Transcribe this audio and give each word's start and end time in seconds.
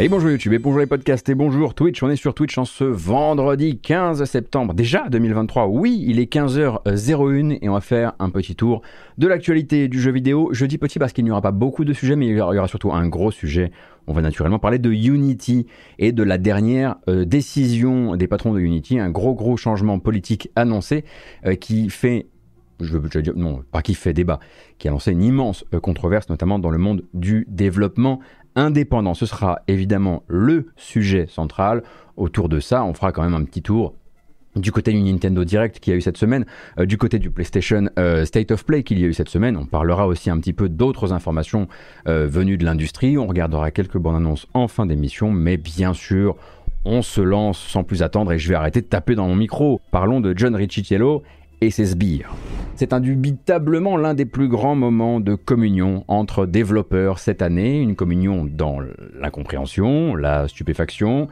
Et 0.00 0.08
bonjour 0.08 0.30
YouTube, 0.30 0.52
et 0.52 0.60
bonjour 0.60 0.78
les 0.78 0.86
podcasts, 0.86 1.28
et 1.28 1.34
bonjour 1.34 1.74
Twitch. 1.74 2.04
On 2.04 2.08
est 2.08 2.14
sur 2.14 2.32
Twitch 2.32 2.56
en 2.56 2.64
ce 2.64 2.84
vendredi 2.84 3.80
15 3.80 4.22
septembre, 4.26 4.72
déjà 4.72 5.08
2023. 5.08 5.66
Oui, 5.66 6.04
il 6.06 6.20
est 6.20 6.32
15h01 6.32 7.58
et 7.60 7.68
on 7.68 7.72
va 7.72 7.80
faire 7.80 8.12
un 8.20 8.30
petit 8.30 8.54
tour 8.54 8.82
de 9.18 9.26
l'actualité 9.26 9.88
du 9.88 10.00
jeu 10.00 10.12
vidéo. 10.12 10.50
Je 10.52 10.66
dis 10.66 10.78
petit 10.78 11.00
parce 11.00 11.12
qu'il 11.12 11.24
n'y 11.24 11.32
aura 11.32 11.42
pas 11.42 11.50
beaucoup 11.50 11.84
de 11.84 11.92
sujets, 11.92 12.14
mais 12.14 12.28
il 12.28 12.36
y 12.36 12.40
aura 12.40 12.68
surtout 12.68 12.92
un 12.92 13.08
gros 13.08 13.32
sujet. 13.32 13.72
On 14.06 14.12
va 14.12 14.22
naturellement 14.22 14.60
parler 14.60 14.78
de 14.78 14.92
Unity 14.92 15.66
et 15.98 16.12
de 16.12 16.22
la 16.22 16.38
dernière 16.38 16.94
euh, 17.08 17.24
décision 17.24 18.14
des 18.14 18.28
patrons 18.28 18.54
de 18.54 18.60
Unity, 18.60 19.00
un 19.00 19.10
gros 19.10 19.34
gros 19.34 19.56
changement 19.56 19.98
politique 19.98 20.48
annoncé 20.54 21.04
euh, 21.44 21.56
qui 21.56 21.90
fait 21.90 22.28
je 22.80 22.96
veux, 22.96 23.08
dire, 23.22 23.32
non, 23.34 23.64
pas 23.72 23.82
qui 23.82 23.94
fait 23.94 24.12
débat, 24.12 24.38
qui 24.78 24.86
a 24.86 24.92
lancé 24.92 25.10
une 25.10 25.22
immense 25.24 25.64
euh, 25.74 25.80
controverse, 25.80 26.28
notamment 26.28 26.60
dans 26.60 26.70
le 26.70 26.78
monde 26.78 27.02
du 27.12 27.44
développement 27.48 28.20
indépendant. 28.58 29.14
Ce 29.14 29.26
sera 29.26 29.60
évidemment 29.68 30.22
le 30.26 30.66
sujet 30.76 31.26
central. 31.28 31.82
Autour 32.16 32.48
de 32.48 32.60
ça, 32.60 32.84
on 32.84 32.92
fera 32.92 33.12
quand 33.12 33.22
même 33.22 33.34
un 33.34 33.44
petit 33.44 33.62
tour 33.62 33.94
du 34.56 34.72
côté 34.72 34.92
du 34.92 35.00
Nintendo 35.00 35.44
Direct 35.44 35.78
qu'il 35.78 35.92
y 35.92 35.94
a 35.94 35.96
eu 35.96 36.00
cette 36.00 36.16
semaine, 36.16 36.44
euh, 36.78 36.86
du 36.86 36.98
côté 36.98 37.18
du 37.18 37.30
PlayStation 37.30 37.88
euh, 37.98 38.24
State 38.24 38.50
of 38.50 38.64
Play 38.64 38.82
qu'il 38.82 38.98
y 38.98 39.04
a 39.04 39.06
eu 39.06 39.14
cette 39.14 39.28
semaine. 39.28 39.56
On 39.56 39.66
parlera 39.66 40.06
aussi 40.06 40.30
un 40.30 40.38
petit 40.38 40.52
peu 40.52 40.68
d'autres 40.68 41.12
informations 41.12 41.68
euh, 42.08 42.26
venues 42.26 42.58
de 42.58 42.64
l'industrie. 42.64 43.18
On 43.18 43.26
regardera 43.26 43.70
quelques 43.70 43.98
bonnes 43.98 44.16
annonces 44.16 44.46
en 44.54 44.68
fin 44.68 44.86
d'émission, 44.86 45.30
mais 45.30 45.56
bien 45.56 45.92
sûr, 45.92 46.36
on 46.84 47.02
se 47.02 47.20
lance 47.20 47.58
sans 47.58 47.84
plus 47.84 48.02
attendre 48.02 48.32
et 48.32 48.38
je 48.38 48.48
vais 48.48 48.54
arrêter 48.54 48.80
de 48.80 48.86
taper 48.86 49.14
dans 49.14 49.28
mon 49.28 49.36
micro. 49.36 49.80
Parlons 49.90 50.20
de 50.20 50.36
John 50.36 50.54
Ricciello 50.54 51.22
et 51.60 51.70
ses 51.70 51.86
sbires. 51.86 52.34
C'est 52.76 52.92
indubitablement 52.92 53.96
l'un 53.96 54.14
des 54.14 54.24
plus 54.24 54.48
grands 54.48 54.76
moments 54.76 55.18
de 55.18 55.34
communion 55.34 56.04
entre 56.06 56.46
développeurs 56.46 57.18
cette 57.18 57.42
année, 57.42 57.80
une 57.80 57.96
communion 57.96 58.44
dans 58.48 58.78
l'incompréhension, 59.18 60.14
la 60.14 60.46
stupéfaction 60.46 61.28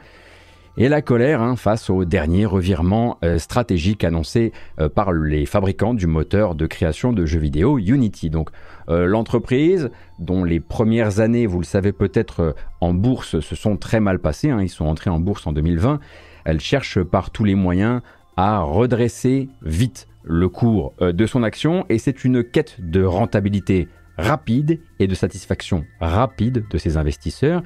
et 0.77 0.89
la 0.89 1.01
colère 1.01 1.41
hein, 1.41 1.55
face 1.55 1.89
au 1.89 2.05
dernier 2.05 2.45
revirement 2.45 3.17
euh, 3.23 3.39
stratégique 3.39 4.03
annoncé 4.03 4.53
euh, 4.79 4.89
par 4.89 5.11
les 5.11 5.45
fabricants 5.45 5.95
du 5.95 6.05
moteur 6.05 6.53
de 6.53 6.67
création 6.67 7.13
de 7.13 7.25
jeux 7.25 7.39
vidéo 7.39 7.79
Unity. 7.79 8.29
Donc 8.29 8.49
euh, 8.89 9.05
l'entreprise 9.05 9.89
dont 10.19 10.43
les 10.43 10.59
premières 10.59 11.19
années, 11.19 11.47
vous 11.47 11.59
le 11.59 11.65
savez 11.65 11.91
peut-être, 11.91 12.55
en 12.79 12.93
bourse 12.93 13.39
se 13.39 13.55
sont 13.55 13.75
très 13.75 13.99
mal 13.99 14.19
passées, 14.19 14.51
hein, 14.51 14.61
ils 14.61 14.69
sont 14.69 14.85
entrés 14.85 15.09
en 15.09 15.19
bourse 15.19 15.47
en 15.47 15.51
2020, 15.51 15.99
elle 16.45 16.59
cherche 16.59 17.01
par 17.01 17.31
tous 17.31 17.43
les 17.43 17.55
moyens 17.55 18.01
à 18.37 18.59
redresser 18.59 19.49
vite 19.63 20.07
le 20.27 20.49
cours 20.49 20.93
euh, 21.01 21.11
de 21.11 21.25
son 21.25 21.43
action 21.43 21.85
et 21.89 21.97
c'est 21.97 22.23
une 22.23 22.43
quête 22.43 22.77
de 22.79 23.03
rentabilité 23.03 23.87
rapide 24.17 24.79
et 24.99 25.07
de 25.07 25.15
satisfaction 25.15 25.85
rapide 25.99 26.65
de 26.69 26.77
ses 26.77 26.97
investisseurs 26.97 27.61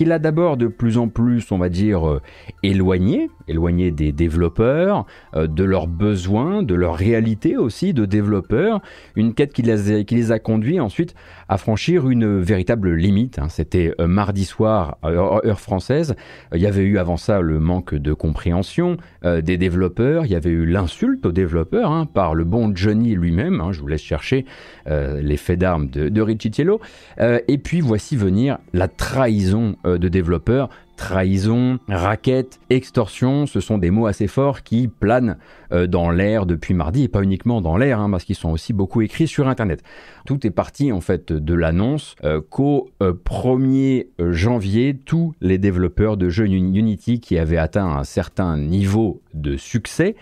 qu'il 0.00 0.12
a 0.12 0.18
d'abord 0.18 0.56
de 0.56 0.66
plus 0.66 0.96
en 0.96 1.08
plus, 1.08 1.52
on 1.52 1.58
va 1.58 1.68
dire, 1.68 2.08
euh, 2.08 2.22
éloigné, 2.62 3.28
éloigné 3.48 3.90
des 3.90 4.12
développeurs, 4.12 5.04
euh, 5.36 5.46
de 5.46 5.62
leurs 5.62 5.88
besoins, 5.88 6.62
de 6.62 6.74
leur 6.74 6.94
réalité 6.94 7.58
aussi 7.58 7.92
de 7.92 8.06
développeurs, 8.06 8.80
une 9.14 9.34
quête 9.34 9.52
qui 9.52 9.60
les 9.60 10.32
a, 10.32 10.38
conduits 10.38 10.80
ensuite 10.80 11.14
à 11.50 11.58
franchir 11.58 12.08
une 12.08 12.40
véritable 12.40 12.94
limite. 12.94 13.38
Hein. 13.38 13.50
C'était 13.50 13.92
euh, 14.00 14.06
mardi 14.06 14.46
soir, 14.46 14.96
heure, 15.04 15.60
française, 15.60 16.14
il 16.54 16.62
y 16.62 16.66
avait 16.66 16.84
eu 16.84 16.96
avant 16.96 17.18
ça 17.18 17.42
le 17.42 17.60
manque 17.60 17.94
de 17.94 18.14
compréhension 18.14 18.96
des 19.22 19.58
développeurs, 19.58 20.24
il 20.24 20.32
y 20.32 20.34
avait 20.34 20.48
eu 20.48 20.64
l'insulte 20.64 21.26
aux 21.26 21.32
développeurs 21.32 21.90
hein, 21.90 22.06
par 22.06 22.34
le 22.34 22.44
bon 22.44 22.74
Johnny 22.74 23.14
lui-même, 23.14 23.60
hein. 23.60 23.72
je 23.72 23.80
vous 23.80 23.86
laisse 23.86 24.00
chercher 24.00 24.46
les 24.90 25.36
faits 25.36 25.58
d'armes 25.58 25.88
de, 25.88 26.08
de 26.08 26.20
Ricciello, 26.22 26.80
et 27.18 27.58
puis 27.58 27.80
voici 27.80 28.16
venir 28.16 28.58
la 28.72 28.88
trahison 28.88 29.76
euh, 29.86 29.98
de 29.98 30.08
développeurs. 30.08 30.68
Trahison, 31.00 31.78
raquette, 31.88 32.60
extorsion, 32.68 33.46
ce 33.46 33.60
sont 33.60 33.78
des 33.78 33.90
mots 33.90 34.04
assez 34.04 34.26
forts 34.26 34.62
qui 34.62 34.86
planent 34.86 35.38
euh, 35.72 35.86
dans 35.86 36.10
l'air 36.10 36.44
depuis 36.44 36.74
mardi, 36.74 37.04
et 37.04 37.08
pas 37.08 37.22
uniquement 37.22 37.62
dans 37.62 37.78
l'air, 37.78 38.00
hein, 38.00 38.10
parce 38.10 38.24
qu'ils 38.24 38.36
sont 38.36 38.50
aussi 38.50 38.74
beaucoup 38.74 39.00
écrits 39.00 39.26
sur 39.26 39.48
Internet. 39.48 39.82
Tout 40.26 40.46
est 40.46 40.50
parti 40.50 40.92
en 40.92 41.00
fait 41.00 41.32
de 41.32 41.54
l'annonce 41.54 42.16
euh, 42.22 42.42
qu'au 42.42 42.90
1er 43.00 44.08
janvier, 44.18 44.94
tous 44.94 45.32
les 45.40 45.56
développeurs 45.56 46.18
de 46.18 46.28
jeux 46.28 46.46
Unity 46.46 47.18
qui 47.18 47.38
avaient 47.38 47.56
atteint 47.56 47.86
un 47.86 48.04
certain 48.04 48.58
niveau 48.58 49.22
de 49.32 49.56
succès 49.56 50.16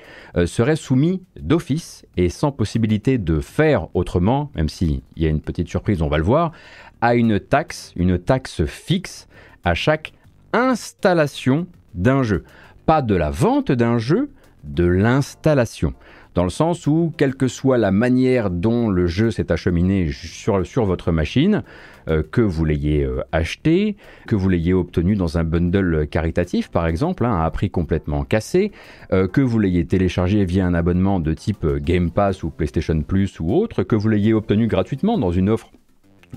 seraient 0.47 0.77
soumis 0.77 1.23
d'office 1.41 2.07
et 2.17 2.29
sans 2.29 2.53
possibilité 2.53 3.19
de 3.19 3.41
faire 3.41 3.89
autrement, 3.95 4.53
même 4.55 4.69
s'il 4.69 5.01
y 5.17 5.27
a 5.27 5.29
une 5.29 5.41
petite 5.41 5.69
surprise, 5.69 6.03
on 6.03 6.09
va 6.09 6.19
le 6.19 6.25
voir, 6.25 6.53
à 7.01 7.17
une 7.17 7.41
taxe, 7.41 7.93
une 7.97 8.17
taxe 8.17 8.65
fixe 8.65 9.27
à 9.65 9.75
chaque 9.75 10.13
installation 10.53 11.67
d'un 11.95 12.23
jeu. 12.23 12.45
Pas 12.87 13.03
de 13.03 13.15
la 13.15 13.31
vente 13.31 13.73
d'un 13.73 13.99
jeu, 13.99 14.31
de 14.65 14.85
l'installation. 14.85 15.95
Dans 16.35 16.45
le 16.45 16.51
sens 16.51 16.87
où, 16.87 17.13
quelle 17.17 17.35
que 17.35 17.49
soit 17.49 17.79
la 17.79 17.91
manière 17.91 18.51
dont 18.51 18.91
le 18.91 19.07
jeu 19.07 19.31
s'est 19.31 19.51
acheminé 19.51 20.09
sur, 20.13 20.65
sur 20.65 20.85
votre 20.85 21.11
machine, 21.11 21.65
euh, 22.09 22.23
que 22.23 22.41
vous 22.41 22.65
l'ayez 22.65 23.03
euh, 23.03 23.23
acheté, 23.33 23.97
que 24.27 24.37
vous 24.37 24.49
l'ayez 24.49 24.73
obtenu 24.73 25.17
dans 25.17 25.37
un 25.37 25.45
bundle 25.45 26.07
caritatif 26.07 26.71
par 26.71 26.87
exemple, 26.87 27.25
hein, 27.25 27.41
à 27.41 27.51
prix 27.51 27.71
complètement 27.71 28.25
cassé, 28.25 28.73
euh, 29.13 29.27
que 29.27 29.41
vous 29.41 29.59
l'ayez 29.59 29.85
téléchargé 29.85 30.45
via 30.45 30.65
un 30.65 30.75
abonnement 30.75 31.19
de 31.19 31.35
type 31.35 31.67
Game 31.79 32.11
Pass 32.11 32.45
ou 32.45 32.51
PlayStation 32.51 33.01
Plus 33.03 33.41
ou 33.41 33.53
autre, 33.53 33.83
que 33.83 33.97
vous 33.97 34.09
l'ayez 34.09 34.33
obtenu 34.33 34.69
gratuitement 34.69 35.19
dans 35.19 35.33
une 35.33 35.51
offre 35.51 35.71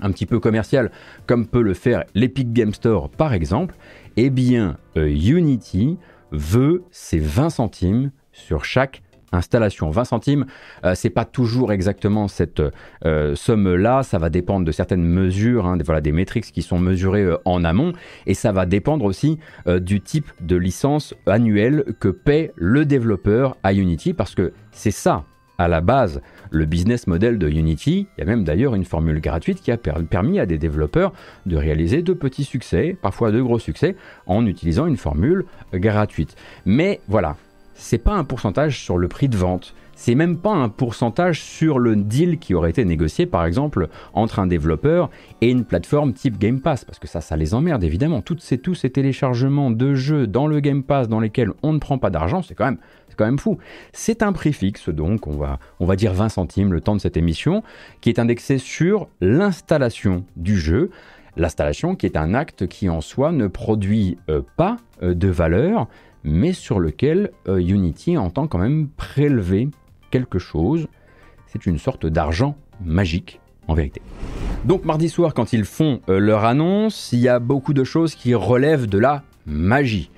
un 0.00 0.10
petit 0.10 0.26
peu 0.26 0.40
commercial, 0.40 0.90
comme 1.26 1.46
peut 1.46 1.62
le 1.62 1.74
faire 1.74 2.04
l'Epic 2.14 2.52
Game 2.52 2.74
Store 2.74 3.08
par 3.08 3.34
exemple, 3.34 3.76
eh 4.16 4.30
bien 4.30 4.76
euh, 4.96 5.08
Unity 5.08 5.98
veut 6.30 6.84
ses 6.90 7.18
20 7.18 7.50
centimes 7.50 8.10
sur 8.32 8.64
chaque 8.64 9.02
installation. 9.34 9.90
20 9.90 10.04
centimes, 10.04 10.46
euh, 10.84 10.94
c'est 10.94 11.10
pas 11.10 11.24
toujours 11.24 11.72
exactement 11.72 12.28
cette 12.28 12.62
euh, 13.04 13.34
somme-là, 13.34 14.02
ça 14.02 14.18
va 14.18 14.28
dépendre 14.28 14.66
de 14.66 14.72
certaines 14.72 15.04
mesures, 15.04 15.66
hein, 15.66 15.78
des, 15.78 15.84
voilà, 15.84 16.02
des 16.02 16.12
métriques 16.12 16.52
qui 16.52 16.62
sont 16.62 16.78
mesurées 16.78 17.26
en 17.46 17.64
amont, 17.64 17.92
et 18.26 18.34
ça 18.34 18.52
va 18.52 18.66
dépendre 18.66 19.06
aussi 19.06 19.38
du 19.66 20.02
type 20.02 20.30
de 20.42 20.56
licence 20.56 21.14
annuelle 21.26 21.84
que 21.98 22.08
paie 22.08 22.52
le 22.56 22.84
développeur 22.84 23.56
à 23.62 23.72
Unity, 23.72 24.12
parce 24.12 24.34
que 24.34 24.52
c'est 24.70 24.90
ça 24.90 25.24
à 25.62 25.68
la 25.68 25.80
base 25.80 26.20
le 26.50 26.66
business 26.66 27.06
model 27.06 27.38
de 27.38 27.48
Unity. 27.48 28.06
Il 28.16 28.20
y 28.20 28.22
a 28.22 28.26
même 28.26 28.44
d'ailleurs 28.44 28.74
une 28.74 28.84
formule 28.84 29.20
gratuite 29.20 29.62
qui 29.62 29.70
a 29.70 29.76
permis 29.76 30.38
à 30.38 30.46
des 30.46 30.58
développeurs 30.58 31.12
de 31.46 31.56
réaliser 31.56 32.02
de 32.02 32.12
petits 32.12 32.44
succès, 32.44 32.96
parfois 33.00 33.30
de 33.30 33.40
gros 33.40 33.58
succès, 33.58 33.96
en 34.26 34.46
utilisant 34.46 34.86
une 34.86 34.96
formule 34.96 35.44
gratuite. 35.72 36.36
Mais 36.66 37.00
voilà, 37.08 37.36
c'est 37.74 37.98
pas 37.98 38.14
un 38.14 38.24
pourcentage 38.24 38.80
sur 38.80 38.98
le 38.98 39.08
prix 39.08 39.28
de 39.28 39.36
vente. 39.36 39.74
C'est 39.94 40.14
même 40.14 40.38
pas 40.38 40.52
un 40.52 40.68
pourcentage 40.68 41.42
sur 41.42 41.78
le 41.78 41.94
deal 41.96 42.38
qui 42.38 42.54
aurait 42.54 42.70
été 42.70 42.84
négocié, 42.84 43.26
par 43.26 43.44
exemple, 43.44 43.88
entre 44.14 44.40
un 44.40 44.46
développeur 44.46 45.10
et 45.40 45.50
une 45.50 45.64
plateforme 45.64 46.12
type 46.12 46.38
Game 46.38 46.60
Pass, 46.60 46.84
parce 46.84 46.98
que 46.98 47.06
ça, 47.06 47.20
ça 47.20 47.36
les 47.36 47.54
emmerde 47.54 47.84
évidemment. 47.84 48.20
Toutes 48.20 48.40
ces, 48.40 48.58
tous 48.58 48.74
ces 48.74 48.90
téléchargements 48.90 49.70
de 49.70 49.94
jeux 49.94 50.26
dans 50.26 50.46
le 50.46 50.60
Game 50.60 50.82
Pass 50.82 51.08
dans 51.08 51.20
lesquels 51.20 51.52
on 51.62 51.72
ne 51.72 51.78
prend 51.78 51.98
pas 51.98 52.10
d'argent, 52.10 52.42
c'est 52.42 52.54
quand 52.54 52.64
même 52.64 52.78
c'est 53.12 53.18
quand 53.18 53.26
même 53.26 53.38
fou. 53.38 53.58
C'est 53.92 54.22
un 54.22 54.32
prix 54.32 54.54
fixe, 54.54 54.88
donc 54.88 55.26
on 55.26 55.36
va, 55.36 55.58
on 55.80 55.84
va 55.84 55.96
dire 55.96 56.14
20 56.14 56.30
centimes 56.30 56.72
le 56.72 56.80
temps 56.80 56.96
de 56.96 57.00
cette 57.00 57.18
émission, 57.18 57.62
qui 58.00 58.08
est 58.08 58.18
indexé 58.18 58.56
sur 58.56 59.06
l'installation 59.20 60.24
du 60.36 60.58
jeu. 60.58 60.88
L'installation 61.36 61.94
qui 61.94 62.06
est 62.06 62.16
un 62.16 62.32
acte 62.32 62.66
qui 62.66 62.88
en 62.88 63.02
soi 63.02 63.30
ne 63.30 63.48
produit 63.48 64.16
euh, 64.30 64.40
pas 64.56 64.78
euh, 65.02 65.12
de 65.12 65.28
valeur, 65.28 65.88
mais 66.24 66.54
sur 66.54 66.80
lequel 66.80 67.32
euh, 67.48 67.58
Unity 67.58 68.16
entend 68.16 68.46
quand 68.46 68.58
même 68.58 68.88
prélever 68.96 69.68
quelque 70.10 70.38
chose. 70.38 70.86
C'est 71.48 71.66
une 71.66 71.78
sorte 71.78 72.06
d'argent 72.06 72.56
magique 72.82 73.40
en 73.68 73.74
vérité. 73.74 74.00
Donc 74.64 74.86
mardi 74.86 75.10
soir, 75.10 75.34
quand 75.34 75.52
ils 75.52 75.66
font 75.66 76.00
leur 76.08 76.44
annonce, 76.46 77.12
il 77.12 77.18
y 77.18 77.28
a 77.28 77.40
beaucoup 77.40 77.74
de 77.74 77.84
choses 77.84 78.14
qui 78.14 78.34
relèvent 78.34 78.86
de 78.86 78.98
la 78.98 79.22
magie. 79.44 80.10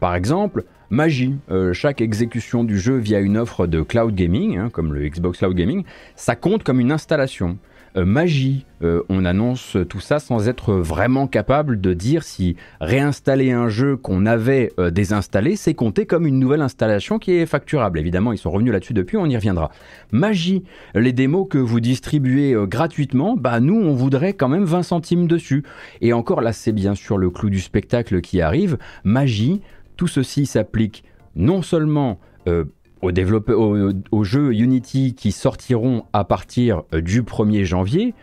par 0.00 0.14
exemple, 0.14 0.64
magie. 0.94 1.34
Euh, 1.50 1.72
chaque 1.72 2.00
exécution 2.00 2.64
du 2.64 2.78
jeu 2.78 2.96
via 2.96 3.18
une 3.18 3.36
offre 3.36 3.66
de 3.66 3.82
cloud 3.82 4.14
gaming, 4.14 4.56
hein, 4.56 4.70
comme 4.72 4.94
le 4.94 5.06
Xbox 5.08 5.38
Cloud 5.38 5.54
Gaming, 5.54 5.84
ça 6.14 6.36
compte 6.36 6.62
comme 6.62 6.80
une 6.80 6.92
installation. 6.92 7.58
Euh, 7.96 8.04
magie, 8.04 8.66
euh, 8.82 9.02
on 9.08 9.24
annonce 9.24 9.76
tout 9.88 10.00
ça 10.00 10.18
sans 10.18 10.48
être 10.48 10.74
vraiment 10.74 11.28
capable 11.28 11.80
de 11.80 11.94
dire 11.94 12.24
si 12.24 12.56
réinstaller 12.80 13.52
un 13.52 13.68
jeu 13.68 13.96
qu'on 13.96 14.26
avait 14.26 14.70
désinstallé, 14.92 15.56
c'est 15.56 15.74
compté 15.74 16.06
comme 16.06 16.26
une 16.26 16.38
nouvelle 16.38 16.62
installation 16.62 17.18
qui 17.18 17.32
est 17.32 17.46
facturable. 17.46 17.98
Évidemment, 17.98 18.32
ils 18.32 18.38
sont 18.38 18.50
revenus 18.50 18.72
là-dessus 18.72 18.94
depuis, 18.94 19.16
on 19.16 19.26
y 19.26 19.36
reviendra. 19.36 19.70
Magie, 20.12 20.64
les 20.94 21.12
démos 21.12 21.46
que 21.48 21.58
vous 21.58 21.80
distribuez 21.80 22.56
gratuitement, 22.66 23.36
bah 23.36 23.60
nous, 23.60 23.76
on 23.76 23.94
voudrait 23.94 24.32
quand 24.32 24.48
même 24.48 24.64
20 24.64 24.82
centimes 24.82 25.26
dessus. 25.26 25.64
Et 26.00 26.12
encore 26.12 26.40
là, 26.40 26.52
c'est 26.52 26.72
bien 26.72 26.94
sûr 26.94 27.16
le 27.16 27.30
clou 27.30 27.50
du 27.50 27.60
spectacle 27.60 28.20
qui 28.20 28.40
arrive. 28.40 28.76
Magie, 29.04 29.60
tout 29.96 30.08
ceci 30.08 30.46
s'applique 30.46 31.04
non 31.36 31.62
seulement 31.62 32.18
euh, 32.48 32.64
aux, 33.02 34.24
jeux 34.24 34.54
Unity 34.54 35.14
qui 35.14 35.30
sortiront 35.30 36.04
à 36.12 36.24
partir 36.24 36.82
euh, 36.94 37.02
du 37.02 37.22
1er 37.22 37.64
janvier, 37.64 38.14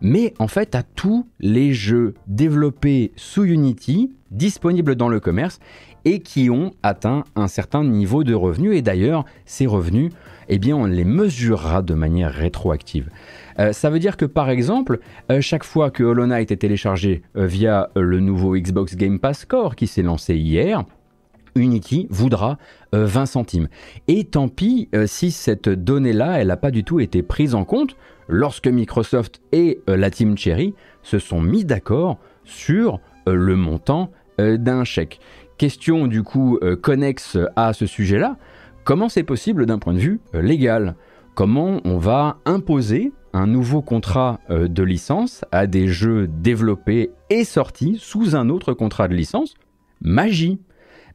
mais 0.00 0.32
en 0.38 0.48
fait 0.48 0.74
à 0.74 0.82
tous 0.82 1.26
les 1.40 1.74
jeux 1.74 2.14
développés 2.26 3.12
sous 3.16 3.44
Unity, 3.44 4.12
disponibles 4.30 4.94
dans 4.94 5.08
le 5.08 5.20
commerce 5.20 5.58
et 6.06 6.20
qui 6.20 6.48
ont 6.48 6.70
atteint 6.82 7.24
un 7.36 7.48
certain 7.48 7.84
niveau 7.84 8.24
de 8.24 8.32
revenus. 8.32 8.74
Et 8.74 8.80
d'ailleurs, 8.80 9.26
ces 9.44 9.66
revenus, 9.66 10.10
eh 10.48 10.58
bien, 10.58 10.74
on 10.74 10.86
les 10.86 11.04
mesurera 11.04 11.82
de 11.82 11.92
manière 11.92 12.32
rétroactive. 12.32 13.10
Euh, 13.58 13.72
ça 13.74 13.90
veut 13.90 13.98
dire 13.98 14.16
que 14.16 14.24
par 14.24 14.48
exemple, 14.48 15.00
chaque 15.40 15.64
fois 15.64 15.90
que 15.90 16.02
Hollow 16.02 16.26
Knight 16.26 16.50
est 16.50 16.56
téléchargé 16.56 17.22
via 17.34 17.90
le 17.94 18.20
nouveau 18.20 18.56
Xbox 18.56 18.96
Game 18.96 19.18
Pass 19.18 19.44
Core 19.44 19.76
qui 19.76 19.86
s'est 19.86 20.02
lancé 20.02 20.36
hier, 20.36 20.84
Unity 21.60 22.06
voudra 22.10 22.58
20 22.92 23.26
centimes. 23.26 23.68
Et 24.08 24.24
tant 24.24 24.48
pis 24.48 24.88
si 25.06 25.30
cette 25.30 25.68
donnée-là, 25.68 26.40
elle 26.40 26.48
n'a 26.48 26.56
pas 26.56 26.70
du 26.70 26.84
tout 26.84 27.00
été 27.00 27.22
prise 27.22 27.54
en 27.54 27.64
compte 27.64 27.96
lorsque 28.28 28.66
Microsoft 28.66 29.40
et 29.52 29.80
la 29.86 30.10
Team 30.10 30.36
Cherry 30.36 30.74
se 31.02 31.18
sont 31.18 31.40
mis 31.40 31.64
d'accord 31.64 32.18
sur 32.44 33.00
le 33.26 33.54
montant 33.56 34.10
d'un 34.38 34.84
chèque. 34.84 35.20
Question 35.58 36.06
du 36.06 36.22
coup 36.22 36.58
connexe 36.82 37.38
à 37.56 37.72
ce 37.72 37.86
sujet-là, 37.86 38.36
comment 38.84 39.08
c'est 39.08 39.22
possible 39.22 39.66
d'un 39.66 39.78
point 39.78 39.94
de 39.94 39.98
vue 39.98 40.20
légal? 40.32 40.96
Comment 41.34 41.80
on 41.84 41.98
va 41.98 42.38
imposer 42.44 43.12
un 43.32 43.46
nouveau 43.46 43.82
contrat 43.82 44.40
euh, 44.50 44.68
de 44.68 44.82
licence 44.82 45.44
à 45.52 45.66
des 45.66 45.88
jeux 45.88 46.26
développés 46.26 47.10
et 47.28 47.44
sortis 47.44 47.96
sous 47.98 48.36
un 48.36 48.48
autre 48.48 48.72
contrat 48.72 49.08
de 49.08 49.14
licence, 49.14 49.54
magie. 50.00 50.58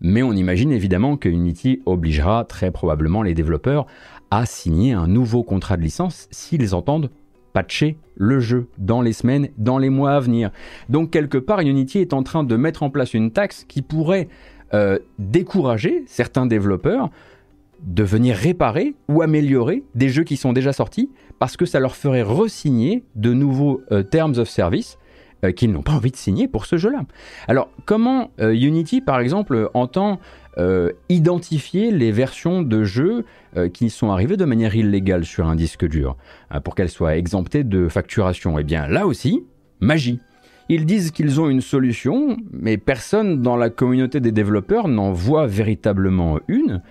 Mais 0.02 0.24
on 0.24 0.34
imagine 0.34 0.72
évidemment 0.72 1.18
que 1.18 1.30
Unity 1.30 1.82
obligera 1.86 2.46
très 2.46 2.72
probablement 2.72 3.22
les 3.24 3.34
développeurs 3.34 3.86
à 4.32 4.46
signer 4.46 4.94
un 4.94 5.08
nouveau 5.08 5.44
contrat 5.44 5.78
de 5.78 5.82
licence 5.82 6.28
s'ils 6.32 6.76
entendent 6.76 7.10
patcher 7.54 7.98
le 8.16 8.40
jeu 8.40 8.68
dans 8.78 9.02
les 9.02 9.14
semaines, 9.14 9.48
dans 9.58 9.78
les 9.78 9.90
mois 9.90 10.12
à 10.12 10.20
venir. 10.20 10.52
Donc 10.90 11.12
quelque 11.12 11.38
part, 11.38 11.62
Unity 11.62 12.00
est 12.00 12.14
en 12.14 12.22
train 12.22 12.44
de 12.44 12.56
mettre 12.56 12.84
en 12.84 12.90
place 12.90 13.14
une 13.14 13.32
taxe 13.32 13.64
qui 13.68 13.82
pourrait 13.82 14.28
euh, 14.74 15.00
décourager 15.20 16.04
certains 16.06 16.46
développeurs 16.46 17.10
de 17.82 18.04
venir 18.04 18.36
réparer 18.36 18.96
ou 19.08 19.22
améliorer 19.22 19.84
des 19.94 20.10
jeux 20.10 20.24
qui 20.24 20.38
sont 20.38 20.54
déjà 20.54 20.74
sortis 20.74 21.10
parce 21.40 21.56
que 21.56 21.66
ça 21.66 21.80
leur 21.80 21.96
ferait 21.96 22.24
resigner 22.24 23.04
de 23.16 23.34
nouveaux 23.34 23.82
euh, 23.92 24.04
terms 24.04 24.38
of 24.38 24.50
service 24.50 24.98
euh, 25.46 25.52
qu'ils 25.52 25.72
n'ont 25.72 25.82
pas 25.82 25.94
envie 25.94 26.12
de 26.12 26.16
signer 26.16 26.48
pour 26.48 26.66
ce 26.66 26.78
jeu-là. 26.78 27.04
Alors 27.48 27.70
comment 27.86 28.32
euh, 28.40 28.54
Unity 28.54 29.02
par 29.02 29.20
exemple 29.20 29.70
entend 29.74 30.20
identifier 31.10 31.92
les 31.92 32.14
versions 32.14 32.62
de 32.62 32.86
jeux 32.86 33.26
qui 33.74 33.90
sont 33.90 34.10
arrivées 34.10 34.38
de 34.38 34.46
manière 34.46 34.74
illégale 34.74 35.26
sur 35.26 35.46
un 35.48 35.56
disque 35.58 35.86
dur 35.86 36.16
pour 36.64 36.76
qu'elles 36.76 36.90
soient 36.90 37.18
exemptées 37.18 37.66
de 37.66 37.90
facturation? 37.90 38.58
Eh 38.58 38.64
bien 38.64 38.88
là 38.88 39.06
aussi, 39.06 39.44
magie. 39.82 40.22
Ils 40.70 40.86
disent 40.86 41.12
qu'ils 41.12 41.42
ont 41.42 41.50
une 41.50 41.60
solution, 41.60 42.38
mais 42.52 42.78
personne 42.78 43.42
dans 43.42 43.58
la 43.58 43.70
communauté 43.70 44.22
des 44.22 44.32
développeurs 44.32 44.88
n'en 44.88 45.12
voit 45.12 45.46
véritablement 45.46 46.40
une. 46.48 46.82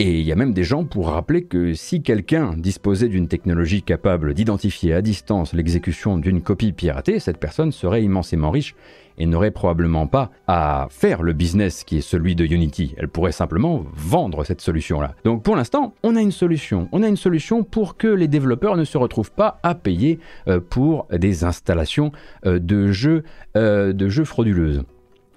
Et 0.00 0.18
il 0.18 0.26
y 0.26 0.32
a 0.32 0.36
même 0.36 0.52
des 0.52 0.64
gens 0.64 0.84
pour 0.84 1.10
rappeler 1.10 1.44
que 1.44 1.72
si 1.72 2.02
quelqu'un 2.02 2.54
disposait 2.56 3.06
d'une 3.06 3.28
technologie 3.28 3.82
capable 3.82 4.34
d'identifier 4.34 4.92
à 4.92 5.02
distance 5.02 5.52
l'exécution 5.52 6.18
d'une 6.18 6.42
copie 6.42 6.72
piratée, 6.72 7.20
cette 7.20 7.38
personne 7.38 7.70
serait 7.70 8.02
immensément 8.02 8.50
riche 8.50 8.74
et 9.18 9.26
n'aurait 9.26 9.52
probablement 9.52 10.08
pas 10.08 10.32
à 10.48 10.88
faire 10.90 11.22
le 11.22 11.32
business 11.32 11.84
qui 11.84 11.98
est 11.98 12.00
celui 12.00 12.34
de 12.34 12.44
Unity. 12.44 12.96
Elle 12.98 13.06
pourrait 13.06 13.30
simplement 13.30 13.84
vendre 13.94 14.42
cette 14.42 14.60
solution-là. 14.60 15.14
Donc 15.24 15.44
pour 15.44 15.54
l'instant, 15.54 15.94
on 16.02 16.16
a 16.16 16.20
une 16.20 16.32
solution. 16.32 16.88
On 16.90 17.04
a 17.04 17.08
une 17.08 17.16
solution 17.16 17.62
pour 17.62 17.96
que 17.96 18.08
les 18.08 18.26
développeurs 18.26 18.76
ne 18.76 18.84
se 18.84 18.98
retrouvent 18.98 19.30
pas 19.30 19.60
à 19.62 19.76
payer 19.76 20.18
euh, 20.48 20.58
pour 20.58 21.06
des 21.12 21.44
installations 21.44 22.10
euh, 22.46 22.58
de 22.58 22.90
jeux, 22.90 23.22
euh, 23.56 23.92
de 23.92 24.08
jeux 24.08 24.24
frauduleuses. 24.24 24.82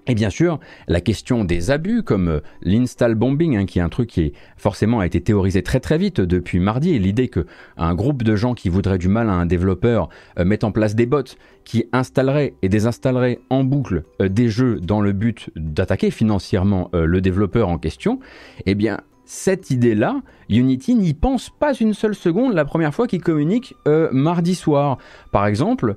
Et 0.07 0.15
bien 0.15 0.29
sûr, 0.29 0.59
la 0.87 1.01
question 1.01 1.43
des 1.43 1.69
abus, 1.69 2.01
comme 2.01 2.29
euh, 2.29 2.39
l'install 2.61 3.15
bombing, 3.15 3.57
hein, 3.57 3.65
qui 3.65 3.79
est 3.79 3.81
un 3.81 3.89
truc 3.89 4.09
qui 4.09 4.33
forcément 4.55 5.01
a 5.01 5.05
été 5.05 5.19
théorisé 5.21 5.61
très 5.63 5.79
très 5.79 5.97
vite 5.97 6.21
depuis 6.21 6.59
mardi, 6.59 6.95
et 6.95 6.99
l'idée 6.99 7.27
qu'un 7.27 7.93
groupe 7.93 8.23
de 8.23 8.35
gens 8.35 8.53
qui 8.53 8.69
voudraient 8.69 8.97
du 8.97 9.09
mal 9.09 9.29
à 9.29 9.33
un 9.33 9.45
développeur 9.45 10.07
euh, 10.39 10.45
mette 10.45 10.63
en 10.63 10.71
place 10.71 10.95
des 10.95 11.05
bots 11.05 11.35
qui 11.65 11.85
installeraient 11.91 12.53
et 12.61 12.69
désinstalleraient 12.69 13.39
en 13.49 13.65
boucle 13.65 14.03
euh, 14.21 14.29
des 14.29 14.47
jeux 14.47 14.79
dans 14.79 15.01
le 15.01 15.11
but 15.11 15.49
d'attaquer 15.57 16.09
financièrement 16.11 16.89
le 16.93 17.21
développeur 17.21 17.69
en 17.69 17.77
question, 17.77 18.19
eh 18.65 18.75
bien 18.75 18.99
cette 19.25 19.71
idée-là, 19.71 20.21
Unity 20.49 20.95
n'y 20.95 21.13
pense 21.13 21.49
pas 21.49 21.73
une 21.73 21.93
seule 21.93 22.15
seconde 22.15 22.53
la 22.53 22.63
première 22.63 22.93
fois 22.93 23.07
qu'il 23.07 23.21
communique 23.21 23.75
mardi 24.11 24.55
soir. 24.55 24.97
Par 25.31 25.45
exemple, 25.45 25.95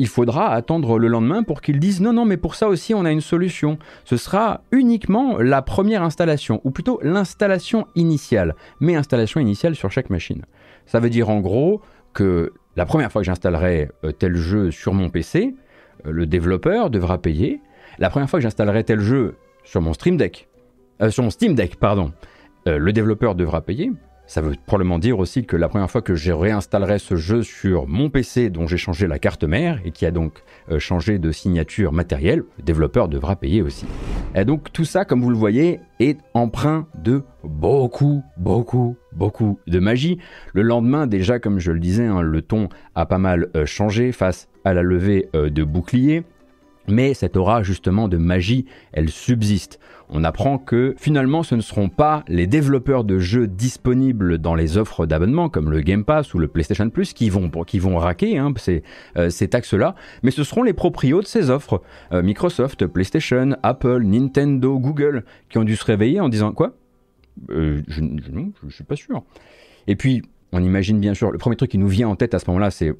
il 0.00 0.08
faudra 0.08 0.54
attendre 0.54 0.98
le 0.98 1.08
lendemain 1.08 1.42
pour 1.42 1.60
qu'ils 1.60 1.78
disent 1.78 2.00
non, 2.00 2.14
non, 2.14 2.24
mais 2.24 2.38
pour 2.38 2.54
ça 2.54 2.68
aussi 2.68 2.94
on 2.94 3.04
a 3.04 3.12
une 3.12 3.20
solution. 3.20 3.78
Ce 4.04 4.16
sera 4.16 4.62
uniquement 4.72 5.36
la 5.36 5.60
première 5.60 6.02
installation, 6.02 6.62
ou 6.64 6.70
plutôt 6.70 6.98
l'installation 7.02 7.86
initiale, 7.94 8.56
mais 8.80 8.96
installation 8.96 9.40
initiale 9.40 9.76
sur 9.76 9.92
chaque 9.92 10.08
machine. 10.08 10.46
Ça 10.86 11.00
veut 11.00 11.10
dire 11.10 11.28
en 11.28 11.40
gros 11.40 11.82
que 12.14 12.54
la 12.76 12.86
première 12.86 13.12
fois 13.12 13.20
que 13.20 13.26
j'installerai 13.26 13.90
euh, 14.04 14.10
tel 14.10 14.36
jeu 14.36 14.70
sur 14.70 14.94
mon 14.94 15.10
PC, 15.10 15.54
euh, 16.06 16.10
le 16.10 16.24
développeur 16.24 16.88
devra 16.88 17.18
payer. 17.18 17.60
La 17.98 18.08
première 18.08 18.30
fois 18.30 18.38
que 18.38 18.44
j'installerai 18.44 18.84
tel 18.84 19.00
jeu 19.00 19.34
sur 19.64 19.82
mon 19.82 19.92
Stream 19.92 20.16
Deck, 20.16 20.48
euh, 21.02 21.10
Steam 21.10 21.54
Deck, 21.54 21.76
pardon, 21.76 22.12
le 22.64 22.92
développeur 22.92 23.34
devra 23.34 23.60
payer. 23.60 23.92
Ça 24.30 24.42
veut 24.42 24.54
probablement 24.64 25.00
dire 25.00 25.18
aussi 25.18 25.44
que 25.44 25.56
la 25.56 25.68
première 25.68 25.90
fois 25.90 26.02
que 26.02 26.14
je 26.14 26.30
réinstallerai 26.30 27.00
ce 27.00 27.16
jeu 27.16 27.42
sur 27.42 27.88
mon 27.88 28.10
PC 28.10 28.48
dont 28.48 28.68
j'ai 28.68 28.76
changé 28.76 29.08
la 29.08 29.18
carte 29.18 29.42
mère 29.42 29.80
et 29.84 29.90
qui 29.90 30.06
a 30.06 30.12
donc 30.12 30.44
euh, 30.70 30.78
changé 30.78 31.18
de 31.18 31.32
signature 31.32 31.90
matérielle, 31.90 32.44
le 32.58 32.62
développeur 32.62 33.08
devra 33.08 33.34
payer 33.34 33.60
aussi. 33.60 33.86
Et 34.36 34.44
donc 34.44 34.72
tout 34.72 34.84
ça, 34.84 35.04
comme 35.04 35.20
vous 35.20 35.30
le 35.30 35.36
voyez, 35.36 35.80
est 35.98 36.16
empreint 36.32 36.86
de 36.94 37.24
beaucoup, 37.42 38.22
beaucoup, 38.36 38.94
beaucoup 39.10 39.58
de 39.66 39.80
magie. 39.80 40.18
Le 40.54 40.62
lendemain, 40.62 41.08
déjà, 41.08 41.40
comme 41.40 41.58
je 41.58 41.72
le 41.72 41.80
disais, 41.80 42.06
hein, 42.06 42.22
le 42.22 42.40
ton 42.40 42.68
a 42.94 43.06
pas 43.06 43.18
mal 43.18 43.48
euh, 43.56 43.66
changé 43.66 44.12
face 44.12 44.48
à 44.64 44.74
la 44.74 44.82
levée 44.82 45.28
euh, 45.34 45.50
de 45.50 45.64
boucliers. 45.64 46.22
Mais 46.86 47.14
cette 47.14 47.36
aura 47.36 47.64
justement 47.64 48.06
de 48.06 48.16
magie, 48.16 48.66
elle 48.92 49.10
subsiste. 49.10 49.80
On 50.12 50.24
apprend 50.24 50.58
que 50.58 50.94
finalement 50.98 51.42
ce 51.42 51.54
ne 51.54 51.60
seront 51.60 51.88
pas 51.88 52.24
les 52.26 52.46
développeurs 52.46 53.04
de 53.04 53.18
jeux 53.18 53.46
disponibles 53.46 54.38
dans 54.38 54.54
les 54.54 54.76
offres 54.76 55.06
d'abonnement 55.06 55.48
comme 55.48 55.70
le 55.70 55.80
Game 55.80 56.04
Pass 56.04 56.34
ou 56.34 56.38
le 56.38 56.48
PlayStation 56.48 56.90
Plus 56.90 57.12
qui 57.12 57.30
vont, 57.30 57.48
qui 57.64 57.78
vont 57.78 57.96
raquer 57.96 58.36
hein, 58.36 58.52
ces, 58.56 58.82
euh, 59.16 59.30
ces 59.30 59.48
taxes-là, 59.48 59.94
mais 60.22 60.32
ce 60.32 60.42
seront 60.42 60.64
les 60.64 60.72
proprios 60.72 61.20
de 61.20 61.26
ces 61.26 61.50
offres. 61.50 61.80
Euh, 62.12 62.22
Microsoft, 62.22 62.86
PlayStation, 62.86 63.56
Apple, 63.62 64.02
Nintendo, 64.02 64.78
Google, 64.78 65.24
qui 65.48 65.58
ont 65.58 65.64
dû 65.64 65.76
se 65.76 65.84
réveiller 65.84 66.20
en 66.20 66.28
disant 66.28 66.52
quoi? 66.52 66.74
Euh, 67.50 67.82
Je 67.86 68.02
ne 68.02 68.50
suis 68.70 68.84
pas 68.84 68.96
sûr. 68.96 69.22
Et 69.86 69.96
puis, 69.96 70.22
on 70.52 70.62
imagine 70.62 70.98
bien 70.98 71.14
sûr, 71.14 71.30
le 71.30 71.38
premier 71.38 71.56
truc 71.56 71.70
qui 71.70 71.78
nous 71.78 71.88
vient 71.88 72.08
en 72.08 72.16
tête 72.16 72.34
à 72.34 72.38
ce 72.38 72.46
moment-là, 72.48 72.70
c'est 72.70 72.92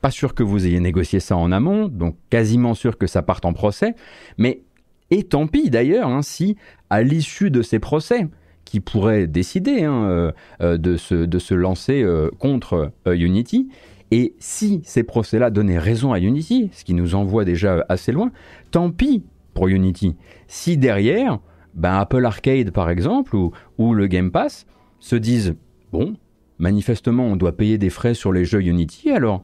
pas 0.00 0.10
sûr 0.10 0.34
que 0.34 0.42
vous 0.42 0.66
ayez 0.66 0.80
négocié 0.80 1.20
ça 1.20 1.36
en 1.36 1.52
amont, 1.52 1.88
donc 1.88 2.16
quasiment 2.30 2.74
sûr 2.74 2.96
que 2.96 3.06
ça 3.06 3.22
parte 3.22 3.44
en 3.44 3.52
procès. 3.52 3.94
Mais, 4.38 4.62
et 5.10 5.24
tant 5.24 5.46
pis 5.46 5.70
d'ailleurs, 5.70 6.08
hein, 6.08 6.22
si 6.22 6.56
à 6.88 7.02
l'issue 7.02 7.50
de 7.50 7.62
ces 7.62 7.78
procès, 7.78 8.28
qui 8.64 8.78
pourraient 8.78 9.26
décider 9.26 9.82
hein, 9.82 10.04
euh, 10.04 10.32
euh, 10.60 10.78
de, 10.78 10.96
se, 10.96 11.14
de, 11.14 11.38
se, 11.40 11.54
lancer 11.54 12.02
euh, 12.02 12.30
contre 12.38 12.92
Unity, 13.06 13.68
et 14.12 14.34
si 14.38 14.80
ces 14.84 15.02
procès-là 15.02 15.50
donnaient 15.50 15.78
raison 15.78 16.12
à 16.12 16.20
Unity, 16.20 16.70
ce 16.72 16.84
qui 16.84 16.94
nous 16.94 17.16
envoie 17.16 17.44
déjà 17.44 17.84
assez 17.88 18.12
loin, 18.12 18.30
tant 18.70 18.90
pis 18.90 19.24
pour 19.54 19.66
Unity. 19.68 20.16
Si 20.46 20.76
derrière, 20.76 21.40
ben 21.74 21.94
Apple 21.94 22.24
Arcade 22.24 22.70
par 22.70 22.90
exemple, 22.90 23.34
ou, 23.34 23.52
ou 23.78 23.92
le 23.92 24.06
Game 24.06 24.30
Pass, 24.30 24.66
se 25.00 25.16
disent, 25.16 25.56
bon, 25.90 26.14
manifestement 26.58 27.26
on 27.26 27.36
doit 27.36 27.56
payer 27.56 27.76
des 27.76 27.90
frais 27.90 28.14
sur 28.14 28.32
les 28.32 28.44
jeux 28.44 28.62
Unity, 28.62 29.10
alors 29.10 29.42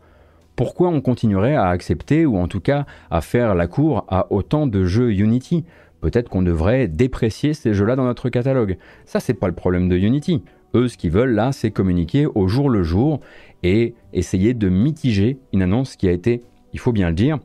pourquoi 0.57 0.89
on 0.89 1.03
continuerait 1.03 1.55
à 1.55 1.69
accepter 1.69 2.27
ou 2.27 2.39
en 2.39 2.49
tout 2.49 2.61
cas 2.61 2.87
à 3.11 3.21
faire 3.21 3.55
la 3.55 3.67
cour 3.67 4.07
à 4.09 4.33
autant 4.33 4.67
de 4.67 4.85
jeux 4.87 5.13
Unity? 5.13 5.65
Peut-être 6.01 6.29
qu'on 6.29 6.43
devrait 6.43 6.89
déprécier 6.89 7.55
ces 7.55 7.75
jeux-là 7.75 7.95
dans 7.95 8.05
notre 8.05 8.31
catalogue. 8.31 8.79
Ça, 9.05 9.21
c'est 9.21 9.35
pas 9.35 9.49
le 9.49 9.55
problème 9.55 9.89
de 9.89 9.97
Unity. 9.97 10.43
Eux, 10.75 10.89
ce 10.89 10.97
qu'ils 10.97 11.11
veulent 11.11 11.35
là, 11.35 11.53
c'est 11.53 11.71
communiquer 11.71 12.27
au 12.27 12.49
jour 12.49 12.71
le 12.71 12.83
jour 12.83 13.21
et 13.63 13.95
essayer 14.13 14.55
de 14.55 14.69
mitiger 14.69 15.39
une 15.53 15.63
annonce 15.63 15.97
qui 15.97 16.09
a 16.09 16.13
été, 16.13 16.43
il 16.73 16.79
faut 16.79 16.93
bien 16.93 17.09
le 17.09 17.15
dire, 17.15 17.39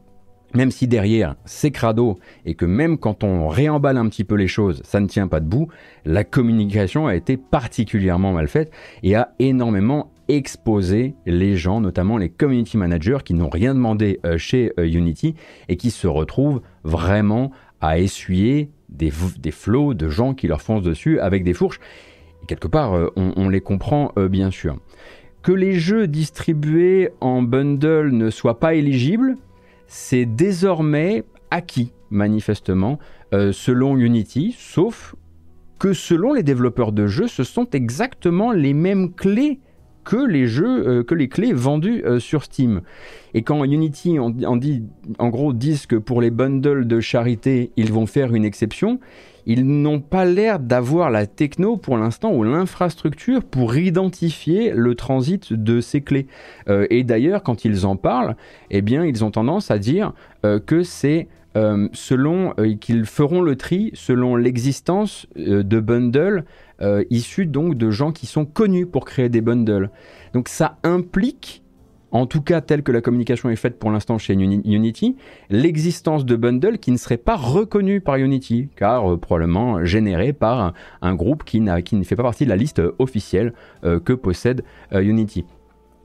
même 0.54 0.72
si 0.72 0.88
derrière 0.88 1.36
c'est 1.46 1.72
crado 1.72 2.20
et 2.46 2.56
que 2.56 2.66
même 2.66 2.98
quand 2.98 3.24
on 3.24 3.48
réemballe 3.48 3.98
un 3.98 4.10
petit 4.10 4.24
peu 4.24 4.36
les 4.36 4.48
choses, 4.48 4.82
ça 4.84 5.00
ne 5.00 5.08
tient 5.08 5.28
pas 5.28 5.40
debout, 5.40 5.70
la 6.06 6.24
communication 6.24 7.08
a 7.08 7.16
été 7.16 7.38
particulièrement 7.38 8.34
mal 8.34 8.48
faite 8.48 8.72
et 9.04 9.16
a 9.16 9.34
énormément 9.40 10.11
exposer 10.28 11.16
les 11.26 11.56
gens, 11.56 11.82
notamment 11.82 12.18
les 12.18 12.30
community 12.30 12.78
managers 12.78 13.20
qui 13.24 13.34
n'ont 13.34 13.50
rien 13.50 13.74
demandé 13.74 14.20
euh, 14.26 14.38
chez 14.38 14.72
euh, 14.80 14.88
Unity 14.88 15.36
et 15.70 15.78
qui 15.78 15.92
se 15.92 16.08
retrouvent 16.08 16.62
vraiment 16.84 17.52
à 17.82 18.00
essuyer 18.00 18.70
des, 18.90 19.12
des, 19.40 19.52
flots 19.52 19.94
de 19.94 20.10
gens 20.10 20.34
qui 20.34 20.48
leur 20.48 20.62
foncent 20.62 20.84
dessus 20.84 21.20
avec 21.20 21.44
des 21.44 21.54
fourches. 21.54 21.80
quelque 22.48 22.68
part, 22.68 22.94
euh, 22.94 23.10
on, 23.16 23.50
les 23.50 23.62
comprend 23.62 24.14
bien 24.30 24.52
sûr. 24.52 24.78
Que 25.42 25.52
les 25.52 25.74
jeux 25.74 26.08
distribués 26.08 27.10
en 27.20 27.42
bundle 27.42 28.12
ne 28.12 28.30
soient 28.30 28.60
pas 28.60 28.76
éligibles, 28.76 29.36
c'est 29.88 30.26
désormais 30.26 31.24
acquis, 31.50 31.94
manifestement, 32.12 33.00
selon 33.32 33.98
Unity, 33.98 34.56
sauf 34.58 35.16
que 35.80 35.94
selon 35.94 36.34
les 36.34 36.44
développeurs 36.44 36.92
de 36.92 37.08
jeux, 37.08 37.28
ce 37.28 37.44
sont 37.44 37.68
exactement 37.72 38.52
les 38.52 38.74
mêmes 38.74 39.16
clés 39.16 39.60
que 40.04 40.18
les 40.18 40.48
jeux, 40.48 40.88
euh, 40.88 41.04
que 41.04 41.16
les 41.16 41.28
clés 41.28 41.54
vendues 41.54 42.04
euh, 42.06 42.20
sur 42.20 42.44
Steam. 42.44 42.82
Et 43.34 43.44
quand 43.44 43.64
Unity 43.64 44.20
en, 44.20 44.30
dit, 44.30 44.84
en 45.20 45.30
gros 45.30 45.54
disent 45.54 45.86
que 45.86 45.96
pour 45.96 46.22
les 46.22 46.32
bundles 46.32 46.86
de 46.86 47.00
charité, 47.00 47.72
ils 47.78 47.92
vont 47.92 48.06
faire 48.06 48.34
une 48.36 48.44
exception, 48.44 49.00
ils 49.46 49.66
n'ont 49.66 50.02
pas 50.02 50.26
l'air 50.26 50.60
d'avoir 50.60 51.10
la 51.10 51.26
techno 51.26 51.78
pour 51.78 51.98
l'instant 51.98 52.34
ou 52.34 52.44
l'infrastructure 52.44 53.44
pour 53.44 53.76
identifier 53.76 54.72
le 54.76 54.96
transit 54.96 55.54
de 55.54 55.82
ces 55.82 56.02
clés. 56.02 56.28
Euh, 56.68 56.86
et 56.90 57.04
d'ailleurs, 57.04 57.42
quand 57.42 57.66
ils 57.66 57.86
en 57.86 57.96
parlent, 57.96 58.36
eh 58.70 58.82
bien, 58.82 59.06
ils 59.06 59.24
ont 59.24 59.32
tendance 59.32 59.72
à 59.72 59.80
dire 59.80 60.14
que 60.66 60.82
c'est 60.82 61.28
selon 61.54 62.54
qu'ils 62.80 63.06
feront 63.06 63.42
le 63.42 63.56
tri 63.56 63.92
selon 63.94 64.36
l'existence 64.36 65.28
de 65.36 65.80
bundles 65.80 66.46
euh, 66.82 67.04
issus 67.12 67.46
donc 67.46 67.78
de 67.78 67.92
gens 67.92 68.12
qui 68.12 68.26
sont 68.26 68.46
connus 68.46 68.88
pour 68.88 69.06
créer 69.06 69.30
des 69.30 69.42
bundles. 69.42 69.92
Donc 70.34 70.48
ça 70.48 70.78
implique, 70.84 71.62
en 72.10 72.26
tout 72.26 72.42
cas 72.42 72.60
tel 72.62 72.82
que 72.82 72.92
la 72.92 73.02
communication 73.02 73.52
est 73.52 73.56
faite 73.56 73.78
pour 73.78 73.92
l'instant 73.92 74.18
chez 74.18 74.34
Unity, 74.34 75.16
l'existence 75.52 76.26
de 76.26 76.36
bundles 76.36 76.80
qui 76.80 76.92
ne 76.92 76.98
seraient 76.98 77.18
pas 77.18 77.36
reconnus 77.36 78.02
par 78.04 78.16
Unity, 78.16 78.70
car 78.76 79.14
euh, 79.14 79.18
probablement 79.18 79.86
générés 79.86 80.34
par 80.34 80.74
un, 81.04 81.14
groupe 81.14 81.44
qui, 81.44 81.62
ne 81.62 82.04
fait 82.04 82.16
pas 82.16 82.24
partie 82.24 82.46
de 82.46 82.50
la 82.50 82.56
liste 82.56 82.82
officielle 82.98 83.54
euh, 83.84 84.00
que 84.00 84.14
possède 84.14 84.64
Unity. 84.92 85.46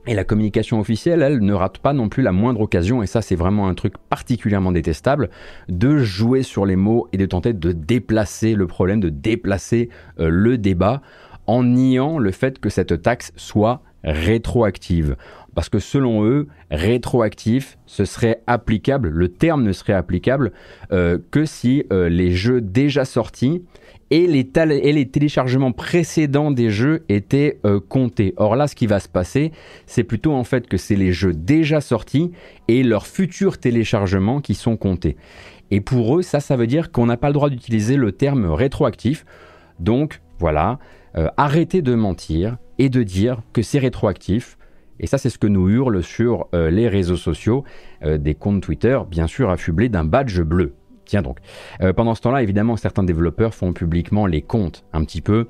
Et 0.07 0.13
la 0.13 0.23
communication 0.23 0.79
officielle, 0.79 1.21
elle, 1.21 1.39
ne 1.39 1.53
rate 1.53 1.79
pas 1.79 1.91
non 1.91 2.07
plus 2.07 2.23
la 2.23 2.31
moindre 2.31 2.61
occasion, 2.61 3.03
et 3.03 3.07
ça 3.07 3.21
c'est 3.21 3.35
vraiment 3.35 3.67
un 3.67 3.73
truc 3.73 3.97
particulièrement 4.09 4.71
détestable, 4.71 5.29
de 5.67 5.97
jouer 5.97 6.43
sur 6.43 6.65
les 6.65 6.77
mots 6.77 7.09
et 7.11 7.17
de 7.17 7.25
tenter 7.25 7.51
de 7.51 7.73
déplacer 7.73 8.55
le 8.55 8.67
problème, 8.67 9.01
de 9.01 9.09
déplacer 9.09 9.89
euh, 10.19 10.29
le 10.29 10.57
débat 10.57 11.01
en 11.45 11.63
niant 11.63 12.19
le 12.19 12.31
fait 12.31 12.59
que 12.59 12.69
cette 12.69 13.01
taxe 13.01 13.33
soit 13.35 13.81
rétroactive. 14.05 15.17
Parce 15.55 15.69
que 15.69 15.79
selon 15.79 16.23
eux, 16.23 16.47
rétroactif, 16.71 17.77
ce 17.85 18.05
serait 18.05 18.43
applicable, 18.47 19.09
le 19.09 19.27
terme 19.27 19.63
ne 19.63 19.73
serait 19.73 19.93
applicable 19.93 20.51
euh, 20.91 21.17
que 21.31 21.45
si 21.45 21.83
euh, 21.91 22.07
les 22.07 22.31
jeux 22.31 22.61
déjà 22.61 23.05
sortis 23.05 23.63
et 24.09 24.25
les, 24.27 24.45
téléchargements 25.09 25.71
précédents 25.71 26.51
des 26.51 26.69
jeux 26.69 27.03
étaient 27.09 27.59
euh, 27.65 27.79
comptés. 27.79 28.33
Or 28.37 28.55
là, 28.55 28.67
ce 28.67 28.75
qui 28.75 28.87
va 28.87 28.99
se 28.99 29.09
passer, 29.09 29.51
c'est 29.85 30.03
plutôt 30.03 30.33
en 30.33 30.43
fait 30.43 30.67
que 30.67 30.77
c'est 30.77 30.95
les 30.95 31.11
jeux 31.11 31.33
déjà 31.33 31.81
sortis 31.81 32.31
et 32.67 32.83
leurs 32.83 33.05
futurs 33.05 33.57
téléchargements 33.57 34.39
qui 34.39 34.55
sont 34.55 34.77
comptés. 34.77 35.17
Et 35.71 35.81
pour 35.81 36.17
eux, 36.17 36.21
ça, 36.21 36.39
ça 36.39 36.55
veut 36.55 36.67
dire 36.67 36.91
qu'on 36.91 37.05
n'a 37.05 37.17
pas 37.17 37.27
le 37.27 37.33
droit 37.33 37.49
d'utiliser 37.49 37.97
le 37.97 38.13
terme 38.13 38.45
rétroactif. 38.45 39.25
Donc, 39.79 40.21
voilà, 40.39 40.79
euh, 41.17 41.27
arrêtez 41.35 41.81
de 41.81 41.93
mentir 41.93 42.57
et 42.79 42.89
de 42.89 43.03
dire 43.03 43.41
que 43.51 43.61
c'est 43.61 43.79
rétroactif. 43.79 44.57
Et 44.99 45.07
ça, 45.07 45.17
c'est 45.17 45.29
ce 45.29 45.37
que 45.37 45.47
nous 45.47 45.69
hurlent 45.69 46.01
sur 46.01 46.47
euh, 46.55 46.71
les 46.71 46.87
réseaux 46.87 47.17
sociaux, 47.17 47.65
des 48.03 48.35
comptes 48.35 48.61
Twitter, 48.61 48.97
bien 49.09 49.27
sûr 49.27 49.49
affublés 49.49 49.89
d'un 49.89 50.05
badge 50.05 50.39
bleu. 50.41 50.73
Tiens 51.07 51.21
donc. 51.21 51.37
Euh, 51.81 51.93
pendant 51.93 52.13
ce 52.13 52.21
temps-là, 52.21 52.43
évidemment, 52.43 52.75
certains 52.75 53.03
développeurs 53.03 53.55
font 53.55 53.73
publiquement 53.73 54.27
les 54.27 54.41
comptes 54.41 54.83
un 54.93 55.03
petit 55.03 55.21
peu 55.21 55.47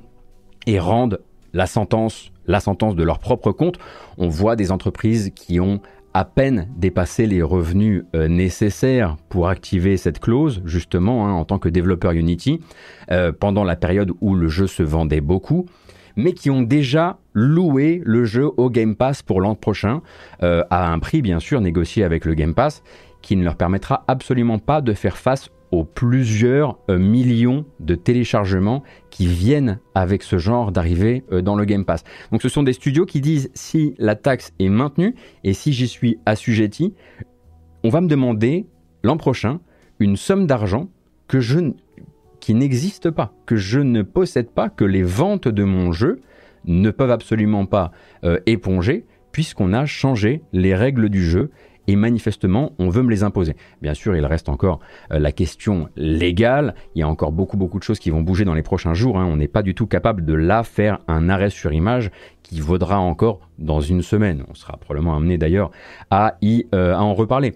et 0.67 0.79
rendent 0.79 1.19
la 1.53 1.65
sentence, 1.65 2.31
de 2.47 3.03
leur 3.03 3.19
propre 3.19 3.51
compte. 3.51 3.79
On 4.17 4.27
voit 4.27 4.55
des 4.55 4.71
entreprises 4.71 5.31
qui 5.35 5.59
ont 5.59 5.81
à 6.13 6.23
peine 6.23 6.67
dépassé 6.77 7.25
les 7.25 7.41
revenus 7.41 8.03
euh, 8.15 8.27
nécessaires 8.27 9.17
pour 9.29 9.49
activer 9.49 9.97
cette 9.97 10.19
clause, 10.19 10.61
justement, 10.65 11.27
hein, 11.27 11.33
en 11.33 11.45
tant 11.45 11.59
que 11.59 11.69
développeur 11.69 12.11
Unity, 12.11 12.59
euh, 13.11 13.31
pendant 13.31 13.63
la 13.63 13.75
période 13.75 14.11
où 14.21 14.35
le 14.35 14.47
jeu 14.47 14.67
se 14.67 14.83
vendait 14.83 15.21
beaucoup, 15.21 15.65
mais 16.15 16.33
qui 16.33 16.49
ont 16.49 16.61
déjà 16.61 17.17
loué 17.33 18.01
le 18.03 18.25
jeu 18.25 18.49
au 18.57 18.69
Game 18.69 18.95
Pass 18.95 19.21
pour 19.21 19.41
l'an 19.41 19.53
prochain, 19.53 20.01
à 20.39 20.91
un 20.91 20.97
prix 20.97 21.21
bien 21.21 21.39
sûr 21.39 21.61
négocié 21.61 22.03
avec 22.03 22.25
le 22.25 22.33
Game 22.33 22.55
Pass, 22.55 22.81
qui 23.21 23.35
ne 23.35 23.43
leur 23.43 23.55
permettra 23.55 24.03
absolument 24.07 24.59
pas 24.59 24.81
de 24.81 24.93
faire 24.93 25.17
face 25.17 25.49
aux 25.71 25.83
plusieurs 25.83 26.79
euh, 26.89 26.97
millions 26.97 27.65
de 27.79 27.95
téléchargements 27.95 28.83
qui 29.09 29.27
viennent 29.27 29.79
avec 29.95 30.23
ce 30.23 30.37
genre 30.37 30.71
d'arrivée 30.71 31.23
euh, 31.31 31.41
dans 31.41 31.55
le 31.55 31.65
Game 31.65 31.83
Pass. 31.83 32.03
Donc 32.31 32.41
ce 32.41 32.49
sont 32.49 32.63
des 32.63 32.73
studios 32.73 33.05
qui 33.05 33.21
disent 33.21 33.51
si 33.53 33.93
la 33.97 34.15
taxe 34.15 34.53
est 34.59 34.69
maintenue 34.69 35.15
et 35.43 35.53
si 35.53 35.73
j'y 35.73 35.87
suis 35.87 36.19
assujetti, 36.25 36.93
on 37.83 37.89
va 37.89 38.01
me 38.01 38.07
demander 38.07 38.65
l'an 39.03 39.17
prochain 39.17 39.59
une 39.99 40.15
somme 40.15 40.47
d'argent 40.47 40.89
que 41.27 41.39
je 41.39 41.59
qui 42.39 42.53
n'existe 42.53 43.09
pas, 43.09 43.33
que 43.45 43.57
je 43.57 43.79
ne 43.79 44.03
possède 44.03 44.51
pas, 44.51 44.69
que 44.69 44.85
les 44.85 45.03
ventes 45.03 45.47
de 45.49 45.63
mon 45.63 45.91
jeu 45.91 46.21
ne 46.65 46.91
peuvent 46.91 47.11
absolument 47.11 47.65
pas 47.65 47.91
euh, 48.23 48.39
éponger 48.45 49.05
puisqu'on 49.31 49.73
a 49.73 49.85
changé 49.85 50.41
les 50.53 50.73
règles 50.73 51.09
du 51.09 51.23
jeu 51.23 51.51
et 51.87 51.95
manifestement, 51.95 52.73
on 52.79 52.89
veut 52.89 53.01
me 53.01 53.09
les 53.09 53.23
imposer. 53.23 53.55
Bien 53.81 53.93
sûr, 53.93 54.15
il 54.15 54.25
reste 54.25 54.49
encore 54.49 54.81
euh, 55.11 55.19
la 55.19 55.31
question 55.31 55.89
légale. 55.95 56.75
Il 56.95 56.99
y 56.99 57.01
a 57.01 57.07
encore 57.07 57.31
beaucoup, 57.31 57.55
beaucoup 57.55 57.79
de 57.79 57.83
choses 57.83 57.99
qui 57.99 58.09
vont 58.09 58.21
bouger 58.21 58.43
dans 58.43 58.53
les 58.53 58.61
prochains 58.61 58.93
jours. 58.93 59.17
Hein. 59.17 59.25
On 59.25 59.37
n'est 59.37 59.47
pas 59.47 59.63
du 59.63 59.73
tout 59.73 59.87
capable 59.87 60.25
de 60.25 60.33
là 60.33 60.63
faire 60.63 60.99
un 61.07 61.29
arrêt 61.29 61.49
sur 61.49 61.71
image 61.71 62.11
qui 62.43 62.59
vaudra 62.59 62.99
encore 62.99 63.39
dans 63.57 63.79
une 63.79 64.01
semaine. 64.01 64.43
On 64.49 64.53
sera 64.53 64.77
probablement 64.77 65.15
amené 65.15 65.37
d'ailleurs 65.37 65.71
à, 66.11 66.37
euh, 66.73 66.93
en 66.93 67.13
reparler. 67.13 67.53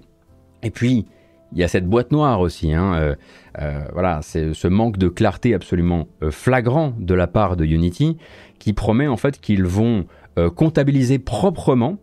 Et 0.63 0.71
puis, 0.71 1.05
il 1.51 1.57
y 1.57 1.63
a 1.63 1.67
cette 1.67 1.85
boîte 1.85 2.13
noire 2.13 2.39
aussi. 2.39 2.73
Hein. 2.73 3.15
Euh, 3.59 3.81
voilà, 3.91 4.19
c'est 4.21 4.53
ce 4.53 4.69
manque 4.69 4.97
de 4.97 5.09
clarté 5.09 5.53
absolument 5.53 6.07
flagrant 6.29 6.93
de 6.97 7.13
la 7.13 7.27
part 7.27 7.57
de 7.57 7.65
Unity 7.65 8.17
qui 8.57 8.71
promet 8.71 9.07
en 9.07 9.17
fait 9.17 9.41
qu'ils 9.41 9.65
vont 9.65 10.05
comptabiliser 10.55 11.19
proprement 11.19 11.97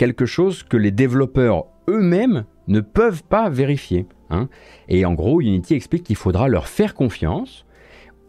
quelque 0.00 0.24
chose 0.24 0.62
que 0.62 0.78
les 0.78 0.92
développeurs 0.92 1.66
eux-mêmes 1.86 2.44
ne 2.68 2.80
peuvent 2.80 3.22
pas 3.22 3.50
vérifier. 3.50 4.06
Hein. 4.30 4.48
Et 4.88 5.04
en 5.04 5.12
gros, 5.12 5.42
Unity 5.42 5.74
explique 5.74 6.04
qu'il 6.04 6.16
faudra 6.16 6.48
leur 6.48 6.68
faire 6.68 6.94
confiance 6.94 7.66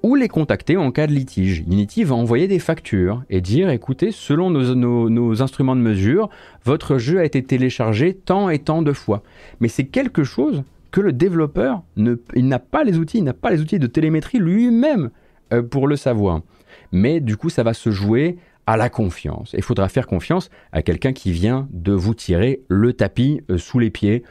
ou 0.03 0.15
les 0.15 0.27
contacter 0.27 0.75
en 0.75 0.91
cas 0.91 1.07
de 1.07 1.13
litige. 1.13 1.59
Unity 1.59 2.03
va 2.03 2.15
envoyer 2.15 2.49
des 2.49 2.59
factures 2.59 3.23
et 3.29 3.39
dire 3.39 3.69
écoutez, 3.69 4.11
selon 4.11 4.49
nos, 4.49 5.41
instruments 5.41 5.77
de 5.77 5.81
mesure, 5.81 6.29
votre 6.65 6.97
jeu 6.97 7.19
a 7.19 7.23
été 7.23 7.41
téléchargé 7.41 8.15
tant 8.15 8.49
et 8.49 8.59
tant 8.59 8.81
de 8.81 8.91
fois. 8.91 9.23
Mais 9.61 9.69
c'est 9.69 9.85
quelque 9.85 10.25
chose 10.25 10.63
que 10.91 10.99
le 10.99 11.13
développeur 11.13 11.83
n'a 11.95 12.59
pas 12.59 12.83
les 12.83 12.97
outils, 12.97 13.19
il 13.19 13.23
n'a 13.23 13.33
pas 13.33 13.49
les 13.49 13.61
outils 13.61 13.79
de 13.79 13.87
télémétrie 13.87 14.39
lui-même 14.39 15.09
euh, 15.53 15.61
pour 15.61 15.87
le 15.87 15.95
savoir. 15.95 16.41
Mais 16.91 17.21
du 17.21 17.37
coup, 17.37 17.49
ça 17.49 17.63
va 17.63 17.73
se 17.73 17.91
jouer 17.91 18.37
à 18.67 18.77
la 18.77 18.89
confiance. 18.89 19.53
Il 19.57 19.63
faudra 19.63 19.89
faire 19.89 20.07
confiance 20.07 20.49
à 20.71 20.81
quelqu'un 20.81 21.13
qui 21.13 21.31
vient 21.31 21.67
de 21.71 21.93
vous 21.93 22.13
tirer 22.13 22.61
le 22.67 22.93
tapis 22.93 23.41
euh, 23.49 23.57
sous 23.57 23.79
les 23.79 23.89
pieds. 23.89 24.23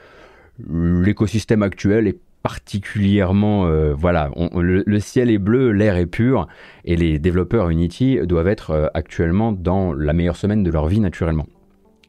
L'écosystème 0.68 1.62
actuel 1.62 2.06
est 2.06 2.18
particulièrement 2.42 3.66
euh, 3.66 3.92
voilà 3.92 4.30
le, 4.54 4.98
ciel 4.98 5.30
est 5.30 5.38
bleu 5.38 5.72
l'air 5.72 5.96
est 5.96 6.06
pur 6.06 6.48
et 6.86 6.96
les 6.96 7.18
développeurs 7.18 7.68
Unity 7.68 8.18
doivent 8.22 8.48
être 8.48 8.70
euh, 8.70 8.86
actuellement 8.94 9.52
dans 9.52 9.92
la 9.92 10.14
meilleure 10.14 10.36
semaine 10.36 10.62
de 10.62 10.70
leur 10.70 10.86
vie 10.86 11.00
naturellement 11.00 11.46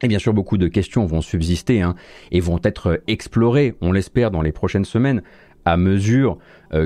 et 0.03 0.07
bien 0.07 0.17
sûr, 0.17 0.33
beaucoup 0.33 0.57
de 0.57 0.67
questions 0.67 1.05
vont 1.05 1.21
subsister 1.21 1.81
hein, 1.81 1.95
et 2.31 2.39
vont 2.39 2.59
être 2.63 3.01
explorées, 3.05 3.75
on 3.81 3.91
l'espère, 3.91 4.31
dans 4.31 4.41
les 4.41 4.51
prochaines 4.51 4.83
semaines, 4.83 5.21
à 5.63 5.77
mesure 5.77 6.39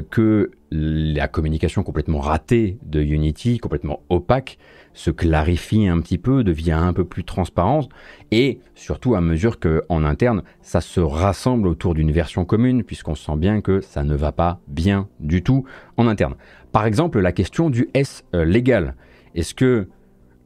que 0.09 0.51
la 0.75 1.27
communication 1.27 1.83
complètement 1.83 2.19
ratée 2.19 2.77
de 2.83 3.01
Unity, 3.01 3.59
complètement 3.59 4.01
opaque, 4.09 4.57
se 4.93 5.11
clarifie 5.11 5.87
un 5.87 5.99
petit 5.99 6.17
peu, 6.17 6.43
devient 6.43 6.71
un 6.71 6.93
peu 6.93 7.03
plus 7.03 7.23
transparente, 7.23 7.89
et 8.31 8.59
surtout 8.75 9.15
à 9.15 9.21
mesure 9.21 9.59
qu'en 9.59 10.03
interne, 10.03 10.43
ça 10.61 10.81
se 10.81 10.99
rassemble 10.99 11.67
autour 11.67 11.93
d'une 11.93 12.11
version 12.11 12.45
commune, 12.45 12.83
puisqu'on 12.83 13.15
sent 13.15 13.35
bien 13.37 13.61
que 13.61 13.81
ça 13.81 14.03
ne 14.03 14.15
va 14.15 14.31
pas 14.31 14.59
bien 14.67 15.07
du 15.19 15.43
tout 15.43 15.65
en 15.97 16.07
interne. 16.07 16.35
Par 16.71 16.85
exemple, 16.85 17.19
la 17.19 17.31
question 17.31 17.69
du 17.69 17.89
S 17.93 18.23
euh, 18.33 18.45
légal. 18.45 18.95
Est-ce 19.33 19.53
que 19.53 19.87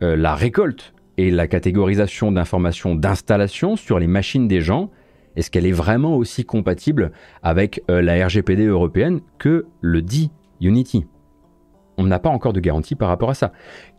euh, 0.02 0.16
la 0.16 0.36
récolte 0.36 0.94
et 1.18 1.32
la 1.32 1.48
catégorisation 1.48 2.32
d'informations 2.32 2.96
d'installation 2.96 3.76
sur 3.76 4.00
les 4.00 4.08
machines 4.08 4.48
des 4.48 4.62
gens, 4.62 4.90
est-ce 5.36 5.52
qu'elle 5.52 5.66
est 5.66 5.72
vraiment 5.72 6.16
aussi 6.16 6.46
compatible 6.46 7.12
avec 7.44 7.82
euh, 7.90 8.02
la 8.02 8.26
RGPD 8.26 8.66
européenne 8.66 9.22
que 9.38 9.68
le 9.82 10.02
dit 10.02 10.32
Unity? 10.62 11.06
On 11.98 12.04
n'a 12.04 12.20
pas 12.20 12.30
encore 12.30 12.54
de 12.54 12.60
garantie 12.60 12.96
par 12.96 13.10
rapport 13.10 13.30
à 13.30 13.34
ça. 13.34 13.52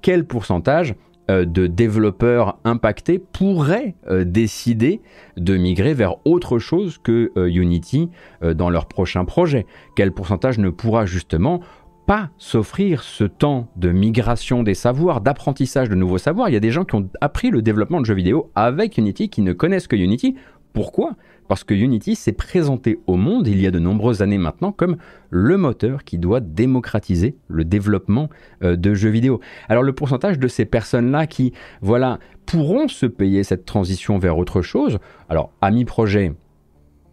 Quel 0.03 0.27
pourcentage 0.27 0.95
euh, 1.31 1.45
de 1.45 1.67
développeurs 1.67 2.59
impactés 2.65 3.19
pourraient 3.19 3.95
euh, 4.09 4.25
décider 4.25 5.01
de 5.37 5.57
migrer 5.57 5.95
vers 5.95 6.17
autre 6.27 6.59
chose 6.59 6.99
que 6.99 7.31
Unity 7.37 8.11
dans 8.43 8.71
leur 8.71 8.87
prochain 8.87 9.25
projet? 9.25 9.67
Quel 9.97 10.13
pourcentage 10.13 10.59
ne 10.59 10.71
pourra 10.71 11.07
justement 11.07 11.61
pas 12.07 12.31
s'offrir 12.39 13.03
ce 13.03 13.25
temps 13.25 13.69
de 13.77 13.93
migration 13.93 14.63
des 14.63 14.75
savoirs, 14.75 15.21
d'apprentissage 15.21 15.89
de 15.89 15.95
nouveaux 15.95 16.19
savoirs? 16.19 16.49
Il 16.49 16.53
y 16.53 16.57
a 16.57 16.61
des 16.61 16.73
gens 16.73 16.85
qui 16.85 16.97
ont 16.97 17.09
appris 17.21 17.51
le 17.51 17.63
développement 17.63 18.01
de 18.01 18.07
jeux 18.07 18.15
vidéo 18.15 18.51
avec 18.55 18.99
Unity, 18.99 19.29
qui 19.29 19.43
ne 19.43 19.53
connaissent 19.53 19.87
que 19.87 19.97
Unity. 19.97 20.37
Pourquoi? 20.73 21.17
Parce 21.49 21.65
que 21.65 21.75
Unity 21.75 22.15
s'est 22.15 22.33
présenté 22.33 23.01
au 23.07 23.17
monde 23.17 23.49
il 23.49 23.61
y 23.61 23.67
a 23.67 23.73
de 23.73 23.81
nombreuses 23.81 24.23
années 24.23 24.39
maintenant 24.39 24.71
comme 24.71 24.97
le 25.31 25.57
moteur 25.57 26.05
qui 26.05 26.17
doit 26.17 26.41
démocratiser 26.41 27.35
le 27.49 27.65
développement 27.65 28.29
euh, 28.63 28.77
de 28.77 28.95
jeux 28.95 29.11
vidéo. 29.11 29.41
Alors 29.69 29.83
le 29.83 29.93
pourcentage 29.93 30.39
de 30.39 30.49
ces 30.49 30.65
personnes-là 30.65 31.27
qui, 31.27 31.53
voilà, 31.83 32.19
pourront 32.47 32.87
se 32.87 33.07
payer 33.07 33.43
cette 33.43 33.65
transition 33.65 34.19
vers 34.19 34.39
autre 34.39 34.63
chose, 34.63 34.99
alors 35.29 35.53
à 35.61 35.71
mi-projet, 35.71 36.35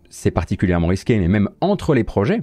c'est 0.10 0.32
particulièrement 0.32 0.88
risqué, 0.88 1.20
mais 1.20 1.28
même 1.28 1.50
entre 1.62 1.94
les 1.94 2.04
projets, 2.04 2.42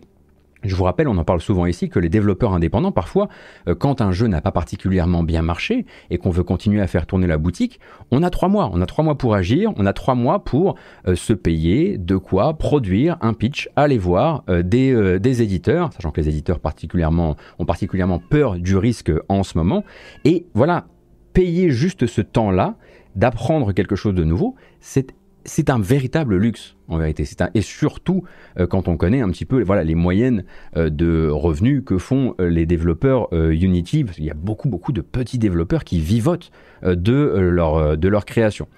je 0.65 0.75
vous 0.75 0.85
rappelle, 0.85 1.09
on 1.09 1.17
en 1.17 1.25
parle 1.25 1.41
souvent 1.41 1.67
ici, 1.67 1.89
que 1.89 1.99
les 1.99 2.09
développeurs 2.09 2.55
indépendants, 2.55 2.93
parfois, 2.93 3.29
euh, 3.69 3.75
quand 3.75 4.01
un 4.01 4.13
jeu 4.13 4.27
n'a 4.27 4.41
pas 4.41 4.53
particulièrement 4.53 5.23
bien 5.23 5.43
marché 5.43 5.87
et 6.11 6.19
qu'on 6.19 6.31
veut 6.31 6.43
continuer 6.43 6.81
à 6.81 6.87
faire 6.87 7.07
tourner 7.07 7.27
la 7.27 7.39
boutique, 7.39 7.81
on 8.11 8.23
a 8.23 8.31
trois 8.31 8.49
mois. 8.49 8.71
On 8.73 8.81
a 8.81 8.87
trois 8.87 9.05
mois 9.05 9.19
pour 9.19 9.35
agir, 9.35 9.73
on 9.77 9.87
a 9.87 9.93
trois 9.93 10.15
mois 10.15 10.45
pour 10.45 10.77
euh, 11.07 11.15
se 11.15 11.33
payer 11.33 11.99
de 11.99 12.17
quoi 12.17 12.55
produire 12.55 13.17
un 13.21 13.35
pitch, 13.35 13.69
aller 13.77 13.99
voir 13.99 14.45
euh, 14.49 14.63
des, 14.63 15.19
des, 15.19 15.43
éditeurs, 15.43 15.93
sachant 15.93 16.11
que 16.11 16.21
les 16.21 16.29
éditeurs 16.29 16.61
particulièrement, 16.61 17.37
ont 17.59 17.65
particulièrement 17.65 18.19
peur 18.19 18.57
du 18.57 18.77
risque 18.77 19.13
en 19.29 19.43
ce 19.43 19.59
moment. 19.59 19.85
Et 20.25 20.47
voilà, 20.55 20.87
payer 21.33 21.71
juste 21.71 22.07
ce 22.07 22.21
temps-là 22.21 22.77
d'apprendre 23.17 23.73
quelque 23.73 23.97
chose 23.97 24.15
de 24.15 24.25
nouveau, 24.25 24.57
c'est 24.81 25.15
c'est 25.45 25.71
un 25.71 25.79
véritable 25.79 26.37
luxe 26.37 26.77
en 26.89 26.99
vérité. 26.99 27.25
Et 27.55 27.61
surtout 27.61 28.25
euh, 28.59 28.67
quand 28.67 28.89
on 28.89 28.97
connaît 28.97 29.21
un 29.21 29.31
petit 29.31 29.45
peu 29.45 29.63
voilà, 29.63 29.85
les 29.85 29.95
moyennes 29.95 30.45
euh, 30.77 30.91
de 30.91 31.29
revenus 31.29 31.83
que 31.85 31.99
font 31.99 32.35
euh, 32.41 32.49
les 32.49 32.67
développeurs 32.67 33.29
Unity. 33.33 34.05
Il 34.19 34.25
y 34.25 34.31
a 34.31 34.35
beaucoup 34.35 34.69
beaucoup 34.69 34.93
de 34.93 35.01
petits 35.01 35.39
développeurs 35.39 35.85
qui 35.85 36.01
vivotent 36.01 36.51
de, 36.83 37.13
leur, 37.39 37.97
de 37.97 38.09
leur 38.09 38.25
création. 38.25 38.69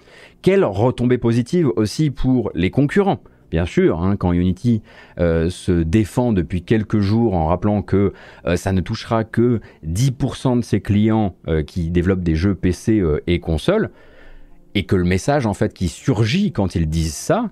Quelle 0.43 0.65
retombée 0.65 1.19
positive 1.19 1.69
aussi 1.77 2.11
pour 2.11 2.51
les 2.55 2.71
concurrents 2.71 3.21
Bien 3.51 3.65
sûr, 3.65 4.03
hein, 4.03 4.17
quand 4.17 4.33
Unity 4.33 4.83
se 5.19 5.83
défend 5.83 6.33
depuis 6.33 6.63
quelques 6.63 6.99
jours 6.99 7.35
en 7.35 7.47
rappelant 7.47 7.83
que 7.83 8.13
ça 8.57 8.73
ne 8.73 8.81
touchera 8.81 9.25
que 9.25 9.61
10% 9.87 10.59
de 10.59 10.65
ses 10.65 10.81
clients 10.81 11.37
qui 11.67 11.91
développent 11.91 12.23
des 12.23 12.35
jeux 12.35 12.55
PC 12.55 13.03
et 13.27 13.41
consoles, 13.41 13.91
et 14.77 14.85
que 14.85 14.95
le 14.95 15.05
message 15.05 15.47
en 15.47 15.55
fait 15.55 15.73
qui 15.73 15.89
surgit 15.89 16.53
quand 16.53 16.75
ils 16.75 16.87
disent 16.87 17.15
ça, 17.15 17.51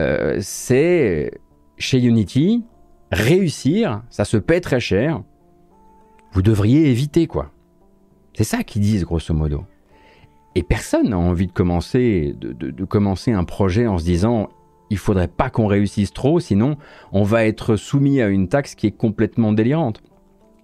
euh, 0.00 0.38
c'est 0.40 1.30
chez 1.78 2.02
Unity, 2.02 2.64
réussir, 3.12 4.02
ça 4.10 4.24
se 4.24 4.36
paie 4.36 4.60
très 4.60 4.80
cher. 4.80 5.22
Vous 6.32 6.42
devriez 6.42 6.90
éviter 6.90 7.28
quoi. 7.28 7.52
C'est 8.34 8.42
ça 8.42 8.64
qu'ils 8.64 8.82
disent 8.82 9.04
grosso 9.04 9.32
modo. 9.32 9.64
Et 10.56 10.64
personne 10.64 11.10
n'a 11.10 11.18
envie 11.18 11.46
de 11.46 11.52
commencer, 11.52 12.34
de, 12.36 12.84
commencer 12.84 13.30
un 13.30 13.44
projet 13.44 13.86
en 13.86 13.98
se 13.98 14.04
disant 14.04 14.48
il 14.90 14.98
faudrait 14.98 15.28
pas 15.28 15.50
qu'on 15.50 15.68
réussisse 15.68 16.12
trop, 16.12 16.40
sinon 16.40 16.78
on 17.12 17.22
va 17.22 17.46
être 17.46 17.76
soumis 17.76 18.20
à 18.20 18.26
une 18.26 18.48
taxe 18.48 18.74
qui 18.74 18.88
est 18.88 18.96
complètement 18.96 19.52
délirante. 19.52 20.02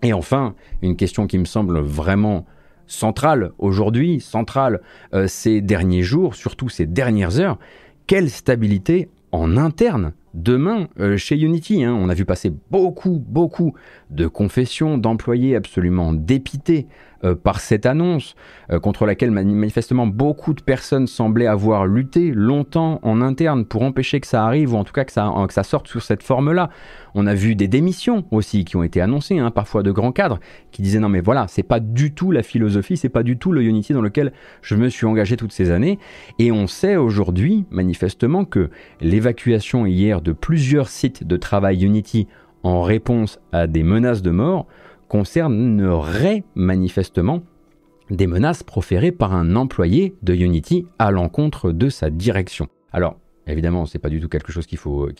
Et 0.02 0.12
enfin, 0.12 0.56
une 0.82 0.96
question 0.96 1.28
qui 1.28 1.38
me 1.38 1.44
semble 1.44 1.78
vraiment 1.78 2.44
centrale 2.92 3.52
aujourd'hui, 3.58 4.20
centrale 4.20 4.80
euh, 5.14 5.26
ces 5.26 5.60
derniers 5.60 6.02
jours, 6.02 6.34
surtout 6.34 6.68
ces 6.68 6.86
dernières 6.86 7.40
heures, 7.40 7.58
quelle 8.06 8.30
stabilité 8.30 9.08
en 9.32 9.56
interne 9.56 10.12
demain 10.34 10.88
euh, 11.00 11.16
chez 11.16 11.38
Unity. 11.40 11.84
Hein. 11.84 11.96
On 11.98 12.08
a 12.08 12.14
vu 12.14 12.24
passer 12.24 12.52
beaucoup, 12.70 13.22
beaucoup 13.26 13.74
de 14.10 14.26
confessions 14.26 14.98
d'employés 14.98 15.56
absolument 15.56 16.12
dépités 16.12 16.86
euh, 17.24 17.34
par 17.34 17.60
cette 17.60 17.86
annonce, 17.86 18.34
euh, 18.70 18.80
contre 18.80 19.06
laquelle 19.06 19.30
manifestement 19.30 20.06
beaucoup 20.06 20.54
de 20.54 20.62
personnes 20.62 21.06
semblaient 21.06 21.46
avoir 21.46 21.86
lutté 21.86 22.32
longtemps 22.32 22.98
en 23.02 23.20
interne 23.20 23.64
pour 23.64 23.82
empêcher 23.82 24.20
que 24.20 24.26
ça 24.26 24.44
arrive, 24.44 24.74
ou 24.74 24.76
en 24.76 24.84
tout 24.84 24.92
cas 24.92 25.04
que 25.04 25.12
ça, 25.12 25.32
ça 25.50 25.62
sorte 25.62 25.88
sous 25.88 26.00
cette 26.00 26.22
forme-là. 26.22 26.70
On 27.14 27.26
a 27.26 27.34
vu 27.34 27.54
des 27.54 27.68
démissions 27.68 28.24
aussi 28.30 28.64
qui 28.64 28.76
ont 28.76 28.82
été 28.82 29.00
annoncées, 29.00 29.38
hein, 29.38 29.50
parfois 29.50 29.82
de 29.82 29.92
grands 29.92 30.12
cadres, 30.12 30.40
qui 30.70 30.82
disaient 30.82 30.98
non 30.98 31.08
mais 31.08 31.20
voilà, 31.20 31.46
c'est 31.48 31.62
pas 31.62 31.80
du 31.80 32.12
tout 32.12 32.30
la 32.30 32.42
philosophie, 32.42 32.96
c'est 32.96 33.08
pas 33.08 33.22
du 33.22 33.36
tout 33.38 33.52
le 33.52 33.62
Unity 33.62 33.92
dans 33.92 34.02
lequel 34.02 34.32
je 34.62 34.74
me 34.74 34.88
suis 34.88 35.06
engagé 35.06 35.36
toutes 35.36 35.52
ces 35.52 35.70
années. 35.70 35.98
Et 36.38 36.50
on 36.50 36.66
sait 36.66 36.96
aujourd'hui, 36.96 37.66
manifestement, 37.70 38.44
que 38.44 38.70
l'évacuation 39.00 39.86
hier 39.86 40.20
de 40.22 40.32
plusieurs 40.32 40.88
sites 40.88 41.24
de 41.24 41.36
travail 41.36 41.84
Unity 41.84 42.26
en 42.62 42.82
réponse 42.82 43.40
à 43.52 43.66
des 43.66 43.82
menaces 43.82 44.22
de 44.22 44.30
mort 44.30 44.66
concernerait 45.12 46.42
manifestement 46.54 47.42
des 48.08 48.26
menaces 48.26 48.62
proférées 48.62 49.12
par 49.12 49.34
un 49.34 49.56
employé 49.56 50.14
de 50.22 50.32
Unity 50.32 50.86
à 50.98 51.10
l'encontre 51.10 51.70
de 51.70 51.90
sa 51.90 52.08
direction. 52.08 52.68
Alors, 52.94 53.18
évidemment, 53.46 53.84
c'est 53.84 53.98
pas 53.98 54.08
du 54.08 54.20
tout 54.20 54.30
quelque 54.30 54.52
chose 54.52 54.64
qu'il 54.64 54.78
faut, 54.78 55.10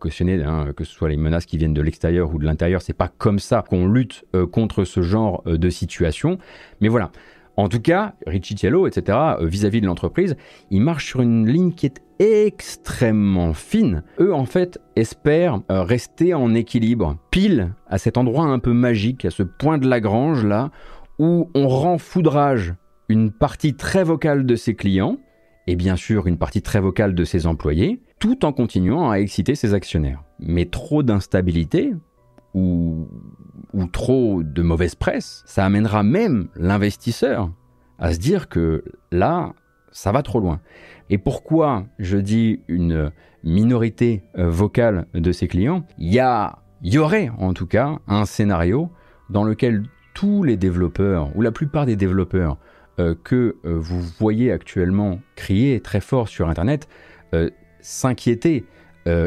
cautionner, 0.00 0.42
hein, 0.42 0.72
que 0.76 0.82
ce 0.82 0.92
soit 0.92 1.08
les 1.08 1.16
menaces 1.16 1.46
qui 1.46 1.58
viennent 1.58 1.74
de 1.74 1.80
l'extérieur 1.80 2.34
ou 2.34 2.40
de 2.40 2.44
l'intérieur, 2.44 2.82
c'est 2.82 2.92
pas 2.92 3.06
comme 3.06 3.38
ça 3.38 3.62
qu'on 3.62 3.86
lutte 3.86 4.24
euh, 4.34 4.48
contre 4.48 4.82
ce 4.82 5.00
genre 5.00 5.44
euh, 5.46 5.58
de 5.58 5.70
situation. 5.70 6.38
Mais 6.80 6.88
voilà. 6.88 7.12
En 7.56 7.68
tout 7.68 7.80
cas, 7.80 8.14
Richie 8.26 8.56
Tiello, 8.56 8.88
etc., 8.88 9.16
euh, 9.40 9.46
vis-à-vis 9.46 9.80
de 9.80 9.86
l'entreprise, 9.86 10.36
il 10.72 10.80
marche 10.80 11.06
sur 11.06 11.20
une 11.20 11.48
ligne 11.48 11.70
qui 11.70 11.86
est 11.86 12.02
extrêmement 12.18 13.52
fine. 13.54 14.02
Eux, 14.20 14.34
en 14.34 14.46
fait, 14.46 14.80
espèrent 14.96 15.60
euh, 15.70 15.82
rester 15.82 16.34
en 16.34 16.54
équilibre, 16.54 17.16
pile 17.30 17.74
à 17.88 17.98
cet 17.98 18.16
endroit 18.16 18.44
un 18.44 18.58
peu 18.58 18.72
magique, 18.72 19.24
à 19.24 19.30
ce 19.30 19.42
point 19.42 19.78
de 19.78 19.88
Lagrange 19.88 20.44
là, 20.44 20.70
où 21.18 21.50
on 21.54 21.68
rend 21.68 21.98
foudrage 21.98 22.74
une 23.08 23.30
partie 23.30 23.74
très 23.74 24.04
vocale 24.04 24.46
de 24.46 24.56
ses 24.56 24.74
clients, 24.74 25.18
et 25.66 25.76
bien 25.76 25.96
sûr 25.96 26.26
une 26.26 26.38
partie 26.38 26.62
très 26.62 26.80
vocale 26.80 27.14
de 27.14 27.24
ses 27.24 27.46
employés, 27.46 28.02
tout 28.18 28.44
en 28.44 28.52
continuant 28.52 29.10
à 29.10 29.16
exciter 29.16 29.54
ses 29.54 29.74
actionnaires. 29.74 30.22
Mais 30.38 30.66
trop 30.66 31.02
d'instabilité, 31.02 31.92
ou, 32.54 33.06
ou 33.74 33.86
trop 33.86 34.42
de 34.42 34.62
mauvaise 34.62 34.94
presse, 34.94 35.42
ça 35.46 35.64
amènera 35.64 36.02
même 36.02 36.48
l'investisseur 36.56 37.50
à 37.98 38.12
se 38.12 38.18
dire 38.18 38.48
que 38.48 38.84
là, 39.12 39.52
ça 39.96 40.12
va 40.12 40.22
trop 40.22 40.40
loin. 40.40 40.60
Et 41.08 41.16
pourquoi 41.16 41.86
je 41.98 42.18
dis 42.18 42.60
une 42.68 43.12
minorité 43.42 44.24
euh, 44.36 44.50
vocale 44.50 45.06
de 45.14 45.32
ses 45.32 45.48
clients? 45.48 45.86
Il 45.96 46.12
y, 46.12 46.98
aurait 46.98 47.30
en 47.38 47.54
tout 47.54 47.66
cas 47.66 47.98
un 48.06 48.26
scénario 48.26 48.90
dans 49.30 49.42
lequel 49.42 49.84
tous 50.12 50.42
les 50.42 50.58
développeurs, 50.58 51.34
ou 51.34 51.40
la 51.40 51.50
plupart 51.50 51.86
des 51.86 51.96
développeurs 51.96 52.58
euh, 52.98 53.14
que 53.24 53.56
euh, 53.64 53.78
vous 53.78 54.02
voyez 54.18 54.52
actuellement 54.52 55.18
crier 55.34 55.80
très 55.80 56.02
fort 56.02 56.28
sur 56.28 56.48
Internet, 56.48 56.88
s'inquiéter 57.80 58.64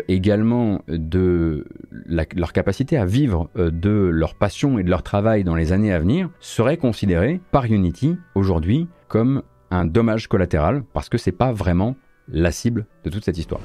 également 0.08 0.82
de 0.88 1.68
leur 2.08 2.54
capacité 2.54 2.98
à 2.98 3.06
vivre 3.06 3.50
de 3.56 4.10
leur 4.12 4.34
passion 4.36 4.80
et 4.80 4.84
de 4.84 4.90
leur 4.90 5.04
travail 5.04 5.44
dans 5.44 5.54
les 5.54 5.74
années 5.74 5.94
à 5.94 6.00
venir, 6.00 6.30
seraient 6.40 6.78
considérés 6.78 7.40
par 7.52 7.66
Unity 7.66 8.18
aujourd'hui 8.36 8.88
comme 9.10 9.44
un 9.72 9.86
dommage 9.86 10.28
collatéral 10.28 10.84
parce 10.94 11.10
que 11.10 11.18
c'est 11.18 11.32
pas 11.32 11.52
vraiment 11.52 11.96
la 12.32 12.52
cible 12.52 12.86
de 13.04 13.10
toute 13.10 13.26
cette 13.26 13.38
histoire. 13.38 13.62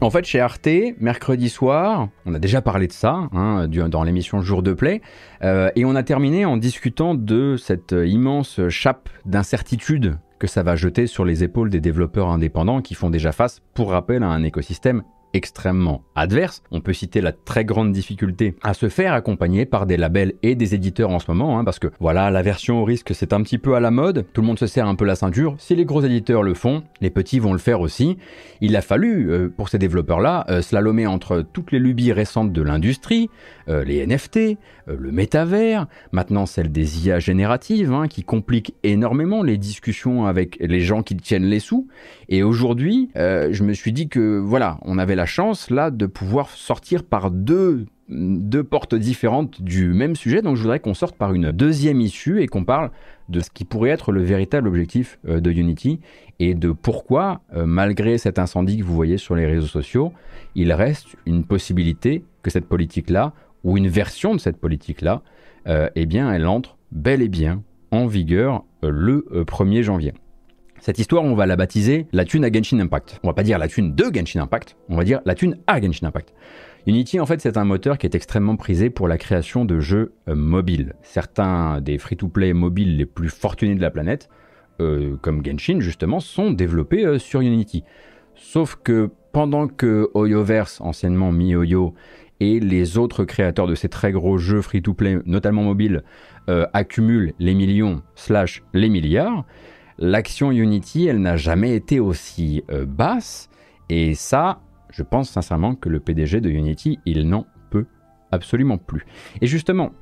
En 0.00 0.10
fait, 0.10 0.24
chez 0.24 0.40
Arte, 0.40 0.68
mercredi 1.00 1.48
soir, 1.48 2.08
on 2.26 2.34
a 2.34 2.38
déjà 2.38 2.60
parlé 2.60 2.86
de 2.86 2.92
ça 2.92 3.28
hein, 3.32 3.68
dans 3.68 4.02
l'émission 4.02 4.40
Jour 4.40 4.62
de 4.62 4.72
Play, 4.72 5.00
euh, 5.44 5.70
et 5.76 5.84
on 5.84 5.94
a 5.94 6.02
terminé 6.02 6.44
en 6.44 6.56
discutant 6.56 7.14
de 7.14 7.56
cette 7.56 7.92
immense 7.92 8.68
chape 8.68 9.08
d'incertitude 9.24 10.18
que 10.40 10.48
ça 10.48 10.64
va 10.64 10.74
jeter 10.74 11.06
sur 11.06 11.24
les 11.24 11.44
épaules 11.44 11.70
des 11.70 11.80
développeurs 11.80 12.30
indépendants 12.30 12.82
qui 12.82 12.94
font 12.94 13.10
déjà 13.10 13.30
face, 13.30 13.60
pour 13.74 13.92
rappel, 13.92 14.24
à 14.24 14.28
un 14.28 14.42
écosystème 14.42 15.04
extrêmement 15.34 16.02
adverse. 16.14 16.62
On 16.70 16.80
peut 16.80 16.92
citer 16.92 17.20
la 17.20 17.32
très 17.32 17.64
grande 17.64 17.92
difficulté 17.92 18.54
à 18.62 18.74
se 18.74 18.88
faire 18.88 19.14
accompagner 19.14 19.66
par 19.66 19.86
des 19.86 19.96
labels 19.96 20.34
et 20.42 20.54
des 20.54 20.74
éditeurs 20.74 21.10
en 21.10 21.18
ce 21.18 21.30
moment, 21.30 21.58
hein, 21.58 21.64
parce 21.64 21.78
que 21.78 21.88
voilà, 22.00 22.30
la 22.30 22.42
version 22.42 22.82
au 22.82 22.84
risque 22.84 23.14
c'est 23.14 23.32
un 23.32 23.42
petit 23.42 23.58
peu 23.58 23.74
à 23.74 23.80
la 23.80 23.90
mode, 23.90 24.26
tout 24.32 24.40
le 24.40 24.46
monde 24.46 24.58
se 24.58 24.66
serre 24.66 24.86
un 24.86 24.94
peu 24.94 25.04
la 25.04 25.14
ceinture, 25.14 25.56
si 25.58 25.74
les 25.74 25.84
gros 25.84 26.02
éditeurs 26.02 26.42
le 26.42 26.54
font, 26.54 26.82
les 27.00 27.10
petits 27.10 27.38
vont 27.38 27.52
le 27.52 27.58
faire 27.58 27.80
aussi. 27.80 28.18
Il 28.60 28.76
a 28.76 28.80
fallu, 28.80 29.30
euh, 29.30 29.48
pour 29.48 29.68
ces 29.68 29.78
développeurs-là, 29.78 30.44
euh, 30.48 30.62
slalomer 30.62 31.06
entre 31.06 31.44
toutes 31.52 31.72
les 31.72 31.78
lubies 31.78 32.12
récentes 32.12 32.52
de 32.52 32.62
l'industrie, 32.62 33.28
euh, 33.68 33.84
les 33.84 34.06
NFT, 34.06 34.58
le 34.86 35.12
métavers, 35.12 35.86
maintenant 36.10 36.46
celle 36.46 36.72
des 36.72 37.06
IA 37.06 37.20
génératives, 37.20 37.92
hein, 37.92 38.08
qui 38.08 38.24
compliquent 38.24 38.74
énormément 38.82 39.42
les 39.42 39.56
discussions 39.56 40.26
avec 40.26 40.56
les 40.60 40.80
gens 40.80 41.02
qui 41.02 41.16
tiennent 41.16 41.44
les 41.44 41.60
sous, 41.60 41.86
et 42.32 42.42
aujourd'hui, 42.42 43.10
je 43.14 43.62
me 43.62 43.74
suis 43.74 43.92
dit 43.92 44.08
que 44.08 44.38
voilà, 44.38 44.78
on 44.82 44.96
avait 44.96 45.14
la 45.14 45.26
chance 45.26 45.68
là 45.68 45.90
de 45.90 46.06
pouvoir 46.06 46.48
sortir 46.48 47.04
par 47.04 47.30
deux 47.30 47.84
deux 48.12 48.64
portes 48.64 48.94
différentes 48.94 49.62
du 49.62 49.88
même 49.92 50.16
sujet. 50.16 50.42
Donc 50.42 50.56
je 50.56 50.62
voudrais 50.62 50.80
qu'on 50.80 50.94
sorte 50.94 51.16
par 51.16 51.32
une 51.32 51.52
deuxième 51.52 52.00
issue 52.00 52.42
et 52.42 52.46
qu'on 52.46 52.64
parle 52.64 52.90
de 53.28 53.40
ce 53.40 53.50
qui 53.50 53.64
pourrait 53.64 53.90
être 53.90 54.12
le 54.12 54.22
véritable 54.22 54.68
objectif 54.68 55.18
euh, 55.26 55.40
de 55.40 55.50
Unity 55.50 56.00
et 56.38 56.54
de 56.54 56.72
pourquoi, 56.72 57.40
euh, 57.54 57.66
malgré 57.66 58.18
cet 58.18 58.38
incendie 58.38 58.78
que 58.78 58.84
vous 58.84 58.94
voyez 58.94 59.18
sur 59.18 59.34
les 59.34 59.46
réseaux 59.46 59.66
sociaux, 59.66 60.12
il 60.54 60.72
reste 60.72 61.16
une 61.26 61.44
possibilité 61.44 62.24
que 62.42 62.50
cette 62.50 62.66
politique-là, 62.66 63.32
ou 63.64 63.76
une 63.76 63.88
version 63.88 64.34
de 64.34 64.40
cette 64.40 64.56
politique-là, 64.56 65.22
eh 65.94 66.06
bien, 66.06 66.32
elle 66.32 66.48
entre 66.48 66.76
bel 66.90 67.22
et 67.22 67.28
bien 67.28 67.62
en 67.92 68.08
vigueur 68.08 68.64
le 68.82 69.24
1er 69.30 69.82
janvier. 69.82 70.14
Cette 70.82 70.98
histoire, 70.98 71.22
on 71.22 71.36
va 71.36 71.46
la 71.46 71.54
baptiser 71.54 72.08
la 72.10 72.24
thune 72.24 72.44
à 72.44 72.50
Genshin 72.50 72.80
Impact. 72.80 73.20
On 73.22 73.28
va 73.28 73.34
pas 73.34 73.44
dire 73.44 73.56
la 73.56 73.68
thune 73.68 73.94
de 73.94 74.04
Genshin 74.12 74.40
Impact, 74.40 74.76
on 74.88 74.96
va 74.96 75.04
dire 75.04 75.20
la 75.24 75.36
thune 75.36 75.58
à 75.68 75.80
Genshin 75.80 76.08
Impact. 76.08 76.34
Unity, 76.88 77.20
en 77.20 77.26
fait, 77.26 77.40
c'est 77.40 77.56
un 77.56 77.64
moteur 77.64 77.98
qui 77.98 78.06
est 78.06 78.16
extrêmement 78.16 78.56
prisé 78.56 78.90
pour 78.90 79.06
la 79.06 79.16
création 79.16 79.64
de 79.64 79.78
jeux 79.78 80.14
euh, 80.28 80.34
mobiles. 80.34 80.94
Certains 81.02 81.80
des 81.80 81.98
free-to-play 81.98 82.52
mobiles 82.52 82.96
les 82.96 83.06
plus 83.06 83.28
fortunés 83.28 83.76
de 83.76 83.80
la 83.80 83.92
planète, 83.92 84.28
euh, 84.80 85.14
comme 85.22 85.46
Genshin 85.46 85.78
justement, 85.78 86.18
sont 86.18 86.50
développés 86.50 87.06
euh, 87.06 87.20
sur 87.20 87.42
Unity. 87.42 87.84
Sauf 88.34 88.76
que 88.82 89.08
pendant 89.30 89.68
que 89.68 90.10
Oyoverse, 90.14 90.80
anciennement 90.80 91.30
MiOyo, 91.30 91.94
et 92.40 92.58
les 92.58 92.98
autres 92.98 93.24
créateurs 93.24 93.68
de 93.68 93.76
ces 93.76 93.88
très 93.88 94.10
gros 94.10 94.36
jeux 94.36 94.62
free-to-play, 94.62 95.20
notamment 95.26 95.62
mobiles, 95.62 96.02
accumulent 96.48 97.34
les 97.38 97.54
millions 97.54 98.02
slash 98.16 98.64
les 98.74 98.88
milliards, 98.88 99.44
l'action 100.02 100.50
Unity, 100.50 101.06
elle 101.06 101.20
n'a 101.20 101.36
jamais 101.36 101.74
été 101.74 102.00
aussi 102.00 102.62
basse. 102.86 103.48
Et 103.88 104.14
ça, 104.14 104.60
je 104.90 105.02
pense 105.02 105.30
sincèrement 105.30 105.74
que 105.74 105.88
le 105.88 106.00
PDG 106.00 106.40
de 106.40 106.50
Unity, 106.50 106.98
il 107.06 107.28
n'en 107.28 107.46
peut 107.70 107.86
absolument 108.30 108.78
plus. 108.78 109.06
Et 109.40 109.46
justement, 109.46 109.92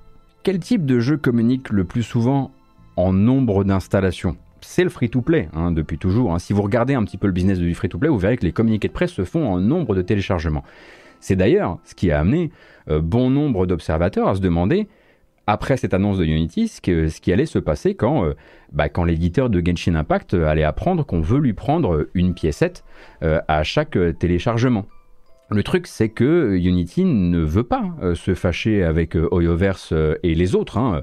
quel 0.42 0.58
type 0.58 0.84
de 0.84 1.00
jeu 1.00 1.16
communique 1.16 1.70
le 1.70 1.84
plus 1.84 2.02
souvent 2.02 2.50
en 2.96 3.12
nombre 3.12 3.64
d'installations? 3.64 4.36
C'est 4.62 4.84
le 4.84 4.90
free-to-play 4.90 5.48
hein, 5.52 5.70
depuis 5.72 5.98
toujours. 5.98 6.34
Hein. 6.34 6.38
Si 6.38 6.52
vous 6.52 6.62
regardez 6.62 6.94
un 6.94 7.04
petit 7.04 7.16
peu 7.16 7.26
le 7.26 7.32
business 7.32 7.58
du 7.58 7.74
free-to-play, 7.74 8.08
vous 8.08 8.18
verrez 8.18 8.36
que 8.36 8.44
les 8.44 8.52
communiqués 8.52 8.88
de 8.88 8.92
presse 8.92 9.12
se 9.12 9.24
font 9.24 9.46
en 9.46 9.58
nombre 9.58 9.94
de 9.94 10.02
téléchargements. 10.02 10.64
C'est 11.20 11.36
d'ailleurs 11.36 11.78
ce 11.84 11.94
qui 11.94 12.10
a 12.10 12.20
amené 12.20 12.50
euh, 12.88 13.00
bon 13.00 13.30
nombre 13.30 13.66
d'observateurs 13.66 14.28
à 14.28 14.34
se 14.34 14.40
demander 14.40 14.88
après 15.50 15.76
cette 15.76 15.94
annonce 15.94 16.18
de 16.18 16.24
Unity 16.24 16.68
ce, 16.68 16.80
qui 16.80 17.32
allait 17.32 17.44
se 17.44 17.58
passer 17.58 17.96
quand, 17.96 18.24
euh, 18.24 18.34
bah, 18.72 18.86
l'éditeur 19.04 19.50
de 19.50 19.60
Genshin 19.64 19.96
Impact 19.96 20.34
euh, 20.34 20.46
allait 20.46 20.62
apprendre 20.62 21.04
qu'on 21.04 21.20
veut 21.20 21.40
lui 21.40 21.54
prendre 21.54 22.06
une 22.14 22.34
piécette 22.34 22.84
euh, 23.24 23.40
à 23.48 23.64
chaque 23.64 23.98
téléchargement. 24.20 24.86
Le 25.50 25.64
truc, 25.64 25.88
c'est 25.88 26.08
que 26.08 26.56
Unity 26.56 27.04
ne 27.04 27.40
veut 27.40 27.64
pas 27.64 27.82
se 28.14 28.34
fâcher 28.34 28.84
avec 28.84 29.16
Oyoverse 29.16 29.92
et 30.22 30.36
les 30.36 30.54
autres. 30.54 30.78
Hein. 30.78 31.02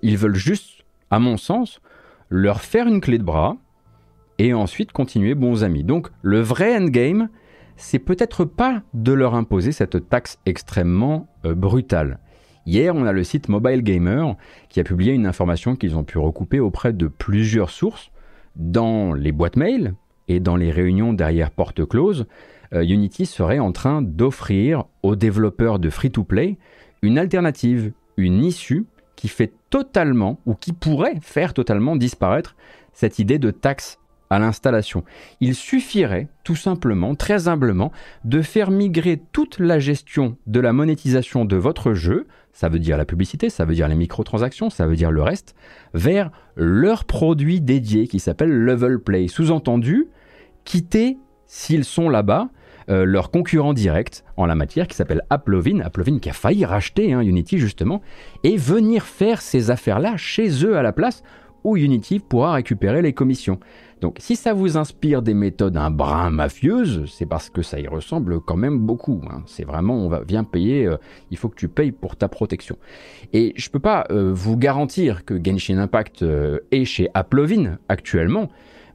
ils 0.00 0.16
veulent 0.16 0.36
juste, 0.36 0.84
à 1.10 1.18
mon 1.18 1.36
sens, 1.36 1.80
leur 2.28 2.60
faire 2.60 2.86
une 2.86 3.00
clé 3.00 3.18
de 3.18 3.24
bras 3.24 3.56
et 4.38 4.54
ensuite 4.54 4.92
continuer 4.92 5.34
bons 5.34 5.64
amis. 5.64 5.82
Donc, 5.82 6.06
le 6.22 6.38
vrai 6.38 6.76
endgame, 6.76 7.30
c'est 7.76 7.98
peut-être 7.98 8.44
pas 8.44 8.82
de 8.94 9.12
leur 9.12 9.34
imposer 9.34 9.72
cette 9.72 10.08
taxe 10.08 10.38
extrêmement 10.46 11.26
brutale. 11.42 12.20
Hier, 12.68 12.94
on 12.94 13.06
a 13.06 13.12
le 13.12 13.24
site 13.24 13.48
Mobile 13.48 13.80
Gamer 13.80 14.36
qui 14.68 14.78
a 14.78 14.84
publié 14.84 15.14
une 15.14 15.24
information 15.24 15.74
qu'ils 15.74 15.96
ont 15.96 16.04
pu 16.04 16.18
recouper 16.18 16.60
auprès 16.60 16.92
de 16.92 17.08
plusieurs 17.08 17.70
sources 17.70 18.10
dans 18.56 19.14
les 19.14 19.32
boîtes 19.32 19.56
mail 19.56 19.94
et 20.28 20.38
dans 20.38 20.54
les 20.54 20.70
réunions 20.70 21.14
derrière 21.14 21.50
porte 21.50 21.86
close. 21.86 22.26
Euh, 22.74 22.82
Unity 22.82 23.24
serait 23.24 23.58
en 23.58 23.72
train 23.72 24.02
d'offrir 24.02 24.84
aux 25.02 25.16
développeurs 25.16 25.78
de 25.78 25.88
free-to-play 25.88 26.58
une 27.00 27.16
alternative, 27.16 27.92
une 28.18 28.44
issue 28.44 28.84
qui 29.16 29.28
fait 29.28 29.54
totalement 29.70 30.38
ou 30.44 30.54
qui 30.54 30.74
pourrait 30.74 31.20
faire 31.22 31.54
totalement 31.54 31.96
disparaître 31.96 32.54
cette 32.92 33.18
idée 33.18 33.38
de 33.38 33.50
taxe 33.50 33.98
à 34.28 34.38
l'installation. 34.38 35.04
Il 35.40 35.54
suffirait 35.54 36.28
tout 36.44 36.56
simplement, 36.56 37.14
très 37.14 37.48
humblement, 37.48 37.92
de 38.26 38.42
faire 38.42 38.70
migrer 38.70 39.22
toute 39.32 39.58
la 39.58 39.78
gestion 39.78 40.36
de 40.46 40.60
la 40.60 40.74
monétisation 40.74 41.46
de 41.46 41.56
votre 41.56 41.94
jeu, 41.94 42.26
ça 42.52 42.68
veut 42.68 42.78
dire 42.78 42.96
la 42.96 43.04
publicité, 43.04 43.50
ça 43.50 43.64
veut 43.64 43.74
dire 43.74 43.88
les 43.88 43.94
microtransactions, 43.94 44.70
ça 44.70 44.86
veut 44.86 44.96
dire 44.96 45.10
le 45.10 45.22
reste, 45.22 45.54
vers 45.94 46.30
leur 46.56 47.04
produit 47.04 47.60
dédié 47.60 48.08
qui 48.08 48.18
s'appelle 48.18 48.50
Level 48.50 48.98
Play. 48.98 49.28
Sous-entendu, 49.28 50.08
quitter, 50.64 51.18
s'ils 51.46 51.84
sont 51.84 52.08
là-bas, 52.08 52.48
euh, 52.90 53.04
leur 53.04 53.30
concurrent 53.30 53.74
direct 53.74 54.24
en 54.36 54.46
la 54.46 54.54
matière 54.54 54.88
qui 54.88 54.96
s'appelle 54.96 55.22
Applovin, 55.28 55.80
Applovin 55.80 56.18
qui 56.18 56.30
a 56.30 56.32
failli 56.32 56.64
racheter 56.64 57.12
hein, 57.12 57.20
Unity 57.20 57.58
justement, 57.58 58.00
et 58.44 58.56
venir 58.56 59.04
faire 59.04 59.42
ces 59.42 59.70
affaires-là 59.70 60.16
chez 60.16 60.64
eux 60.64 60.76
à 60.76 60.82
la 60.82 60.92
place 60.92 61.22
où 61.64 61.76
Unity 61.76 62.18
pourra 62.18 62.54
récupérer 62.54 63.02
les 63.02 63.12
commissions. 63.12 63.60
Donc 64.00 64.16
si 64.20 64.36
ça 64.36 64.52
vous 64.52 64.76
inspire 64.76 65.22
des 65.22 65.34
méthodes 65.34 65.76
un 65.76 65.90
brin 65.90 66.30
mafieuses, 66.30 67.04
c'est 67.12 67.26
parce 67.26 67.50
que 67.50 67.62
ça 67.62 67.80
y 67.80 67.88
ressemble 67.88 68.40
quand 68.40 68.56
même 68.56 68.78
beaucoup. 68.78 69.20
Hein. 69.30 69.42
C'est 69.46 69.64
vraiment, 69.64 69.96
on 69.96 70.08
va 70.08 70.20
bien 70.20 70.44
payer, 70.44 70.86
euh, 70.86 70.96
il 71.30 71.36
faut 71.36 71.48
que 71.48 71.56
tu 71.56 71.68
payes 71.68 71.92
pour 71.92 72.16
ta 72.16 72.28
protection. 72.28 72.76
Et 73.32 73.52
je 73.56 73.68
ne 73.68 73.72
peux 73.72 73.80
pas 73.80 74.06
euh, 74.10 74.30
vous 74.32 74.56
garantir 74.56 75.24
que 75.24 75.34
Genshin 75.42 75.78
Impact 75.78 76.22
euh, 76.22 76.60
est 76.70 76.84
chez 76.84 77.08
Applovin 77.14 77.78
actuellement, 77.88 78.48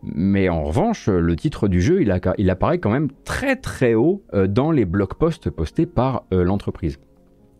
mais 0.03 0.49
en 0.49 0.63
revanche, 0.63 1.07
le 1.07 1.35
titre 1.35 1.67
du 1.67 1.81
jeu, 1.81 2.01
il, 2.01 2.21
il 2.37 2.49
apparaît 2.49 2.77
quand 2.77 2.89
même 2.89 3.09
très 3.23 3.55
très 3.55 3.93
haut 3.93 4.21
dans 4.49 4.69
les 4.71 4.83
blog 4.83 5.13
posts 5.13 5.49
postés 5.49 5.85
par 5.85 6.25
l'entreprise 6.29 6.99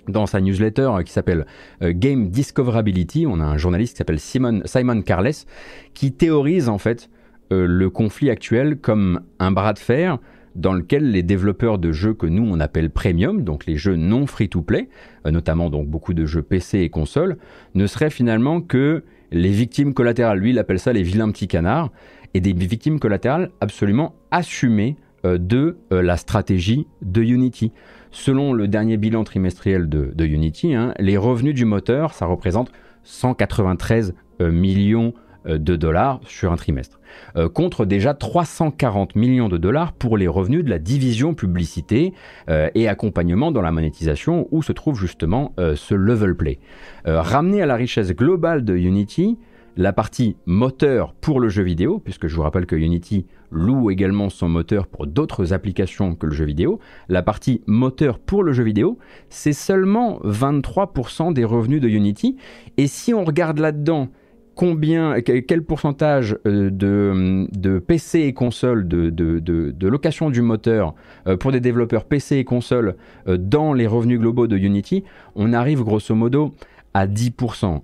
dans 0.10 0.25
sa 0.25 0.41
newsletter 0.41 0.91
qui 1.06 1.13
s'appelle 1.13 1.45
Game 1.82 2.27
Discoverability, 2.27 3.25
on 3.25 3.39
a 3.39 3.45
un 3.45 3.56
journaliste 3.56 3.93
qui 3.93 3.99
s'appelle 3.99 4.19
Simon, 4.19 4.60
Simon 4.65 5.01
Carles 5.03 5.45
qui 5.93 6.12
théorise 6.12 6.67
en 6.67 6.77
fait 6.77 7.10
euh, 7.53 7.65
le 7.67 7.89
conflit 7.89 8.29
actuel 8.29 8.77
comme 8.77 9.21
un 9.39 9.51
bras 9.51 9.73
de 9.73 9.79
fer 9.79 10.17
dans 10.55 10.73
lequel 10.73 11.11
les 11.11 11.23
développeurs 11.23 11.77
de 11.77 11.91
jeux 11.91 12.13
que 12.13 12.27
nous 12.27 12.43
on 12.43 12.59
appelle 12.59 12.89
premium, 12.89 13.43
donc 13.43 13.65
les 13.65 13.75
jeux 13.75 13.95
non 13.95 14.27
free-to-play, 14.27 14.89
euh, 15.25 15.31
notamment 15.31 15.69
donc 15.69 15.87
beaucoup 15.87 16.13
de 16.13 16.25
jeux 16.25 16.41
PC 16.41 16.79
et 16.79 16.89
consoles, 16.89 17.37
ne 17.75 17.87
seraient 17.87 18.09
finalement 18.09 18.61
que 18.61 19.03
les 19.31 19.49
victimes 19.49 19.93
collatérales. 19.93 20.39
Lui, 20.39 20.51
il 20.51 20.59
appelle 20.59 20.79
ça 20.79 20.93
les 20.93 21.03
vilains 21.03 21.29
petits 21.31 21.47
canards, 21.47 21.91
et 22.35 22.41
des 22.41 22.53
victimes 22.53 22.99
collatérales 22.99 23.51
absolument 23.61 24.15
assumées 24.31 24.95
euh, 25.25 25.37
de 25.37 25.77
la 25.91 26.17
stratégie 26.17 26.87
de 27.01 27.21
Unity. 27.21 27.71
Selon 28.11 28.53
le 28.53 28.67
dernier 28.67 28.97
bilan 28.97 29.23
trimestriel 29.23 29.89
de, 29.89 30.25
Unity, 30.25 30.75
hein, 30.75 30.93
les 30.99 31.17
revenus 31.17 31.55
du 31.55 31.65
moteur, 31.65 32.13
ça 32.13 32.25
représente 32.25 32.71
193 33.03 34.13
millions 34.39 35.13
de 35.45 35.75
dollars 35.75 36.19
sur 36.25 36.51
un 36.51 36.56
trimestre. 36.56 36.99
Euh, 37.36 37.49
contre 37.49 37.86
déjà 37.86 38.13
340 38.13 39.15
millions 39.15 39.49
de 39.49 39.58
dollars 39.58 39.93
pour 39.93 40.17
les 40.17 40.27
revenus 40.27 40.63
de 40.63 40.69
la 40.69 40.79
division 40.79 41.34
publicité 41.34 42.13
euh, 42.49 42.69
et 42.75 42.88
accompagnement 42.88 43.51
dans 43.51 43.62
la 43.62 43.71
monétisation 43.71 44.47
où 44.51 44.62
se 44.62 44.71
trouve 44.71 44.99
justement 44.99 45.53
euh, 45.60 45.75
ce 45.75 45.95
level 45.95 46.36
play. 46.36 46.60
ramené 47.06 47.62
à 47.62 47.65
la 47.65 47.75
richesse 47.75 48.12
globale 48.12 48.63
de 48.63 48.75
Unity, 48.75 49.38
la 49.75 49.91
partie 49.91 50.38
moteur 50.45 51.13
pour 51.13 51.39
le 51.39 51.49
jeu 51.49 51.63
vidéo, 51.63 51.99
puisque 51.99 52.27
je 52.27 52.36
vous 52.36 52.43
rappelle 52.43 52.65
que 52.65 52.75
Unity 52.75 53.25
loue 53.51 53.89
également 53.89 54.29
son 54.29 54.47
moteur 54.47 54.88
pour 54.88 55.08
d'autres 55.08 55.53
applications 55.53 56.15
que 56.15 56.27
le 56.27 56.34
jeu 56.34 56.45
vidéo, 56.45 56.79
la 57.10 57.23
partie 57.23 57.62
moteur 57.65 58.19
pour 58.19 58.43
le 58.43 58.53
jeu 58.53 58.63
vidéo, 58.63 58.97
c'est 59.29 59.53
seulement 59.53 60.19
23% 60.23 61.34
des 61.34 61.43
revenus 61.43 61.82
de 61.82 61.89
Unity. 61.89 62.38
Et 62.77 62.88
si 62.88 63.13
on 63.13 63.23
regarde 63.23 63.60
là-dedans 63.60 64.10
combien, 64.55 65.21
quel 65.21 65.63
pourcentage 65.63 66.37
euh, 66.45 66.69
de, 66.71 67.79
PC 67.79 68.21
et 68.21 68.33
consoles, 68.33 68.87
de, 68.87 69.87
location 69.87 70.29
du 70.29 70.41
moteur 70.41 70.95
euh, 71.27 71.37
pour 71.37 71.51
des 71.51 71.59
développeurs 71.59 72.05
PC 72.05 72.37
et 72.37 72.43
consoles 72.43 72.95
euh, 73.27 73.37
dans 73.37 73.73
les 73.73 73.87
revenus 73.87 74.19
globaux 74.19 74.47
de 74.47 74.57
Unity, 74.57 75.03
on 75.35 75.53
arrive 75.53 75.83
grosso 75.83 76.13
modo 76.15 76.53
à 76.93 77.07
10%. 77.07 77.81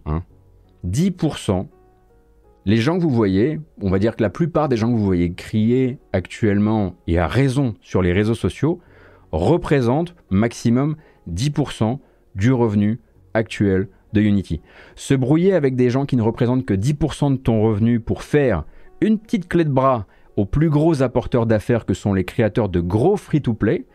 10%. 0.85 1.51
Hein. 1.51 1.67
Les 2.65 2.77
gens 2.77 2.97
que 2.97 3.03
vous 3.03 3.09
voyez, 3.09 3.59
on 3.81 3.89
va 3.89 3.99
dire 3.99 4.15
que 4.15 4.21
la 4.21 4.29
plupart 4.29 4.69
des 4.69 4.77
gens 4.77 4.91
que 4.91 4.97
vous 4.97 5.05
voyez 5.05 5.33
crier 5.33 5.97
actuellement 6.13 6.95
et 7.07 7.17
à 7.17 7.27
raison 7.27 7.73
sur 7.81 8.01
les 8.01 8.13
réseaux 8.13 8.35
sociaux 8.35 8.79
représentent 9.31 10.15
maximum 10.29 10.95
10% 11.31 11.99
du 12.35 12.51
revenu 12.51 12.99
actuel 13.33 13.87
de 14.13 14.21
Unity. 14.21 14.61
Se 14.95 15.13
brouiller 15.13 15.53
avec 15.53 15.75
des 15.75 15.89
gens 15.89 16.05
qui 16.05 16.15
ne 16.15 16.21
représentent 16.21 16.65
que 16.65 16.73
10% 16.73 17.33
de 17.33 17.37
ton 17.37 17.61
revenu 17.61 17.99
pour 17.99 18.23
faire 18.23 18.63
une 19.01 19.17
petite 19.17 19.47
clé 19.47 19.63
de 19.63 19.69
bras 19.69 20.07
aux 20.35 20.45
plus 20.45 20.69
gros 20.69 21.01
apporteurs 21.01 21.45
d'affaires 21.45 21.85
que 21.85 21.93
sont 21.93 22.13
les 22.13 22.23
créateurs 22.23 22.69
de 22.69 22.79
gros 22.79 23.17
free-to-play, 23.17 23.85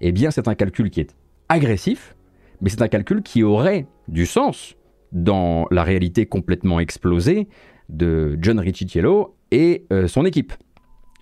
eh 0.00 0.12
bien 0.12 0.30
c'est 0.30 0.48
un 0.48 0.54
calcul 0.54 0.90
qui 0.90 1.00
est 1.00 1.14
agressif, 1.48 2.16
mais 2.60 2.70
c'est 2.70 2.82
un 2.82 2.88
calcul 2.88 3.22
qui 3.22 3.42
aurait 3.42 3.86
du 4.08 4.26
sens 4.26 4.76
dans 5.12 5.66
la 5.70 5.84
réalité 5.84 6.26
complètement 6.26 6.80
explosée 6.80 7.48
de 7.88 8.38
John 8.40 8.58
Ricciello 8.58 9.36
et 9.50 9.84
euh, 9.92 10.08
son 10.08 10.24
équipe. 10.24 10.52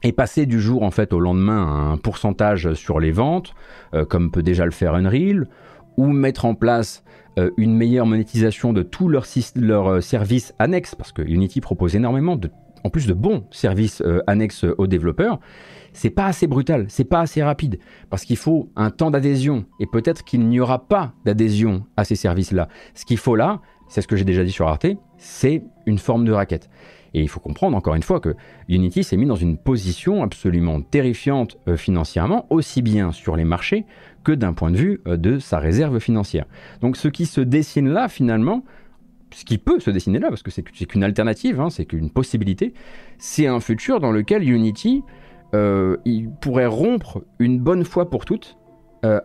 Et 0.03 0.13
passer 0.13 0.47
du 0.47 0.61
jour 0.61 0.83
en 0.83 0.91
fait 0.91 1.13
au 1.13 1.21
lendemain 1.21 1.93
un 1.93 1.99
pourcentage 1.99 2.73
sur 2.73 3.01
les 3.01 3.11
ventes, 3.11 3.53
euh, 3.93 4.07
comme 4.07 4.31
peut 4.31 4.43
déjà 4.43 4.65
le 4.65 4.71
faire 4.71 4.95
Unreal, 4.95 5.47
ou 5.97 6.07
mettre 6.07 6.45
en 6.45 6.55
place 6.55 7.05
euh, 7.39 7.51
une 7.57 7.75
meilleure 7.75 8.07
monétisation 8.07 8.73
de 8.73 8.83
tous 8.83 9.09
leurs, 9.09 9.27
euh, 9.89 10.01
services 10.01 10.55
annexes, 10.59 10.95
parce 10.95 11.13
que 11.13 11.23
Unity 11.23 11.61
propose 11.61 11.95
énormément 11.95 12.39
en 12.83 12.91
plus 12.91 13.07
de 13.07 13.13
bons 13.13 13.45
services 13.51 14.03
annexes 14.27 14.65
aux 14.79 14.87
développeurs, 14.87 15.39
c'est 15.93 16.09
pas 16.09 16.25
assez 16.25 16.47
brutal, 16.47 16.87
c'est 16.89 17.05
pas 17.05 17.21
assez 17.21 17.43
rapide, 17.43 17.79
parce 18.09 18.25
qu'il 18.25 18.39
faut 18.39 18.71
un 18.75 18.91
temps 18.91 19.11
d'adhésion, 19.11 19.67
et 19.81 19.87
peut-être 19.87 20.25
qu'il 20.25 20.49
n'y 20.49 20.61
aura 20.61 20.89
pas 20.89 21.13
d'adhésion 21.27 21.85
à 21.99 22.05
ces 22.05 22.17
services-là. 22.17 22.69
Ce 22.95 23.05
qu'il 23.05 23.19
faut 23.19 23.37
là, 23.37 23.61
c'est 23.89 24.01
ce 24.01 24.09
que 24.09 24.17
j'ai 24.17 24.25
déjà 24.25 24.45
dit 24.45 24.53
sur 24.53 24.67
Arte, 24.67 24.87
c'est 25.19 25.63
une 25.85 25.99
forme 25.99 26.25
de 26.25 26.33
raquette. 26.33 26.71
Et 27.15 27.23
il 27.23 27.29
faut 27.29 27.41
comprendre 27.41 27.77
encore 27.77 27.95
une 27.95 28.03
fois 28.03 28.21
que 28.21 28.35
Unity 28.69 29.05
s'est 29.05 29.17
mis 29.17 29.27
dans 29.27 29.37
une 29.37 29.59
position 29.59 30.23
absolument 30.23 30.81
terrifiante 30.81 31.59
euh, 31.69 31.77
financièrement, 31.77 32.47
aussi 32.51 32.83
bien 32.83 33.13
sur 33.13 33.37
les 33.37 33.45
marchés 33.45 33.85
que 34.25 34.33
d'un 34.33 34.53
point 34.53 34.71
de 34.71 34.77
vue 34.77 35.01
euh, 35.07 35.17
de 35.17 35.39
sa 35.39 35.59
réserve 35.59 35.99
financière. 35.99 36.47
Donc 36.81 36.97
ce 36.97 37.09
qui 37.09 37.27
se 37.27 37.41
dessine 37.41 37.89
là 37.89 38.09
finalement, 38.09 38.65
ce 39.33 39.45
qui 39.45 39.59
peut 39.59 39.81
se 39.81 39.91
dessiner 39.91 40.19
là, 40.19 40.29
parce 40.29 40.43
que 40.43 40.51
c'est 40.51 40.63
qu'une 40.63 41.05
alternative, 41.05 41.61
hein, 41.61 41.71
c'est 41.71 41.85
qu'une 41.85 42.11
possibilité, 42.11 42.75
c'est 43.19 43.47
un 43.47 43.61
futur 43.61 44.01
dans 44.01 44.11
lequel 44.11 44.49
Unity 44.49 45.03
euh, 45.55 45.97
pourrait 46.41 46.67
rompre 46.67 47.23
une 47.39 47.61
bonne 47.61 47.85
fois 47.85 48.11
pour 48.11 48.25
toutes 48.25 48.57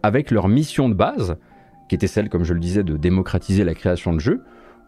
avec 0.04 0.32
leur 0.32 0.48
mission 0.48 0.88
de 0.88 0.94
base, 0.94 1.36
qui 1.90 1.96
était 1.96 2.08
celle, 2.08 2.30
comme 2.30 2.46
je 2.46 2.54
le 2.54 2.62
disais, 2.62 2.82
de 2.82 2.96
démocratiser 2.96 3.66
la 3.66 3.74
création 3.74 4.14
de 4.14 4.22
jeux, 4.22 4.42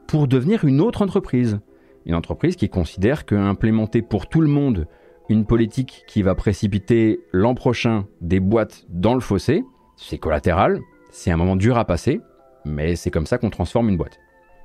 pour 0.08 0.30
devenir 0.30 0.64
une 0.64 0.80
autre 0.80 1.02
entreprise. 1.02 1.60
Une 2.08 2.16
entreprise 2.16 2.56
qui 2.56 2.70
considère 2.70 3.26
qu'implémenter 3.26 4.02
pour 4.02 4.28
tout 4.28 4.40
le 4.40 4.48
monde 4.48 4.88
une 5.28 5.46
politique 5.46 6.06
qui 6.08 6.22
va 6.22 6.36
précipiter 6.36 7.20
l'an 7.34 7.54
prochain 7.54 8.06
des 8.22 8.40
boîtes 8.40 8.86
dans 8.88 9.14
le 9.14 9.20
fossé, 9.20 9.66
c'est 9.98 10.18
collatéral, 10.18 10.80
c'est 11.12 11.32
un 11.32 11.36
moment 11.36 11.58
dur 11.58 11.78
à 11.78 11.84
passer, 11.84 12.22
mais 12.64 12.96
c'est 12.96 13.12
comme 13.12 13.26
ça 13.26 13.38
qu'on 13.38 13.50
transforme 13.50 13.90
une 13.90 13.98
boîte. 13.98 14.20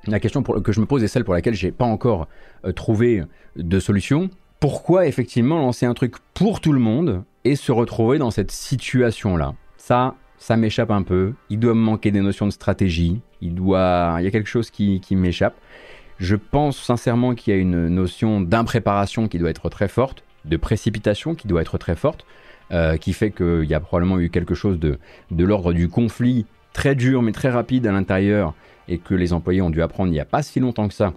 La 0.07 0.21
question 0.21 0.41
que 0.41 0.71
je 0.71 0.79
me 0.79 0.85
pose 0.85 1.03
est 1.03 1.09
celle 1.09 1.25
pour 1.25 1.33
laquelle 1.33 1.53
j'ai 1.53 1.73
pas 1.73 1.83
encore 1.83 2.29
euh, 2.63 2.71
trouvé 2.71 3.23
de 3.57 3.79
solution. 3.81 4.29
Pourquoi 4.61 5.05
effectivement 5.05 5.57
lancer 5.57 5.85
un 5.85 5.93
truc 5.93 6.15
pour 6.33 6.61
tout 6.61 6.71
le 6.71 6.79
monde 6.79 7.25
et 7.43 7.57
se 7.57 7.73
retrouver 7.73 8.19
dans 8.19 8.31
cette 8.31 8.51
situation-là? 8.51 9.53
Ça, 9.75 10.15
ça 10.37 10.57
m'échappe 10.57 10.91
un 10.91 11.03
peu. 11.03 11.33
Il 11.49 11.59
doit 11.59 11.73
me 11.73 11.79
manquer 11.79 12.11
des 12.11 12.19
notions 12.19 12.45
de 12.45 12.51
stratégie. 12.51 13.21
Il 13.41 13.55
doit, 13.55 14.15
il 14.19 14.25
y 14.25 14.27
a 14.27 14.31
quelque 14.31 14.49
chose 14.49 14.71
qui, 14.71 15.01
m'échappe. 15.11 15.55
Je 16.19 16.35
pense 16.35 16.77
sincèrement 16.77 17.35
qu'il 17.35 17.53
y 17.53 17.57
a 17.57 17.59
une 17.59 17.87
notion 17.87 18.41
d'impréparation 18.41 19.27
qui 19.27 19.39
doit 19.39 19.49
être 19.49 19.69
très 19.69 19.87
forte, 19.87 20.23
de 20.45 20.57
précipitation 20.57 21.35
qui 21.35 21.47
doit 21.47 21.61
être 21.61 21.77
très 21.77 21.95
forte, 21.95 22.25
euh, 22.71 22.97
qui 22.97 23.13
fait 23.13 23.31
qu'il 23.31 23.65
y 23.65 23.73
a 23.73 23.79
probablement 23.79 24.19
eu 24.19 24.29
quelque 24.29 24.55
chose 24.55 24.79
de, 24.79 24.99
de 25.31 25.43
l'ordre 25.43 25.73
du 25.73 25.89
conflit 25.89 26.45
très 26.71 26.95
dur 26.95 27.21
mais 27.21 27.31
très 27.31 27.49
rapide 27.49 27.85
à 27.87 27.91
l'intérieur 27.91 28.53
et 28.87 28.97
que 28.97 29.13
les 29.13 29.31
employés 29.31 29.61
ont 29.61 29.69
dû 29.69 29.81
apprendre 29.81 30.09
il 30.09 30.13
n'y 30.13 30.19
a 30.19 30.25
pas 30.25 30.41
si 30.41 30.59
longtemps 30.59 30.87
que 30.87 30.93
ça 30.93 31.13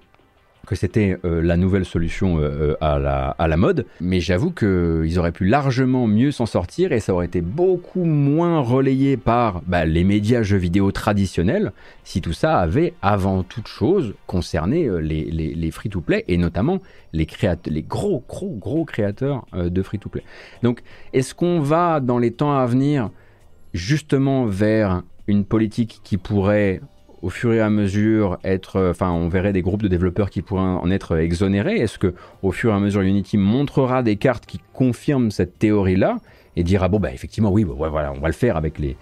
que 0.67 0.75
c'était 0.75 1.17
euh, 1.25 1.41
la 1.41 1.57
nouvelle 1.57 1.85
solution 1.85 2.39
euh, 2.39 2.43
euh, 2.43 2.77
à, 2.81 2.99
la, 2.99 3.31
à, 3.31 3.49
la, 3.49 3.57
mode, 3.57 3.87
mais 4.01 4.21
j'avoue 4.21 4.51
qu'ils 4.51 5.19
auraient 5.19 5.33
pu 5.33 5.47
largement 5.47 6.07
mieux 6.07 6.33
s'en 6.33 6.45
sortir 6.45 6.93
et 6.93 7.01
ça 7.01 7.15
aurait 7.15 7.27
été 7.27 7.41
beaucoup 7.41 8.05
moins 8.05 8.61
relayé 8.61 9.17
par 9.17 9.63
bah, 9.67 9.87
les 9.87 10.05
médias 10.05 10.43
jeux 10.43 10.57
vidéo 10.57 10.91
traditionnels 10.93 11.73
si 12.05 12.21
tout 12.21 12.33
ça 12.33 12.59
avait 12.59 12.95
avant 13.01 13.45
toute 13.45 13.69
chose 13.69 14.15
concerné 14.27 14.89
les, 15.01 15.25
les, 15.25 15.55
les 15.55 15.71
free-to-play 15.71 16.25
et 16.29 16.37
notamment 16.37 16.81
les, 17.13 17.27
les 17.67 17.83
gros, 17.83 18.25
gros, 18.29 18.57
gros 18.59 18.85
créateurs 18.85 19.47
de 19.55 19.83
free-to-play. 19.83 20.23
Donc 20.63 20.83
est-ce 21.13 21.35
qu'on 21.35 21.61
va 21.61 22.01
dans 22.01 22.19
les 22.19 22.33
temps 22.33 22.57
à 22.57 22.67
venir 22.67 23.11
justement 23.73 24.47
vers 24.47 25.03
une 25.27 25.45
politique 25.45 26.01
qui 26.05 26.17
pourrait 26.17 26.81
au 27.27 27.29
fur 27.29 27.53
et 27.53 27.61
à 27.61 27.71
mesure 27.71 28.39
être, 28.45 28.77
euh, 28.77 28.91
enfin, 28.93 29.11
on 29.11 29.29
verrait 29.29 29.53
des 29.53 29.61
groupes 29.61 29.83
de 29.83 29.89
développeurs 29.89 30.31
qui 30.31 30.43
pourraient 30.43 30.61
en 30.61 30.89
être 30.93 31.17
exonérés 31.19 31.75
Est-ce 31.75 31.99
que, 31.99 32.15
au 32.45 32.53
fur 32.53 32.71
et 32.71 32.75
à 32.77 32.79
mesure, 32.79 33.01
Unity 33.01 33.37
montrera 33.37 34.05
des 34.05 34.15
cartes 34.15 34.47
qui 34.47 34.61
confirment 34.73 35.33
cette 35.33 35.59
théorie-là 35.59 36.19
et 36.55 36.63
dira 36.63 36.89
bon 36.89 37.01
bah 37.01 37.13
effectivement 37.13 37.51
oui, 37.51 37.65
bah, 37.65 37.89
voilà, 37.91 38.13
on 38.13 38.21
va 38.21 38.29
le 38.29 38.33
faire 38.33 38.57
avec 38.57 38.79
les, 38.79 38.97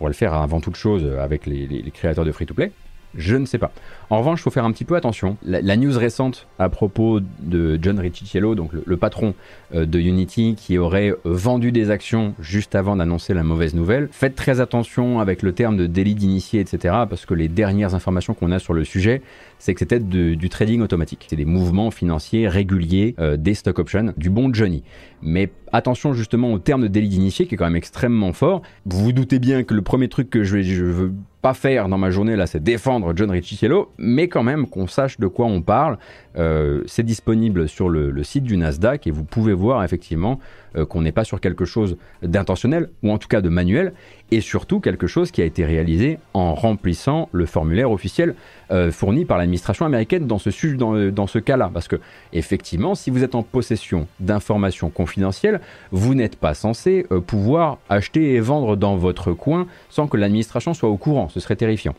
on 0.00 0.06
va 0.06 0.08
le 0.08 0.14
faire 0.14 0.34
avant 0.34 0.60
toute 0.60 0.74
chose 0.74 1.06
avec 1.20 1.46
les 1.46 1.84
créateurs 1.94 2.24
de 2.24 2.32
free-to-play? 2.32 2.72
Je 3.16 3.36
ne 3.36 3.46
sais 3.46 3.58
pas. 3.58 3.72
En 4.10 4.18
revanche, 4.18 4.40
il 4.40 4.42
faut 4.42 4.50
faire 4.50 4.64
un 4.64 4.72
petit 4.72 4.84
peu 4.84 4.96
attention. 4.96 5.36
La, 5.44 5.76
news 5.76 5.96
récente 5.98 6.46
à 6.58 6.68
propos 6.68 7.20
de 7.40 7.78
John 7.80 7.98
Ricciello, 7.98 8.54
donc 8.54 8.70
le, 8.72 8.96
patron 8.96 9.34
euh, 9.74 9.86
de 9.86 9.98
Unity, 9.98 10.54
qui 10.56 10.78
aurait 10.78 11.14
vendu 11.24 11.72
des 11.72 11.90
actions 11.90 12.34
juste 12.40 12.74
avant 12.74 12.96
d'annoncer 12.96 13.34
la 13.34 13.42
mauvaise 13.42 13.74
nouvelle. 13.74 14.08
Faites 14.12 14.34
très 14.34 14.60
attention 14.60 15.20
avec 15.20 15.42
le 15.42 15.52
terme 15.52 15.76
de 15.76 15.86
délit 15.86 16.14
d'initié, 16.14 16.60
etc. 16.60 16.94
Parce 17.08 17.26
que 17.26 17.34
les 17.34 17.48
dernières 17.48 17.94
informations 17.94 18.34
qu'on 18.34 18.52
a 18.52 18.58
sur 18.58 18.74
le 18.74 18.84
sujet, 18.84 19.22
c'est 19.58 19.74
que 19.74 19.80
c'était 19.80 20.00
du 20.00 20.48
trading 20.48 20.80
automatique. 20.80 21.26
C'est 21.28 21.36
des 21.36 21.44
mouvements 21.44 21.90
financiers 21.90 22.48
réguliers 22.48 23.14
euh, 23.18 23.36
des 23.36 23.54
stock 23.54 23.78
options 23.78 24.12
du 24.16 24.30
bon 24.30 24.52
Johnny. 24.52 24.82
Mais 25.22 25.50
attention 25.72 26.12
justement 26.12 26.52
au 26.52 26.58
terme 26.58 26.82
de 26.82 26.88
délit 26.88 27.08
d'initié 27.08 27.46
qui 27.46 27.54
est 27.54 27.58
quand 27.58 27.64
même 27.64 27.76
extrêmement 27.76 28.32
fort. 28.32 28.62
Vous 28.86 29.04
vous 29.04 29.12
doutez 29.12 29.38
bien 29.38 29.64
que 29.64 29.74
le 29.74 29.82
premier 29.82 30.08
truc 30.08 30.30
que 30.30 30.44
je, 30.44 30.56
vais, 30.56 30.62
je 30.62 30.84
veux 30.84 31.12
pas 31.42 31.54
faire 31.54 31.88
dans 31.88 31.98
ma 31.98 32.10
journée 32.10 32.36
là, 32.36 32.46
c'est 32.46 32.62
défendre 32.62 33.12
John 33.14 33.30
Ricciello, 33.30 33.92
mais 33.98 34.28
quand 34.28 34.42
même 34.42 34.66
qu'on 34.66 34.86
sache 34.86 35.18
de 35.18 35.26
quoi 35.26 35.46
on 35.46 35.62
parle. 35.62 35.98
Euh, 36.36 36.82
c'est 36.86 37.04
disponible 37.04 37.68
sur 37.68 37.88
le, 37.88 38.22
site 38.22 38.44
du 38.44 38.56
Nasdaq 38.56 39.06
et 39.06 39.10
vous 39.10 39.24
pouvez 39.24 39.52
voir 39.52 39.82
effectivement 39.82 40.38
euh, 40.76 40.86
qu'on 40.86 41.02
n'est 41.02 41.12
pas 41.12 41.24
sur 41.24 41.40
quelque 41.40 41.64
chose 41.64 41.96
d'intentionnel 42.22 42.90
ou 43.02 43.10
en 43.10 43.18
tout 43.18 43.28
cas 43.28 43.40
de 43.40 43.48
manuel 43.48 43.92
et 44.30 44.40
surtout 44.40 44.80
quelque 44.80 45.06
chose 45.06 45.30
qui 45.30 45.40
a 45.42 45.44
été 45.44 45.64
réalisé 45.64 46.18
en 46.34 46.54
remplissant 46.54 47.28
le 47.32 47.46
formulaire 47.46 47.90
officiel 47.90 48.34
euh, 48.70 48.90
fourni 48.90 49.24
par 49.24 49.38
l'administration 49.38 49.86
américaine 49.86 50.26
dans 50.26 50.38
ce, 50.38 50.66
dans, 50.74 51.10
dans 51.10 51.26
ce 51.26 51.38
cas-là. 51.38 51.70
Parce 51.72 51.88
que 51.88 51.96
effectivement, 52.32 52.94
si 52.94 53.10
vous 53.10 53.24
êtes 53.24 53.34
en 53.34 53.42
possession 53.42 54.06
d'informations 54.20 54.90
confidentielles, 54.90 55.60
vous 55.92 56.14
n'êtes 56.14 56.36
pas 56.36 56.54
censé 56.54 57.06
pouvoir 57.26 57.78
acheter 57.88 58.34
et 58.34 58.40
vendre 58.40 58.76
dans 58.76 58.96
votre 58.96 59.32
coin 59.32 59.66
sans 59.88 60.06
que 60.06 60.16
l'administration 60.16 60.74
soit 60.74 60.88
au 60.88 60.96
courant. 60.96 61.28
Ce 61.28 61.40
serait 61.40 61.56
terrifiant. 61.56 61.94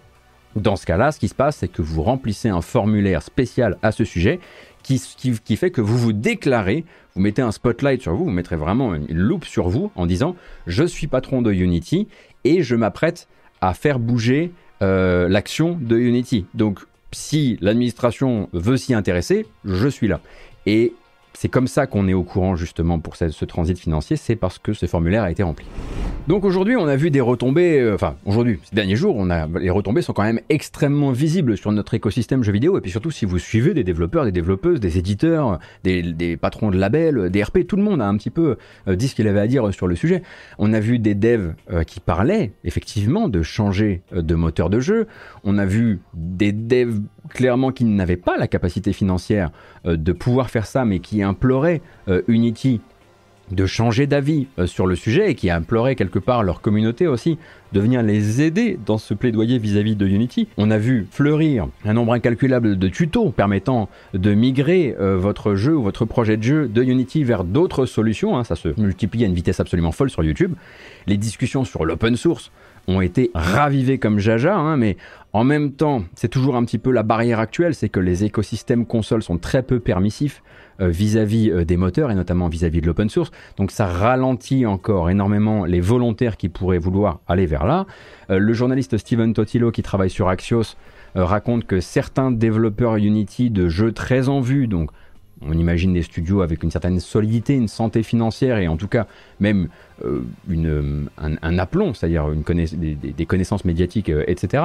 Dans 0.56 0.76
ce 0.76 0.86
cas-là, 0.86 1.12
ce 1.12 1.20
qui 1.20 1.28
se 1.28 1.36
passe, 1.36 1.58
c'est 1.58 1.68
que 1.68 1.82
vous 1.82 2.02
remplissez 2.02 2.50
un 2.50 2.62
formulaire 2.62 3.22
spécial 3.22 3.78
à 3.82 3.92
ce 3.92 4.04
sujet 4.04 4.40
qui, 4.84 4.98
fait 5.56 5.72
que 5.72 5.82
vous 5.82 5.98
vous 5.98 6.14
déclarez, 6.14 6.86
vous 7.16 7.22
mettez 7.22 7.42
un 7.42 7.52
spotlight 7.52 8.02
sur 8.02 8.16
vous, 8.16 8.26
vous 8.26 8.32
mettrez 8.32 8.56
vraiment 8.56 8.96
une 8.96 9.18
loupe 9.18 9.46
sur 9.46 9.70
vous 9.70 9.92
en 9.96 10.06
disant 10.06 10.36
je 10.66 10.84
suis 10.84 11.08
patron 11.08 11.42
de 11.42 11.52
Unity 11.52 12.08
et 12.44 12.64
je 12.64 12.76
m'apprête 12.76 13.28
à 13.62 13.74
faire 13.74 14.00
bouger 14.00 14.52
euh, 14.82 15.28
l'action 15.30 15.78
de 15.80 15.98
Unity. 15.98 16.46
Donc 16.54 16.80
si 17.12 17.58
l'administration 17.62 18.50
veut 18.54 18.78
s'y 18.78 18.94
intéresser, 18.94 19.46
je 19.66 19.88
suis 19.88 20.08
là. 20.08 20.22
C'est 21.40 21.48
comme 21.48 21.68
ça 21.68 21.88
qu'on 21.88 22.10
est 22.10 22.14
au 22.14 22.24
courant 22.24 22.58
justement 22.58 23.00
pour 23.00 23.16
ce, 23.16 23.46
transit 23.46 23.80
financier, 23.80 24.18
c'est 24.18 24.36
parce 24.36 24.60
que 24.60 24.74
ce 24.74 24.88
formulaire 24.88 25.24
a 25.24 25.32
été 25.32 25.42
rempli. 25.42 25.66
Donc 26.28 26.44
aujourd'hui, 26.44 26.76
on 26.76 26.86
a 26.86 26.98
vu 26.98 27.12
des 27.12 27.22
retombées, 27.22 27.80
euh, 27.80 27.96
enfin 27.96 28.18
aujourd'hui, 28.26 28.60
ces 28.64 28.76
derniers 28.76 28.98
jours, 28.98 29.16
on 29.18 29.30
a, 29.30 29.48
les 29.48 29.70
retombées 29.70 30.02
sont 30.02 30.12
quand 30.12 30.24
même 30.24 30.42
extrêmement 30.50 31.14
visibles 31.14 31.56
sur 31.56 31.72
notre 31.72 31.94
écosystème 31.94 32.44
jeux 32.44 32.52
vidéo, 32.52 32.78
et 32.78 32.82
puis 32.82 32.92
surtout 32.92 33.10
si 33.10 33.24
vous 33.24 33.40
suivez 33.40 33.74
des 33.74 33.86
développeurs, 33.86 34.26
des 34.26 34.34
développeuses, 34.34 34.82
des 34.82 34.98
éditeurs, 34.98 35.60
des, 35.86 36.36
patrons 36.36 36.72
de 36.72 36.78
labels, 36.78 37.30
des 37.30 37.42
RP, 37.42 37.66
tout 37.66 37.78
le 37.78 37.84
monde 37.84 38.02
a 38.02 38.08
un 38.10 38.18
petit 38.18 38.32
peu 38.32 38.58
euh, 38.90 38.98
dit 38.98 39.08
ce 39.08 39.16
qu'il 39.16 39.30
avait 39.30 39.40
à 39.40 39.48
dire 39.48 39.74
sur 39.74 39.88
le 39.88 39.96
sujet. 39.96 40.24
On 40.58 40.74
a 40.74 40.82
vu 40.82 41.00
des 41.00 41.16
devs 41.16 41.54
euh, 41.72 41.84
qui 41.84 42.02
parlaient 42.02 42.52
effectivement 42.66 43.30
de 43.30 43.44
changer 43.44 44.02
de 44.12 44.36
moteur 44.36 44.70
de 44.70 44.82
jeu, 44.82 45.08
on 45.46 45.58
a 45.58 45.66
vu 45.66 46.02
des 46.14 46.52
devs 46.52 47.00
clairement 47.30 47.72
qui 47.72 47.86
n'avaient 47.86 48.18
pas 48.18 48.38
la 48.38 48.48
capacité 48.48 48.94
financière 48.94 49.52
de 49.86 50.12
pouvoir 50.12 50.50
faire 50.50 50.66
ça, 50.66 50.86
mais 50.86 51.00
qui 51.00 51.24
imploraient 51.24 51.82
Unity 52.28 52.82
de 53.52 53.66
changer 53.66 54.08
d'avis 54.08 54.48
euh, 54.58 54.68
sur 54.68 54.86
le 54.86 54.96
sujet 54.96 55.32
et 55.32 55.36
qui 55.36 55.50
imploraient 55.50 55.96
quelque 55.96 56.20
part 56.20 56.44
leur 56.44 56.62
communauté 56.62 57.08
aussi 57.08 57.38
de 57.74 57.80
venir 57.80 58.02
les 58.02 58.42
aider 58.42 58.80
dans 58.86 58.98
ce 58.98 59.14
plaidoyer 59.14 59.58
vis-à-vis 59.60 59.96
de 59.96 60.08
Unity. 60.08 60.48
On 60.58 60.72
a 60.72 60.78
vu 60.78 61.08
fleurir 61.12 61.68
un 61.86 61.94
nombre 61.94 62.14
incalculable 62.14 62.78
de 62.78 62.88
tutos 62.88 63.30
permettant 63.30 63.90
de 64.14 64.34
migrer 64.34 64.96
euh, 65.00 65.18
votre 65.18 65.56
jeu 65.56 65.76
ou 65.76 65.84
votre 65.84 66.06
projet 66.06 66.38
de 66.38 66.44
jeu 66.44 66.68
de 66.68 66.84
Unity 66.84 67.24
vers 67.24 67.44
d'autres 67.44 67.86
solutions. 67.86 68.38
Hein. 68.38 68.44
ça 68.44 68.56
se 68.56 68.70
multiplie 68.80 69.24
à 69.24 69.28
une 69.28 69.34
vitesse 69.34 69.60
absolument 69.60 69.92
folle 69.92 70.10
sur 70.10 70.24
YouTube. 70.24 70.54
Les 71.08 71.18
discussions 71.18 71.64
sur 71.64 71.86
l'open 71.86 72.16
source 72.16 72.52
ont 72.90 73.02
été 73.02 73.32
ravivées 73.34 74.00
comme 74.00 74.20
jaja, 74.20 74.56
hein, 74.56 74.78
mais 74.78 74.98
en 75.32 75.44
même 75.44 75.72
temps, 75.74 76.04
c'est 76.16 76.28
toujours 76.28 76.56
un 76.56 76.66
petit 76.66 76.80
peu 76.80 76.92
la 76.92 77.04
barrière 77.04 77.40
actuelle, 77.40 77.76
c'est 77.76 77.90
que 77.90 78.00
les 78.00 78.24
écosystèmes 78.24 78.86
consoles 78.86 79.22
sont 79.22 79.38
très 79.38 79.62
peu 79.62 79.80
permissifs 79.80 80.42
euh, 80.82 80.88
vis-à-vis 80.88 81.52
euh, 81.52 81.66
des 81.66 81.78
moteurs 81.78 82.10
et 82.10 82.16
notamment 82.16 82.48
vis-à-vis 82.48 82.82
de 82.82 82.88
l'open 82.88 83.10
source. 83.10 83.32
Donc 83.58 83.70
ça 83.70 83.86
ralentit 83.86 84.66
encore 84.66 85.10
énormément 85.10 85.66
les 85.66 85.82
volontaires 85.82 86.36
qui 86.36 86.50
pourraient 86.50 86.80
vouloir 86.80 87.20
aller 87.28 87.46
vers 87.46 87.66
là. 87.66 87.86
Euh, 88.32 88.40
le 88.40 88.54
journaliste 88.54 88.98
Steven 88.98 89.34
Totilo 89.34 89.72
qui 89.72 89.84
travaille 89.84 90.10
sur 90.10 90.28
Axios 90.30 90.76
raconte 91.16 91.66
que 91.66 91.80
certains 91.82 92.30
développeurs 92.30 92.96
Unity 92.98 93.50
de 93.50 93.68
jeux 93.68 93.92
très 93.92 94.30
en 94.30 94.42
vue, 94.42 94.68
donc 94.68 94.92
on 95.46 95.54
imagine 95.54 95.94
des 95.94 96.02
studios 96.02 96.42
avec 96.42 96.64
une 96.64 96.72
certaine 96.72 97.00
solidité, 97.00 97.56
une 97.56 97.68
santé 97.68 98.04
financière 98.04 98.58
et 98.58 98.68
en 98.68 98.78
tout 98.78 98.88
cas 98.88 99.08
même 99.40 99.70
euh, 100.04 100.22
une, 100.50 101.10
un, 101.18 101.60
aplomb, 101.60 101.94
c'est-à-dire 101.94 102.28
des, 102.34 103.26
connaissances 103.26 103.66
médiatiques, 103.66 104.10
euh, 104.10 104.24
etc., 104.28 104.64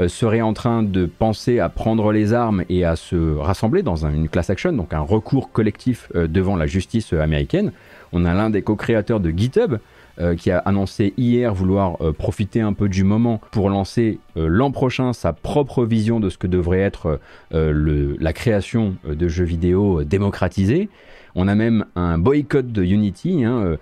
euh, 0.00 0.08
seraient 0.08 0.40
en 0.40 0.52
train 0.54 0.82
de 0.82 1.06
penser 1.06 1.58
à 1.58 1.68
prendre 1.68 2.12
les 2.12 2.32
armes 2.32 2.64
et 2.68 2.84
à 2.84 2.96
se 2.96 3.36
rassembler 3.36 3.82
dans 3.82 4.06
une 4.06 4.28
class 4.28 4.50
action, 4.50 4.72
donc 4.72 4.94
un 4.94 5.00
recours 5.00 5.52
collectif 5.52 6.10
devant 6.14 6.56
la 6.56 6.66
justice 6.66 7.12
américaine. 7.12 7.72
On 8.12 8.24
a 8.24 8.34
l'un 8.34 8.50
des 8.50 8.62
co-créateurs 8.62 9.20
de 9.20 9.30
GitHub, 9.30 9.78
euh, 10.20 10.36
qui 10.36 10.52
a 10.52 10.58
annoncé 10.58 11.12
hier 11.16 11.52
vouloir 11.52 12.00
euh, 12.00 12.12
profiter 12.12 12.60
un 12.60 12.72
peu 12.72 12.88
du 12.88 13.02
moment 13.02 13.40
pour 13.50 13.68
lancer 13.68 14.20
euh, 14.36 14.46
l'an 14.46 14.70
prochain 14.70 15.12
sa 15.12 15.32
propre 15.32 15.84
vision 15.84 16.20
de 16.20 16.30
ce 16.30 16.38
que 16.38 16.46
devrait 16.46 16.78
être 16.78 17.18
la 17.50 18.32
création 18.32 18.96
de 19.04 19.28
jeux 19.28 19.44
vidéo 19.44 20.04
démocratisés. 20.04 20.88
On 21.34 21.48
a 21.48 21.54
même 21.54 21.84
un 21.96 22.18
boycott 22.18 22.70
de 22.70 22.84
Unity 22.84 23.44
hein, 23.44 23.76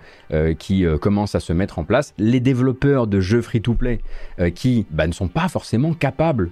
qui 0.57 0.85
commence 1.01 1.35
à 1.35 1.39
se 1.39 1.53
mettre 1.53 1.79
en 1.79 1.83
place. 1.83 2.13
Les 2.17 2.39
développeurs 2.39 3.07
de 3.07 3.19
jeux 3.19 3.41
free-to-play 3.41 3.99
qui 4.55 4.85
bah, 4.91 5.07
ne 5.07 5.13
sont 5.13 5.27
pas 5.27 5.47
forcément 5.47 5.93
capables, 5.93 6.51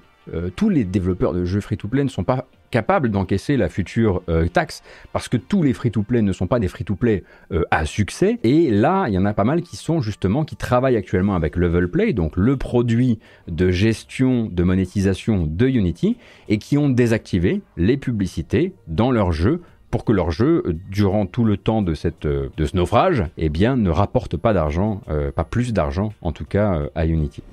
tous 0.56 0.70
les 0.70 0.84
développeurs 0.84 1.34
de 1.34 1.46
jeux 1.46 1.62
free-to-play 1.62 2.04
ne 2.04 2.10
sont 2.10 2.24
pas 2.24 2.48
capable 2.72 3.12
d'encaisser 3.12 3.58
la 3.58 3.70
future 3.70 4.24
euh, 4.30 4.48
taxe, 4.48 4.82
parce 5.14 5.28
que 5.28 5.38
tous 5.38 5.62
les 5.62 5.74
free-to-play 5.74 6.22
ne 6.22 6.32
sont 6.32 6.48
pas 6.48 6.60
des 6.60 6.68
free-to-play 6.68 7.24
euh, 7.52 7.64
à 7.70 7.86
succès. 7.86 8.40
Et 8.44 8.72
là, 8.72 9.06
il 9.08 9.14
y 9.14 9.18
en 9.18 9.26
a 9.26 9.34
pas 9.34 9.44
mal 9.44 9.62
qui 9.62 9.76
sont 9.76 10.02
justement, 10.02 10.46
qui 10.46 10.56
travaillent 10.56 10.98
actuellement 10.98 11.36
avec 11.36 11.56
Level 11.56 11.88
Play, 11.90 12.14
donc 12.14 12.36
le 12.38 12.58
produit 12.58 13.20
de 13.48 13.70
gestion, 13.70 14.48
de 14.52 14.64
monétisation 14.64 15.46
de 15.46 15.68
Unity, 15.68 16.18
et 16.50 16.58
qui 16.58 16.78
ont 16.78 16.90
désactivé 16.90 17.62
les 17.78 17.98
publicités 17.98 18.74
dans 18.88 19.12
leur 19.12 19.32
jeu 19.32 19.62
pour 19.92 20.06
que 20.06 20.14
leur 20.14 20.32
jeu, 20.32 20.64
durant 20.90 21.26
tout 21.26 21.44
le 21.44 21.58
temps 21.58 21.84
euh, 21.84 22.50
de 22.56 22.66
ce 22.66 22.76
naufrage, 22.78 23.26
eh 23.38 23.50
bien, 23.50 23.76
ne 23.76 23.90
rapporte 23.90 24.38
pas 24.38 24.54
d'argent, 24.54 25.02
pas 25.36 25.44
plus 25.44 25.74
d'argent 25.74 26.14
en 26.22 26.32
tout 26.32 26.46
cas 26.46 26.84
à 26.96 27.06
Unity. 27.06 27.44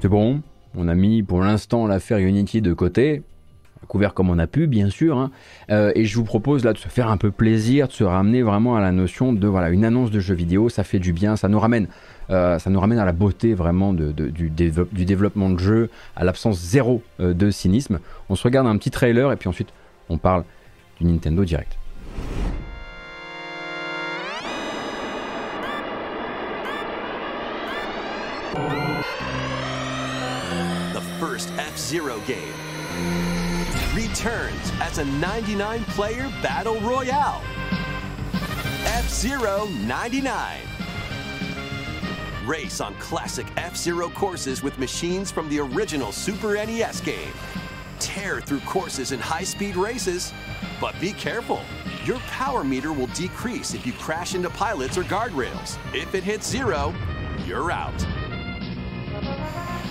C'est 0.00 0.08
bon, 0.08 0.40
on 0.76 0.86
a 0.86 0.94
mis 0.94 1.22
pour 1.22 1.40
l'instant 1.40 1.86
l'affaire 1.86 2.18
Unity 2.18 2.60
de 2.60 2.72
côté 2.72 3.22
couvert 3.86 4.14
comme 4.14 4.30
on 4.30 4.38
a 4.38 4.46
pu, 4.46 4.66
bien 4.66 4.90
sûr. 4.90 5.18
Hein. 5.18 5.30
Euh, 5.70 5.92
et 5.94 6.04
je 6.04 6.16
vous 6.16 6.24
propose 6.24 6.64
là 6.64 6.72
de 6.72 6.78
se 6.78 6.88
faire 6.88 7.08
un 7.08 7.16
peu 7.16 7.30
plaisir, 7.30 7.88
de 7.88 7.92
se 7.92 8.04
ramener 8.04 8.42
vraiment 8.42 8.76
à 8.76 8.80
la 8.80 8.92
notion 8.92 9.32
de 9.32 9.46
voilà 9.46 9.70
une 9.70 9.84
annonce 9.84 10.10
de 10.10 10.20
jeu 10.20 10.34
vidéo, 10.34 10.68
ça 10.68 10.84
fait 10.84 10.98
du 10.98 11.12
bien, 11.12 11.36
ça 11.36 11.48
nous 11.48 11.58
ramène, 11.58 11.88
euh, 12.30 12.58
ça 12.58 12.70
nous 12.70 12.80
ramène 12.80 12.98
à 12.98 13.04
la 13.04 13.12
beauté 13.12 13.54
vraiment 13.54 13.92
du, 13.92 14.50
développement 14.50 15.50
de 15.50 15.58
jeu, 15.58 15.90
à 16.16 16.24
l'absence 16.24 16.58
zéro 16.58 17.02
euh, 17.20 17.34
de 17.34 17.50
cynisme. 17.50 18.00
On 18.28 18.34
se 18.34 18.42
regarde 18.42 18.66
un 18.66 18.76
petit 18.76 18.90
trailer 18.90 19.32
et 19.32 19.36
puis 19.36 19.48
ensuite 19.48 19.68
on 20.08 20.18
parle 20.18 20.44
du 21.00 21.06
Nintendo 21.06 21.44
Direct. 21.44 21.76
Returns 34.14 34.72
as 34.80 34.98
a 34.98 35.04
99 35.04 35.82
player 35.86 36.32
battle 36.40 36.78
royale. 36.82 37.42
F 38.86 39.10
Zero 39.10 39.66
99. 39.82 40.60
Race 42.46 42.80
on 42.80 42.94
classic 43.00 43.44
F 43.56 43.76
Zero 43.76 44.08
courses 44.08 44.62
with 44.62 44.78
machines 44.78 45.32
from 45.32 45.48
the 45.48 45.58
original 45.58 46.12
Super 46.12 46.54
NES 46.54 47.00
game. 47.00 47.32
Tear 47.98 48.40
through 48.40 48.60
courses 48.60 49.10
in 49.10 49.18
high 49.18 49.42
speed 49.42 49.74
races, 49.74 50.32
but 50.80 50.94
be 51.00 51.12
careful. 51.12 51.62
Your 52.04 52.20
power 52.30 52.62
meter 52.62 52.92
will 52.92 53.08
decrease 53.08 53.74
if 53.74 53.84
you 53.84 53.92
crash 53.94 54.36
into 54.36 54.50
pilots 54.50 54.96
or 54.96 55.02
guardrails. 55.02 55.76
If 55.92 56.14
it 56.14 56.22
hits 56.22 56.48
zero, 56.48 56.94
you're 57.44 57.72
out. 57.72 58.23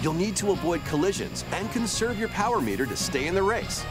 You'll 0.02 0.14
need 0.14 0.36
to 0.38 0.52
avoid 0.52 0.84
collisions 0.86 1.46
and 1.54 1.72
conserve 1.72 2.20
your 2.20 2.30
power 2.30 2.60
meter 2.60 2.86
to 2.86 2.96
stay 2.96 3.28
in 3.28 3.36
the 3.36 3.44
race. 3.44 3.86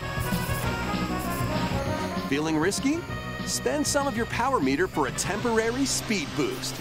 Feeling 2.28 2.58
risky? 2.58 2.98
Spend 3.46 3.86
some 3.86 4.06
of 4.06 4.16
your 4.16 4.26
power 4.26 4.60
meter 4.60 4.86
for 4.86 5.06
a 5.06 5.12
temporary 5.12 5.84
speed 5.84 6.28
boost. 6.36 6.74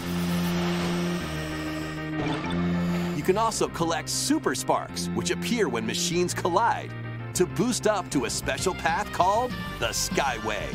You 3.15 3.23
can 3.23 3.37
also 3.37 3.67
collect 3.67 4.09
super 4.09 4.55
sparks, 4.55 5.07
which 5.15 5.31
appear 5.31 5.69
when 5.69 5.85
machines 5.85 6.33
collide, 6.33 6.91
to 7.35 7.45
boost 7.45 7.87
up 7.87 8.09
to 8.11 8.25
a 8.25 8.29
special 8.29 8.73
path 8.73 9.11
called 9.13 9.51
the 9.79 9.87
Skyway. 9.87 10.67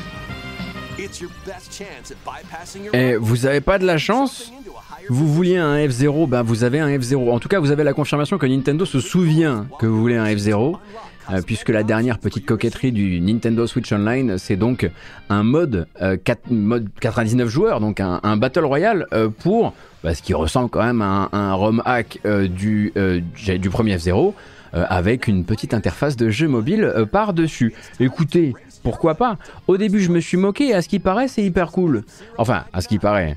Et 0.98 1.08
eh, 2.94 3.16
vous 3.16 3.36
n'avez 3.38 3.60
pas 3.60 3.78
de 3.78 3.84
la 3.84 3.98
chance 3.98 4.52
Vous 5.08 5.26
vouliez 5.26 5.58
un 5.58 5.76
F0, 5.76 6.28
ben 6.28 6.42
vous 6.42 6.64
avez 6.64 6.80
un 6.80 6.88
F0. 6.88 7.30
En 7.30 7.38
tout 7.38 7.48
cas, 7.48 7.60
vous 7.60 7.70
avez 7.70 7.84
la 7.84 7.92
confirmation 7.92 8.38
que 8.38 8.46
Nintendo 8.46 8.84
se 8.86 9.00
souvient 9.00 9.66
que 9.78 9.86
vous 9.86 10.00
voulez 10.00 10.16
un 10.16 10.26
F0. 10.26 10.76
Euh, 11.32 11.42
puisque 11.44 11.70
la 11.70 11.82
dernière 11.82 12.18
petite 12.18 12.46
coquetterie 12.46 12.92
du 12.92 13.20
Nintendo 13.20 13.66
Switch 13.66 13.92
Online, 13.92 14.38
c'est 14.38 14.56
donc 14.56 14.88
un 15.28 15.42
mode, 15.42 15.88
4, 15.98 16.38
euh, 16.50 16.54
mode 16.54 16.88
99 17.00 17.48
joueurs, 17.48 17.80
donc 17.80 17.98
un, 18.00 18.36
Battle 18.36 18.64
Royale 18.64 19.06
euh, 19.12 19.28
pour 19.28 19.74
bah, 20.04 20.14
ce 20.14 20.22
qui 20.22 20.34
ressemble 20.34 20.70
quand 20.70 20.84
même 20.84 21.02
à 21.02 21.28
un, 21.32 21.52
ROM 21.54 21.82
hack 21.84 22.20
du, 22.24 22.92
du 23.58 23.70
premier 23.70 23.96
F0 23.96 24.34
avec 24.72 25.26
une 25.26 25.44
petite 25.44 25.72
interface 25.74 26.16
de 26.16 26.28
jeu 26.28 26.48
mobile 26.48 26.92
par-dessus. 27.10 27.72
Écoutez, 27.98 28.54
pourquoi 28.86 29.16
pas 29.16 29.36
Au 29.66 29.76
début, 29.76 29.98
je 29.98 30.12
me 30.12 30.20
suis 30.20 30.36
moqué, 30.36 30.72
à 30.72 30.80
ce 30.80 30.88
qui 30.88 31.00
paraît, 31.00 31.26
c'est 31.26 31.42
hyper 31.42 31.72
cool. 31.72 32.04
Enfin, 32.38 32.66
à 32.72 32.80
ce 32.80 32.86
qui 32.86 33.00
paraît 33.00 33.36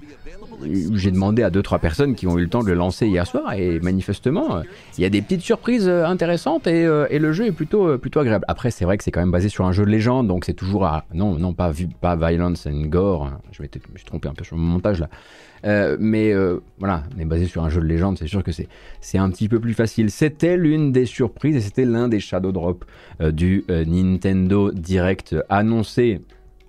j'ai 0.94 1.12
demandé 1.12 1.44
à 1.44 1.50
deux 1.50 1.62
trois 1.62 1.80
personnes 1.80 2.16
qui 2.16 2.28
ont 2.28 2.38
eu 2.38 2.42
le 2.42 2.50
temps 2.50 2.64
de 2.64 2.68
le 2.68 2.74
lancer 2.74 3.08
hier 3.08 3.26
soir 3.26 3.54
et 3.54 3.80
manifestement 3.80 4.58
euh, 4.58 4.64
il 4.98 5.02
y 5.02 5.06
a 5.06 5.10
des 5.10 5.22
petites 5.22 5.42
surprises 5.42 5.88
euh, 5.88 6.06
intéressantes 6.06 6.68
et, 6.68 6.86
euh, 6.86 7.08
et 7.10 7.20
le 7.20 7.32
jeu 7.32 7.46
est 7.46 7.52
plutôt 7.52 7.98
plutôt 7.98 8.20
agréable. 8.20 8.46
Après 8.48 8.72
c'est 8.72 8.86
vrai 8.86 8.98
que 8.98 9.04
c'est 9.04 9.12
quand 9.12 9.20
même 9.20 9.32
basé 9.32 9.50
sur 9.50 9.66
un 9.66 9.72
jeu 9.72 9.86
de 9.86 9.90
légende 9.90 10.28
donc 10.28 10.46
c'est 10.46 10.54
toujours 10.54 10.86
à 10.86 11.06
non 11.14 11.38
non 11.38 11.54
pas 11.54 11.72
violence 11.72 12.68
and 12.68 12.88
gore. 12.88 13.26
Hein. 13.26 13.40
Je, 13.52 13.62
vais 13.62 13.70
me 13.92 13.98
suis 13.98 14.06
trompé 14.06 14.28
un 14.28 14.34
peu 14.34 14.44
sur 14.44 14.58
mon 14.58 14.74
montage 14.74 15.00
là. 15.00 15.98
mais 16.00 16.34
voilà, 16.78 17.04
mais 17.18 17.26
basé 17.26 17.46
sur 17.46 17.64
un 17.64 17.70
jeu 17.70 17.82
de 17.82 17.86
légende, 17.86 18.18
c'est 18.18 18.28
sûr 18.28 18.44
que 18.44 18.52
c'est 18.52 18.68
c'est 19.02 19.18
un 19.18 19.30
petit 19.30 19.50
peu 19.50 19.60
plus 19.60 19.74
facile. 19.74 20.12
C'était 20.12 20.58
l'une 20.58 20.92
des 20.92 21.06
surprises 21.06 21.56
et 21.56 21.62
c'était 21.62 21.86
l'un 21.86 22.08
des 22.08 22.20
shadow 22.20 22.52
drop 22.52 22.86
du 23.20 23.66
Nintendo 23.70 24.72
Direct 24.72 25.36
annoncé 25.50 26.22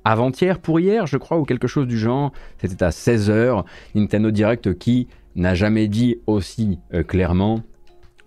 avant-hier 0.05 0.59
pour 0.59 0.81
hier, 0.81 1.07
je 1.07 1.17
crois, 1.17 1.39
ou 1.39 1.45
quelque 1.45 1.69
chose 1.69 1.87
du 1.87 1.99
genre. 1.99 2.33
C'était 2.59 2.83
à 2.83 2.91
16h. 2.91 3.65
Nintendo 3.95 4.31
Direct 4.31 4.79
qui 4.79 5.09
n'a 5.37 5.55
jamais 5.55 5.89
dit 5.89 6.17
aussi 6.27 6.79
euh, 6.95 7.03
clairement 7.03 7.61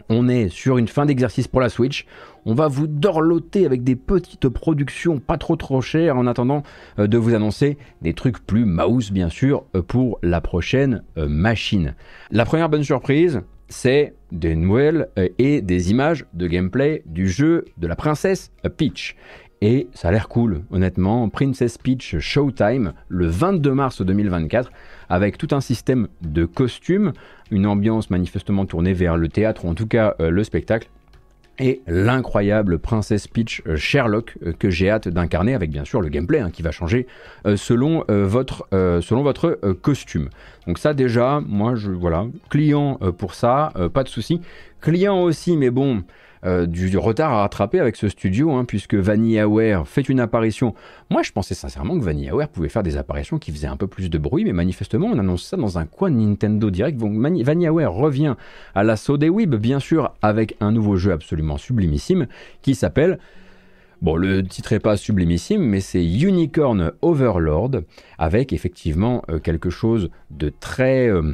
on 0.09 0.27
est 0.27 0.49
sur 0.49 0.77
une 0.77 0.89
fin 0.89 1.05
d'exercice 1.05 1.47
pour 1.47 1.61
la 1.61 1.69
Switch. 1.69 2.05
On 2.45 2.53
va 2.53 2.67
vous 2.67 2.87
dorloter 2.87 3.65
avec 3.65 3.85
des 3.85 3.95
petites 3.95 4.49
productions 4.49 5.19
pas 5.19 5.37
trop 5.37 5.55
trop 5.55 5.81
chères 5.81 6.17
en 6.17 6.27
attendant 6.27 6.61
euh, 6.99 7.07
de 7.07 7.17
vous 7.17 7.33
annoncer 7.33 7.77
des 8.01 8.13
trucs 8.13 8.45
plus 8.45 8.65
mouse 8.65 9.11
bien 9.11 9.29
sûr 9.29 9.63
euh, 9.75 9.81
pour 9.81 10.19
la 10.21 10.41
prochaine 10.41 11.03
machine. 11.15 11.95
La 12.31 12.43
première 12.43 12.69
bonne 12.69 12.83
surprise, 12.83 13.41
c'est 13.69 14.13
des 14.31 14.55
nouvelles 14.55 15.07
et 15.39 15.61
des 15.61 15.89
images 15.89 16.25
de 16.33 16.47
gameplay 16.47 17.01
du 17.05 17.29
jeu 17.29 17.65
de 17.77 17.87
la 17.87 17.95
princesse 17.95 18.51
Peach. 18.77 19.15
Et 19.65 19.87
ça 19.93 20.09
a 20.09 20.11
l'air 20.11 20.27
cool, 20.27 20.63
honnêtement. 20.71 21.29
Princess 21.29 21.77
Peach 21.77 22.19
Showtime, 22.19 22.91
le 23.07 23.27
22 23.27 23.73
mars 23.73 24.01
2024, 24.01 24.69
avec 25.07 25.37
tout 25.37 25.47
un 25.51 25.61
système 25.61 26.09
de 26.21 26.43
costumes, 26.43 27.13
une 27.49 27.65
ambiance 27.65 28.09
manifestement 28.09 28.65
tournée 28.65 28.91
vers 28.91 29.15
le 29.15 29.29
théâtre, 29.29 29.63
ou 29.63 29.69
en 29.69 29.73
tout 29.73 29.87
cas 29.87 30.15
euh, 30.19 30.31
le 30.31 30.43
spectacle, 30.43 30.89
et 31.59 31.81
l'incroyable 31.87 32.77
Princess 32.77 33.29
Peach 33.29 33.61
euh, 33.65 33.77
Sherlock 33.77 34.37
euh, 34.45 34.51
que 34.51 34.69
j'ai 34.69 34.89
hâte 34.89 35.07
d'incarner 35.07 35.53
avec 35.53 35.71
bien 35.71 35.85
sûr 35.85 36.01
le 36.01 36.09
gameplay 36.09 36.41
hein, 36.41 36.51
qui 36.51 36.61
va 36.61 36.71
changer 36.71 37.07
selon, 37.55 38.03
votre, 38.09 38.67
selon 38.71 39.23
votre 39.23 39.61
costume. 39.81 40.27
Donc 40.67 40.77
ça 40.77 40.93
déjà, 40.93 41.39
moi 41.39 41.75
je 41.75 41.91
voilà, 41.91 42.25
client 42.49 42.99
pour 43.17 43.33
ça, 43.33 43.71
pas 43.93 44.03
de 44.03 44.09
souci. 44.09 44.41
Client 44.81 45.21
aussi, 45.21 45.55
mais 45.55 45.69
bon, 45.69 46.03
euh, 46.45 46.65
du, 46.65 46.97
retard 46.97 47.31
à 47.31 47.41
rattraper 47.41 47.79
avec 47.79 47.95
ce 47.95 48.09
studio, 48.09 48.51
hein, 48.51 48.65
puisque 48.65 48.95
VanillaWare 48.95 49.87
fait 49.87 50.07
une 50.09 50.19
apparition. 50.19 50.73
Moi, 51.09 51.23
je 51.23 51.31
pensais 51.31 51.55
sincèrement 51.55 51.97
que 51.97 52.03
VanillaWare 52.03 52.49
pouvait 52.49 52.69
faire 52.69 52.83
des 52.83 52.97
apparitions 52.97 53.39
qui 53.39 53.51
faisaient 53.51 53.67
un 53.67 53.77
peu 53.77 53.87
plus 53.87 54.09
de 54.09 54.17
bruit, 54.17 54.43
mais 54.43 54.53
manifestement, 54.53 55.07
on 55.07 55.19
annonce 55.19 55.43
ça 55.43 55.57
dans 55.57 55.77
un 55.77 55.85
coin 55.85 56.09
Nintendo 56.09 56.69
Direct. 56.69 56.97
Donc, 56.97 57.13
VanillaWare 57.19 57.93
revient 57.93 58.35
à 58.75 58.83
l'assaut 58.83 59.17
des 59.17 59.29
Web, 59.29 59.55
bien 59.55 59.79
sûr, 59.79 60.13
avec 60.21 60.55
un 60.59 60.71
nouveau 60.71 60.95
jeu 60.95 61.11
absolument 61.11 61.57
sublimissime 61.57 62.27
qui 62.61 62.75
s'appelle 62.75 63.19
Bon, 64.03 64.17
le 64.17 64.43
titre 64.43 64.73
n'est 64.73 64.81
pas 64.81 64.97
sublimissime, 64.97 65.61
mais 65.61 65.79
c'est 65.79 66.03
Unicorn 66.03 66.91
Overlord, 67.01 67.71
avec 68.17 68.51
effectivement 68.51 69.23
euh, 69.29 69.39
quelque 69.39 69.69
chose 69.69 70.09
de 70.29 70.49
très, 70.49 71.07
euh, 71.07 71.33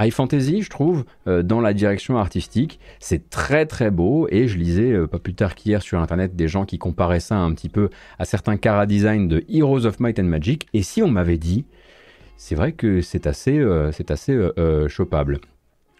high 0.00 0.10
fantasy, 0.10 0.62
je 0.62 0.70
trouve, 0.70 1.04
dans 1.26 1.60
la 1.60 1.72
direction 1.72 2.18
artistique. 2.18 2.80
C'est 2.98 3.30
très 3.30 3.66
très 3.66 3.90
beau 3.90 4.26
et 4.30 4.48
je 4.48 4.58
lisais 4.58 5.06
pas 5.06 5.18
plus 5.18 5.34
tard 5.34 5.54
qu'hier 5.54 5.82
sur 5.82 6.00
internet 6.00 6.34
des 6.34 6.48
gens 6.48 6.64
qui 6.64 6.78
comparaient 6.78 7.20
ça 7.20 7.36
un 7.36 7.52
petit 7.52 7.68
peu 7.68 7.90
à 8.18 8.24
certains 8.24 8.56
cara 8.56 8.86
design 8.86 9.28
de 9.28 9.44
Heroes 9.48 9.86
of 9.86 10.00
Might 10.00 10.18
and 10.18 10.24
Magic. 10.24 10.66
Et 10.74 10.82
si 10.82 11.02
on 11.02 11.08
m'avait 11.08 11.38
dit, 11.38 11.64
c'est 12.36 12.54
vrai 12.54 12.72
que 12.72 13.00
c'est 13.00 13.26
assez, 13.26 13.64
c'est 13.92 14.10
assez 14.10 14.36
chopable. 14.88 15.40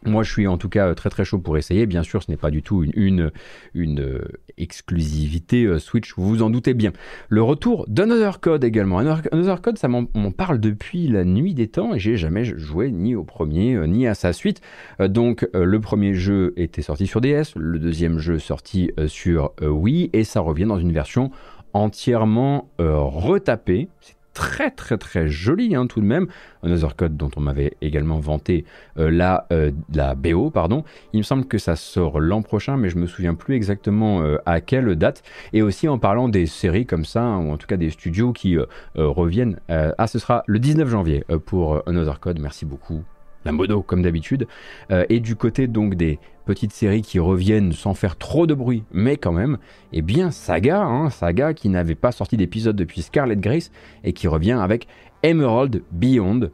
Moi, 0.07 0.23
je 0.23 0.31
suis 0.31 0.47
en 0.47 0.59
tout 0.59 0.69
cas 0.69 0.95
très 0.95 1.09
très 1.09 1.25
chaud 1.25 1.39
pour 1.39 1.57
essayer. 1.57 1.87
Bien 1.87 2.03
sûr, 2.03 2.23
ce 2.23 2.31
n'est 2.31 2.37
pas 2.37 2.51
du 2.51 2.63
tout 2.63 2.85
une, 2.85 3.31
euh, 3.77 4.21
exclusivité 4.57 5.65
euh, 5.65 5.79
Switch, 5.79 6.15
vous 6.17 6.29
vous 6.29 6.43
en 6.43 6.51
doutez 6.51 6.75
bien. 6.75 6.93
Le 7.29 7.43
retour 7.43 7.87
d'Another 7.89 8.41
Code 8.41 8.65
également. 8.65 8.99
Another 8.99 9.61
Code, 9.63 9.79
ça 9.79 9.89
m'en 9.89 10.05
parle 10.31 10.61
depuis 10.61 11.09
la 11.09 11.25
nuit 11.25 11.55
des 11.55 11.69
temps 11.69 11.95
et 11.95 11.99
j'ai 11.99 12.17
jamais 12.17 12.45
joué 12.45 12.91
ni 12.91 13.15
au 13.15 13.25
premier 13.25 13.75
euh, 13.75 13.87
ni 13.87 14.07
à 14.07 14.15
sa 14.15 14.33
suite. 14.33 14.61
donc, 15.01 15.49
le 15.55 15.81
premier 15.81 16.15
jeu 16.15 16.53
était 16.57 16.83
sorti 16.83 17.07
sur 17.07 17.21
DS, 17.21 17.55
le 17.57 17.79
deuxième 17.79 18.19
jeu 18.19 18.39
sorti 18.39 18.91
sur 19.07 19.53
Wii 19.61 20.11
et 20.13 20.25
ça 20.25 20.41
revient 20.41 20.65
dans 20.65 20.79
une 20.79 20.93
version 20.93 21.31
entièrement 21.73 22.69
retapée 22.79 23.89
très 24.35 24.71
très 24.71 24.99
très 24.99 25.29
joli 25.29 25.75
hein, 25.75 25.87
tout 25.87 26.01
de 26.01 26.07
même. 26.07 26.27
Another 26.63 26.97
Code 26.97 27.17
dont 27.17 27.31
on 27.37 27.41
m'avait 27.41 27.77
également 27.81 28.19
vanté 28.19 28.65
euh, 28.99 29.11
la, 29.11 29.47
euh, 29.53 29.71
BO, 30.17 30.51
pardon. 30.51 30.85
Il 31.13 31.19
me 31.19 31.23
semble 31.23 31.47
que 31.47 31.59
ça 31.59 31.77
sort 31.77 32.21
l'an 32.21 32.43
prochain, 32.43 32.77
mais 32.77 32.91
je 32.91 32.97
me 32.97 33.07
souviens 33.07 33.35
plus 33.35 33.55
exactement 33.55 34.23
euh, 34.23 34.39
à 34.47 34.61
quelle 34.61 34.97
date. 34.97 35.23
Et 35.53 35.63
aussi 35.63 35.89
en 35.89 35.99
parlant 35.99 36.29
des 36.29 36.47
séries 36.47 36.87
comme 36.87 37.05
ça, 37.05 37.23
hein, 37.23 37.39
ou 37.39 37.53
en 37.53 37.57
tout 37.57 37.67
cas 37.67 37.77
des 37.77 37.91
studios 37.91 38.33
qui 38.33 38.57
reviennent. 38.95 39.59
ah, 39.69 40.07
ce 40.07 40.19
sera 40.19 40.43
le 40.47 40.59
19 40.59 40.89
janvier 40.89 41.25
pour 41.47 41.83
Another 41.87 42.21
Code. 42.21 42.41
Merci 42.41 42.65
beaucoup 42.65 43.05
la 43.45 43.53
modo 43.53 43.83
comme 43.83 44.03
d'habitude. 44.03 44.47
et 44.91 45.21
du 45.21 45.37
côté 45.37 45.67
donc 45.67 45.95
des 45.95 46.19
petites 46.45 46.73
séries 46.73 47.03
qui 47.03 47.19
reviennent 47.19 47.73
sans 47.73 47.95
faire 47.95 48.17
trop 48.17 48.47
de 48.47 48.55
bruit, 48.55 48.85
mais 48.93 49.17
quand 49.17 49.33
même, 49.33 49.59
et 49.93 49.99
eh 49.99 50.03
bien 50.03 50.31
Saga, 50.31 50.83
hein, 50.83 51.11
Saga 51.11 51.55
qui 51.55 51.69
n'avait 51.69 51.95
pas 51.95 52.13
sorti 52.13 52.37
d'épisode 52.37 52.77
depuis 52.77 53.03
Scarlet 53.03 53.37
Grace 53.37 53.71
et 54.05 54.13
qui 54.13 54.29
revient 54.29 54.59
avec 54.61 54.87
Emerald 55.23 55.83
Beyond. 55.93 56.51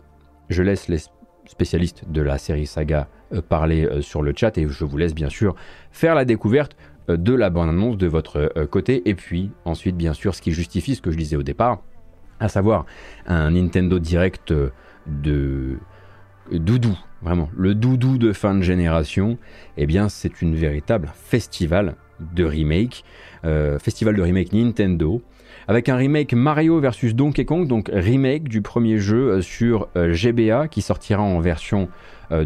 Je 0.49 0.62
laisse 0.62 0.88
les 0.88 0.99
spécialistes 1.47 2.05
de 2.09 2.22
la 2.22 2.38
série 2.38 2.66
Saga 2.66 3.09
euh, 3.32 3.43
parler 3.43 3.84
euh, 3.84 4.01
sur 4.01 4.22
le 4.22 4.32
chat 4.36 4.57
et 4.59 4.66
je 4.68 4.84
vous 4.84 4.97
laisse 4.97 5.14
bien 5.14 5.28
sûr 5.28 5.55
faire 5.91 6.14
la 6.14 6.24
découverte 6.24 6.76
euh, 7.09 7.16
de 7.16 7.34
la 7.34 7.51
bande-annonce 7.51 7.97
de 7.97 8.07
votre 8.07 8.53
côté 8.70 9.09
et 9.09 9.14
puis 9.14 9.51
ensuite 9.64 9.97
bien 9.97 10.12
sûr 10.12 10.34
ce 10.34 10.43
qui 10.43 10.53
justifie 10.53 10.95
ce 10.95 11.03
que 11.03 11.11
je 11.11 11.16
disais 11.16 11.36
au 11.36 11.43
départ, 11.43 11.82
à 12.38 12.49
savoir 12.49 12.86
un 13.26 13.51
Nintendo 13.51 13.99
Direct 13.99 14.55
de 15.07 15.78
doudou 16.53 16.98
vraiment 17.22 17.51
le 17.57 17.74
doudou 17.74 18.18
de 18.18 18.32
fin 18.32 18.55
de 18.55 18.62
génération, 18.62 19.38
eh 19.76 19.86
bien 19.86 20.09
c'est 20.09 20.42
une 20.42 20.55
véritable 20.55 21.11
festival 21.14 21.96
de 22.34 22.44
remake, 22.44 23.05
euh, 23.44 23.78
festival 23.78 24.14
de 24.16 24.22
remake 24.22 24.53
Nintendo, 24.53 25.22
avec 25.68 25.88
un 25.88 25.96
remake 25.96 26.32
Mario 26.34 26.80
versus 26.80 27.14
Donkey 27.14 27.44
Kong, 27.44 27.66
donc 27.66 27.90
remake 27.92 28.48
du 28.48 28.62
premier 28.62 28.98
jeu 28.98 29.30
euh, 29.30 29.40
sur 29.40 29.88
euh, 29.96 30.12
GBA 30.12 30.68
qui 30.68 30.82
sortira 30.82 31.22
en 31.22 31.40
version 31.40 31.88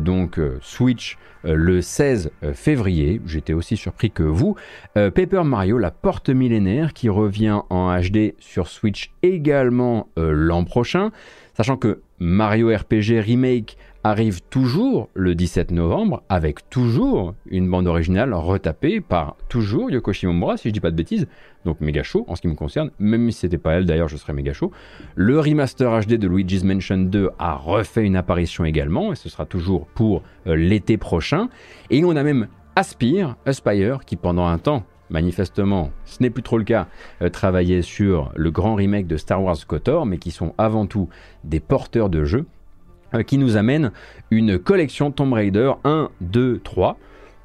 donc 0.00 0.40
Switch 0.62 1.18
le 1.42 1.82
16 1.82 2.30
février. 2.54 3.20
J'étais 3.26 3.52
aussi 3.52 3.76
surpris 3.76 4.10
que 4.10 4.22
vous. 4.22 4.56
Paper 4.94 5.42
Mario, 5.44 5.76
la 5.76 5.90
porte 5.90 6.30
millénaire 6.30 6.94
qui 6.94 7.10
revient 7.10 7.60
en 7.68 7.94
HD 7.94 8.32
sur 8.38 8.66
Switch 8.66 9.12
également 9.22 10.08
l'an 10.16 10.64
prochain, 10.64 11.10
sachant 11.52 11.76
que 11.76 12.00
Mario 12.18 12.74
RPG 12.74 13.20
Remake 13.20 13.76
arrive 14.04 14.42
toujours 14.50 15.08
le 15.14 15.34
17 15.34 15.70
novembre 15.70 16.22
avec 16.28 16.68
toujours 16.68 17.34
une 17.46 17.70
bande 17.70 17.86
originale 17.86 18.34
retapée 18.34 19.00
par 19.00 19.36
toujours 19.48 19.90
Yoko 19.90 20.12
Shimomura, 20.12 20.58
si 20.58 20.68
je 20.68 20.74
dis 20.74 20.80
pas 20.80 20.90
de 20.90 20.96
bêtises, 20.96 21.26
donc 21.64 21.80
méga 21.80 22.02
chaud 22.02 22.26
en 22.28 22.36
ce 22.36 22.42
qui 22.42 22.48
me 22.48 22.54
concerne, 22.54 22.90
même 22.98 23.30
si 23.30 23.40
c'était 23.40 23.56
pas 23.56 23.72
elle 23.72 23.86
d'ailleurs, 23.86 24.08
je 24.08 24.18
serais 24.18 24.34
méga 24.34 24.52
chaud. 24.52 24.70
Le 25.14 25.40
remaster 25.40 25.90
HD 26.02 26.14
de 26.14 26.28
Luigi's 26.28 26.64
Mansion 26.64 26.98
2 26.98 27.30
a 27.38 27.54
refait 27.54 28.04
une 28.04 28.16
apparition 28.16 28.66
également, 28.66 29.12
et 29.12 29.16
ce 29.16 29.30
sera 29.30 29.46
toujours 29.46 29.86
pour 29.86 30.22
euh, 30.46 30.54
l'été 30.54 30.98
prochain. 30.98 31.48
Et 31.88 32.04
on 32.04 32.14
a 32.14 32.22
même 32.22 32.48
Aspire, 32.76 33.36
Aspire, 33.46 34.04
qui 34.04 34.16
pendant 34.16 34.46
un 34.46 34.58
temps 34.58 34.84
manifestement, 35.08 35.92
ce 36.04 36.22
n'est 36.22 36.30
plus 36.30 36.42
trop 36.42 36.58
le 36.58 36.64
cas, 36.64 36.88
euh, 37.22 37.30
travaillait 37.30 37.82
sur 37.82 38.32
le 38.34 38.50
grand 38.50 38.74
remake 38.74 39.06
de 39.06 39.16
Star 39.16 39.42
Wars 39.42 39.56
KOTOR, 39.66 40.04
mais 40.04 40.18
qui 40.18 40.30
sont 40.30 40.54
avant 40.58 40.86
tout 40.86 41.08
des 41.44 41.60
porteurs 41.60 42.10
de 42.10 42.24
jeux. 42.24 42.46
Euh, 43.14 43.22
qui 43.22 43.38
nous 43.38 43.56
amène 43.56 43.92
une 44.30 44.58
collection 44.58 45.10
Tomb 45.10 45.32
Raider 45.32 45.72
1, 45.84 46.10
2, 46.20 46.60
3 46.62 46.98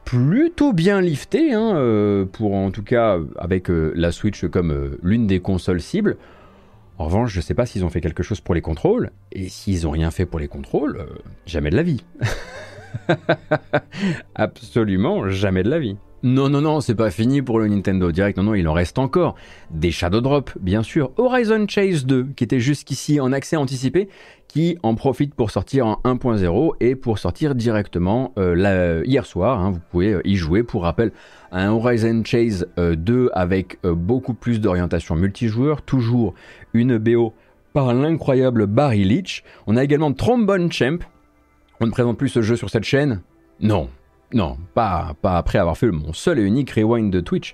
plutôt 0.05 0.73
bien 0.73 1.01
liftée, 1.01 1.53
hein, 1.53 1.75
euh, 1.75 2.25
pour 2.25 2.55
en 2.55 2.71
tout 2.71 2.81
cas 2.81 3.19
avec 3.37 3.69
euh, 3.69 3.93
la 3.95 4.11
Switch 4.11 4.47
comme 4.47 4.97
l'une 5.03 5.27
des 5.27 5.39
consoles 5.39 5.81
cibles. 5.81 6.17
En 6.97 7.05
revanche, 7.05 7.31
je 7.31 7.37
ne 7.37 7.43
sais 7.43 7.53
pas 7.53 7.67
s'ils 7.67 7.85
ont 7.85 7.89
fait 7.89 8.01
quelque 8.01 8.23
chose 8.23 8.41
pour 8.41 8.55
les 8.55 8.61
contrôles, 8.61 9.11
et 9.31 9.47
s'ils 9.47 9.83
n'ont 9.83 9.91
rien 9.91 10.09
fait 10.11 10.25
pour 10.25 10.39
les 10.39 10.47
contrôles, 10.47 11.05
jamais 11.45 11.69
de 11.69 11.75
la 11.75 11.83
vie. 11.83 12.03
Absolument 14.35 15.29
jamais 15.29 15.63
de 15.63 15.69
la 15.69 15.79
vie. 15.79 15.95
Non, 16.21 16.49
non, 16.49 16.59
non, 16.59 16.81
c'est 16.81 16.95
pas 16.95 17.11
fini 17.11 17.41
pour 17.41 17.59
le 17.59 17.67
Nintendo 17.67 18.11
Direct. 18.11 18.37
Non, 18.37 18.43
non, 18.43 18.53
il 18.53 18.67
en 18.67 18.73
reste 18.73 18.99
encore. 18.99 19.35
Des 19.71 19.91
Shadow 19.91 20.19
Drop, 20.19 20.51
bien 20.59 20.83
sûr. 20.83 21.11
Horizon 21.15 21.65
Chase 21.65 22.05
2, 22.05 22.27
qui 22.35 22.43
était 22.43 22.59
jusqu'ici 22.59 23.21
en 23.21 23.31
accès 23.31 23.55
anticipé, 23.55 24.09
qui 24.49 24.77
en 24.83 24.95
profite 24.95 25.35
pour 25.35 25.51
sortir 25.51 25.85
en 25.85 26.01
1.0 26.03 26.73
et 26.81 26.95
pour 26.95 27.19
sortir 27.19 27.55
directement 27.55 28.33
euh, 28.37 29.01
hier 29.05 29.25
soir. 29.25 29.59
Hein. 29.59 29.71
vous 29.71 29.79
pouvez 29.91 30.13
euh, 30.13 30.21
y 30.25 30.35
jouer. 30.35 30.63
Pour 30.63 30.83
rappel, 30.83 31.11
un 31.51 31.71
Horizon 31.71 32.23
Chase 32.25 32.67
2 32.77 33.13
euh, 33.13 33.29
avec 33.33 33.77
beaucoup 33.83 34.33
plus 34.33 34.59
d'orientation 34.59 35.15
multijoueur. 35.15 35.83
Toujours 35.83 36.33
une 36.73 36.97
BO 36.97 37.33
par 37.73 37.93
l'incroyable 37.93 38.65
Barry 38.65 39.03
Leach. 39.03 39.43
On 39.67 39.77
a 39.77 39.83
également 39.83 40.11
Trombone 40.11 40.71
Champ. 40.71 40.97
On 41.79 41.85
ne 41.85 41.91
présente 41.91 42.17
plus 42.17 42.29
ce 42.29 42.41
jeu 42.41 42.55
sur 42.55 42.71
cette 42.71 42.83
chaîne? 42.83 43.21
Non, 43.61 43.87
non, 44.33 44.57
pas, 44.73 45.15
après 45.23 45.59
avoir 45.59 45.77
fait 45.77 45.91
mon 45.91 46.11
seul 46.11 46.39
et 46.39 46.43
unique 46.43 46.71
rewind 46.71 47.11
de 47.11 47.19
Twitch 47.19 47.53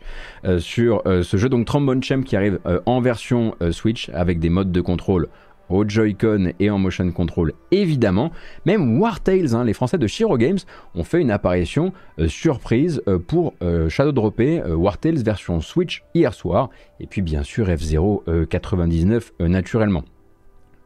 sur 0.60 1.04
ce 1.06 1.38
jeu, 1.38 1.50
donc 1.50 1.66
Trombone 1.66 2.02
Champ 2.02 2.22
qui 2.22 2.36
arrive 2.36 2.60
en 2.86 3.02
version 3.02 3.56
Switch 3.72 4.10
avec 4.10 4.40
des 4.40 4.50
modes 4.50 4.72
de 4.72 4.82
contrôle 4.82 5.28
au 5.70 5.88
Joy-Con 5.88 6.54
et 6.60 6.70
en 6.70 6.78
motion 6.78 7.12
control 7.12 7.54
évidemment. 7.72 8.32
Même 8.66 9.00
War 9.00 9.22
Tales, 9.22 9.56
hein, 9.56 9.64
les 9.64 9.74
Français 9.74 9.98
de 9.98 10.08
Shiro 10.08 10.38
Games, 10.38 10.60
ont 10.94 11.04
fait 11.04 11.22
une 11.22 11.32
apparition 11.32 11.94
surprise 12.28 13.02
pour 13.28 13.54
Shadow 13.90 14.12
Dropper 14.12 14.62
War 14.68 14.98
version 15.02 15.62
Switch 15.62 16.04
hier 16.14 16.34
soir. 16.34 16.70
Et 17.00 17.08
puis 17.08 17.22
bien 17.22 17.44
sûr 17.44 17.68
F0 17.68 18.46
99 18.48 19.34
naturellement. 19.40 20.04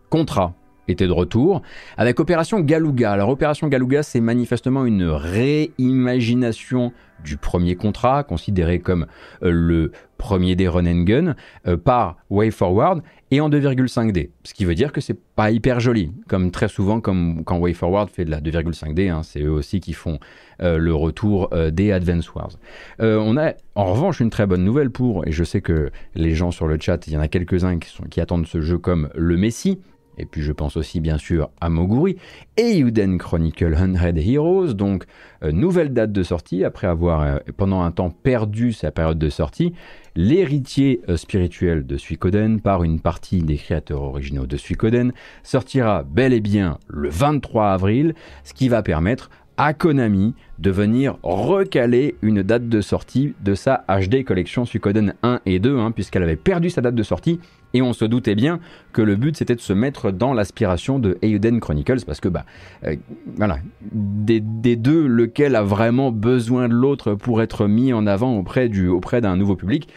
Contrat 0.10 0.54
était 0.92 1.08
de 1.08 1.12
retour 1.12 1.62
avec 1.98 2.20
Opération 2.20 2.60
Galuga. 2.60 3.12
Alors 3.12 3.30
Opération 3.30 3.68
Galuga, 3.68 4.04
c'est 4.04 4.20
manifestement 4.20 4.86
une 4.86 5.04
réimagination 5.04 6.92
du 7.24 7.38
premier 7.38 7.76
contrat, 7.76 8.24
considéré 8.24 8.80
comme 8.80 9.06
euh, 9.44 9.52
le 9.52 9.92
premier 10.18 10.56
des 10.56 10.68
run 10.68 10.86
and 10.86 11.04
gun, 11.04 11.36
euh, 11.68 11.78
par 11.78 12.18
WayForward 12.30 13.02
et 13.32 13.42
en 13.42 13.50
2,5D. 13.50 14.30
Ce 14.44 14.54
qui 14.54 14.66
veut 14.66 14.76
dire 14.76 14.92
que 14.92 15.02
c'est 15.02 15.18
pas 15.36 15.52
hyper 15.52 15.80
joli, 15.80 16.12
comme 16.28 16.52
très 16.52 16.68
souvent 16.68 17.02
comme 17.02 17.44
quand 17.44 17.60
WayForward 17.60 18.10
fait 18.10 18.26
de 18.26 18.32
la 18.32 18.42
2,5D, 18.42 19.10
hein, 19.10 19.22
c'est 19.24 19.42
eux 19.42 19.52
aussi 19.52 19.80
qui 19.80 19.94
font 19.94 20.20
euh, 20.62 20.78
le 20.78 20.94
retour 20.94 21.50
des 21.72 21.92
Advance 21.92 22.34
Wars. 22.34 22.52
on 23.00 23.38
a 23.38 23.54
en 23.76 23.94
revanche 23.94 24.20
une 24.20 24.30
très 24.30 24.46
bonne 24.46 24.64
nouvelle 24.64 24.90
pour, 24.90 25.28
et 25.28 25.32
je 25.32 25.44
sais 25.44 25.62
que 25.62 25.90
les 26.16 26.36
gens 26.36 26.52
sur 26.52 26.68
le 26.68 26.78
chat, 26.80 27.08
il 27.08 27.14
y 27.14 27.18
en 27.18 27.22
a 27.22 27.28
quelques-uns 27.28 27.80
qui, 27.80 28.20
attendent 28.20 28.48
ce 28.48 28.62
jeu 28.62 28.78
comme 28.78 29.10
le 29.16 29.38
Messi, 29.38 29.80
et 30.20 30.26
puis 30.26 30.42
je 30.42 30.52
pense 30.52 30.78
aussi 30.78 31.00
bien 31.00 31.18
sûr 31.18 31.50
à 31.62 31.70
Moguri, 31.70 32.18
et 32.58 32.78
Yuden 32.78 33.18
Chronicle 33.18 33.76
100 33.76 34.18
Heroes, 34.18 34.74
donc 34.74 35.06
euh, 35.44 35.52
nouvelle 35.52 35.94
date 35.94 36.12
de 36.12 36.24
sortie, 36.24 36.64
après 36.64 36.88
avoir 36.88 37.22
euh, 37.22 37.38
pendant 37.56 37.82
un 37.82 37.92
temps 37.92 38.10
perdu 38.10 38.74
sa 38.74 38.92
période 38.92 39.18
de 39.18 39.30
sortie, 39.30 39.74
l'héritier 40.20 41.00
euh, 41.08 41.16
spirituel 41.16 41.88
de 41.88 41.96
Suikoden 41.96 42.60
par 42.60 42.84
une 42.84 43.00
partie 43.00 43.42
des 43.42 43.56
créateurs 43.56 44.02
originaux 44.02 44.48
de 44.48 44.58
Suikoden 44.58 45.14
sortira 45.44 46.04
bel 46.04 46.34
et 46.34 46.42
bien 46.42 46.78
le 46.90 47.08
23 47.08 47.72
avril, 47.72 48.14
ce 48.44 48.54
qui 48.54 48.68
va 48.68 48.84
permettre 48.84 49.30
à 49.56 49.74
Konami 49.74 50.34
de 50.58 50.72
venir 50.72 51.18
recaler 51.24 52.16
une 52.22 52.44
date 52.44 52.68
de 52.68 52.82
sortie 52.82 53.34
de 53.42 53.56
sa 53.56 53.86
HD 53.88 54.26
collection 54.26 54.66
Suikoden 54.66 55.14
1 55.24 55.40
et 55.46 55.60
2, 55.60 55.78
hein, 55.78 55.92
puisqu'elle 55.92 56.24
avait 56.24 56.36
perdu 56.36 56.70
sa 56.70 56.82
date 56.82 56.96
de 56.96 57.04
sortie 57.04 57.40
et 57.74 57.82
on 57.82 57.94
se 57.94 58.06
doutait 58.06 58.36
bien 58.36 58.60
que 58.94 59.02
le 59.02 59.16
but 59.16 59.38
c'était 59.38 59.56
de 59.56 59.62
se 59.62 59.74
mettre 59.74 60.12
dans 60.12 60.34
l'aspiration 60.34 61.00
de 61.00 61.18
Eiyuden 61.22 61.60
Chronicles 61.60 62.06
parce 62.06 62.20
que 62.20 62.30
bah 62.30 62.46
euh, 62.86 62.96
voilà 63.36 63.60
des, 63.92 64.40
deux 64.76 65.08
lequel 65.08 65.56
a 65.56 65.64
vraiment 65.64 66.12
besoin 66.12 66.68
de 66.68 66.74
l'autre 66.74 67.14
pour 67.14 67.42
être 67.42 67.68
mis 67.68 67.94
en 67.94 68.08
avant 68.08 68.38
auprès 68.38 68.70
du 68.70 68.88
auprès 68.88 69.22
d'un 69.22 69.36
nouveau 69.36 69.56
public? 69.56 69.90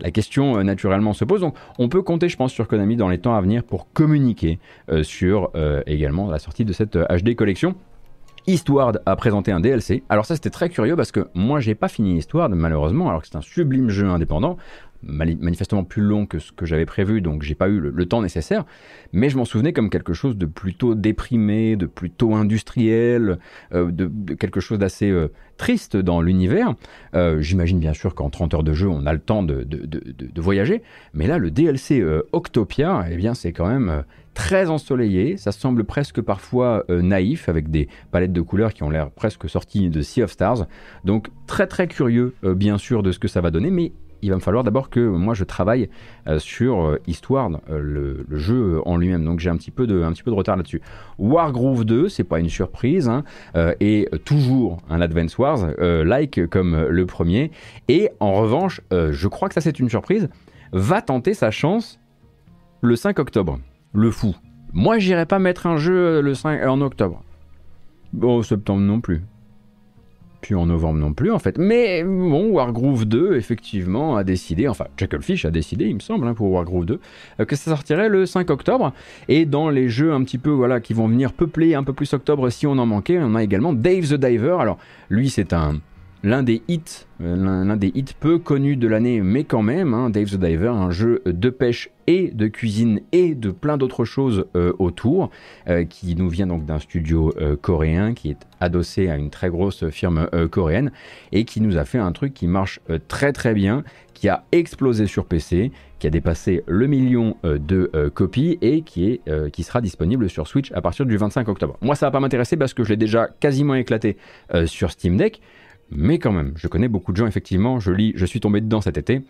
La 0.00 0.10
question 0.10 0.58
euh, 0.58 0.62
naturellement 0.62 1.12
se 1.12 1.24
pose. 1.24 1.40
Donc 1.40 1.54
on 1.78 1.88
peut 1.88 2.02
compter 2.02 2.28
je 2.28 2.36
pense 2.36 2.52
sur 2.52 2.66
Konami 2.66 2.96
dans 2.96 3.08
les 3.08 3.18
temps 3.18 3.34
à 3.34 3.40
venir 3.40 3.62
pour 3.62 3.92
communiquer 3.92 4.58
euh, 4.90 5.02
sur 5.02 5.50
également 5.86 6.30
la 6.30 6.38
sortie 6.38 6.64
de 6.64 6.72
cette 6.72 6.96
HD 6.96 7.34
collection. 7.34 7.74
Eastward 8.46 9.00
a 9.06 9.14
présenté 9.14 9.52
un 9.52 9.60
DLC. 9.60 10.02
Alors 10.08 10.26
ça 10.26 10.34
c'était 10.34 10.50
très 10.50 10.68
curieux 10.68 10.96
parce 10.96 11.12
que 11.12 11.28
moi 11.34 11.60
j'ai 11.60 11.74
pas 11.74 11.88
fini 11.88 12.16
Eastward 12.16 12.52
malheureusement 12.52 13.08
alors 13.08 13.22
que 13.22 13.28
c'est 13.28 13.36
un 13.36 13.42
sublime 13.42 13.88
jeu 13.88 14.08
indépendant 14.08 14.56
manifestement 15.02 15.84
plus 15.84 16.02
long 16.02 16.26
que 16.26 16.38
ce 16.38 16.52
que 16.52 16.66
j'avais 16.66 16.86
prévu, 16.86 17.20
donc 17.20 17.42
j'ai 17.42 17.54
pas 17.54 17.68
eu 17.68 17.80
le, 17.80 18.06
temps 18.06 18.22
nécessaire, 18.22 18.64
mais 19.12 19.30
je 19.30 19.36
m'en 19.36 19.44
souvenais 19.44 19.72
comme 19.72 19.90
quelque 19.90 20.12
chose 20.12 20.36
de 20.36 20.46
plutôt 20.46 20.94
déprimé, 20.94 21.76
de 21.76 21.86
plutôt 21.86 22.34
industriel, 22.34 23.38
euh, 23.72 23.90
de, 23.90 24.34
quelque 24.34 24.60
chose 24.60 24.78
d'assez 24.78 25.10
euh, 25.10 25.28
triste 25.56 25.96
dans 25.96 26.20
l'univers. 26.20 26.74
Euh, 27.14 27.40
j'imagine 27.40 27.78
bien 27.78 27.94
sûr 27.94 28.14
qu'en 28.14 28.30
30 28.30 28.54
heures 28.54 28.62
de 28.62 28.72
jeu, 28.72 28.88
on 28.88 29.06
a 29.06 29.12
le 29.12 29.18
temps 29.18 29.42
de, 29.42 29.64
de 29.64 30.40
voyager, 30.40 30.82
mais 31.14 31.26
là, 31.26 31.38
le 31.38 31.50
DLC 31.50 32.04
Octopia, 32.32 33.06
eh 33.10 33.16
bien, 33.16 33.34
c'est 33.34 33.52
quand 33.52 33.68
même 33.68 34.04
très 34.34 34.70
ensoleillé, 34.70 35.36
ça 35.36 35.52
semble 35.52 35.84
presque 35.84 36.20
parfois 36.20 36.84
naïf, 36.88 37.48
avec 37.48 37.70
des 37.70 37.88
palettes 38.10 38.32
de 38.32 38.40
couleurs 38.40 38.72
qui 38.72 38.82
ont 38.82 38.90
l'air 38.90 39.10
presque 39.10 39.48
sorties 39.48 39.90
de 39.90 40.00
Sea 40.00 40.22
of 40.22 40.30
Stars, 40.30 40.66
donc 41.04 41.28
très 41.46 41.66
très 41.66 41.86
curieux, 41.86 42.34
bien 42.42 42.78
sûr, 42.78 43.02
de 43.02 43.12
ce 43.12 43.18
que 43.18 43.28
ça 43.28 43.40
va 43.40 43.50
donner, 43.50 43.70
mais 43.70 43.92
il 44.22 44.30
va 44.30 44.36
me 44.36 44.40
falloir 44.40 44.64
d'abord 44.64 44.88
que 44.88 45.00
moi 45.00 45.34
je 45.34 45.44
travaille 45.44 45.90
euh, 46.28 46.38
sur 46.38 46.80
euh, 46.80 47.00
Histoire, 47.06 47.50
euh, 47.70 47.80
le, 48.28 48.38
jeu 48.38 48.80
en 48.86 48.96
lui-même. 48.96 49.24
Donc 49.24 49.40
j'ai 49.40 49.50
un, 49.50 49.56
petit 49.56 49.72
peu 49.72 49.86
de, 49.86 50.02
retard 50.30 50.56
là-dessus. 50.56 50.80
Wargroove 51.18 51.84
2, 51.84 52.08
c'est 52.08 52.24
pas 52.24 52.38
une 52.38 52.48
surprise, 52.48 53.08
hein, 53.08 53.24
et 53.80 54.08
toujours 54.24 54.78
un 54.88 55.00
Advance 55.00 55.36
Wars, 55.38 55.68
like 55.78 56.46
comme 56.46 56.86
le 56.88 57.06
premier. 57.06 57.50
Et 57.88 58.10
en 58.20 58.32
revanche, 58.34 58.80
je 58.90 59.28
crois 59.28 59.48
que 59.48 59.54
ça 59.54 59.60
c'est 59.60 59.78
une 59.78 59.88
surprise, 59.88 60.28
va 60.72 61.02
tenter 61.02 61.34
sa 61.34 61.50
chance 61.50 61.98
le 62.80 62.96
5 62.96 63.18
octobre. 63.18 63.58
Le 63.92 64.10
fou. 64.10 64.34
Moi 64.72 64.98
j'irai 64.98 65.26
pas 65.26 65.38
mettre 65.38 65.66
un 65.66 65.76
jeu 65.76 66.20
le 66.20 66.34
5 66.34 66.64
en 66.66 66.80
octobre. 66.80 67.22
Bon, 68.12 68.42
septembre 68.42 68.80
non 68.80 69.00
plus 69.00 69.22
puis 70.42 70.54
en 70.54 70.66
novembre 70.66 70.98
non 70.98 71.14
plus 71.14 71.30
en 71.30 71.38
fait. 71.38 71.56
Mais 71.56 72.04
bon, 72.04 72.50
Wargroove 72.50 73.06
2 73.06 73.36
effectivement 73.36 74.16
a 74.16 74.24
décidé, 74.24 74.68
enfin 74.68 74.84
Chucklefish 74.98 75.46
a 75.46 75.50
décidé, 75.50 75.86
il 75.86 75.94
me 75.94 76.00
semble, 76.00 76.26
hein, 76.26 76.34
pour 76.34 76.50
Wargroove 76.50 76.84
2, 76.84 77.00
euh, 77.40 77.44
que 77.46 77.56
ça 77.56 77.70
sortirait 77.70 78.10
le 78.10 78.26
5 78.26 78.50
octobre. 78.50 78.92
Et 79.28 79.46
dans 79.46 79.70
les 79.70 79.88
jeux 79.88 80.12
un 80.12 80.22
petit 80.24 80.38
peu 80.38 80.50
voilà 80.50 80.80
qui 80.80 80.92
vont 80.92 81.08
venir 81.08 81.32
peupler 81.32 81.74
un 81.74 81.84
peu 81.84 81.94
plus 81.94 82.12
octobre 82.12 82.50
si 82.50 82.66
on 82.66 82.72
en 82.72 82.86
manquait, 82.86 83.18
on 83.22 83.34
a 83.34 83.42
également 83.42 83.72
Dave 83.72 84.08
the 84.08 84.14
Diver. 84.14 84.56
Alors 84.60 84.78
lui 85.08 85.30
c'est 85.30 85.52
un 85.54 85.80
l'un 86.22 86.42
des 86.42 86.62
hits, 86.68 87.06
euh, 87.20 87.64
l'un 87.64 87.76
des 87.76 87.90
hits 87.94 88.14
peu 88.18 88.38
connus 88.38 88.76
de 88.76 88.86
l'année, 88.86 89.20
mais 89.20 89.44
quand 89.44 89.62
même, 89.62 89.92
hein, 89.92 90.10
Dave 90.10 90.30
the 90.30 90.36
Diver, 90.36 90.68
un 90.68 90.90
jeu 90.90 91.22
de 91.26 91.50
pêche 91.50 91.90
et 92.06 92.30
de 92.30 92.46
cuisine 92.46 93.00
et 93.12 93.34
de 93.34 93.50
plein 93.50 93.76
d'autres 93.76 94.04
choses 94.04 94.46
euh, 94.56 94.72
autour, 94.78 95.30
euh, 95.68 95.84
qui 95.84 96.14
nous 96.14 96.28
vient 96.28 96.46
donc 96.46 96.64
d'un 96.64 96.78
studio 96.78 97.32
coréen 97.60 98.14
qui 98.14 98.30
est 98.30 98.46
adossé 98.60 99.08
à 99.08 99.16
une 99.16 99.30
très 99.30 99.48
grosse 99.48 99.88
firme 99.90 100.28
coréenne 100.50 100.92
et 101.32 101.44
qui 101.44 101.60
nous 101.60 101.76
a 101.76 101.84
fait 101.84 101.98
un 101.98 102.12
truc 102.12 102.34
qui 102.34 102.46
marche 102.46 102.80
très 103.08 103.32
très 103.32 103.54
bien, 103.54 103.84
qui 104.14 104.28
a 104.28 104.44
explosé 104.52 105.06
sur 105.06 105.24
PC, 105.24 105.72
qui 105.98 106.06
a 106.06 106.10
dépassé 106.10 106.62
le 106.66 106.86
million 106.86 107.36
de 107.42 107.90
copies 108.14 108.58
et 108.60 108.82
qui, 108.82 109.06
est, 109.06 109.50
qui 109.50 109.62
sera 109.62 109.80
disponible 109.80 110.28
sur 110.28 110.46
Switch 110.46 110.70
à 110.72 110.80
partir 110.80 111.06
du 111.06 111.16
25 111.16 111.48
octobre. 111.48 111.76
Moi 111.80 111.94
ça 111.94 112.06
va 112.06 112.10
pas 112.10 112.20
m'intéresser 112.20 112.56
parce 112.56 112.74
que 112.74 112.84
je 112.84 112.90
l'ai 112.90 112.96
déjà 112.96 113.28
quasiment 113.40 113.74
éclaté 113.74 114.16
sur 114.66 114.90
Steam 114.90 115.16
Deck 115.16 115.40
mais 115.94 116.18
quand 116.18 116.32
même, 116.32 116.52
je 116.56 116.68
connais 116.68 116.88
beaucoup 116.88 117.12
de 117.12 117.16
gens, 117.16 117.26
effectivement, 117.26 117.80
je 117.80 117.92
lis, 117.92 118.12
je 118.16 118.26
suis 118.26 118.40
tombé 118.40 118.60
dedans 118.60 118.80
cet 118.80 118.98
été. 118.98 119.22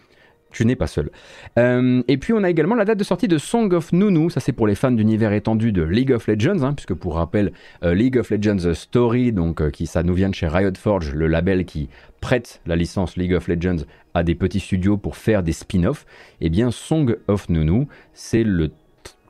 Tu 0.52 0.66
n'es 0.66 0.76
pas 0.76 0.86
seul. 0.86 1.10
Euh, 1.58 2.02
et 2.08 2.18
puis 2.18 2.34
on 2.34 2.44
a 2.44 2.50
également 2.50 2.74
la 2.74 2.84
date 2.84 2.98
de 2.98 3.04
sortie 3.04 3.26
de 3.26 3.38
Song 3.38 3.72
of 3.72 3.90
Nunu, 3.92 4.30
ça 4.30 4.38
c'est 4.38 4.52
pour 4.52 4.66
les 4.66 4.74
fans 4.74 4.92
d'univers 4.92 5.32
étendu 5.32 5.72
de 5.72 5.82
League 5.82 6.12
of 6.12 6.26
Legends, 6.26 6.62
hein, 6.62 6.74
puisque 6.74 6.92
pour 6.92 7.14
rappel, 7.14 7.52
euh, 7.82 7.94
League 7.94 8.18
of 8.18 8.30
Legends 8.30 8.74
Story, 8.74 9.32
donc 9.32 9.62
euh, 9.62 9.70
qui 9.70 9.86
ça 9.86 10.02
nous 10.02 10.12
vient 10.12 10.28
de 10.28 10.34
chez 10.34 10.46
Riot 10.46 10.74
Forge, 10.76 11.14
le 11.14 11.26
label 11.26 11.64
qui 11.64 11.88
prête 12.20 12.60
la 12.66 12.76
licence 12.76 13.16
League 13.16 13.32
of 13.32 13.48
Legends 13.48 13.84
à 14.12 14.22
des 14.24 14.34
petits 14.34 14.60
studios 14.60 14.98
pour 14.98 15.16
faire 15.16 15.42
des 15.42 15.52
spin-offs, 15.52 16.04
eh 16.42 16.50
bien 16.50 16.70
Song 16.70 17.16
of 17.28 17.48
Nunu, 17.48 17.86
c'est 18.12 18.44
le 18.44 18.70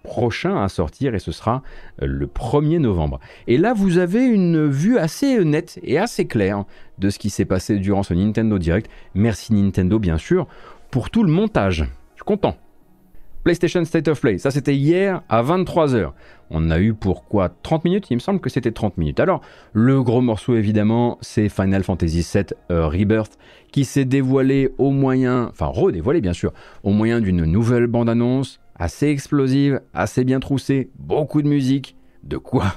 prochain 0.03 0.62
à 0.62 0.68
sortir 0.68 1.14
et 1.14 1.18
ce 1.18 1.32
sera 1.32 1.62
euh, 2.03 2.07
le 2.07 2.26
1er 2.26 2.78
novembre. 2.78 3.20
Et 3.46 3.59
là, 3.59 3.72
vous 3.72 3.98
avez 3.98 4.24
une 4.24 4.66
vue 4.66 4.98
assez 4.98 5.44
nette 5.44 5.78
et 5.82 5.98
assez 5.98 6.26
claire 6.26 6.64
de 6.98 7.11
ce 7.11 7.18
qui 7.18 7.30
s'est 7.30 7.44
passé 7.44 7.78
durant 7.78 8.03
ce 8.03 8.14
Nintendo 8.14 8.59
Direct. 8.59 8.90
Merci 9.14 9.53
Nintendo, 9.55 9.98
bien 9.98 10.18
sûr, 10.18 10.46
pour 10.90 11.11
tout 11.11 11.22
le 11.22 11.32
montage. 11.32 11.86
Je 12.12 12.16
suis 12.16 12.24
content. 12.24 12.57
PlayStation 13.44 13.84
State 13.84 14.07
of 14.07 14.20
Play, 14.20 14.38
ça 14.38 14.53
c'était 14.53 14.76
hier 14.76 15.22
à 15.28 15.42
23h. 15.42 16.12
On 16.50 16.70
a 16.70 16.78
eu 16.78 16.94
pour 16.94 17.24
quoi 17.24 17.48
30 17.48 17.84
minutes? 17.84 18.07
Il 18.11 18.14
me 18.14 18.20
semble 18.20 18.38
que 18.38 18.50
c'était 18.50 18.70
30 18.70 18.98
minutes. 18.98 19.18
Alors, 19.18 19.40
le 19.72 20.00
gros 20.03 20.20
morceau 20.20 20.55
évidemment, 20.55 21.18
c'est 21.22 21.48
Final 21.48 21.82
Fantasy 21.82 22.24
VII 22.32 22.44
euh, 22.70 22.86
Rebirth 22.86 23.38
qui 23.72 23.84
s'est 23.84 24.05
dévoilé 24.05 24.72
au 24.78 24.90
moyen, 24.90 25.48
enfin 25.50 25.66
redévoilé 25.66 26.20
bien 26.20 26.34
sûr, 26.34 26.53
au 26.84 26.90
moyen 26.90 27.20
d'une 27.20 27.44
nouvelle 27.44 27.88
bande-annonce 27.88 28.61
assez 28.83 29.07
explosive, 29.07 29.80
assez 29.95 30.24
bien 30.24 30.41
troussée, 30.41 30.91
beaucoup 30.99 31.41
de 31.41 31.47
musique, 31.47 31.95
de 32.24 32.37
quoi 32.37 32.74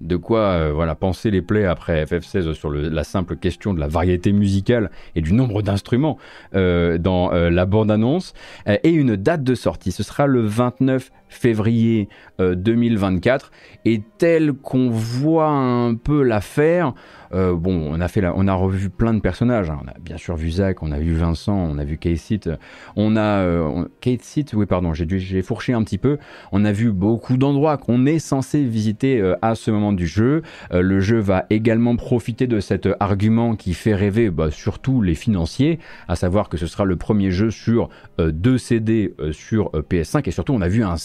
de 0.00 0.16
quoi 0.16 0.40
euh, 0.40 0.72
voilà, 0.72 0.94
penser 0.94 1.30
les 1.30 1.42
plaies 1.42 1.66
après 1.66 2.04
FF16 2.04 2.54
sur 2.54 2.70
la 2.70 3.04
simple 3.04 3.36
question 3.36 3.74
de 3.74 3.80
la 3.80 3.86
variété 3.86 4.32
musicale 4.32 4.90
et 5.14 5.20
du 5.20 5.34
nombre 5.34 5.60
d'instruments 5.60 6.16
euh, 6.54 6.96
dans 6.96 7.32
euh, 7.32 7.50
la 7.50 7.66
bande-annonce, 7.66 8.32
et 8.66 8.90
une 8.90 9.14
date 9.14 9.44
de 9.44 9.54
sortie. 9.54 9.92
Ce 9.92 10.02
sera 10.02 10.26
le 10.26 10.40
29 10.40 11.12
février 11.30 12.08
2024, 12.38 13.50
et 13.84 14.02
tel 14.18 14.52
qu'on 14.52 14.90
voit 14.90 15.48
un 15.48 15.94
peu 15.94 16.22
l'affaire, 16.22 16.94
euh, 17.32 17.54
bon, 17.54 17.88
on 17.90 18.00
a, 18.00 18.08
fait 18.08 18.24
on 18.34 18.48
a 18.48 18.54
revu 18.54 18.90
plein 18.90 19.14
de 19.14 19.20
personnages. 19.20 19.70
Hein. 19.70 19.78
On 19.84 19.88
a 19.88 19.94
bien 20.00 20.16
sûr 20.16 20.36
vu 20.36 20.50
Zach, 20.50 20.82
on 20.82 20.90
a 20.90 20.98
vu 20.98 21.14
Vincent, 21.14 21.54
on 21.54 21.78
a 21.78 21.84
vu 21.84 21.96
Kate 21.96 22.48
On 22.96 23.16
a. 23.16 23.40
Euh, 23.40 23.84
Kate 24.00 24.22
Seat, 24.22 24.52
oui, 24.54 24.66
pardon, 24.66 24.92
j'ai 24.92 25.42
fourché 25.42 25.72
un 25.72 25.82
petit 25.82 25.98
peu. 25.98 26.18
On 26.52 26.64
a 26.64 26.72
vu 26.72 26.90
beaucoup 26.92 27.36
d'endroits 27.36 27.76
qu'on 27.76 28.06
est 28.06 28.18
censé 28.18 28.64
visiter 28.64 29.20
euh, 29.20 29.36
à 29.42 29.54
ce 29.54 29.70
moment 29.70 29.92
du 29.92 30.06
jeu. 30.06 30.42
le 30.72 31.00
jeu 31.00 31.18
va 31.18 31.46
également 31.50 31.96
profiter 31.96 32.46
de 32.46 32.60
cet 32.60 32.88
argument 32.98 33.54
qui 33.54 33.74
fait 33.74 33.94
rêver 33.94 34.30
bah, 34.30 34.50
surtout 34.50 35.02
les 35.02 35.14
financiers, 35.14 35.78
à 36.08 36.16
savoir 36.16 36.48
que 36.48 36.56
ce 36.56 36.66
sera 36.66 36.84
le 36.84 36.96
premier 36.96 37.30
jeu 37.30 37.50
sur 37.50 37.88
deux 38.18 38.58
CD 38.58 39.14
sur 39.32 39.70
PS5 39.72 40.28
et 40.28 40.30
surtout 40.30 40.52
on 40.52 40.60
a 40.60 40.68
vu 40.68 40.82
un 40.82 40.96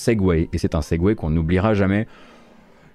Et 0.53 0.57
c'est 0.57 0.75
un 0.75 0.81
Segway 0.81 1.15
qu'on 1.15 1.29
n'oubliera 1.29 1.73
jamais. 1.73 2.07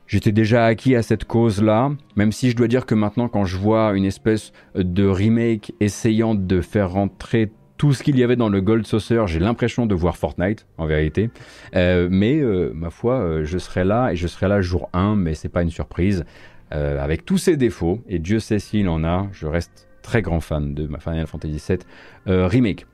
J'étais 0.07 0.33
déjà 0.33 0.65
acquis 0.65 0.97
à 0.97 1.03
cette 1.03 1.25
cause-là, 1.25 1.93
même 2.17 2.33
si 2.33 2.51
je 2.51 2.57
dois 2.57 2.67
dire 2.67 2.85
que 2.85 2.97
maintenant, 2.97 3.29
quand 3.29 3.45
je 3.45 3.57
vois 3.57 3.93
une 3.97 4.05
espèce 4.05 4.53
de 4.75 5.07
remake 5.07 5.73
essayant 5.79 6.35
de 6.35 6.61
faire 6.61 6.91
rentrer 6.91 7.53
tout 7.81 7.95
ce 7.95 8.03
qu'il 8.03 8.19
y 8.19 8.25
avait 8.25 8.37
dans 8.37 8.49
le 8.49 8.61
Gold 8.61 8.87
Saucer, 8.87 9.23
j'ai 9.27 9.39
l'impression 9.39 9.87
de 9.87 9.95
voir 9.95 10.17
Fortnite, 10.17 10.67
en 10.77 10.85
vérité. 10.87 11.31
Euh, 11.77 12.09
mais 12.11 12.43
ma 12.75 12.91
foi, 12.91 13.21
euh, 13.21 13.45
je 13.45 13.57
serai 13.57 13.85
là 13.85 14.11
et 14.11 14.17
je 14.17 14.27
serai 14.27 14.49
là 14.49 14.61
jour 14.61 14.91
1, 14.93 15.17
mais 15.17 15.35
c'est 15.35 15.49
pas 15.49 15.63
une 15.63 15.71
surprise. 15.71 16.25
Euh, 16.75 17.03
avec 17.03 17.25
tous 17.25 17.39
ses 17.39 17.57
défauts, 17.57 18.03
et 18.07 18.19
Dieu 18.19 18.39
sait 18.39 18.59
s'il 18.59 18.89
en 18.89 19.03
a, 19.03 19.29
je 19.33 19.47
reste 19.47 19.89
très 20.03 20.21
grand 20.21 20.41
fan 20.41 20.75
de 20.75 20.91
Final 20.99 21.27
Fantasy 21.27 21.63
VII 21.69 21.79
Remake. 22.27 22.85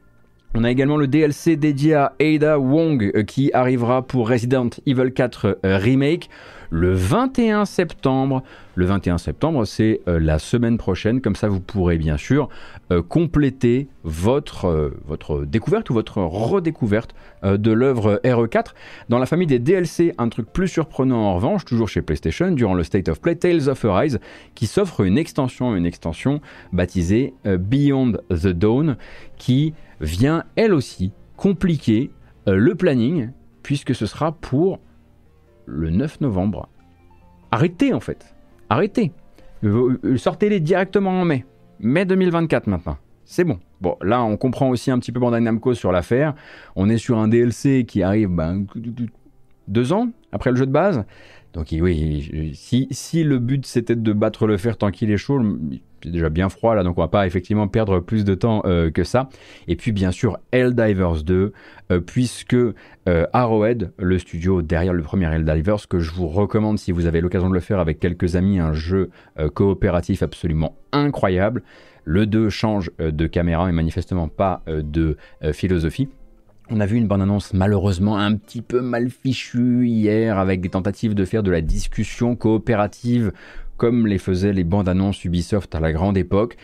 On 0.58 0.64
a 0.64 0.70
également 0.70 0.96
le 0.96 1.06
DLC 1.06 1.56
dédié 1.56 1.92
à 1.92 2.14
Ada 2.18 2.58
Wong 2.58 3.24
qui 3.24 3.50
arrivera 3.52 4.00
pour 4.06 4.30
Resident 4.30 4.70
Evil 4.86 5.12
4 5.12 5.58
Remake 5.62 6.30
le 6.70 6.92
21 6.92 7.64
septembre. 7.64 8.42
Le 8.74 8.84
21 8.84 9.18
septembre, 9.18 9.64
c'est 9.64 10.00
euh, 10.06 10.18
la 10.18 10.38
semaine 10.38 10.76
prochaine. 10.76 11.20
Comme 11.20 11.36
ça, 11.36 11.48
vous 11.48 11.60
pourrez 11.60 11.96
bien 11.96 12.16
sûr 12.16 12.48
euh, 12.90 13.02
compléter 13.02 13.88
votre, 14.04 14.66
euh, 14.66 14.94
votre 15.06 15.44
découverte 15.44 15.88
ou 15.90 15.94
votre 15.94 16.18
redécouverte 16.18 17.14
de 17.42 17.70
l'œuvre 17.70 18.20
RE4. 18.24 18.74
Dans 19.08 19.18
la 19.18 19.26
famille 19.26 19.46
des 19.46 19.58
DLC, 19.58 20.14
un 20.18 20.28
truc 20.28 20.52
plus 20.52 20.68
surprenant 20.68 21.18
en 21.18 21.36
revanche, 21.36 21.64
toujours 21.64 21.88
chez 21.88 22.02
PlayStation, 22.02 22.50
durant 22.50 22.74
le 22.74 22.82
State 22.82 23.08
of 23.08 23.20
Play, 23.20 23.36
Tales 23.36 23.68
of 23.68 23.84
Arise, 23.84 24.18
qui 24.54 24.66
s'offre 24.66 25.02
une 25.02 25.16
extension, 25.16 25.76
une 25.76 25.86
extension 25.86 26.40
baptisée 26.72 27.34
Beyond 27.44 28.14
the 28.30 28.48
Dawn, 28.48 28.96
qui 29.36 29.74
vient 30.00 30.44
elle 30.56 30.74
aussi 30.74 31.12
compliquer 31.36 32.10
le 32.46 32.74
planning, 32.74 33.30
puisque 33.62 33.94
ce 33.94 34.06
sera 34.06 34.32
pour 34.32 34.80
le 35.66 35.90
9 35.90 36.20
novembre. 36.20 36.68
Arrêtez 37.50 37.92
en 37.92 38.00
fait. 38.00 38.34
Arrêtez. 38.68 39.12
Sortez-les 40.16 40.60
directement 40.60 41.20
en 41.20 41.24
mai. 41.24 41.44
Mai 41.80 42.04
2024 42.04 42.66
maintenant. 42.66 42.96
C'est 43.24 43.44
bon. 43.44 43.58
Bon, 43.80 43.96
là, 44.00 44.22
on 44.22 44.36
comprend 44.36 44.70
aussi 44.70 44.90
un 44.90 44.98
petit 44.98 45.12
peu 45.12 45.20
Bandai 45.20 45.40
Namco 45.40 45.74
sur 45.74 45.92
l'affaire. 45.92 46.34
On 46.76 46.88
est 46.88 46.96
sur 46.96 47.18
un 47.18 47.28
DLC 47.28 47.84
qui 47.86 48.02
arrive 48.02 48.28
ben, 48.28 48.66
deux 49.68 49.92
ans 49.92 50.08
après 50.32 50.50
le 50.50 50.56
jeu 50.56 50.66
de 50.66 50.72
base. 50.72 51.04
Donc 51.56 51.68
oui, 51.72 52.52
si, 52.54 52.86
si 52.90 53.24
le 53.24 53.38
but 53.38 53.64
c'était 53.64 53.96
de 53.96 54.12
battre 54.12 54.46
le 54.46 54.58
fer 54.58 54.76
tant 54.76 54.90
qu'il 54.90 55.10
est 55.10 55.16
chaud, 55.16 55.40
c'est 56.02 56.10
déjà 56.10 56.28
bien 56.28 56.50
froid 56.50 56.74
là, 56.74 56.82
donc 56.82 56.98
on 56.98 57.00
va 57.00 57.08
pas 57.08 57.26
effectivement 57.26 57.66
perdre 57.66 57.98
plus 58.00 58.26
de 58.26 58.34
temps 58.34 58.60
euh, 58.66 58.90
que 58.90 59.04
ça. 59.04 59.30
Et 59.66 59.74
puis 59.74 59.90
bien 59.90 60.10
sûr 60.10 60.38
Helldivers 60.52 61.22
2, 61.24 61.54
euh, 61.92 62.00
puisque 62.00 62.52
euh, 62.52 62.74
Arrowhead, 63.32 63.90
le 63.98 64.18
studio 64.18 64.60
derrière 64.60 64.92
le 64.92 65.02
premier 65.02 65.34
Helldivers, 65.34 65.88
que 65.88 65.98
je 65.98 66.12
vous 66.12 66.28
recommande 66.28 66.78
si 66.78 66.92
vous 66.92 67.06
avez 67.06 67.22
l'occasion 67.22 67.48
de 67.48 67.54
le 67.54 67.60
faire 67.60 67.80
avec 67.80 68.00
quelques 68.00 68.36
amis, 68.36 68.58
un 68.58 68.74
jeu 68.74 69.08
coopératif 69.54 70.22
absolument 70.22 70.76
incroyable. 70.92 71.62
Le 72.04 72.26
2 72.26 72.50
change 72.50 72.90
de 72.98 73.26
caméra 73.26 73.66
et 73.66 73.72
manifestement 73.72 74.28
pas 74.28 74.62
de 74.66 75.16
philosophie. 75.52 76.08
On 76.68 76.80
a 76.80 76.86
vu 76.86 76.96
une 76.96 77.06
bande-annonce 77.06 77.52
malheureusement 77.52 78.18
un 78.18 78.34
petit 78.34 78.60
peu 78.60 78.80
mal 78.80 79.08
fichue 79.08 79.86
hier 79.86 80.38
avec 80.38 80.60
des 80.60 80.68
tentatives 80.68 81.14
de 81.14 81.24
faire 81.24 81.44
de 81.44 81.50
la 81.52 81.60
discussion 81.60 82.34
coopérative 82.34 83.32
comme 83.76 84.06
les 84.06 84.18
faisaient 84.18 84.52
les 84.52 84.64
bandes-annonces 84.64 85.24
Ubisoft 85.24 85.74
à 85.76 85.80
la 85.80 85.92
grande 85.92 86.16
époque 86.16 86.56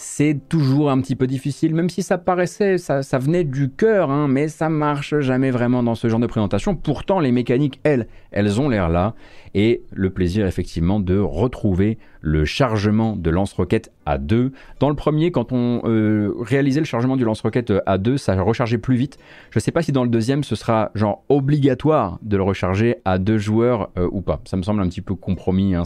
c'est 0.00 0.38
toujours 0.48 0.92
un 0.92 1.00
petit 1.00 1.16
peu 1.16 1.26
difficile, 1.26 1.74
même 1.74 1.90
si 1.90 2.04
ça 2.04 2.18
paraissait, 2.18 2.78
ça, 2.78 3.02
venait 3.18 3.42
du 3.42 3.68
cœur, 3.68 4.12
hein, 4.12 4.28
mais 4.28 4.46
ça 4.46 4.68
marche 4.68 5.18
jamais 5.18 5.50
vraiment 5.50 5.82
dans 5.82 5.96
ce 5.96 6.08
genre 6.08 6.20
de 6.20 6.28
présentation. 6.28 6.76
Pourtant, 6.76 7.18
les 7.18 7.32
mécaniques, 7.32 7.80
elles, 7.82 8.06
elles 8.30 8.60
ont 8.60 8.68
l'air 8.68 8.88
là, 8.88 9.14
et 9.54 9.82
le 9.92 10.10
plaisir 10.10 10.46
effectivement 10.46 11.00
de 11.00 11.18
retrouver 11.18 11.98
le 12.20 12.44
chargement 12.44 13.16
de 13.16 13.30
lance-roquette 13.30 13.92
à 14.04 14.18
deux. 14.18 14.52
Dans 14.80 14.88
le 14.88 14.94
premier, 14.94 15.30
quand 15.30 15.52
on 15.52 15.82
euh, 15.84 16.34
réalisait 16.40 16.80
le 16.80 16.86
chargement 16.86 17.16
du 17.16 17.24
lance-roquette 17.24 17.70
euh, 17.70 17.80
à 17.86 17.98
deux, 17.98 18.16
ça 18.16 18.40
rechargeait 18.40 18.78
plus 18.78 18.96
vite. 18.96 19.18
Je 19.50 19.58
ne 19.58 19.60
sais 19.60 19.70
pas 19.70 19.82
si 19.82 19.92
dans 19.92 20.02
le 20.02 20.10
deuxième, 20.10 20.44
ce 20.44 20.56
sera 20.56 20.90
genre 20.94 21.24
obligatoire 21.28 22.18
de 22.22 22.36
le 22.36 22.42
recharger 22.42 22.96
à 23.04 23.18
deux 23.18 23.38
joueurs 23.38 23.90
euh, 23.98 24.08
ou 24.10 24.20
pas. 24.20 24.40
Ça 24.44 24.56
me 24.56 24.62
semble 24.62 24.82
un 24.82 24.88
petit 24.88 25.00
peu 25.00 25.14
compromis. 25.14 25.74
Hein, 25.74 25.84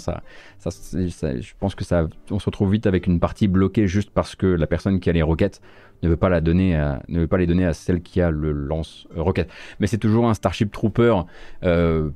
je 0.64 1.52
pense 1.58 1.74
que 1.74 1.84
ça, 1.84 2.06
on 2.30 2.38
se 2.38 2.46
retrouve 2.46 2.72
vite 2.72 2.86
avec 2.86 3.06
une 3.06 3.20
partie 3.20 3.48
bloquée 3.48 3.86
juste 3.86 4.10
parce 4.10 4.34
que 4.34 4.46
la 4.46 4.66
personne 4.66 5.00
qui 5.00 5.10
a 5.10 5.12
les 5.12 5.22
roquettes 5.22 5.60
ne 6.02 6.08
veut 6.08 6.16
pas 6.16 6.28
la 6.28 6.40
donner 6.40 6.76
ne 7.08 7.20
veut 7.20 7.26
pas 7.26 7.38
les 7.38 7.46
donner 7.46 7.64
à 7.64 7.72
celle 7.72 8.02
qui 8.02 8.20
a 8.20 8.30
le 8.30 8.52
lance-roquette. 8.52 9.50
Mais 9.80 9.86
c'est 9.86 9.98
toujours 9.98 10.28
un 10.28 10.34
Starship 10.34 10.72
Trooper 10.72 11.22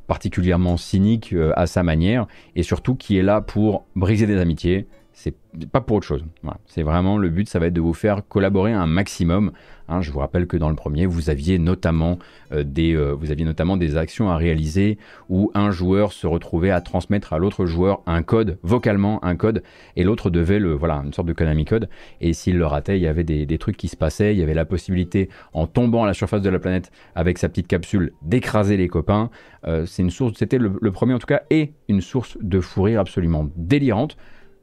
particulièrement 0.07 0.76
cynique 0.76 1.34
à 1.55 1.66
sa 1.66 1.82
manière 1.82 2.26
et 2.55 2.62
surtout 2.62 2.95
qui 2.95 3.18
est 3.18 3.22
là 3.22 3.41
pour 3.41 3.87
briser 3.95 4.26
des 4.26 4.39
amitiés. 4.39 4.87
C'est 5.12 5.34
pas 5.72 5.80
pour 5.80 5.97
autre 5.97 6.07
chose. 6.07 6.24
C'est 6.66 6.82
vraiment 6.82 7.16
le 7.16 7.30
but, 7.30 7.49
ça 7.49 7.59
va 7.59 7.68
être 7.68 7.72
de 7.72 7.80
vous 7.80 7.95
faire 7.95 8.26
collaborer 8.28 8.72
un 8.72 8.87
maximum. 8.87 9.53
Hein. 9.89 10.01
je 10.03 10.11
vous 10.11 10.18
rappelle 10.18 10.47
que 10.47 10.57
dans 10.57 10.68
le 10.68 10.76
premier, 10.76 11.07
vous 11.07 11.30
aviez 11.30 11.59
notamment 11.59 12.18
euh, 12.53 12.64
des, 12.64 12.95
euh, 12.95 13.12
vous 13.12 13.30
aviez 13.30 13.45
notamment 13.45 13.76
des 13.76 13.97
actions 13.97 14.30
à 14.30 14.37
réaliser 14.37 14.99
où 15.28 15.51
un 15.55 15.70
joueur 15.70 16.12
se 16.12 16.26
retrouvait 16.26 16.70
à 16.70 16.80
transmettre 16.80 17.32
à 17.32 17.39
l'autre 17.39 17.66
joueur 17.66 18.03
un 18.07 18.22
code 18.22 18.59
vocalement, 18.62 19.24
un 19.24 19.37
code, 19.37 19.62
et 19.97 20.05
l'autre 20.05 20.30
devait 20.30 20.59
le, 20.59 20.74
voilà, 20.74 20.97
une 21.05 21.12
sorte 21.12 21.28
de 21.28 21.32
Konami 21.32 21.64
code. 21.64 21.89
Et 22.20 22.32
s'il 22.32 22.59
le 22.59 22.66
ratait, 22.66 22.99
il 22.99 23.03
y 23.03 23.07
avait 23.07 23.24
des, 23.24 23.59
trucs 23.59 23.76
qui 23.76 23.89
se 23.89 23.97
passaient. 23.97 24.34
Il 24.34 24.39
y 24.39 24.43
avait 24.43 24.55
la 24.55 24.66
possibilité, 24.66 25.30
en 25.53 25.66
tombant 25.66 26.05
à 26.05 26.07
la 26.07 26.14
surface 26.14 26.43
de 26.43 26.51
la 26.51 26.59
planète 26.59 26.91
avec 27.14 27.39
sa 27.39 27.49
petite 27.49 27.68
capsule, 27.68 28.12
d'écraser 28.22 28.76
les 28.76 28.89
copains. 28.89 29.30
Euh, 29.66 29.87
c'était 29.87 30.59
le, 30.59 30.72
le 30.80 30.93
premier 30.93 31.14
en 31.14 31.18
tout 31.18 31.26
cas, 31.26 31.43
et 31.51 31.72
une 31.89 32.01
source 32.01 32.37
de 32.41 32.61
fou 32.61 32.82
rire 32.82 33.01
absolument 33.01 33.49
délirante. 33.57 34.16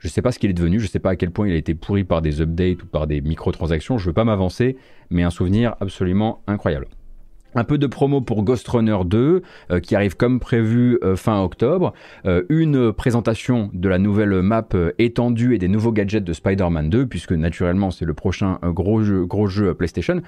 Je 0.03 0.09
ne 0.09 0.11
sais 0.11 0.21
pas 0.21 0.33
ce 0.33 0.39
qu'il 0.39 0.49
est 0.49 0.53
devenu, 0.53 0.79
je 0.79 0.83
ne 0.83 0.89
sais 0.89 0.99
pas 0.99 1.11
à 1.11 1.15
quel 1.15 1.31
point 1.31 1.47
il 1.47 1.53
a 1.53 1.55
été 1.55 1.75
pourri 1.75 2.03
par 2.03 2.21
des 2.21 2.41
updates 2.41 2.83
ou 2.83 2.87
par 2.87 3.07
des 3.07 3.21
microtransactions, 3.21 3.97
je 3.97 4.03
ne 4.03 4.09
veux 4.09 4.13
pas 4.13 4.25
m'avancer, 4.25 4.75
mais 5.09 5.23
un 5.23 5.29
souvenir 5.29 5.77
absolument 5.79 6.41
incroyable. 6.45 6.87
Un 7.55 7.63
peu 7.63 7.77
de 7.77 7.87
promo 7.87 8.19
pour 8.19 8.43
Ghost 8.43 8.67
Runner 8.67 8.97
2 9.05 9.43
euh, 9.71 9.79
qui 9.79 9.95
arrive 9.95 10.17
comme 10.17 10.41
prévu 10.41 10.99
euh, 11.05 11.15
fin 11.15 11.41
octobre. 11.41 11.93
Euh, 12.25 12.43
une 12.49 12.91
présentation 12.91 13.69
de 13.73 13.87
la 13.87 13.97
nouvelle 13.97 14.41
map 14.41 14.67
étendue 14.97 15.55
et 15.55 15.57
des 15.57 15.69
nouveaux 15.69 15.93
gadgets 15.93 16.25
de 16.25 16.33
Spider-Man 16.33 16.89
2 16.89 17.07
puisque 17.07 17.31
naturellement 17.31 17.89
c'est 17.89 18.03
le 18.03 18.13
prochain 18.13 18.59
gros 18.61 19.03
jeu, 19.03 19.25
gros 19.25 19.47
PlayStation. 19.77 20.21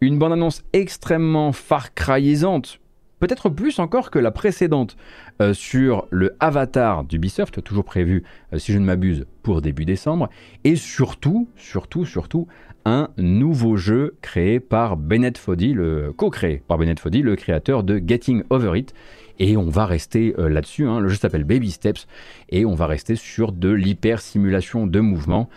Une 0.00 0.18
bande-annonce 0.18 0.64
extrêmement 0.72 1.52
Far 1.52 1.92
Cryisante 1.92 2.80
peut-être 3.18 3.48
plus 3.48 3.78
encore 3.78 4.10
que 4.10 4.18
la 4.18 4.30
précédente 4.30 4.96
euh, 5.40 5.54
sur 5.54 6.06
le 6.10 6.36
Avatar 6.40 7.04
d'Ubisoft, 7.04 7.62
toujours 7.62 7.84
prévu, 7.84 8.24
euh, 8.52 8.58
si 8.58 8.72
je 8.72 8.78
ne 8.78 8.84
m'abuse, 8.84 9.26
pour 9.42 9.62
début 9.62 9.84
décembre, 9.84 10.28
et 10.64 10.76
surtout, 10.76 11.48
surtout, 11.56 12.04
surtout, 12.04 12.46
un 12.84 13.08
nouveau 13.18 13.76
jeu 13.76 14.16
créé 14.22 14.60
par 14.60 14.96
Bennett 14.96 15.36
Foddy, 15.36 15.74
le 15.74 16.12
co-créé 16.12 16.62
par 16.66 16.78
Bennett 16.78 16.98
Foddy, 16.98 17.22
le 17.22 17.36
créateur 17.36 17.82
de 17.82 18.00
Getting 18.04 18.44
Over 18.50 18.78
It. 18.78 18.94
Et 19.40 19.56
on 19.56 19.68
va 19.68 19.86
rester 19.86 20.34
euh, 20.38 20.48
là-dessus. 20.48 20.86
Hein. 20.86 20.98
Le 20.98 21.08
jeu 21.08 21.16
s'appelle 21.16 21.44
Baby 21.44 21.70
Steps 21.70 22.06
et 22.48 22.64
on 22.64 22.74
va 22.74 22.86
rester 22.86 23.14
sur 23.14 23.52
de 23.52 23.68
l'hyper 23.68 24.20
simulation 24.20 24.86
de 24.86 25.00
mouvement 25.00 25.48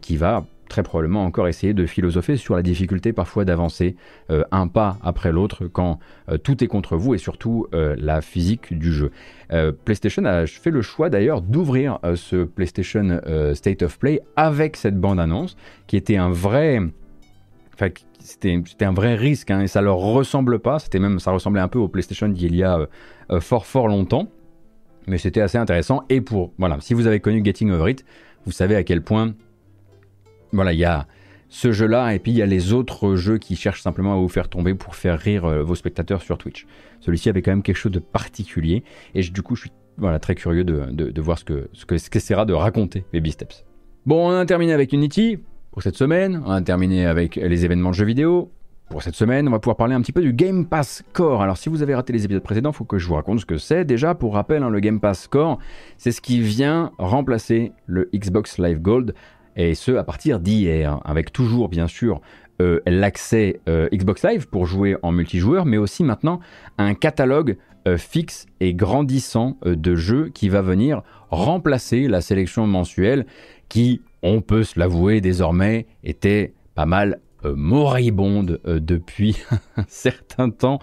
qui 0.00 0.16
va 0.16 0.44
très 0.72 0.82
probablement 0.82 1.24
encore 1.24 1.48
essayer 1.48 1.74
de 1.74 1.84
philosopher 1.84 2.38
sur 2.38 2.56
la 2.56 2.62
difficulté 2.62 3.12
parfois 3.12 3.44
d'avancer 3.44 3.94
euh, 4.30 4.42
un 4.52 4.68
pas 4.68 4.96
après 5.02 5.30
l'autre 5.30 5.66
quand 5.66 5.98
euh, 6.30 6.38
tout 6.38 6.64
est 6.64 6.66
contre 6.66 6.96
vous 6.96 7.14
et 7.14 7.18
surtout 7.18 7.66
euh, 7.74 7.94
la 7.98 8.22
physique 8.22 8.76
du 8.76 8.92
jeu. 8.92 9.10
PlayStation 9.84 10.24
a 10.24 10.46
fait 10.46 10.70
le 10.70 10.80
choix 10.80 11.10
d'ailleurs 11.10 11.42
d'ouvrir 11.42 11.98
ce 12.14 12.44
PlayStation 12.44 13.20
State 13.52 13.82
of 13.82 13.98
Play 13.98 14.22
avec 14.34 14.78
cette 14.78 14.98
bande-annonce 14.98 15.58
qui 15.86 15.98
était 15.98 16.16
un 16.16 16.30
vrai... 16.30 16.80
C'était 18.18 18.84
un 18.86 18.94
vrai 18.94 19.14
risque 19.14 19.50
hein, 19.50 19.60
et 19.60 19.66
ça 19.66 19.82
leur 19.82 19.98
ressemble 19.98 20.58
pas. 20.58 20.78
C'était 20.78 21.00
même, 21.00 21.18
ça 21.18 21.32
ressemblait 21.32 21.60
un 21.60 21.68
peu 21.68 21.78
au 21.78 21.88
PlayStation 21.88 22.28
d'il 22.28 22.56
y 22.56 22.62
a 22.62 22.88
fort 23.40 23.66
fort 23.66 23.88
longtemps, 23.88 24.28
mais 25.06 25.18
c'était 25.18 25.42
assez 25.42 25.58
intéressant. 25.58 26.04
Et 26.08 26.22
pour 26.22 26.54
voilà, 26.56 26.78
si 26.80 26.94
vous 26.94 27.06
avez 27.06 27.20
connu 27.20 27.44
Getting 27.44 27.72
Over 27.72 27.90
It, 27.90 28.06
vous 28.46 28.52
savez 28.52 28.74
à 28.74 28.84
quel 28.84 29.02
point 29.02 29.34
voilà, 30.52 30.72
il 30.72 30.78
y 30.78 30.84
a 30.84 31.06
ce 31.48 31.70
jeu-là 31.70 32.14
et 32.14 32.18
puis 32.18 32.32
il 32.32 32.38
y 32.38 32.42
a 32.42 32.46
les 32.46 32.72
autres 32.72 33.14
jeux 33.14 33.36
qui 33.36 33.56
cherchent 33.56 33.82
simplement 33.82 34.14
à 34.14 34.16
vous 34.16 34.28
faire 34.28 34.48
tomber 34.48 34.74
pour 34.74 34.96
faire 34.96 35.18
rire 35.18 35.44
euh, 35.44 35.62
vos 35.62 35.74
spectateurs 35.74 36.22
sur 36.22 36.38
Twitch. 36.38 36.66
Celui-ci 37.00 37.28
avait 37.28 37.42
quand 37.42 37.50
même 37.50 37.62
quelque 37.62 37.76
chose 37.76 37.92
de 37.92 37.98
particulier 37.98 38.84
et 39.14 39.22
du 39.22 39.42
coup 39.42 39.54
je 39.54 39.62
suis 39.62 39.72
très 40.22 40.34
curieux 40.34 40.64
de, 40.64 41.20
voir 41.20 41.38
ce 41.38 41.44
que 41.44 41.68
ce 41.74 42.08
qu'essaiera 42.08 42.46
de 42.46 42.54
raconter 42.54 43.04
Baby 43.12 43.32
Steps. 43.32 43.64
Bon, 44.06 44.30
on 44.30 44.32
a 44.32 44.46
terminé 44.46 44.72
avec 44.72 44.94
Unity 44.94 45.38
pour 45.72 45.82
cette 45.82 45.96
semaine, 45.96 46.42
on 46.46 46.50
a 46.50 46.62
terminé 46.62 47.04
avec 47.04 47.36
les 47.36 47.64
événements 47.66 47.90
de 47.90 47.94
jeux 47.94 48.06
vidéo. 48.06 48.50
Pour 48.88 49.02
cette 49.02 49.14
semaine, 49.14 49.48
on 49.48 49.50
va 49.50 49.58
pouvoir 49.58 49.76
parler 49.76 49.94
un 49.94 50.02
petit 50.02 50.12
peu 50.12 50.20
du 50.20 50.34
Game 50.34 50.66
Pass 50.66 51.02
Core. 51.14 51.40
Alors, 51.40 51.56
si 51.56 51.70
vous 51.70 51.82
avez 51.82 51.94
raté 51.94 52.12
les 52.12 52.26
épisodes 52.26 52.42
précédents, 52.42 52.72
il 52.72 52.76
faut 52.76 52.84
que 52.84 52.98
je 52.98 53.08
vous 53.08 53.14
raconte 53.14 53.40
ce 53.40 53.46
que 53.46 53.56
c'est. 53.56 53.86
Déjà, 53.86 54.14
pour 54.14 54.34
rappel, 54.34 54.62
hein, 54.62 54.68
le 54.68 54.80
Game 54.80 55.00
Pass 55.00 55.28
Core, 55.28 55.58
c'est 55.96 56.12
ce 56.12 56.20
qui 56.20 56.42
vient 56.42 56.92
remplacer 56.98 57.72
le 57.86 58.10
Xbox 58.14 58.58
Live 58.58 58.82
Gold 58.82 59.14
et 59.56 59.74
ce 59.74 59.92
à 59.92 60.04
partir 60.04 60.40
d'hier, 60.40 61.00
avec 61.04 61.32
toujours 61.32 61.68
bien 61.68 61.88
sûr 61.88 62.20
euh, 62.60 62.80
l'accès 62.86 63.60
euh, 63.68 63.88
Xbox 63.92 64.24
Live 64.24 64.48
pour 64.48 64.66
jouer 64.66 64.96
en 65.02 65.10
multijoueur, 65.10 65.66
mais 65.66 65.78
aussi 65.78 66.04
maintenant 66.04 66.40
un 66.78 66.94
catalogue 66.94 67.56
euh, 67.88 67.96
fixe 67.96 68.46
et 68.60 68.74
grandissant 68.74 69.56
de 69.64 69.94
jeux 69.96 70.28
qui 70.28 70.48
va 70.48 70.62
venir 70.62 71.02
remplacer 71.30 72.08
la 72.08 72.20
sélection 72.20 72.66
mensuelle 72.66 73.26
qui, 73.68 74.02
on 74.22 74.40
peut 74.42 74.62
se 74.62 74.78
l'avouer 74.78 75.20
désormais, 75.20 75.86
était 76.04 76.52
pas 76.74 76.86
mal 76.86 77.18
moribonde 77.44 78.60
euh, 78.66 78.80
depuis 78.80 79.36
un 79.76 79.84
certain 79.88 80.50
temps 80.50 80.78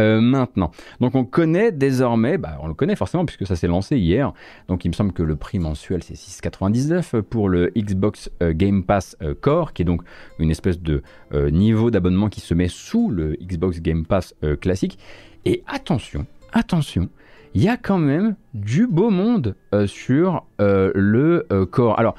euh, 0.00 0.20
maintenant. 0.20 0.70
Donc 1.00 1.14
on 1.14 1.24
connaît 1.24 1.72
désormais, 1.72 2.38
bah, 2.38 2.58
on 2.62 2.68
le 2.68 2.74
connaît 2.74 2.96
forcément 2.96 3.24
puisque 3.24 3.46
ça 3.46 3.56
s'est 3.56 3.66
lancé 3.66 3.98
hier, 3.98 4.32
donc 4.68 4.84
il 4.84 4.88
me 4.88 4.94
semble 4.94 5.12
que 5.12 5.22
le 5.22 5.36
prix 5.36 5.58
mensuel 5.58 6.02
c'est 6.02 6.14
6,99 6.14 7.22
pour 7.22 7.48
le 7.48 7.70
Xbox 7.76 8.30
Game 8.40 8.84
Pass 8.84 9.16
Core, 9.40 9.72
qui 9.72 9.82
est 9.82 9.84
donc 9.84 10.02
une 10.38 10.50
espèce 10.50 10.80
de 10.80 11.02
niveau 11.32 11.90
d'abonnement 11.90 12.28
qui 12.28 12.40
se 12.40 12.54
met 12.54 12.68
sous 12.68 13.10
le 13.10 13.36
Xbox 13.40 13.80
Game 13.80 14.06
Pass 14.06 14.34
classique. 14.60 14.98
Et 15.44 15.62
attention, 15.66 16.26
attention, 16.52 17.08
il 17.54 17.62
y 17.62 17.68
a 17.68 17.76
quand 17.76 17.98
même 17.98 18.36
du 18.52 18.86
beau 18.86 19.10
monde 19.10 19.56
sur 19.86 20.44
le 20.58 21.46
Core. 21.70 21.98
Alors, 21.98 22.14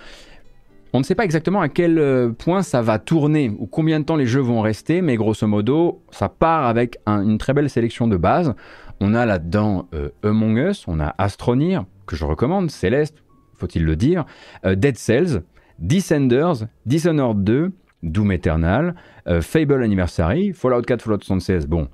on 0.95 0.99
ne 0.99 1.03
sait 1.03 1.15
pas 1.15 1.25
exactement 1.25 1.59
à 1.59 1.67
quel 1.67 1.99
euh, 1.99 2.29
point 2.29 2.63
ça 2.63 2.81
va 2.81 2.99
tourner 2.99 3.51
ou 3.59 3.67
combien 3.67 3.99
de 3.99 4.05
temps 4.05 4.15
les 4.15 4.25
jeux 4.25 4.39
vont 4.39 4.61
rester, 4.61 5.01
mais 5.01 5.17
grosso 5.17 5.45
modo, 5.45 6.01
ça 6.09 6.29
part 6.29 6.65
avec 6.65 6.97
une 7.05 7.37
très 7.37 7.53
belle 7.53 7.69
sélection 7.69 8.07
de 8.07 8.15
base. 8.15 8.55
On 9.01 9.13
a 9.13 9.25
là-dedans 9.25 9.89
euh, 9.93 10.09
Among 10.23 10.57
Us, 10.57 10.85
on 10.87 11.01
a 11.01 11.13
Astroneer, 11.17 11.81
que 12.07 12.15
je 12.15 12.23
recommande, 12.23 12.71
Céleste, 12.71 13.23
faut-il 13.55 13.83
le 13.83 13.97
dire, 13.97 14.25
euh, 14.65 14.75
Dead 14.75 14.97
Cells, 14.97 15.43
Descenders, 15.79 16.67
Dishonored 16.85 17.43
2, 17.43 17.73
Doom 18.03 18.31
Eternal, 18.31 18.95
Fable 19.41 19.83
Anniversary, 19.83 20.53
Fallout 20.53 20.83
4, 20.83 21.01
Fallout 21.01 21.21
76, 21.21 21.67
bon, 21.67 21.89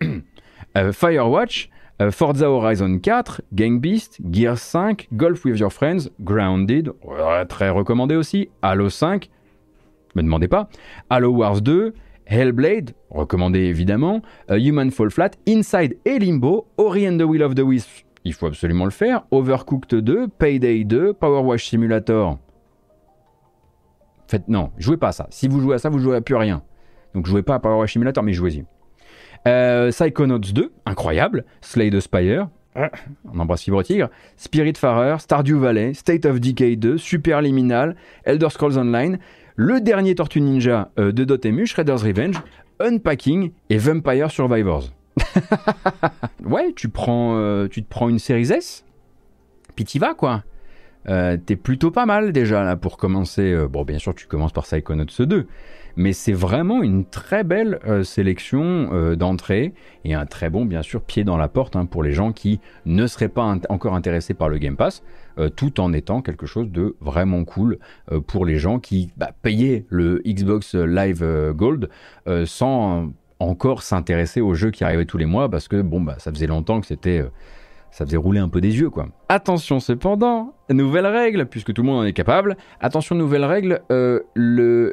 Firewatch, 0.92 1.70
Forza 2.10 2.48
Horizon 2.48 2.98
4, 3.02 3.42
Gang 3.52 3.78
Beast, 3.78 4.20
Gears 4.30 4.58
5, 4.58 5.08
Golf 5.12 5.44
with 5.44 5.58
Your 5.58 5.72
Friends, 5.72 6.10
Grounded, 6.20 6.92
très 7.48 7.70
recommandé 7.70 8.16
aussi, 8.16 8.48
Halo 8.62 8.88
5, 8.88 9.30
me 10.14 10.22
demandez 10.22 10.48
pas, 10.48 10.68
Halo 11.10 11.30
Wars 11.30 11.60
2, 11.60 11.92
Hellblade, 12.26 12.92
recommandé 13.10 13.60
évidemment, 13.60 14.22
Human 14.48 14.90
Fall 14.90 15.10
Flat, 15.10 15.30
Inside 15.46 15.98
et 16.04 16.18
Limbo, 16.18 16.66
Ori 16.78 17.08
and 17.08 17.18
the 17.18 17.22
Will 17.22 17.42
of 17.42 17.54
the 17.54 17.62
Wisps, 17.62 18.04
il 18.24 18.32
faut 18.32 18.46
absolument 18.46 18.84
le 18.84 18.90
faire, 18.90 19.26
Overcooked 19.30 19.94
2, 19.94 20.28
Payday 20.28 20.84
2, 20.84 21.12
Power 21.12 21.42
Wash 21.42 21.68
Simulator. 21.68 22.38
Faites 24.28 24.48
non, 24.48 24.70
jouez 24.78 24.96
pas 24.96 25.08
à 25.08 25.12
ça. 25.12 25.26
Si 25.30 25.46
vous 25.48 25.60
jouez 25.60 25.74
à 25.74 25.78
ça, 25.78 25.90
vous 25.90 25.98
jouez 25.98 26.16
à 26.16 26.20
plus 26.20 26.36
rien. 26.36 26.62
Donc 27.14 27.26
jouez 27.26 27.42
pas 27.42 27.56
à 27.56 27.58
Power 27.58 27.78
Wash 27.80 27.92
Simulator, 27.92 28.22
mais 28.22 28.32
jouez-y. 28.32 28.64
Euh, 29.46 29.90
Psychonauts 29.90 30.38
2, 30.38 30.72
incroyable. 30.86 31.44
Slay 31.60 31.90
the 31.90 32.00
Spire, 32.00 32.48
on 32.74 33.38
embrasse 33.38 33.62
Fibre 33.62 33.82
Tigre, 33.82 34.08
Spiritfarer, 34.36 35.16
Stardew 35.18 35.58
Valley, 35.58 35.94
State 35.94 36.24
of 36.24 36.40
Decay 36.40 36.76
2, 36.76 36.96
Superliminal, 36.96 37.96
Elder 38.24 38.48
Scrolls 38.50 38.78
Online, 38.78 39.18
le 39.56 39.80
dernier 39.80 40.14
Tortue 40.14 40.40
Ninja 40.40 40.90
euh, 40.98 41.12
de 41.12 41.24
Dotemu, 41.24 41.66
Shredder's 41.66 42.02
Revenge, 42.02 42.36
Unpacking 42.80 43.52
et 43.68 43.76
Vampire 43.76 44.30
Survivors. 44.30 44.84
ouais, 46.44 46.72
tu 46.74 46.88
prends, 46.88 47.36
euh, 47.36 47.68
tu 47.68 47.82
te 47.82 47.88
prends 47.88 48.08
une 48.08 48.18
série 48.18 48.50
S, 48.50 48.84
puis 49.76 49.84
t'y 49.84 49.98
vas 49.98 50.14
quoi. 50.14 50.42
Euh, 51.08 51.36
t'es 51.36 51.56
plutôt 51.56 51.90
pas 51.90 52.06
mal 52.06 52.32
déjà 52.32 52.62
là 52.62 52.76
pour 52.76 52.96
commencer. 52.96 53.66
bon, 53.68 53.84
bien 53.84 53.98
sûr, 53.98 54.14
tu 54.14 54.26
commences 54.26 54.52
par 54.52 54.64
Psychonauts 54.64 55.04
2, 55.04 55.46
mais 55.96 56.12
c'est 56.12 56.32
vraiment 56.32 56.82
une 56.82 57.04
très 57.04 57.44
belle 57.44 57.78
euh, 57.86 58.02
sélection 58.02 58.90
euh, 58.92 59.16
d'entrée 59.16 59.72
et 60.04 60.14
un 60.14 60.26
très 60.26 60.50
bon, 60.50 60.64
bien 60.64 60.82
sûr, 60.82 61.02
pied 61.02 61.24
dans 61.24 61.36
la 61.36 61.48
porte 61.48 61.76
hein, 61.76 61.86
pour 61.86 62.02
les 62.02 62.12
gens 62.12 62.32
qui 62.32 62.60
ne 62.86 63.06
seraient 63.06 63.28
pas 63.28 63.56
encore 63.68 63.94
intéressés 63.94 64.34
par 64.34 64.48
le 64.48 64.58
Game 64.58 64.76
Pass, 64.76 65.02
euh, 65.38 65.48
tout 65.48 65.80
en 65.80 65.92
étant 65.92 66.22
quelque 66.22 66.46
chose 66.46 66.70
de 66.70 66.96
vraiment 67.00 67.44
cool 67.44 67.78
pour 68.26 68.44
les 68.44 68.58
gens 68.58 68.78
qui 68.78 69.10
bah, 69.16 69.30
payaient 69.42 69.86
le 69.88 70.22
Xbox 70.26 70.74
Live 70.74 71.24
Gold 71.54 71.88
sans 72.44 73.10
encore 73.38 73.82
s'intéresser 73.82 74.40
aux 74.40 74.54
jeux 74.54 74.70
qui 74.70 74.84
arrivaient 74.84 75.04
tous 75.04 75.18
les 75.18 75.26
mois 75.26 75.48
parce 75.50 75.68
que 75.68 75.80
bon 75.80 76.00
bah 76.00 76.16
ça 76.18 76.30
faisait 76.32 76.46
longtemps 76.46 76.80
que 76.80 76.86
c'était 76.86 77.24
ça 77.92 78.06
faisait 78.06 78.16
rouler 78.16 78.40
un 78.40 78.48
peu 78.48 78.62
des 78.62 78.80
yeux, 78.80 78.88
quoi. 78.88 79.06
Attention 79.28 79.80
cependant, 79.80 80.54
nouvelle 80.70 81.06
règle, 81.06 81.44
puisque 81.44 81.74
tout 81.74 81.82
le 81.82 81.88
monde 81.88 82.00
en 82.00 82.04
est 82.04 82.14
capable. 82.14 82.56
Attention, 82.80 83.14
nouvelle 83.14 83.44
règle, 83.44 83.82
euh, 83.92 84.20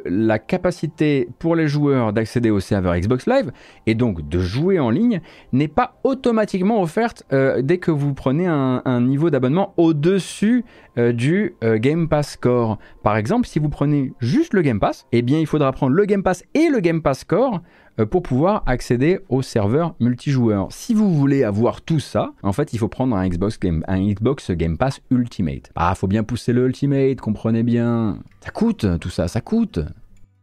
la 0.04 0.38
capacité 0.38 1.28
pour 1.38 1.56
les 1.56 1.66
joueurs 1.66 2.12
d'accéder 2.12 2.50
au 2.50 2.60
serveur 2.60 2.94
Xbox 2.94 3.26
Live 3.26 3.52
et 3.86 3.94
donc 3.94 4.28
de 4.28 4.38
jouer 4.38 4.78
en 4.78 4.90
ligne 4.90 5.22
n'est 5.52 5.68
pas 5.68 5.98
automatiquement 6.04 6.82
offerte 6.82 7.24
euh, 7.32 7.62
dès 7.62 7.78
que 7.78 7.90
vous 7.90 8.12
prenez 8.12 8.46
un, 8.46 9.00
niveau 9.00 9.30
d'abonnement 9.30 9.72
au-dessus 9.78 10.64
euh, 10.98 11.12
du 11.12 11.54
Game 11.62 12.06
Pass 12.08 12.36
Core. 12.36 12.78
Par 13.02 13.16
exemple, 13.16 13.46
si 13.46 13.58
vous 13.58 13.70
prenez 13.70 14.12
juste 14.20 14.52
le 14.52 14.60
Game 14.60 14.78
Pass, 14.78 15.06
eh 15.12 15.22
bien 15.22 15.38
il 15.38 15.46
faudra 15.46 15.72
prendre 15.72 15.94
le 15.94 16.04
Game 16.04 16.22
Pass 16.22 16.44
et 16.52 16.68
le 16.68 16.80
Game 16.80 17.00
Pass 17.00 17.24
Core 17.24 17.62
pour 18.04 18.22
pouvoir 18.22 18.62
accéder 18.66 19.20
au 19.28 19.42
serveur 19.42 19.94
multijoueur. 20.00 20.68
Si 20.70 20.94
vous 20.94 21.12
voulez 21.14 21.44
avoir 21.44 21.82
tout 21.82 22.00
ça, 22.00 22.32
en 22.42 22.52
fait, 22.52 22.72
il 22.72 22.78
faut 22.78 22.88
prendre 22.88 23.16
un 23.16 23.28
Xbox 23.28 23.58
Game, 23.58 23.84
un 23.88 24.00
Xbox 24.00 24.50
Game 24.50 24.78
Pass 24.78 25.00
Ultimate. 25.10 25.70
Ah, 25.74 25.94
faut 25.94 26.06
bien 26.06 26.22
pousser 26.22 26.52
le 26.52 26.66
Ultimate, 26.66 27.20
comprenez 27.20 27.62
bien. 27.62 28.18
Ça 28.40 28.50
coûte, 28.50 28.86
tout 29.00 29.10
ça, 29.10 29.28
ça 29.28 29.40
coûte. 29.40 29.80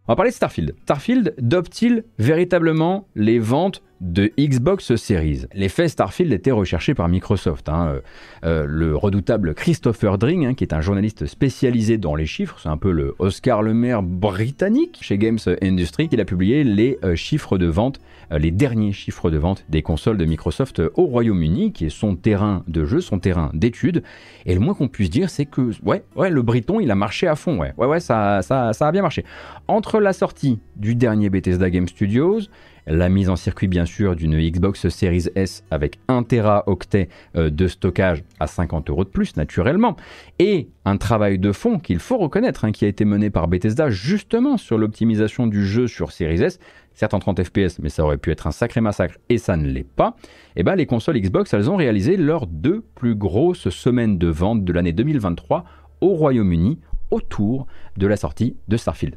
On 0.10 0.14
va 0.14 0.16
parler 0.16 0.32
de 0.32 0.36
Starfield. 0.36 0.74
Starfield 0.84 1.36
dope-t-il 1.38 2.06
véritablement 2.18 3.10
les 3.16 3.40
ventes 3.40 3.84
de 4.00 4.32
Xbox 4.40 4.96
Series? 4.96 5.48
L'effet 5.54 5.90
Starfield 5.90 6.32
était 6.32 6.52
recherché 6.52 6.94
par 6.94 7.10
Microsoft. 7.10 7.68
Hein. 7.68 7.88
Euh, 7.90 8.02
euh, 8.46 8.66
le 8.66 8.96
redoutable 8.96 9.54
Christopher 9.54 10.18
Dring, 10.18 10.46
hein, 10.46 10.54
qui 10.54 10.64
est 10.64 10.74
un 10.74 10.80
journaliste 10.80 11.26
spécialisé 11.26 11.98
dans 11.98 12.16
les 12.16 12.26
chiffres, 12.26 12.58
c'est 12.64 12.70
un 12.70 12.78
peu 12.78 12.92
le 12.92 13.16
Oscar 13.20 13.62
Le 13.62 13.74
Maire 13.74 14.02
britannique 14.02 14.98
chez 15.02 15.18
Games 15.18 15.40
Industry, 15.62 16.08
il 16.10 16.22
a 16.22 16.26
publié 16.26 16.64
les 16.64 16.98
euh, 17.04 17.16
chiffres 17.16 17.58
de 17.58 17.66
vente, 17.66 18.00
les 18.32 18.52
derniers 18.52 18.92
chiffres 18.92 19.30
de 19.30 19.38
vente 19.38 19.66
des 19.70 19.82
consoles 19.82 20.18
de 20.18 20.26
Microsoft 20.26 20.82
au 20.96 21.06
Royaume-Uni, 21.06 21.72
qui 21.72 21.86
est 21.86 21.90
son 21.90 22.16
terrain 22.16 22.64
de 22.68 22.86
jeu, 22.86 23.02
son 23.02 23.20
terrain 23.20 23.52
d'étude. 23.54 24.04
Et 24.46 24.54
le 24.54 24.60
moins 24.60 24.74
qu'on 24.74 24.88
puisse 24.88 25.10
dire, 25.10 25.30
c'est 25.30 25.46
que 25.46 25.72
ouais, 25.84 26.04
ouais, 26.16 26.30
le 26.30 26.42
Briton, 26.42 26.80
il 26.80 26.92
a 26.92 26.96
marché 26.96 27.28
à 27.28 27.36
fond. 27.36 27.58
Ouais, 27.60 27.74
ouais 27.78 28.00
ça, 28.00 28.42
ça, 28.42 28.74
ça 28.74 28.88
a 28.88 28.92
bien 28.92 29.02
marché. 29.02 29.24
Entre 29.68 30.00
la 30.00 30.14
sortie 30.14 30.60
du 30.76 30.96
dernier 30.96 31.30
Bethesda 31.30 31.70
Game 31.70 31.88
Studios, 31.88 32.42
la 32.88 33.10
mise 33.10 33.30
en 33.30 33.36
circuit 33.36 33.68
bien 33.68 33.86
sûr 33.86 34.16
d'une 34.16 34.40
Xbox 34.40 34.88
Series 34.88 35.26
S 35.36 35.64
avec 35.72 36.00
1 36.08 36.24
Teraoctet 36.24 37.10
euh, 37.36 37.50
de 37.50 37.68
stockage 37.68 38.24
à 38.40 38.48
50 38.48 38.90
euros 38.90 39.04
de 39.04 39.10
plus 39.10 39.36
naturellement, 39.36 39.98
et 40.40 40.70
un 40.86 40.98
travail 40.98 41.38
de 41.38 41.52
fond 41.52 41.80
qu'il 41.80 42.00
faut 42.00 42.18
reconnaître 42.18 42.66
hein, 42.66 42.72
qui 42.72 42.86
a 42.86 42.88
été 42.88 43.04
mené 43.04 43.30
par 43.30 43.48
Bethesda 43.48 43.90
justement 43.90 44.58
sur 44.58 44.78
l'optimisation 44.78 45.48
du 45.48 45.66
jeu 45.66 45.88
sur 45.88 46.12
Series 46.12 46.42
S, 46.42 46.60
certes 46.98 47.14
en 47.14 47.20
30 47.20 47.44
fps 47.44 47.80
mais 47.80 47.90
ça 47.90 48.04
aurait 48.04 48.18
pu 48.18 48.32
être 48.32 48.48
un 48.48 48.52
sacré 48.52 48.82
massacre 48.82 49.18
et 49.30 49.38
ça 49.38 49.56
ne 49.56 49.68
l'est 49.68 49.88
pas, 49.88 50.16
et 50.56 50.62
eh 50.62 50.64
ben 50.64 50.76
les 50.76 50.86
consoles 50.86 51.20
Xbox 51.20 51.54
elles 51.54 51.70
ont 51.70 51.78
réalisé 51.78 52.18
leurs 52.18 52.48
deux 52.48 52.84
plus 52.96 53.16
grosses 53.16 53.70
semaines 53.70 54.18
de 54.18 54.28
vente 54.28 54.66
de 54.66 54.74
l'année 54.74 54.92
2023 54.92 55.64
au 56.02 56.10
Royaume-Uni 56.10 56.80
autour 57.12 57.68
de 57.96 58.08
la 58.08 58.18
sortie 58.18 58.58
de 58.68 58.76
Starfield. 58.76 59.16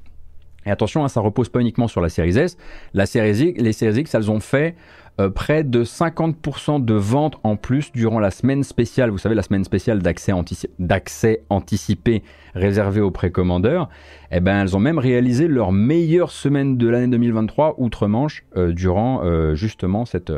Et 0.67 0.71
attention, 0.71 1.05
hein, 1.05 1.09
ça 1.09 1.21
repose 1.21 1.49
pas 1.49 1.61
uniquement 1.61 1.89
sur 1.89 2.01
la 2.01 2.09
série 2.09 2.37
S. 2.37 2.57
La 2.93 3.07
série 3.07 3.55
les 3.55 3.73
séries 3.73 4.03
X, 4.03 4.15
elles 4.15 4.31
ont 4.31 4.41
fait 4.41 4.77
près 5.29 5.65
de 5.65 5.85
50% 5.85 6.85
de 6.85 6.95
ventes 6.95 7.39
en 7.43 7.57
plus 7.57 7.93
durant 7.93 8.19
la 8.19 8.31
semaine 8.31 8.63
spéciale. 8.63 9.11
Vous 9.11 9.19
savez, 9.19 9.35
la 9.35 9.43
semaine 9.43 9.65
spéciale 9.65 10.01
d'accès, 10.01 11.43
anticipé 11.51 12.23
réservée 12.55 13.01
aux 13.01 13.11
précommandeurs. 13.11 13.89
Eh 14.31 14.41
ben, 14.41 14.63
elles 14.63 14.77
ont 14.77 14.81
même 14.81 14.99
réalisé 14.99 15.49
leur 15.49 15.73
meilleure 15.73 16.31
semaine 16.31 16.77
de 16.77 16.89
l'année 16.89 17.09
2023 17.09 17.75
outre-Manche 17.79 18.45
euh, 18.57 18.73
durant 18.73 19.23
euh, 19.25 19.55
justement 19.55 20.05
cette, 20.05 20.33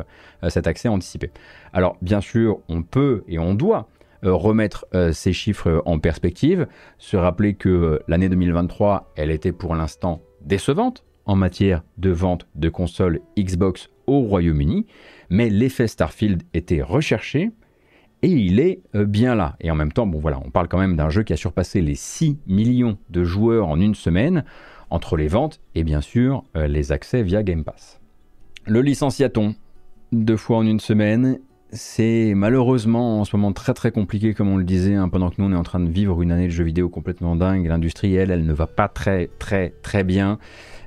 cet 0.49 0.67
accès 0.67 0.89
anticipé. 0.89 1.31
Alors, 1.73 1.97
bien 2.03 2.21
sûr, 2.21 2.59
on 2.69 2.83
peut 2.83 3.25
et 3.29 3.39
on 3.39 3.55
doit 3.55 3.89
euh, 4.25 4.35
remettre 4.35 4.87
euh, 4.95 5.13
ces 5.13 5.33
chiffres 5.33 5.83
en 5.85 5.99
perspective, 5.99 6.69
se 6.99 7.17
rappeler 7.17 7.55
que 7.55 7.69
euh, 7.69 7.99
l'année 8.07 8.29
2023, 8.29 9.13
elle 9.17 9.33
était 9.33 9.51
pour 9.51 9.75
l'instant 9.75 10.23
décevante 10.43 11.03
en 11.25 11.35
matière 11.35 11.83
de 11.99 12.11
vente 12.11 12.47
de 12.55 12.69
consoles 12.69 13.19
Xbox 13.37 13.89
au 14.07 14.21
Royaume-Uni, 14.21 14.87
mais 15.31 15.51
l'effet 15.51 15.89
Starfield 15.89 16.43
était 16.55 16.83
recherché 16.83 17.51
et 18.23 18.29
il 18.29 18.61
est 18.61 18.83
bien 18.95 19.35
là. 19.35 19.57
Et 19.61 19.71
en 19.71 19.75
même 19.75 19.93
temps, 19.93 20.07
bon 20.07 20.19
voilà, 20.19 20.41
on 20.45 20.51
parle 20.51 20.69
quand 20.69 20.79
même 20.79 20.97
d'un 20.97 21.11
jeu 21.11 21.23
qui 21.23 21.33
a 21.33 21.37
surpassé 21.37 21.81
les 21.81 21.97
6 21.97 22.39
millions 22.47 22.99
de 23.11 23.25
joueurs 23.25 23.69
en 23.69 23.81
une 23.81 23.95
semaine 23.95 24.45
entre 24.91 25.17
les 25.17 25.27
ventes 25.29 25.61
et 25.75 25.83
bien 25.83 26.01
sûr 26.01 26.45
les 26.55 26.93
accès 26.93 27.23
via 27.23 27.43
Game 27.43 27.65
Pass. 27.65 28.01
Le 28.65 28.81
licenciaton, 28.81 29.57
deux 30.13 30.37
fois 30.37 30.59
en 30.59 30.67
une 30.67 30.79
semaine, 30.79 31.41
c'est 31.73 32.35
malheureusement 32.37 33.21
en 33.21 33.25
ce 33.25 33.35
moment 33.35 33.53
très 33.53 33.73
très 33.73 33.91
compliqué 33.91 34.35
comme 34.35 34.49
on 34.51 34.59
le 34.59 34.65
disait 34.65 34.95
hein, 34.95 35.09
pendant 35.09 35.31
que 35.31 35.37
nous 35.39 35.49
on 35.49 35.53
est 35.53 35.57
en 35.57 35.63
train 35.63 35.81
de 35.81 35.89
vivre 35.89 36.21
une 36.21 36.31
année 36.31 36.47
de 36.47 36.53
jeux 36.53 36.65
vidéo 36.65 36.91
complètement 36.91 37.35
dingue 37.35 37.67
l'industrie 37.67 38.15
elle 38.15 38.31
elle 38.31 38.45
ne 38.45 38.53
va 38.53 38.67
pas 38.67 38.89
très 38.89 39.31
très 39.39 39.73
très 39.83 40.05
bien 40.05 40.39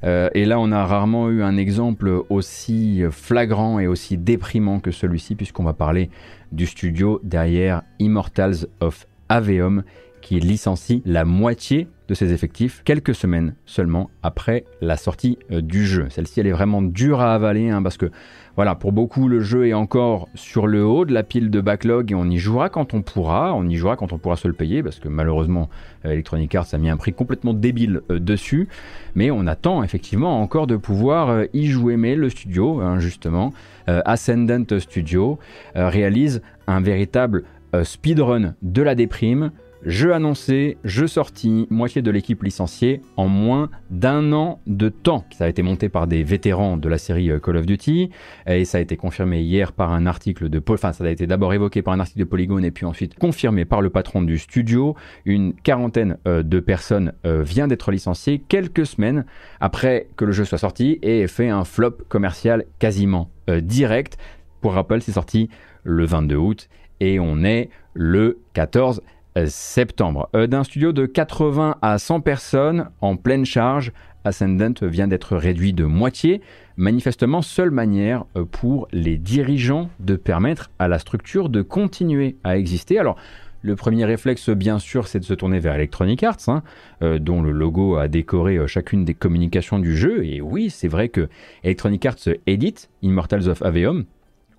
euh, 0.05 0.29
et 0.33 0.45
là 0.45 0.59
on 0.59 0.71
a 0.71 0.85
rarement 0.85 1.29
eu 1.29 1.43
un 1.43 1.57
exemple 1.57 2.23
aussi 2.29 3.03
flagrant 3.11 3.79
et 3.79 3.87
aussi 3.87 4.17
déprimant 4.17 4.79
que 4.79 4.91
celui-ci 4.91 5.35
puisqu'on 5.35 5.63
va 5.63 5.73
parler 5.73 6.09
du 6.51 6.65
studio 6.65 7.19
derrière 7.23 7.81
Immortals 7.99 8.67
of 8.79 9.07
Aveum 9.29 9.83
qui 10.21 10.39
licencie 10.39 11.01
la 11.05 11.25
moitié 11.25 11.87
de 12.07 12.13
ses 12.13 12.33
effectifs 12.33 12.81
quelques 12.85 13.15
semaines 13.15 13.55
seulement 13.65 14.09
après 14.23 14.65
la 14.81 14.97
sortie 14.97 15.37
euh, 15.51 15.61
du 15.61 15.85
jeu. 15.85 16.07
Celle-ci 16.09 16.39
elle 16.39 16.47
est 16.47 16.51
vraiment 16.51 16.81
dure 16.81 17.21
à 17.21 17.33
avaler 17.33 17.69
hein, 17.69 17.81
parce 17.81 17.97
que 17.97 18.11
voilà, 18.55 18.73
pour 18.73 18.93
beaucoup, 18.93 19.27
le 19.27 19.41
jeu 19.41 19.67
est 19.67 19.73
encore 19.73 20.29
sur 20.33 20.65
le 20.65 20.85
haut 20.85 21.03
de 21.03 21.13
la 21.13 21.23
pile 21.23 21.49
de 21.49 21.59
backlog 21.59 22.13
et 22.13 22.15
on 22.15 22.23
y 22.29 22.37
jouera 22.37 22.69
quand 22.69 22.93
on 22.93 23.01
pourra. 23.01 23.53
On 23.53 23.67
y 23.67 23.75
jouera 23.75 23.97
quand 23.97 24.13
on 24.13 24.17
pourra 24.17 24.37
se 24.37 24.47
le 24.47 24.53
payer 24.53 24.81
parce 24.81 24.99
que 24.99 25.09
malheureusement, 25.09 25.69
euh, 26.05 26.11
Electronic 26.11 26.55
Arts 26.55 26.67
a 26.71 26.77
mis 26.77 26.89
un 26.89 26.95
prix 26.95 27.11
complètement 27.11 27.53
débile 27.53 27.99
euh, 28.09 28.17
dessus. 28.17 28.69
Mais 29.13 29.29
on 29.29 29.45
attend 29.45 29.83
effectivement 29.83 30.41
encore 30.41 30.67
de 30.67 30.77
pouvoir 30.77 31.43
y 31.53 31.67
jouer. 31.67 31.97
Mais 31.97 32.15
le 32.15 32.29
studio, 32.29 32.79
hein, 32.79 32.99
justement, 32.99 33.53
Ascendant 33.87 34.79
Studio, 34.79 35.37
réalise 35.73 36.41
un 36.67 36.81
véritable 36.81 37.43
speedrun 37.83 38.55
de 38.61 38.81
la 38.81 38.95
déprime 38.95 39.51
Jeu 39.85 40.15
annoncé, 40.15 40.79
jeu 40.83 41.05
sorti, 41.05 41.67
moitié 41.69 42.01
de 42.01 42.09
l'équipe 42.09 42.41
licenciée 42.41 43.01
en 43.17 43.27
moins 43.27 43.69
d'un 43.91 44.33
an 44.33 44.59
de 44.65 44.89
temps. 44.89 45.25
Ça 45.31 45.45
a 45.45 45.47
été 45.47 45.61
monté 45.61 45.89
par 45.89 46.07
des 46.07 46.23
vétérans 46.23 46.75
de 46.75 46.89
la 46.89 46.97
série 46.97 47.29
euh, 47.29 47.37
Call 47.37 47.57
of 47.57 47.67
Duty 47.67 48.09
et 48.47 48.65
ça 48.65 48.79
a 48.79 48.81
été 48.81 48.97
confirmé 48.97 49.41
hier 49.41 49.73
par 49.73 49.93
un 49.93 50.07
article 50.07 50.49
de 50.49 50.59
enfin 50.69 50.91
ça 50.91 51.03
a 51.03 51.09
été 51.09 51.27
d'abord 51.27 51.53
évoqué 51.53 51.83
par 51.83 51.93
un 51.93 51.99
article 51.99 52.17
de 52.17 52.23
Polygon 52.23 52.63
et 52.63 52.71
puis 52.71 52.87
ensuite 52.87 53.13
confirmé 53.13 53.63
par 53.63 53.83
le 53.83 53.91
patron 53.91 54.23
du 54.23 54.39
studio. 54.39 54.95
Une 55.23 55.53
quarantaine 55.53 56.17
euh, 56.27 56.41
de 56.41 56.59
personnes 56.59 57.13
euh, 57.27 57.43
vient 57.43 57.67
d'être 57.67 57.91
licenciées 57.91 58.39
quelques 58.39 58.87
semaines 58.87 59.23
après 59.59 60.07
que 60.17 60.25
le 60.25 60.31
jeu 60.31 60.45
soit 60.45 60.57
sorti 60.57 60.97
et 61.03 61.27
fait 61.27 61.49
un 61.49 61.63
flop 61.63 61.97
commercial 62.09 62.65
quasiment 62.79 63.29
direct. 63.61 64.17
Pour 64.61 64.73
rappel, 64.73 65.03
c'est 65.03 65.11
sorti 65.11 65.49
le 65.83 66.05
22 66.05 66.35
août 66.35 66.69
et 66.99 67.19
on 67.19 67.43
est 67.43 67.69
le 67.93 68.39
14 68.53 69.01
septembre. 69.47 70.29
D'un 70.33 70.63
studio 70.63 70.91
de 70.91 71.05
80 71.05 71.77
à 71.81 71.97
100 71.97 72.21
personnes 72.21 72.89
en 73.01 73.15
pleine 73.15 73.45
charge, 73.45 73.91
Ascendant 74.23 74.73
vient 74.81 75.07
d'être 75.07 75.37
réduit 75.37 75.71
de 75.71 75.85
moitié. 75.85 76.41
Manifestement, 76.77 77.43
seule 77.43 77.69
manière 77.69 78.25
pour 78.51 78.87
les 78.91 79.17
dirigeants 79.17 79.89
de 79.99 80.15
permettre 80.15 80.71
à 80.79 80.87
la 80.87 80.97
structure 80.97 81.49
de 81.49 81.61
continuer 81.61 82.35
à 82.43 82.57
exister. 82.57 82.97
Alors, 82.97 83.17
le 83.65 83.75
premier 83.75 84.05
réflexe, 84.05 84.51
bien 84.51 84.77
sûr, 84.77 85.07
c'est 85.07 85.19
de 85.19 85.25
se 85.25 85.33
tourner 85.33 85.57
vers 85.57 85.73
Electronic 85.73 86.21
Arts, 86.21 86.49
hein, 86.49 86.61
euh, 87.01 87.17
dont 87.17 87.41
le 87.41 87.51
logo 87.51 87.95
a 87.95 88.07
décoré 88.07 88.57
euh, 88.57 88.67
chacune 88.67 89.05
des 89.05 89.15
communications 89.15 89.79
du 89.79 89.97
jeu. 89.97 90.23
Et 90.23 90.39
oui, 90.39 90.69
c'est 90.69 90.87
vrai 90.87 91.09
que 91.09 91.29
Electronic 91.63 92.05
Arts 92.05 92.29
édite 92.45 92.91
Immortals 93.01 93.49
of 93.49 93.63
Aveum 93.63 94.05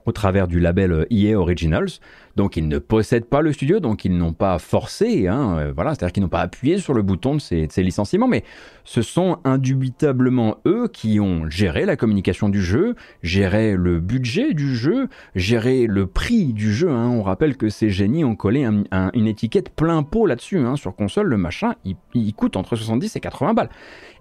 au 0.06 0.12
travers 0.12 0.48
du 0.48 0.58
label 0.58 1.06
EA 1.10 1.30
euh, 1.30 1.34
e 1.34 1.36
Originals. 1.36 1.88
Donc 2.36 2.56
ils 2.56 2.68
ne 2.68 2.78
possèdent 2.78 3.24
pas 3.24 3.40
le 3.40 3.52
studio, 3.52 3.80
donc 3.80 4.04
ils 4.04 4.16
n'ont 4.16 4.34
pas 4.34 4.58
forcé, 4.58 5.26
hein, 5.26 5.56
euh, 5.58 5.72
voilà, 5.74 5.94
c'est-à-dire 5.94 6.12
qu'ils 6.12 6.22
n'ont 6.22 6.28
pas 6.28 6.40
appuyé 6.40 6.78
sur 6.78 6.92
le 6.92 7.02
bouton 7.02 7.34
de 7.34 7.40
ces, 7.40 7.66
licenciements, 7.78 8.28
mais 8.28 8.44
ce 8.84 9.02
sont 9.02 9.38
indubitablement 9.44 10.58
eux 10.66 10.88
qui 10.92 11.18
ont 11.18 11.48
géré 11.48 11.86
la 11.86 11.96
communication 11.96 12.48
du 12.48 12.62
jeu, 12.62 12.94
géré 13.22 13.74
le 13.74 14.00
budget 14.00 14.52
du 14.52 14.76
jeu, 14.76 15.08
géré 15.34 15.86
le 15.86 16.06
prix 16.06 16.52
du 16.52 16.72
jeu. 16.72 16.90
Hein. 16.90 17.08
On 17.08 17.22
rappelle 17.22 17.56
que 17.56 17.68
ces 17.70 17.90
génies 17.90 18.24
ont 18.24 18.36
collé 18.36 18.64
une 18.64 19.26
étiquette 19.26 19.70
plein 19.70 20.02
pot 20.02 20.26
là-dessus, 20.26 20.58
hein. 20.58 20.76
sur 20.76 20.94
console, 20.94 21.28
le 21.28 21.38
machin, 21.38 21.74
il, 21.84 21.96
il 22.14 22.34
coûte 22.34 22.56
entre 22.56 22.76
70 22.76 23.16
et 23.16 23.20
80 23.20 23.54
balles 23.54 23.70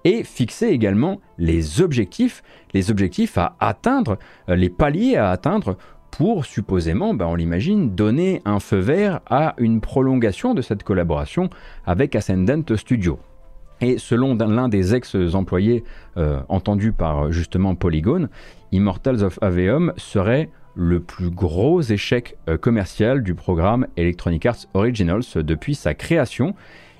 et 0.06 0.24
fixer 0.24 0.68
également 0.68 1.20
les 1.38 1.82
objectifs, 1.82 2.44
les 2.74 2.92
objectifs 2.92 3.38
à 3.38 3.56
atteindre, 3.60 4.18
euh, 4.50 4.56
les 4.56 4.70
paliers 4.70 5.18
à 5.18 5.32
atteindre 5.32 5.78
pour 6.18 6.46
supposément, 6.46 7.14
ben 7.14 7.26
on 7.26 7.36
l'imagine, 7.36 7.94
donner 7.94 8.42
un 8.46 8.60
feu 8.60 8.78
vert 8.78 9.20
à 9.30 9.54
une 9.58 9.82
prolongation 9.82 10.54
de 10.54 10.62
cette 10.62 10.84
collaboration 10.84 11.50
avec 11.86 12.16
Ascendant 12.16 12.64
Studio. 12.76 13.20
Et 13.82 13.98
selon 13.98 14.36
l'un 14.36 14.70
des 14.70 14.96
ex-employés 14.96 15.84
euh, 16.16 16.40
entendus 16.48 16.94
par 16.94 17.34
justement 17.34 17.76
Polygon, 17.76 18.30
Immortals 18.72 19.24
of 19.24 19.38
Aveum 19.42 19.92
serait 19.98 20.50
le 20.76 21.02
plus 21.02 21.30
gros 21.30 21.82
échec 21.82 22.38
euh, 22.48 22.58
commercial 22.58 23.22
du 23.22 23.36
programme 23.36 23.88
Electronic 23.98 24.46
Arts 24.46 24.66
Originals 24.74 25.24
depuis 25.36 25.76
sa 25.76 25.94
création. 25.94 26.56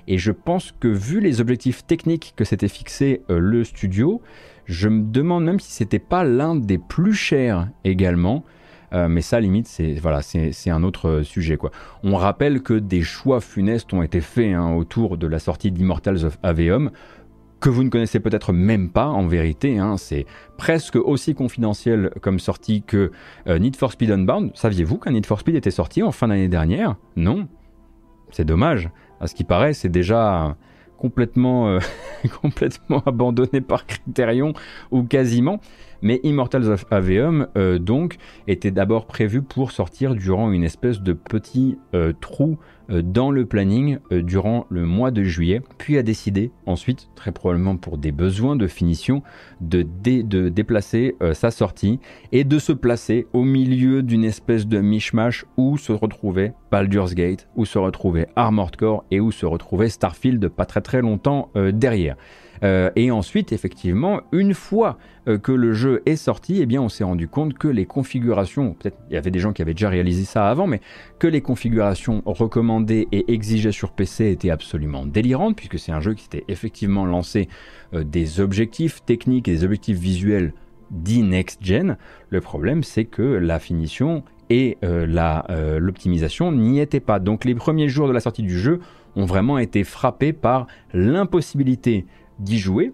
Et 0.08 0.18
je 0.18 0.30
pense 0.30 0.72
que 0.78 0.88
vu 0.88 1.20
les 1.20 1.40
objectifs 1.40 1.86
techniques 1.86 2.34
que 2.36 2.44
s'était 2.44 2.68
fixé 2.68 3.22
euh, 3.30 3.38
le 3.38 3.64
studio, 3.64 4.20
je 4.66 4.88
me 4.90 5.10
demande 5.10 5.44
même 5.44 5.60
si 5.60 5.72
c'était 5.72 5.98
pas 5.98 6.22
l'un 6.22 6.54
des 6.54 6.78
plus 6.78 7.14
chers 7.14 7.68
également. 7.84 8.44
Euh, 8.92 9.08
mais 9.08 9.20
ça, 9.20 9.40
limite, 9.40 9.66
c'est 9.66 9.94
voilà, 9.94 10.22
c'est 10.22 10.70
un 10.70 10.82
autre 10.82 11.22
sujet. 11.22 11.56
Quoi. 11.56 11.70
On 12.02 12.16
rappelle 12.16 12.62
que 12.62 12.74
des 12.74 13.02
choix 13.02 13.40
funestes 13.40 13.92
ont 13.92 14.02
été 14.02 14.20
faits 14.20 14.54
hein, 14.54 14.74
autour 14.74 15.18
de 15.18 15.26
la 15.26 15.38
sortie 15.38 15.70
d'Immortals 15.70 16.24
of 16.24 16.38
Aveum, 16.42 16.90
que 17.60 17.70
vous 17.70 17.82
ne 17.82 17.88
connaissez 17.88 18.20
peut-être 18.20 18.52
même 18.52 18.90
pas 18.90 19.06
en 19.06 19.26
vérité. 19.26 19.78
Hein. 19.78 19.96
c'est 19.96 20.26
presque 20.56 20.96
aussi 20.96 21.34
confidentiel 21.34 22.10
comme 22.20 22.38
sortie 22.38 22.82
que 22.82 23.10
euh, 23.48 23.58
Need 23.58 23.76
for 23.76 23.92
Speed 23.92 24.10
Unbound. 24.10 24.52
Saviez-vous 24.54 24.98
qu'un 24.98 25.12
Need 25.12 25.26
for 25.26 25.40
Speed 25.40 25.56
était 25.56 25.70
sorti 25.70 26.02
en 26.02 26.12
fin 26.12 26.28
d'année 26.28 26.48
dernière? 26.48 26.96
Non. 27.16 27.48
C'est 28.30 28.44
dommage. 28.44 28.90
À 29.20 29.26
ce 29.26 29.34
qui 29.34 29.44
paraît, 29.44 29.72
c'est 29.72 29.88
déjà 29.88 30.56
complètement, 30.96 31.68
euh, 31.68 31.78
complètement 32.42 33.02
abandonné 33.06 33.60
par 33.60 33.86
Criterion 33.86 34.52
ou 34.90 35.02
quasiment. 35.04 35.60
Mais 36.06 36.20
Immortals 36.22 36.68
of 36.68 36.86
Aveum, 36.92 37.48
euh, 37.56 37.80
donc, 37.80 38.18
était 38.46 38.70
d'abord 38.70 39.06
prévu 39.06 39.42
pour 39.42 39.72
sortir 39.72 40.14
durant 40.14 40.52
une 40.52 40.62
espèce 40.62 41.00
de 41.00 41.12
petit 41.12 41.78
euh, 41.94 42.12
trou 42.20 42.58
euh, 42.90 43.02
dans 43.02 43.32
le 43.32 43.44
planning 43.44 43.98
durant 44.12 44.66
le 44.70 44.86
mois 44.86 45.10
de 45.10 45.24
juillet, 45.24 45.62
puis 45.78 45.98
a 45.98 46.04
décidé 46.04 46.52
ensuite, 46.64 47.08
très 47.16 47.32
probablement 47.32 47.76
pour 47.76 47.98
des 47.98 48.12
besoins 48.12 48.54
de 48.54 48.68
finition, 48.68 49.24
de, 49.60 49.82
de 49.82 50.48
déplacer 50.48 51.16
sa 51.32 51.50
sortie 51.50 51.98
et 52.30 52.44
de 52.44 52.60
se 52.60 52.72
placer 52.72 53.26
au 53.32 53.42
milieu 53.42 54.04
d'une 54.04 54.22
espèce 54.22 54.68
de 54.68 54.78
mishmash 54.78 55.44
où 55.56 55.76
se 55.76 55.90
retrouvait 55.90 56.54
Baldur's 56.70 57.14
Gate, 57.14 57.48
où 57.56 57.64
se 57.64 57.78
retrouvait 57.78 58.28
Armored 58.36 58.76
Core 58.76 59.04
et 59.10 59.18
où 59.18 59.32
se 59.32 59.44
retrouvait 59.44 59.88
Starfield 59.88 60.48
pas 60.50 60.66
très 60.66 60.82
très 60.82 61.00
longtemps 61.02 61.50
derrière. 61.72 62.16
Euh, 62.62 62.90
et 62.96 63.10
ensuite, 63.10 63.52
effectivement, 63.52 64.20
une 64.32 64.54
fois 64.54 64.98
euh, 65.28 65.38
que 65.38 65.52
le 65.52 65.72
jeu 65.72 66.02
est 66.06 66.16
sorti, 66.16 66.60
eh 66.60 66.66
bien, 66.66 66.80
on 66.80 66.88
s'est 66.88 67.04
rendu 67.04 67.28
compte 67.28 67.54
que 67.54 67.68
les 67.68 67.86
configurations, 67.86 68.74
peut-être 68.74 68.98
il 69.10 69.14
y 69.14 69.16
avait 69.16 69.30
des 69.30 69.38
gens 69.38 69.52
qui 69.52 69.62
avaient 69.62 69.74
déjà 69.74 69.88
réalisé 69.88 70.24
ça 70.24 70.48
avant, 70.48 70.66
mais 70.66 70.80
que 71.18 71.26
les 71.26 71.40
configurations 71.40 72.22
recommandées 72.24 73.08
et 73.12 73.32
exigées 73.32 73.72
sur 73.72 73.92
PC 73.92 74.30
étaient 74.30 74.50
absolument 74.50 75.06
délirantes, 75.06 75.56
puisque 75.56 75.78
c'est 75.78 75.92
un 75.92 76.00
jeu 76.00 76.14
qui 76.14 76.24
s'était 76.24 76.44
effectivement 76.48 77.06
lancé 77.06 77.48
euh, 77.94 78.04
des 78.04 78.40
objectifs 78.40 79.04
techniques 79.04 79.48
et 79.48 79.52
des 79.52 79.64
objectifs 79.64 79.98
visuels 79.98 80.52
dits 80.90 81.22
next-gen. 81.22 81.96
Le 82.30 82.40
problème, 82.40 82.82
c'est 82.82 83.04
que 83.04 83.22
la 83.22 83.58
finition 83.58 84.22
et 84.48 84.78
l'optimisation 84.82 86.52
n'y 86.52 86.78
étaient 86.78 87.00
pas. 87.00 87.18
Donc 87.18 87.44
les 87.44 87.56
premiers 87.56 87.88
jours 87.88 88.06
de 88.06 88.12
la 88.12 88.20
sortie 88.20 88.44
du 88.44 88.56
jeu 88.56 88.78
ont 89.16 89.24
vraiment 89.24 89.58
été 89.58 89.82
frappés 89.82 90.32
par 90.32 90.68
l'impossibilité 90.92 92.06
d'y 92.38 92.58
jouer, 92.58 92.92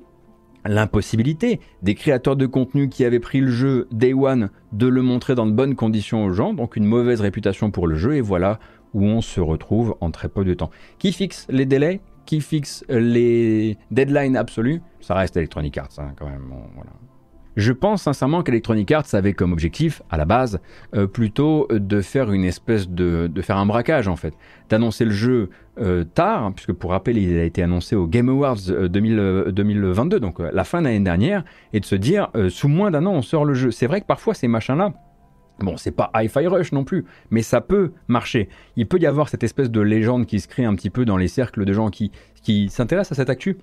l'impossibilité 0.64 1.60
des 1.82 1.94
créateurs 1.94 2.36
de 2.36 2.46
contenu 2.46 2.88
qui 2.88 3.04
avaient 3.04 3.20
pris 3.20 3.40
le 3.40 3.50
jeu 3.50 3.88
Day 3.90 4.12
One 4.12 4.50
de 4.72 4.86
le 4.86 5.02
montrer 5.02 5.34
dans 5.34 5.46
de 5.46 5.52
bonnes 5.52 5.74
conditions 5.74 6.24
aux 6.24 6.32
gens, 6.32 6.54
donc 6.54 6.76
une 6.76 6.84
mauvaise 6.84 7.20
réputation 7.20 7.70
pour 7.70 7.86
le 7.86 7.96
jeu, 7.96 8.16
et 8.16 8.20
voilà 8.20 8.58
où 8.94 9.04
on 9.04 9.20
se 9.20 9.40
retrouve 9.40 9.96
en 10.00 10.10
très 10.10 10.28
peu 10.28 10.44
de 10.44 10.54
temps. 10.54 10.70
Qui 10.98 11.12
fixe 11.12 11.46
les 11.48 11.66
délais? 11.66 12.00
Qui 12.26 12.40
fixe 12.40 12.84
les 12.88 13.78
deadlines 13.90 14.36
absolus? 14.36 14.80
Ça 15.00 15.14
reste 15.14 15.36
Electronic 15.36 15.76
Arts, 15.78 15.98
hein, 15.98 16.12
quand 16.16 16.26
même. 16.26 16.52
voilà. 16.74 16.90
Je 17.56 17.72
pense 17.72 18.02
sincèrement 18.02 18.42
qu'Electronic 18.42 18.90
Arts 18.92 19.14
avait 19.14 19.34
comme 19.34 19.52
objectif, 19.52 20.02
à 20.10 20.16
la 20.16 20.24
base, 20.24 20.60
euh, 20.94 21.06
plutôt 21.06 21.68
de 21.70 22.00
faire 22.00 22.32
une 22.32 22.44
espèce 22.44 22.88
de, 22.88 23.30
faire 23.42 23.58
un 23.58 23.66
braquage 23.66 24.08
en 24.08 24.16
fait, 24.16 24.34
d'annoncer 24.70 25.04
le 25.04 25.10
jeu 25.10 25.50
euh, 25.78 26.04
tard, 26.04 26.52
puisque 26.54 26.72
pour 26.72 26.92
rappel, 26.92 27.18
il 27.18 27.38
a 27.38 27.44
été 27.44 27.62
annoncé 27.62 27.94
au 27.94 28.06
Game 28.06 28.28
Awards 28.30 28.56
2022, 28.88 30.16
euh, 30.16 30.20
donc 30.20 30.38
la 30.38 30.64
fin 30.64 30.80
de 30.80 30.86
l'année 30.86 31.00
dernière, 31.00 31.44
et 31.72 31.80
de 31.80 31.84
se 31.84 31.94
dire, 31.94 32.28
sous 32.48 32.68
moins 32.68 32.90
d'un 32.90 33.04
an, 33.04 33.12
on 33.12 33.22
sort 33.22 33.44
le 33.44 33.54
jeu. 33.54 33.70
C'est 33.70 33.86
vrai 33.86 34.00
que 34.00 34.06
parfois 34.06 34.34
ces 34.34 34.48
machins-là, 34.48 34.92
Bon, 35.60 35.76
c'est 35.76 35.92
pas 35.92 36.10
Hi-Fi 36.14 36.46
Rush 36.46 36.72
non 36.72 36.82
plus, 36.82 37.04
mais 37.30 37.42
ça 37.42 37.60
peut 37.60 37.92
marcher. 38.08 38.48
Il 38.76 38.88
peut 38.88 38.98
y 38.98 39.06
avoir 39.06 39.28
cette 39.28 39.44
espèce 39.44 39.70
de 39.70 39.80
légende 39.80 40.26
qui 40.26 40.40
se 40.40 40.48
crée 40.48 40.64
un 40.64 40.74
petit 40.74 40.90
peu 40.90 41.04
dans 41.04 41.16
les 41.16 41.28
cercles 41.28 41.64
de 41.64 41.72
gens 41.72 41.90
qui, 41.90 42.10
qui 42.42 42.68
s'intéressent 42.68 43.12
à 43.12 43.22
cette 43.22 43.30
actu 43.30 43.58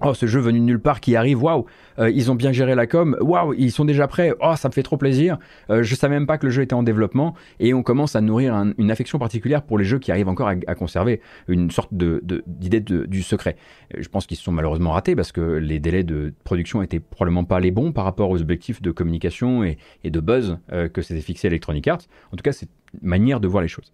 Oh, 0.00 0.14
ce 0.14 0.26
jeu 0.26 0.38
venu 0.38 0.60
de 0.60 0.64
nulle 0.64 0.78
part 0.78 1.00
qui 1.00 1.16
arrive, 1.16 1.42
waouh, 1.42 1.66
euh, 1.98 2.08
ils 2.08 2.30
ont 2.30 2.36
bien 2.36 2.52
géré 2.52 2.76
la 2.76 2.86
com, 2.86 3.16
waouh, 3.20 3.52
ils 3.54 3.72
sont 3.72 3.84
déjà 3.84 4.06
prêts, 4.06 4.32
oh, 4.40 4.54
ça 4.56 4.68
me 4.68 4.72
fait 4.72 4.84
trop 4.84 4.96
plaisir. 4.96 5.38
Euh, 5.70 5.82
je 5.82 5.92
savais 5.96 6.14
même 6.14 6.26
pas 6.28 6.38
que 6.38 6.46
le 6.46 6.52
jeu 6.52 6.62
était 6.62 6.74
en 6.74 6.84
développement 6.84 7.34
et 7.58 7.74
on 7.74 7.82
commence 7.82 8.14
à 8.14 8.20
nourrir 8.20 8.54
une 8.78 8.90
affection 8.92 9.18
particulière 9.18 9.62
pour 9.62 9.76
les 9.76 9.84
jeux 9.84 9.98
qui 9.98 10.12
arrivent 10.12 10.28
encore 10.28 10.48
à, 10.48 10.74
conserver 10.76 11.20
une 11.48 11.72
sorte 11.72 11.92
d'idée 11.92 12.78
de, 12.78 13.06
du 13.06 13.24
secret. 13.24 13.56
Euh, 13.96 13.98
je 14.00 14.08
pense 14.08 14.28
qu'ils 14.28 14.36
se 14.36 14.44
sont 14.44 14.52
malheureusement 14.52 14.92
ratés 14.92 15.16
parce 15.16 15.32
que 15.32 15.40
les 15.40 15.80
délais 15.80 16.04
de 16.04 16.32
production 16.44 16.80
étaient 16.80 17.00
probablement 17.00 17.42
pas 17.42 17.58
les 17.58 17.72
bons 17.72 17.90
par 17.90 18.04
rapport 18.04 18.30
aux 18.30 18.40
objectifs 18.40 18.80
de 18.80 18.92
communication 18.92 19.64
et, 19.64 19.78
et 20.04 20.10
de 20.10 20.20
buzz 20.20 20.58
que 20.92 21.02
s'était 21.02 21.20
fixé 21.20 21.48
Electronic 21.48 21.88
Arts. 21.88 22.02
En 22.32 22.36
tout 22.36 22.42
cas, 22.42 22.52
c'est 22.52 22.68
une 23.02 23.08
manière 23.08 23.40
de 23.40 23.48
voir 23.48 23.62
les 23.62 23.68
choses. 23.68 23.92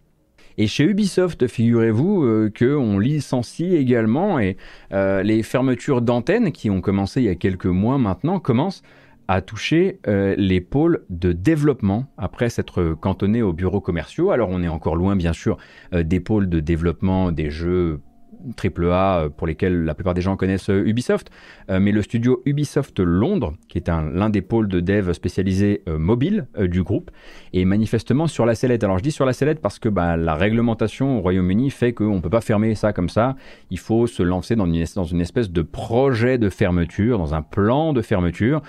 Et 0.57 0.69
chez 0.69 0.85
Ubisoft, 0.85 1.49
figurez-vous 1.49 2.23
euh, 2.23 2.53
qu'on 2.57 2.99
licencie 2.99 3.75
également 3.75 4.39
et 4.39 4.57
euh, 4.93 5.23
les 5.23 5.43
fermetures 5.43 6.01
d'antennes 6.01 6.53
qui 6.53 6.71
ont 6.71 6.81
commencé 6.81 7.21
il 7.21 7.25
y 7.25 7.29
a 7.29 7.35
quelques 7.35 7.67
mois 7.67 7.99
maintenant 7.99 8.39
commencent 8.39 8.83
à 9.27 9.41
toucher 9.41 9.99
euh, 10.07 10.35
les 10.39 10.61
pôles 10.61 11.05
de 11.11 11.33
développement 11.33 12.07
après 12.19 12.51
s'être 12.51 12.95
cantonné 13.01 13.43
aux 13.43 13.53
bureaux 13.53 13.81
commerciaux. 13.81 14.31
Alors 14.31 14.51
on 14.51 14.63
est 14.63 14.69
encore 14.69 14.95
loin 14.95 15.17
bien 15.17 15.33
sûr 15.33 15.57
des 15.93 16.21
pôles 16.21 16.49
de 16.49 16.61
développement 16.61 17.33
des 17.33 17.51
jeux 17.51 18.01
triple 18.57 18.91
A 18.91 19.19
euh, 19.19 19.29
pour 19.29 19.47
lesquels 19.47 19.85
la 19.85 19.95
plupart 19.95 20.15
des 20.15 20.21
gens 20.21 20.37
connaissent 20.37 20.71
euh, 20.71 20.87
Ubisoft, 20.87 21.31
euh, 21.71 21.81
mais 21.81 21.93
le 21.93 22.03
studio 22.03 22.43
Ubisoft 22.45 23.01
Londres, 23.01 23.55
qui 23.69 23.79
est 23.79 23.89
l'un 23.89 24.31
des 24.31 24.43
pôles 24.43 24.69
de 24.69 24.81
dev 24.81 25.13
spécialisés 25.13 25.83
mobile 25.87 26.47
du 26.59 26.83
groupe, 26.83 27.11
est 27.53 27.65
manifestement 27.65 28.27
sur 28.27 28.47
la 28.47 28.55
sellette. 28.55 28.85
Alors 28.85 28.99
je 28.99 29.03
dis 29.03 29.13
sur 29.13 29.27
la 29.27 29.33
sellette 29.33 29.61
parce 29.61 29.79
que 29.79 29.89
bah, 29.89 30.17
la 30.17 30.35
réglementation 30.35 31.19
au 31.19 31.21
Royaume-Uni 31.21 31.71
fait 31.71 31.93
qu'on 31.93 32.17
ne 32.17 32.21
peut 32.21 32.31
pas 32.31 32.41
fermer 32.41 32.75
ça 32.75 32.93
comme 32.93 33.09
ça, 33.09 33.37
il 33.71 33.79
faut 33.79 34.07
se 34.07 34.23
lancer 34.23 34.57
dans 34.57 34.65
une 34.67 35.21
espèce 35.21 35.51
de 35.51 35.63
projet 35.63 36.39
de 36.39 36.49
fermeture, 36.49 37.19
dans 37.19 37.35
un 37.35 37.43
plan 37.43 37.93
de 37.93 38.03
fermeture 38.03 38.63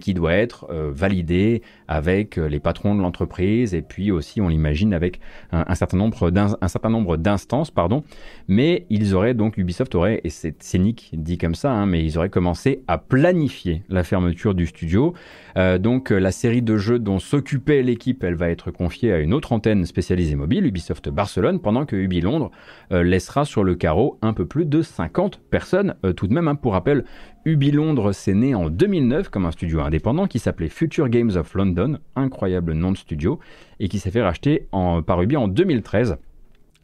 qui 0.00 0.14
doit 0.14 0.34
être 0.34 0.66
validé 0.70 1.62
avec 1.92 2.36
les 2.36 2.58
patrons 2.58 2.94
de 2.94 3.02
l'entreprise 3.02 3.74
et 3.74 3.82
puis 3.82 4.10
aussi, 4.10 4.40
on 4.40 4.48
l'imagine, 4.48 4.94
avec 4.94 5.20
un, 5.52 5.74
certain 5.74 5.98
nombre 5.98 6.30
certain 6.68 6.88
nombre 6.88 7.18
d'instances, 7.18 7.70
pardon. 7.70 8.02
Mais 8.48 8.86
ils 8.88 9.14
auraient 9.14 9.34
donc 9.34 9.58
Ubisoft 9.58 9.94
aurait 9.94 10.20
et 10.24 10.30
c'est 10.30 10.62
cynique 10.62 11.10
dit 11.12 11.36
comme 11.36 11.54
ça, 11.54 11.70
hein, 11.70 11.86
mais 11.86 12.04
ils 12.04 12.16
auraient 12.16 12.30
commencé 12.30 12.82
à 12.88 12.96
planifier 12.96 13.82
la 13.90 14.04
fermeture 14.04 14.54
du 14.54 14.66
studio. 14.66 15.12
Euh, 15.56 15.78
donc 15.78 16.10
la 16.10 16.32
série 16.32 16.62
de 16.62 16.76
jeux 16.76 16.98
dont 16.98 17.18
s'occupait 17.18 17.82
l'équipe, 17.82 18.22
elle 18.24 18.34
va 18.34 18.48
être 18.50 18.70
confiée 18.70 19.12
à 19.12 19.18
une 19.18 19.34
autre 19.34 19.52
antenne 19.52 19.84
spécialisée 19.86 20.34
mobile, 20.34 20.66
Ubisoft 20.66 21.08
Barcelone, 21.08 21.60
pendant 21.60 21.86
que 21.86 21.96
Ubi 21.96 22.20
Londres 22.20 22.50
euh, 22.92 23.02
laissera 23.02 23.44
sur 23.44 23.64
le 23.64 23.74
carreau 23.74 24.18
un 24.22 24.32
peu 24.32 24.46
plus 24.46 24.64
de 24.64 24.82
50 24.82 25.40
personnes 25.50 25.94
euh, 26.04 26.12
tout 26.12 26.26
de 26.26 26.34
même. 26.34 26.48
Hein. 26.48 26.54
Pour 26.54 26.72
rappel, 26.72 27.04
Ubi 27.44 27.70
Londres 27.70 28.12
s'est 28.12 28.34
né 28.34 28.54
en 28.54 28.70
2009 28.70 29.28
comme 29.28 29.46
un 29.46 29.50
studio 29.50 29.80
indépendant 29.80 30.26
qui 30.26 30.38
s'appelait 30.38 30.68
Future 30.68 31.08
Games 31.08 31.32
of 31.36 31.54
London, 31.54 31.98
incroyable 32.16 32.72
nom 32.72 32.92
de 32.92 32.96
studio, 32.96 33.38
et 33.80 33.88
qui 33.88 33.98
s'est 33.98 34.10
fait 34.10 34.22
racheter 34.22 34.68
par 35.06 35.22
Ubi 35.22 35.36
en 35.36 35.48
2013 35.48 36.16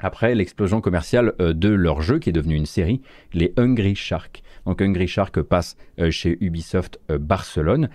après 0.00 0.34
l'explosion 0.34 0.80
commerciale 0.80 1.34
euh, 1.40 1.52
de 1.52 1.70
leur 1.70 2.02
jeu 2.02 2.18
qui 2.18 2.30
est 2.30 2.32
devenu 2.32 2.54
une 2.54 2.66
série, 2.66 3.00
les 3.32 3.52
Hungry 3.56 3.94
Shark. 3.94 4.42
Donc 4.66 4.82
Hungry 4.82 5.08
Shark 5.08 5.40
passe 5.40 5.76
chez 6.10 6.36
Ubisoft 6.42 7.00
Barcelone 7.08 7.88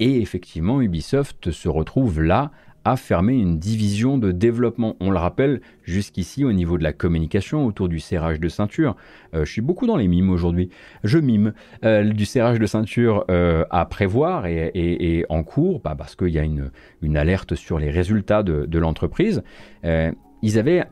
et 0.00 0.20
effectivement 0.20 0.80
Ubisoft 0.80 1.50
se 1.52 1.68
retrouve 1.68 2.20
là 2.22 2.50
à 2.84 2.96
fermer 2.96 3.34
une 3.34 3.58
division 3.58 4.18
de 4.18 4.32
développement. 4.32 4.96
On 5.00 5.10
le 5.10 5.18
rappelle, 5.18 5.60
jusqu'ici, 5.84 6.44
au 6.44 6.52
niveau 6.52 6.78
de 6.78 6.82
la 6.82 6.92
communication 6.92 7.66
autour 7.66 7.88
du 7.88 8.00
serrage 8.00 8.40
de 8.40 8.48
ceinture, 8.48 8.96
euh, 9.34 9.44
je 9.44 9.52
suis 9.52 9.60
beaucoup 9.60 9.86
dans 9.86 9.96
les 9.96 10.08
mimes 10.08 10.30
aujourd'hui, 10.30 10.70
je 11.04 11.18
mime, 11.18 11.52
euh, 11.84 12.04
du 12.04 12.24
serrage 12.24 12.58
de 12.58 12.66
ceinture 12.66 13.24
euh, 13.30 13.64
à 13.70 13.84
prévoir 13.84 14.46
et, 14.46 15.26
en 15.28 15.42
cours, 15.42 15.80
bah, 15.80 15.94
parce 15.96 16.16
qu'il 16.16 16.28
y 16.28 16.38
a 16.38 16.42
une, 16.42 16.70
alerte 17.16 17.54
sur 17.54 17.78
les 17.78 17.90
résultats 17.90 18.42
de, 18.42 18.64
de 18.66 18.78
l'entreprise. 18.78 19.42
ils 19.84 20.58
avaient 20.58 20.84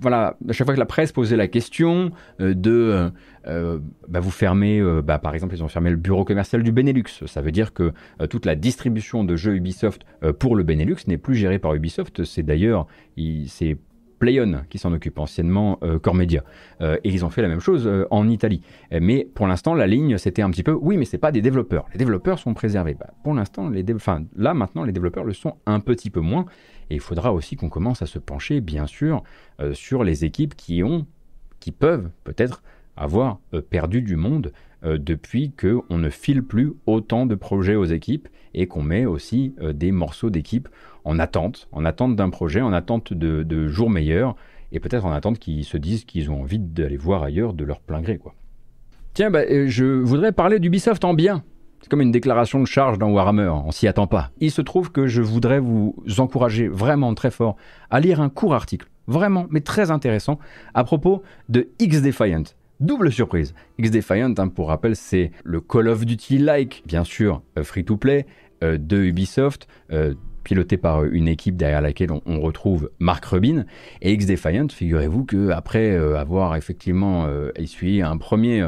voilà, 0.00 0.36
à 0.48 0.52
chaque 0.52 0.66
fois 0.66 0.74
que 0.74 0.80
la 0.80 0.86
presse 0.86 1.12
posait 1.12 1.36
la 1.36 1.48
question 1.48 2.10
euh, 2.40 2.54
de 2.54 2.70
euh, 2.70 3.10
euh, 3.46 3.78
bah, 4.08 4.20
vous 4.20 4.30
fermez, 4.30 4.82
bah, 5.02 5.18
par 5.18 5.34
exemple, 5.34 5.54
ils 5.54 5.62
ont 5.62 5.68
fermé 5.68 5.90
le 5.90 5.96
bureau 5.96 6.24
commercial 6.24 6.62
du 6.62 6.72
Benelux. 6.72 7.04
Ça 7.26 7.40
veut 7.40 7.52
dire 7.52 7.72
que 7.72 7.92
toute 8.28 8.44
la 8.44 8.56
distribution 8.56 9.24
de 9.24 9.36
jeux 9.36 9.54
Ubisoft 9.54 10.02
pour 10.38 10.56
le 10.56 10.64
Benelux 10.64 10.96
n'est 11.06 11.18
plus 11.18 11.36
gérée 11.36 11.58
par 11.58 11.74
Ubisoft. 11.74 12.24
C'est 12.24 12.42
d'ailleurs, 12.42 12.86
c'est 13.46 13.76
Playon 14.18 14.62
qui 14.70 14.78
s'en 14.78 14.92
occupe 14.92 15.18
anciennement 15.18 15.78
Core 16.02 16.14
Media. 16.14 16.42
et 16.80 16.98
ils 17.04 17.24
ont 17.24 17.30
fait 17.30 17.42
la 17.42 17.48
même 17.48 17.60
chose 17.60 17.88
en 18.10 18.28
Italie. 18.28 18.62
Mais 18.90 19.28
pour 19.32 19.46
l'instant, 19.46 19.74
la 19.74 19.86
ligne, 19.86 20.18
c'était 20.18 20.42
un 20.42 20.50
petit 20.50 20.64
peu, 20.64 20.72
oui, 20.72 20.96
mais 20.96 21.04
c'est 21.04 21.18
pas 21.18 21.30
des 21.30 21.42
développeurs. 21.42 21.86
Les 21.92 21.98
développeurs 21.98 22.40
sont 22.40 22.52
préservés. 22.52 22.94
Bah, 22.94 23.10
pour 23.22 23.34
l'instant, 23.34 23.68
les 23.68 23.84
là 24.34 24.54
maintenant, 24.54 24.82
les 24.82 24.92
développeurs 24.92 25.24
le 25.24 25.34
sont 25.34 25.56
un 25.66 25.78
petit 25.78 26.10
peu 26.10 26.20
moins. 26.20 26.46
Et 26.90 26.94
il 26.94 27.00
faudra 27.00 27.32
aussi 27.32 27.56
qu'on 27.56 27.68
commence 27.68 28.02
à 28.02 28.06
se 28.06 28.18
pencher, 28.18 28.60
bien 28.60 28.86
sûr, 28.86 29.22
euh, 29.60 29.74
sur 29.74 30.04
les 30.04 30.24
équipes 30.24 30.54
qui 30.54 30.82
ont, 30.82 31.06
qui 31.60 31.72
peuvent 31.72 32.10
peut-être 32.24 32.62
avoir 32.96 33.38
euh, 33.54 33.60
perdu 33.60 34.02
du 34.02 34.16
monde 34.16 34.52
euh, 34.84 34.98
depuis 34.98 35.52
qu'on 35.52 35.98
ne 35.98 36.10
file 36.10 36.42
plus 36.42 36.72
autant 36.86 37.26
de 37.26 37.34
projets 37.34 37.74
aux 37.74 37.84
équipes 37.84 38.28
et 38.54 38.66
qu'on 38.66 38.82
met 38.82 39.04
aussi 39.04 39.54
des 39.74 39.92
morceaux 39.92 40.30
d'équipe 40.30 40.68
en 41.04 41.18
attente, 41.18 41.68
en 41.72 41.84
attente 41.84 42.16
d'un 42.16 42.30
projet, 42.30 42.62
en 42.62 42.72
attente 42.72 43.12
de, 43.12 43.68
jours 43.68 43.90
meilleurs 43.90 44.34
et 44.72 44.80
peut-être 44.80 45.04
en 45.04 45.12
attente 45.12 45.38
qu'ils 45.38 45.64
se 45.64 45.76
disent 45.76 46.06
qu'ils 46.06 46.30
ont 46.30 46.40
envie 46.40 46.58
d'aller 46.58 46.96
voir 46.96 47.22
ailleurs 47.22 47.52
de 47.52 47.64
leur 47.64 47.80
plein 47.80 48.00
gré. 48.00 48.18
Tiens, 49.12 49.30
bah, 49.30 49.42
je 49.66 49.84
voudrais 49.84 50.32
parler 50.32 50.58
d'Ubisoft 50.58 51.04
en 51.04 51.12
bien. 51.12 51.44
C'est 51.80 51.88
comme 51.88 52.00
une 52.00 52.12
déclaration 52.12 52.60
de 52.60 52.66
charge 52.66 52.98
dans 52.98 53.10
Warhammer, 53.10 53.48
on 53.48 53.70
s'y 53.70 53.86
attend 53.86 54.06
pas. 54.06 54.30
Il 54.40 54.50
se 54.50 54.60
trouve 54.62 54.90
que 54.90 55.06
je 55.06 55.22
voudrais 55.22 55.60
vous 55.60 55.94
encourager 56.18 56.68
vraiment 56.68 57.14
très 57.14 57.30
fort 57.30 57.56
à 57.90 58.00
lire 58.00 58.20
un 58.20 58.28
court 58.28 58.54
article, 58.54 58.88
vraiment, 59.06 59.46
mais 59.50 59.60
très 59.60 59.90
intéressant, 59.90 60.38
à 60.74 60.84
propos 60.84 61.22
de 61.48 61.68
X-Defiant. 61.78 62.44
Double 62.80 63.10
surprise. 63.10 63.54
X-Defiant, 63.78 64.34
hein, 64.36 64.48
pour 64.48 64.68
rappel, 64.68 64.96
c'est 64.96 65.30
le 65.44 65.62
Call 65.62 65.88
of 65.88 66.04
Duty-like, 66.04 66.82
bien 66.84 67.04
sûr, 67.04 67.40
euh, 67.56 67.64
free-to-play, 67.64 68.26
euh, 68.62 68.76
de 68.76 68.98
Ubisoft, 68.98 69.66
euh, 69.92 70.14
piloté 70.44 70.76
par 70.76 71.04
une 71.04 71.26
équipe 71.26 71.56
derrière 71.56 71.80
laquelle 71.80 72.10
on, 72.12 72.40
retrouve 72.40 72.90
Mark 72.98 73.24
Rubin. 73.24 73.64
Et 74.02 74.12
X-Defiant, 74.12 74.68
figurez-vous 74.68 75.24
que 75.24 75.50
après 75.50 75.96
avoir 75.96 76.54
effectivement 76.54 77.26
essuyé 77.56 78.02
un 78.02 78.16
premier 78.16 78.64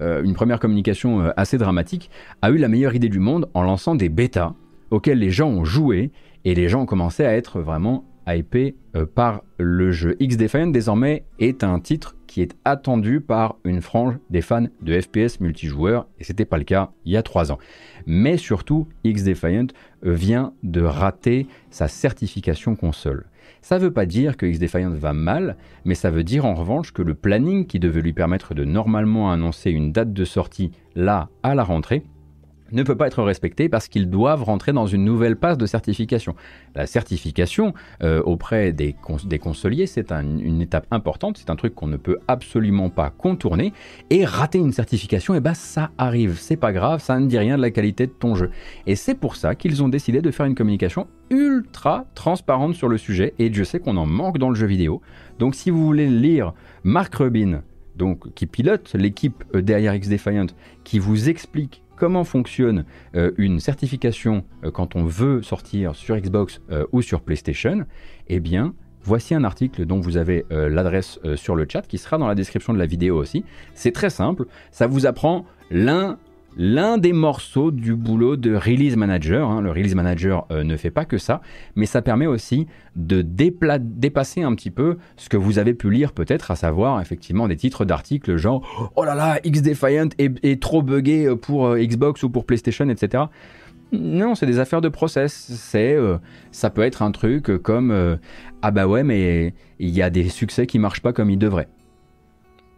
une 0.00 0.34
première 0.34 0.60
communication 0.60 1.20
euh, 1.20 1.30
assez 1.36 1.58
dramatique, 1.58 2.10
a 2.42 2.50
eu 2.50 2.58
la 2.58 2.68
meilleure 2.68 2.94
idée 2.94 3.08
du 3.08 3.18
monde 3.18 3.48
en 3.54 3.62
lançant 3.62 3.94
des 3.94 4.08
bêtas 4.08 4.54
auxquels 4.90 5.18
les 5.18 5.30
gens 5.30 5.48
ont 5.48 5.64
joué 5.64 6.10
et 6.44 6.54
les 6.54 6.68
gens 6.68 6.82
ont 6.82 6.86
commencé 6.86 7.24
à 7.24 7.36
être 7.36 7.60
vraiment 7.60 8.04
hypés 8.26 8.76
euh, 8.94 9.06
par 9.06 9.42
le 9.58 9.90
jeu. 9.90 10.16
X-Defiant 10.20 10.68
désormais 10.68 11.24
est 11.38 11.64
un 11.64 11.80
titre 11.80 12.14
qui 12.26 12.42
est 12.42 12.54
attendu 12.64 13.20
par 13.20 13.56
une 13.64 13.80
frange 13.80 14.18
des 14.30 14.42
fans 14.42 14.66
de 14.82 15.00
FPS 15.00 15.40
multijoueur 15.40 16.06
et 16.18 16.24
c'était 16.24 16.44
pas 16.44 16.58
le 16.58 16.64
cas 16.64 16.90
il 17.04 17.12
y 17.12 17.16
a 17.16 17.22
trois 17.22 17.50
ans. 17.50 17.58
Mais 18.06 18.36
surtout, 18.36 18.86
X-Defiant 19.04 19.68
vient 20.02 20.52
de 20.62 20.82
rater 20.82 21.46
sa 21.70 21.88
certification 21.88 22.76
console. 22.76 23.26
Ça 23.62 23.78
ne 23.78 23.84
veut 23.84 23.92
pas 23.92 24.06
dire 24.06 24.36
que 24.36 24.46
X-Defiant 24.46 24.90
va 24.90 25.12
mal, 25.12 25.56
mais 25.84 25.94
ça 25.94 26.10
veut 26.10 26.24
dire 26.24 26.44
en 26.44 26.54
revanche 26.54 26.92
que 26.92 27.02
le 27.02 27.14
planning 27.14 27.66
qui 27.66 27.78
devait 27.78 28.02
lui 28.02 28.12
permettre 28.12 28.54
de 28.54 28.64
normalement 28.64 29.30
annoncer 29.30 29.70
une 29.70 29.92
date 29.92 30.12
de 30.12 30.24
sortie 30.24 30.70
là 30.94 31.28
à 31.42 31.54
la 31.54 31.64
rentrée 31.64 32.02
ne 32.72 32.82
peut 32.82 32.96
pas 32.96 33.06
être 33.06 33.22
respecté 33.22 33.68
parce 33.68 33.88
qu'ils 33.88 34.10
doivent 34.10 34.42
rentrer 34.42 34.72
dans 34.72 34.86
une 34.86 35.04
nouvelle 35.04 35.36
passe 35.36 35.58
de 35.58 35.66
certification. 35.66 36.34
La 36.74 36.86
certification 36.86 37.74
euh, 38.02 38.22
auprès 38.22 38.72
des, 38.72 38.94
consoliers, 39.40 39.86
c'est 39.86 40.12
une 40.12 40.60
étape 40.60 40.86
importante, 40.90 41.38
c'est 41.38 41.50
un 41.50 41.56
truc 41.56 41.74
qu'on 41.74 41.86
ne 41.86 41.96
peut 41.96 42.18
absolument 42.28 42.90
pas 42.90 43.10
contourner. 43.10 43.72
Et 44.10 44.24
rater 44.24 44.58
une 44.58 44.72
certification, 44.72 45.34
eh 45.34 45.40
ben 45.40 45.54
ça 45.54 45.90
arrive, 45.98 46.38
c'est 46.38 46.56
pas 46.56 46.72
grave, 46.72 47.00
ça 47.00 47.18
ne 47.18 47.26
dit 47.26 47.38
rien 47.38 47.56
de 47.56 47.62
la 47.62 47.70
qualité 47.70 48.06
de 48.06 48.12
ton 48.12 48.34
jeu. 48.34 48.50
Et 48.86 48.96
c'est 48.96 49.14
pour 49.14 49.36
ça 49.36 49.54
qu'ils 49.54 49.82
ont 49.82 49.88
décidé 49.88 50.20
de 50.20 50.30
faire 50.30 50.46
une 50.46 50.54
communication 50.54 51.06
ultra 51.30 52.06
transparente 52.14 52.74
sur 52.74 52.88
le 52.88 52.98
sujet. 52.98 53.34
Et 53.38 53.52
je 53.52 53.64
sais 53.64 53.80
qu'on 53.80 53.96
en 53.96 54.06
manque 54.06 54.38
dans 54.38 54.48
le 54.48 54.54
jeu 54.54 54.66
vidéo. 54.66 55.02
Donc 55.38 55.54
si 55.54 55.70
vous 55.70 55.84
voulez 55.84 56.08
lire 56.08 56.54
Mark 56.84 57.14
Rubin, 57.14 57.62
donc 57.96 58.32
qui 58.34 58.46
pilote 58.46 58.94
l'équipe 58.94 59.44
euh, 59.54 59.60
derrière 59.60 59.94
X-Defiant, 59.94 60.46
qui 60.84 60.98
vous 60.98 61.28
explique 61.28 61.82
comment 61.98 62.24
fonctionne 62.24 62.84
euh, 63.14 63.32
une 63.36 63.60
certification 63.60 64.44
euh, 64.64 64.70
quand 64.70 64.96
on 64.96 65.04
veut 65.04 65.42
sortir 65.42 65.94
sur 65.94 66.16
Xbox 66.16 66.60
euh, 66.70 66.86
ou 66.92 67.02
sur 67.02 67.20
PlayStation, 67.20 67.84
eh 68.28 68.40
bien, 68.40 68.74
voici 69.02 69.34
un 69.34 69.44
article 69.44 69.84
dont 69.84 70.00
vous 70.00 70.16
avez 70.16 70.44
l'adresse 70.50 71.18
sur 71.36 71.54
le 71.54 71.66
chat 71.70 71.82
qui 71.82 71.96
sera 71.96 72.18
dans 72.18 72.26
la 72.26 72.34
description 72.34 72.74
de 72.74 72.78
la 72.78 72.84
vidéo 72.84 73.16
aussi. 73.16 73.42
C'est 73.74 73.92
très 73.92 74.10
simple, 74.10 74.44
ça 74.70 74.86
vous 74.86 75.06
apprend 75.06 75.46
l'un 75.70 76.18
l'un 76.58 76.98
des 76.98 77.12
morceaux 77.12 77.70
du 77.70 77.94
boulot 77.94 78.36
de 78.36 78.54
Release 78.54 78.96
Manager. 78.96 79.48
Hein. 79.48 79.62
Le 79.62 79.70
Release 79.70 79.94
Manager 79.94 80.44
euh, 80.50 80.64
ne 80.64 80.76
fait 80.76 80.90
pas 80.90 81.04
que 81.04 81.16
ça, 81.16 81.40
mais 81.76 81.86
ça 81.86 82.02
permet 82.02 82.26
aussi 82.26 82.66
de 82.96 83.22
dépasser 83.22 84.42
un 84.42 84.54
petit 84.54 84.72
peu 84.72 84.98
ce 85.16 85.28
que 85.28 85.36
vous 85.36 85.60
avez 85.60 85.72
pu 85.72 85.88
lire 85.88 86.12
peut-être, 86.12 86.50
à 86.50 86.56
savoir 86.56 87.00
effectivement 87.00 87.46
des 87.46 87.56
titres 87.56 87.84
d'articles 87.84 88.36
genre 88.36 88.90
Oh 88.96 89.04
là 89.04 89.14
là, 89.14 89.38
X-Defiant 89.44 90.08
est, 90.18 90.60
trop 90.60 90.82
buggé 90.82 91.34
pour 91.36 91.66
euh, 91.66 91.78
Xbox 91.78 92.24
ou 92.24 92.28
pour 92.28 92.44
PlayStation, 92.44 92.88
etc. 92.88 93.24
Non, 93.92 94.34
c'est 94.34 94.46
des 94.46 94.58
affaires 94.58 94.80
de 94.80 94.88
process. 94.88 95.32
C'est, 95.32 95.94
euh, 95.94 96.18
ça 96.50 96.70
peut 96.70 96.82
être 96.82 97.02
un 97.02 97.12
truc 97.12 97.56
comme 97.62 98.18
ah 98.62 98.70
bah 98.72 98.88
ouais, 98.88 99.04
mais 99.04 99.54
il 99.78 99.90
y 99.90 100.02
a 100.02 100.10
des 100.10 100.28
succès 100.28 100.66
qui 100.66 100.80
marchent 100.80 101.02
pas 101.02 101.12
comme 101.12 101.30
ils 101.30 101.38
devraient, 101.38 101.68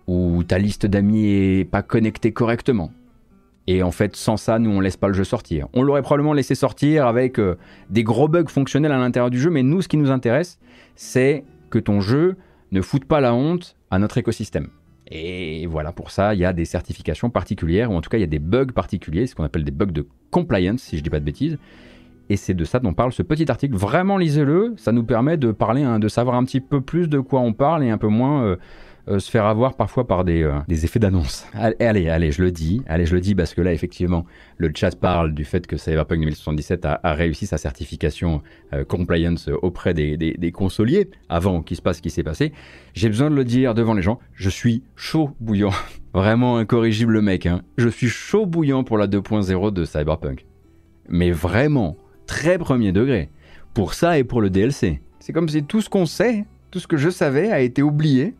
ou 0.06 0.44
ta 0.44 0.58
liste 0.58 0.84
d'amis 0.84 1.26
est 1.26 1.64
pas 1.64 1.82
connectée 1.82 2.32
correctement, 2.32 2.92
et 3.66 3.82
en 3.82 3.90
fait, 3.90 4.16
sans 4.16 4.36
ça, 4.36 4.58
nous, 4.58 4.70
on 4.70 4.80
laisse 4.80 4.96
pas 4.96 5.08
le 5.08 5.14
jeu 5.14 5.24
sortir. 5.24 5.68
On 5.72 5.82
l'aurait 5.82 6.02
probablement 6.02 6.32
laissé 6.32 6.54
sortir 6.54 7.06
avec 7.06 7.38
euh, 7.38 7.56
des 7.88 8.02
gros 8.02 8.28
bugs 8.28 8.48
fonctionnels 8.48 8.92
à 8.92 8.98
l'intérieur 8.98 9.30
du 9.30 9.38
jeu, 9.38 9.50
mais 9.50 9.62
nous, 9.62 9.82
ce 9.82 9.88
qui 9.88 9.96
nous 9.96 10.10
intéresse, 10.10 10.58
c'est 10.96 11.44
que 11.68 11.78
ton 11.78 12.00
jeu 12.00 12.36
ne 12.72 12.80
foute 12.80 13.04
pas 13.04 13.20
la 13.20 13.34
honte 13.34 13.76
à 13.90 13.98
notre 13.98 14.18
écosystème. 14.18 14.68
Et 15.08 15.66
voilà, 15.66 15.92
pour 15.92 16.10
ça, 16.10 16.34
il 16.34 16.40
y 16.40 16.44
a 16.44 16.52
des 16.52 16.64
certifications 16.64 17.30
particulières, 17.30 17.90
ou 17.90 17.94
en 17.94 18.00
tout 18.00 18.10
cas, 18.10 18.18
il 18.18 18.22
y 18.22 18.24
a 18.24 18.28
des 18.28 18.38
bugs 18.38 18.66
particuliers, 18.66 19.26
ce 19.26 19.34
qu'on 19.34 19.44
appelle 19.44 19.64
des 19.64 19.72
bugs 19.72 19.86
de 19.86 20.06
compliance, 20.30 20.80
si 20.82 20.98
je 20.98 21.02
dis 21.02 21.10
pas 21.10 21.20
de 21.20 21.24
bêtises. 21.24 21.58
Et 22.28 22.36
c'est 22.36 22.54
de 22.54 22.64
ça 22.64 22.78
dont 22.78 22.94
parle 22.94 23.12
ce 23.12 23.22
petit 23.22 23.50
article. 23.50 23.74
Vraiment, 23.74 24.16
lisez-le, 24.16 24.74
ça 24.76 24.92
nous 24.92 25.02
permet 25.02 25.36
de 25.36 25.50
parler, 25.50 25.84
de 25.98 26.08
savoir 26.08 26.36
un 26.36 26.44
petit 26.44 26.60
peu 26.60 26.80
plus 26.80 27.08
de 27.08 27.18
quoi 27.18 27.40
on 27.40 27.52
parle 27.52 27.84
et 27.84 27.90
un 27.90 27.98
peu 27.98 28.08
moins... 28.08 28.44
Euh, 28.44 28.56
se 29.18 29.30
faire 29.30 29.46
avoir 29.46 29.74
parfois 29.74 30.06
par 30.06 30.24
des, 30.24 30.42
euh, 30.42 30.58
des 30.68 30.84
effets 30.84 30.98
d'annonce. 30.98 31.46
Allez, 31.54 32.08
allez, 32.08 32.32
je 32.32 32.42
le 32.42 32.52
dis. 32.52 32.82
Allez, 32.86 33.06
je 33.06 33.14
le 33.14 33.20
dis 33.20 33.34
parce 33.34 33.54
que 33.54 33.60
là, 33.60 33.72
effectivement, 33.72 34.24
le 34.58 34.70
chat 34.74 34.94
parle 34.98 35.34
du 35.34 35.44
fait 35.44 35.66
que 35.66 35.76
Cyberpunk 35.76 36.20
2077 36.20 36.86
a, 36.86 37.00
réussi 37.14 37.46
sa 37.46 37.58
certification 37.58 38.42
euh, 38.72 38.84
compliance 38.84 39.48
auprès 39.62 39.94
des, 39.94 40.16
des, 40.16 40.34
des 40.34 40.52
consoliers 40.52 41.10
avant 41.28 41.62
qu'il 41.62 41.76
se 41.76 41.82
passe 41.82 41.96
ce 41.96 42.02
qui 42.02 42.10
s'est 42.10 42.22
passé. 42.22 42.52
J'ai 42.94 43.08
besoin 43.08 43.30
de 43.30 43.34
le 43.34 43.44
dire 43.44 43.74
devant 43.74 43.94
les 43.94 44.02
gens. 44.02 44.18
Je 44.34 44.50
suis 44.50 44.82
chaud 44.96 45.30
bouillant. 45.40 45.72
Vraiment 46.14 46.56
incorrigible 46.56 47.20
mec. 47.20 47.46
Hein. 47.46 47.62
Je 47.78 47.88
suis 47.88 48.08
chaud 48.08 48.46
bouillant 48.46 48.84
pour 48.84 48.98
la 48.98 49.06
2.0 49.06 49.72
de 49.72 49.84
Cyberpunk. 49.84 50.44
Mais 51.08 51.30
vraiment, 51.30 51.96
très 52.26 52.58
premier 52.58 52.92
degré. 52.92 53.28
Pour 53.74 53.94
ça 53.94 54.18
et 54.18 54.24
pour 54.24 54.40
le 54.40 54.50
DLC. 54.50 55.00
C'est 55.18 55.32
comme 55.32 55.48
si 55.48 55.62
tout 55.62 55.80
ce 55.80 55.88
qu'on 55.88 56.06
sait, 56.06 56.44
tout 56.70 56.80
ce 56.80 56.86
que 56.86 56.96
je 56.96 57.10
savais 57.10 57.50
a 57.50 57.60
été 57.60 57.82
oublié. 57.82 58.34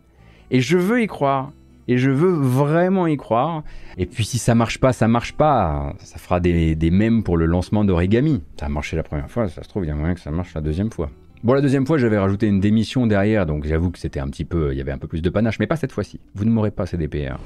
Et 0.51 0.61
je 0.61 0.79
veux 0.79 1.03
y 1.03 1.07
croire. 1.07 1.53
Et 1.89 1.99
je 1.99 2.11
veux 2.11 2.33
vraiment 2.33 3.07
y 3.07 3.17
croire. 3.17 3.65
Et 3.99 4.07
puis 4.07 4.25
si 4.25 4.39
ça 4.39 4.55
marche 4.55 4.79
pas, 4.79 4.93
ça 4.93 5.09
marche 5.09 5.33
pas. 5.33 5.95
Ça 5.99 6.19
fera 6.19 6.39
des, 6.39 6.77
des 6.77 6.91
mèmes 6.91 7.25
pour 7.25 7.37
le 7.37 7.47
lancement 7.47 7.85
d'Origami. 7.85 8.43
Ça 8.59 8.67
a 8.67 8.69
marché 8.69 8.97
la 8.97 9.03
première 9.03 9.31
fois, 9.31 9.49
ça 9.49 9.63
se 9.63 9.69
trouve, 9.69 9.85
il 9.85 9.89
y 9.89 9.91
a 9.91 9.95
moyen 9.95 10.15
que 10.15 10.21
ça 10.21 10.31
marche 10.31 10.55
la 10.55 10.61
deuxième 10.61 10.91
fois. 10.91 11.11
Bon, 11.43 11.55
la 11.55 11.63
deuxième 11.63 11.87
fois, 11.87 11.97
j'avais 11.97 12.19
rajouté 12.19 12.47
une 12.47 12.61
démission 12.61 13.07
derrière, 13.07 13.47
donc 13.47 13.65
j'avoue 13.65 13.91
que 13.91 13.99
c'était 13.99 14.21
un 14.21 14.29
petit 14.29 14.45
peu, 14.45 14.73
il 14.73 14.79
y 14.79 14.81
avait 14.83 14.93
un 14.93 14.99
peu 14.99 15.09
plus 15.09 15.23
de 15.23 15.31
panache, 15.31 15.59
mais 15.59 15.67
pas 15.67 15.77
cette 15.77 15.91
fois-ci. 15.91 16.21
Vous 16.35 16.45
ne 16.45 16.51
m'aurez 16.51 16.71
pas 16.71 16.85
CDPR. 16.85 17.39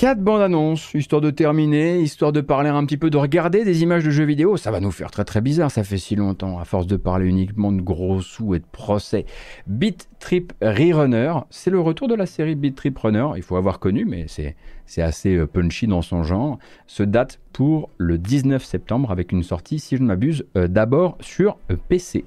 Quatre 0.00 0.22
bandes 0.22 0.40
annonces, 0.40 0.94
histoire 0.94 1.20
de 1.20 1.28
terminer, 1.28 2.00
histoire 2.00 2.32
de 2.32 2.40
parler 2.40 2.70
un 2.70 2.86
petit 2.86 2.96
peu, 2.96 3.10
de 3.10 3.18
regarder 3.18 3.66
des 3.66 3.82
images 3.82 4.02
de 4.02 4.08
jeux 4.08 4.24
vidéo. 4.24 4.56
Ça 4.56 4.70
va 4.70 4.80
nous 4.80 4.90
faire 4.90 5.10
très 5.10 5.26
très 5.26 5.42
bizarre, 5.42 5.70
ça 5.70 5.84
fait 5.84 5.98
si 5.98 6.16
longtemps, 6.16 6.58
à 6.58 6.64
force 6.64 6.86
de 6.86 6.96
parler 6.96 7.26
uniquement 7.26 7.70
de 7.70 7.82
gros 7.82 8.22
sous 8.22 8.54
et 8.54 8.60
de 8.60 8.64
procès. 8.72 9.26
Beat 9.66 10.08
Trip 10.18 10.54
Rerunner, 10.62 11.34
c'est 11.50 11.68
le 11.68 11.80
retour 11.80 12.08
de 12.08 12.14
la 12.14 12.24
série 12.24 12.54
Beat 12.54 12.76
Trip 12.76 12.96
Runner. 12.96 13.26
Il 13.36 13.42
faut 13.42 13.56
avoir 13.56 13.78
connu, 13.78 14.06
mais 14.06 14.24
c'est 14.26 14.56
c'est 14.86 15.02
assez 15.02 15.36
euh, 15.36 15.46
punchy 15.46 15.86
dans 15.86 16.00
son 16.00 16.22
genre, 16.22 16.58
se 16.86 17.02
date 17.02 17.38
pour 17.52 17.90
le 17.98 18.16
19 18.16 18.64
septembre 18.64 19.10
avec 19.10 19.32
une 19.32 19.42
sortie, 19.42 19.78
si 19.78 19.98
je 19.98 20.02
ne 20.02 20.06
m'abuse, 20.06 20.46
euh, 20.56 20.66
d'abord 20.66 21.18
sur 21.20 21.58
euh, 21.70 21.76
PC. 21.90 22.24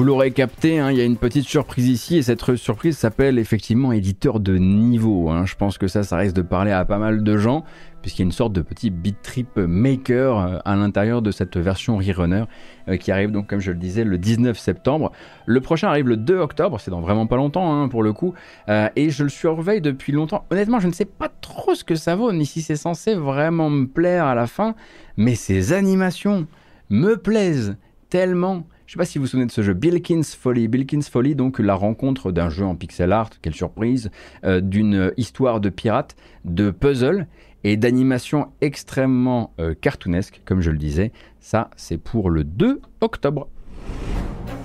Vous 0.00 0.06
l'aurez 0.06 0.30
capté, 0.30 0.78
hein, 0.78 0.90
il 0.90 0.96
y 0.96 1.02
a 1.02 1.04
une 1.04 1.18
petite 1.18 1.44
surprise 1.44 1.86
ici 1.86 2.16
et 2.16 2.22
cette 2.22 2.56
surprise 2.56 2.96
s'appelle 2.96 3.38
effectivement 3.38 3.92
éditeur 3.92 4.40
de 4.40 4.56
niveau. 4.56 5.28
Hein. 5.28 5.44
Je 5.44 5.56
pense 5.56 5.76
que 5.76 5.88
ça, 5.88 6.04
ça 6.04 6.16
risque 6.16 6.34
de 6.34 6.40
parler 6.40 6.70
à 6.70 6.86
pas 6.86 6.96
mal 6.96 7.22
de 7.22 7.36
gens 7.36 7.64
puisqu'il 8.00 8.22
y 8.22 8.24
a 8.24 8.28
une 8.28 8.32
sorte 8.32 8.54
de 8.54 8.62
petit 8.62 8.88
beat 8.88 9.20
trip 9.20 9.58
maker 9.58 10.38
euh, 10.38 10.58
à 10.64 10.74
l'intérieur 10.74 11.20
de 11.20 11.30
cette 11.30 11.58
version 11.58 11.98
Rerunner 11.98 12.44
euh, 12.88 12.96
qui 12.96 13.12
arrive 13.12 13.30
donc 13.30 13.46
comme 13.46 13.60
je 13.60 13.72
le 13.72 13.76
disais 13.76 14.04
le 14.04 14.16
19 14.16 14.58
septembre. 14.58 15.12
Le 15.44 15.60
prochain 15.60 15.88
arrive 15.88 16.08
le 16.08 16.16
2 16.16 16.38
octobre, 16.38 16.80
c'est 16.80 16.90
dans 16.90 17.02
vraiment 17.02 17.26
pas 17.26 17.36
longtemps 17.36 17.70
hein, 17.70 17.88
pour 17.88 18.02
le 18.02 18.14
coup, 18.14 18.32
euh, 18.70 18.88
et 18.96 19.10
je 19.10 19.22
le 19.22 19.28
surveille 19.28 19.82
depuis 19.82 20.12
longtemps. 20.12 20.46
Honnêtement, 20.48 20.80
je 20.80 20.88
ne 20.88 20.94
sais 20.94 21.04
pas 21.04 21.28
trop 21.28 21.74
ce 21.74 21.84
que 21.84 21.94
ça 21.94 22.16
vaut 22.16 22.32
ni 22.32 22.46
si 22.46 22.62
c'est 22.62 22.76
censé 22.76 23.14
vraiment 23.14 23.68
me 23.68 23.86
plaire 23.86 24.24
à 24.24 24.34
la 24.34 24.46
fin, 24.46 24.74
mais 25.18 25.34
ces 25.34 25.74
animations 25.74 26.46
me 26.88 27.18
plaisent 27.18 27.76
tellement. 28.08 28.64
Je 28.90 28.94
sais 28.94 28.98
pas 28.98 29.04
si 29.04 29.18
vous 29.18 29.22
vous 29.22 29.28
souvenez 29.28 29.46
de 29.46 29.52
ce 29.52 29.62
jeu, 29.62 29.72
Bilkins 29.72 30.24
Folly. 30.24 30.66
Bilkins 30.66 31.02
Folly, 31.02 31.36
donc 31.36 31.60
la 31.60 31.76
rencontre 31.76 32.32
d'un 32.32 32.50
jeu 32.50 32.64
en 32.64 32.74
pixel 32.74 33.12
art, 33.12 33.30
quelle 33.40 33.54
surprise, 33.54 34.10
euh, 34.42 34.60
d'une 34.60 35.12
histoire 35.16 35.60
de 35.60 35.68
pirate, 35.68 36.16
de 36.44 36.72
puzzle 36.72 37.28
et 37.62 37.76
d'animation 37.76 38.50
extrêmement 38.60 39.54
euh, 39.60 39.74
cartoonesque, 39.80 40.42
comme 40.44 40.60
je 40.60 40.72
le 40.72 40.76
disais. 40.76 41.12
Ça, 41.38 41.70
c'est 41.76 41.98
pour 41.98 42.30
le 42.30 42.42
2 42.42 42.80
octobre. 43.00 43.46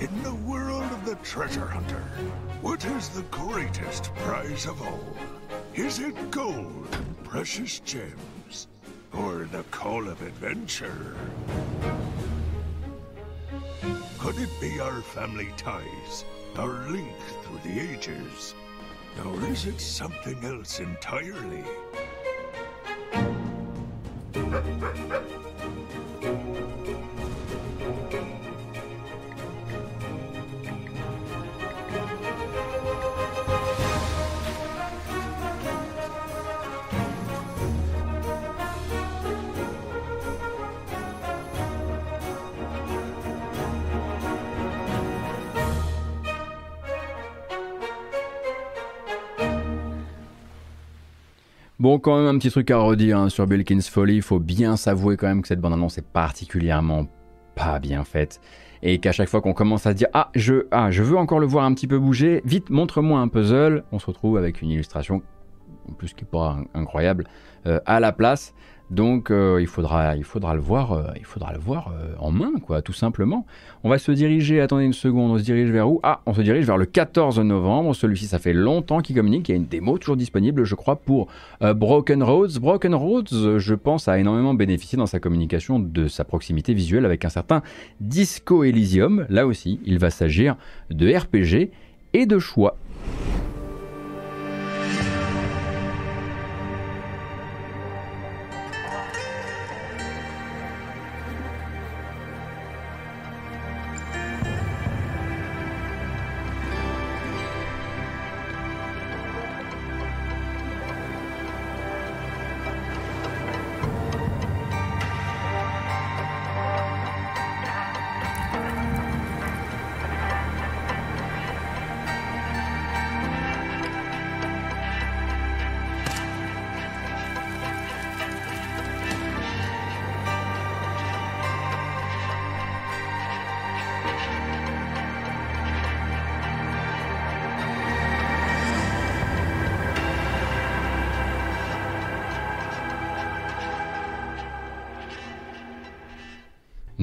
In 0.02 0.08
the 0.24 0.34
world 0.48 0.82
of 0.92 1.06
the 1.06 1.16
treasure 1.22 1.68
hunter, 1.72 2.02
what 2.64 2.78
is 2.78 3.10
the 3.10 3.24
greatest 3.30 4.12
prize 4.26 4.66
of 4.66 4.82
all? 4.82 5.06
Is 5.76 6.00
it 6.00 6.16
gold, 6.32 6.88
precious 7.24 7.80
gems, 7.86 8.68
or 9.14 9.46
the 9.52 9.64
call 9.70 10.10
of 10.10 10.20
adventure? 10.24 11.14
Could 14.20 14.40
it 14.40 14.50
be 14.60 14.80
our 14.80 15.02
family 15.02 15.50
ties, 15.58 16.26
our 16.58 16.90
link 16.90 17.14
through 17.44 17.60
the 17.64 17.80
ages? 17.80 18.56
Or 19.24 19.40
is 19.46 19.66
it 19.66 19.80
something 19.80 20.44
else 20.44 20.80
entirely? 20.80 21.64
Bon, 51.86 52.00
quand 52.00 52.18
même 52.18 52.26
un 52.26 52.40
petit 52.40 52.50
truc 52.50 52.72
à 52.72 52.80
redire 52.80 53.20
hein, 53.20 53.30
sur 53.30 53.46
Bilkins 53.46 53.80
Folly, 53.80 54.16
il 54.16 54.22
faut 54.24 54.40
bien 54.40 54.76
s'avouer 54.76 55.18
quand 55.18 55.28
même 55.28 55.44
que 55.44 55.48
cette 55.48 55.62
bande-annonce 55.62 56.00
est 56.00 56.08
particulièrement 56.12 57.06
pas 57.54 57.78
bien 57.78 58.04
faite. 58.04 58.42
Et 58.82 58.98
qu'à 58.98 59.12
chaque 59.12 59.30
fois 59.30 59.40
qu'on 59.40 59.54
commence 59.54 59.86
à 59.86 59.92
se 59.92 59.96
dire 59.96 60.08
ah 60.12 60.32
je 60.34 60.66
ah 60.72 60.90
je 60.90 61.04
veux 61.04 61.16
encore 61.16 61.40
le 61.40 61.46
voir 61.46 61.64
un 61.64 61.76
petit 61.76 61.86
peu 61.86 62.00
bouger, 62.00 62.42
vite 62.44 62.72
montre-moi 62.72 63.20
un 63.20 63.28
puzzle, 63.28 63.84
on 63.92 64.00
se 64.00 64.08
retrouve 64.08 64.36
avec 64.36 64.64
une 64.64 64.72
illustration 64.72 65.22
en 65.88 65.94
plus 65.94 66.16
qui 66.16 66.24
est 66.24 66.28
pas 66.28 66.58
incroyable 66.74 67.26
euh, 67.68 67.80
à 67.86 68.00
la 68.00 68.12
place. 68.12 68.56
Donc 68.92 69.32
euh, 69.32 69.58
il, 69.60 69.68
faudra, 69.68 70.16
il 70.16 70.24
faudra 70.24 70.54
le 70.54 70.62
voir, 70.62 70.92
euh, 70.92 71.08
il 71.18 71.26
faudra 71.26 71.54
le 71.54 71.60
voir 71.60 71.92
euh, 71.92 72.14
en 72.20 72.32
main, 72.32 72.54
quoi, 72.62 72.84
tout 72.84 72.94
simplement. 72.94 73.46
On 73.84 73.90
va 73.90 73.98
se 73.98 74.12
diriger, 74.12 74.62
attendez 74.62 74.86
une 74.86 74.94
seconde, 74.94 75.32
on 75.32 75.38
se 75.40 75.44
dirige 75.44 75.72
vers 75.72 75.90
où? 75.90 76.00
Ah, 76.04 76.22
on 76.28 76.34
se 76.34 76.42
dirige 76.42 76.66
vers 76.66 76.78
le 76.78 76.86
14 76.86 77.40
novembre. 77.40 77.96
Celui-ci, 77.96 78.28
ça 78.28 78.38
fait 78.38 78.54
longtemps 78.54 79.00
qu'il 79.00 79.16
communique. 79.16 79.50
Il 79.50 79.54
y 79.54 79.56
a 79.56 79.58
une 79.58 79.66
démo 79.66 79.98
toujours 79.98 80.18
disponible, 80.18 80.66
je 80.66 80.76
crois, 80.76 80.98
pour 80.98 81.28
Broken 81.62 82.22
Roads. 82.22 82.60
Broken 82.60 82.94
Roads, 82.94 83.58
je 83.58 83.74
pense, 83.74 84.08
a 84.08 84.20
énormément 84.20 84.54
bénéficié 84.54 84.98
dans 84.98 85.06
sa 85.08 85.20
communication 85.20 85.80
de 85.80 86.08
sa 86.08 86.24
proximité 86.24 86.74
visuelle 86.74 87.06
avec 87.06 87.26
un 87.26 87.30
certain 87.30 87.64
Disco 88.02 88.64
Elysium. 88.64 89.26
Là 89.30 89.48
aussi, 89.48 89.80
il 89.86 90.00
va 90.00 90.10
s'agir 90.10 90.56
de 90.92 91.12
RPG 91.12 91.72
et 92.14 92.26
de 92.26 92.40
choix. 92.40 92.78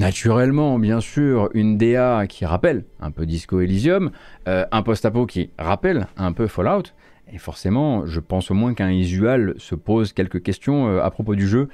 Naturellement, 0.03 0.79
bien 0.79 0.99
sûr, 0.99 1.49
une 1.53 1.77
DA 1.77 2.27
qui 2.27 2.43
rappelle 2.43 2.83
un 2.99 3.09
peu 3.09 3.25
Disco 3.25 3.61
Elysium, 3.61 4.11
euh, 4.49 4.65
un 4.73 4.81
post-apo 4.81 5.25
qui 5.25 5.49
rappelle 5.57 6.07
un 6.17 6.33
peu 6.33 6.47
Fallout, 6.47 6.91
Et 7.31 7.37
forcément, 7.37 8.05
je 8.05 8.19
pense 8.19 8.51
au 8.51 8.53
moins 8.53 8.73
qu'un 8.73 8.89
usual 8.89 9.53
se 9.59 9.75
pose 9.75 10.11
quelques 10.11 10.43
questions 10.43 10.89
euh, 10.89 11.01
à 11.01 11.09
propos 11.09 11.35
du 11.35 11.47
jeu. 11.47 11.69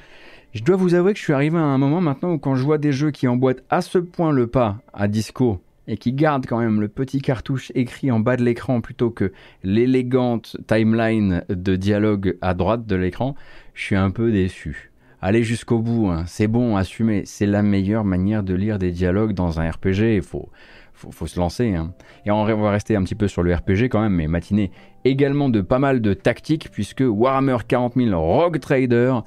Je 0.53 0.62
dois 0.62 0.76
vous 0.76 0.94
avouer 0.94 1.14
que 1.14 1.18
je 1.18 1.24
suis 1.24 1.34
arrivé 1.34 1.58
à 1.58 1.62
un 1.62 1.80
moment 1.80 2.02
maintenant 2.02 2.34
où 2.34 2.38
quand 2.38 2.53
je 2.53 2.64
vois 2.64 2.78
des 2.78 2.91
jeux 2.91 3.10
qui 3.10 3.28
emboîtent 3.28 3.64
à 3.72 3.82
ce 3.82 3.98
point 3.98 4.32
le 4.32 4.45
pas 4.45 4.78
à 4.94 5.08
Disco 5.08 5.60
et 5.88 5.98
qui 5.98 6.14
gardent 6.14 6.45
quand 6.45 6.60
même 6.60 6.82
le 6.82 6.88
petit 6.88 7.22
cartouche 7.22 7.72
écrit 7.74 8.12
en 8.12 8.20
bas 8.20 8.38
de 8.38 8.44
l'écran 8.44 8.80
plutôt 8.80 9.10
que 9.10 9.34
l'élégante 9.64 10.56
timeline 10.68 11.45
de 11.49 11.76
dialogue 11.76 12.38
à 12.44 12.53
droite 12.53 12.86
de 12.86 12.95
l'écran, 12.95 13.34
je 13.74 13.86
suis 13.86 13.95
un 13.95 14.12
peu 14.12 14.32
déçu. 14.32 14.89
Allez 15.22 15.44
jusqu'au 15.44 15.80
bout, 15.80 16.08
hein. 16.08 16.24
c'est 16.28 16.48
bon, 16.48 16.78
assumez, 16.78 17.24
c'est 17.26 17.46
la 17.46 17.62
meilleure 17.62 18.06
manière 18.06 18.41
de 18.41 18.54
lire 18.54 18.80
des 18.80 18.91
dialogues 18.91 19.34
dans 19.34 19.60
un 19.60 19.70
RPG, 19.70 20.16
il 20.16 20.22
faut, 20.22 20.50
faut, 20.94 21.28
se 21.28 21.38
lancer. 21.38 21.76
Hein. 21.76 21.94
Et 22.26 22.32
on 22.32 22.46
va 22.46 22.72
rester 22.72 22.96
un 22.96 23.04
petit 23.04 23.16
peu 23.16 23.28
sur 23.28 23.44
le 23.44 23.54
RPG 23.54 23.90
quand 23.90 24.00
même, 24.02 24.14
mais 24.14 24.28
matinée 24.28 24.72
également 25.04 25.50
de 25.50 25.60
pas 25.60 25.80
mal 25.80 26.02
de 26.02 26.14
tactiques, 26.14 26.70
puisque 26.72 27.04
Warhammer 27.06 27.58
40 27.68 27.96
000 27.96 28.18
Rogue 28.18 28.60
Trader 28.60 29.20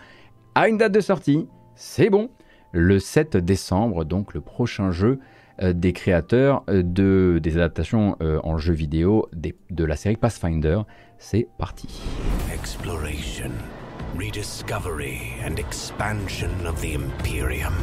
a 0.54 0.68
une 0.68 0.78
date 0.78 0.92
de 0.92 1.00
sortie, 1.00 1.46
c'est 1.74 2.08
bon, 2.08 2.30
le 2.72 2.98
7 2.98 3.36
décembre, 3.36 4.04
donc 4.04 4.32
le 4.32 4.40
prochain 4.40 4.90
jeu 4.90 5.18
euh, 5.62 5.74
des 5.74 5.92
créateurs 5.92 6.64
euh, 6.70 6.82
de, 6.82 7.38
des 7.42 7.56
adaptations 7.56 8.16
euh, 8.22 8.40
en 8.42 8.56
jeu 8.56 8.72
vidéo 8.72 9.28
de 9.32 9.84
la 9.84 9.96
série 9.96 10.16
Pathfinder. 10.16 10.80
C'est 11.18 11.46
parti. 11.58 12.02
Exploration, 12.52 13.50
rediscovery 14.14 15.34
and 15.40 15.58
expansion 15.58 16.66
of 16.66 16.80
the 16.80 16.94
Imperium. 16.94 17.74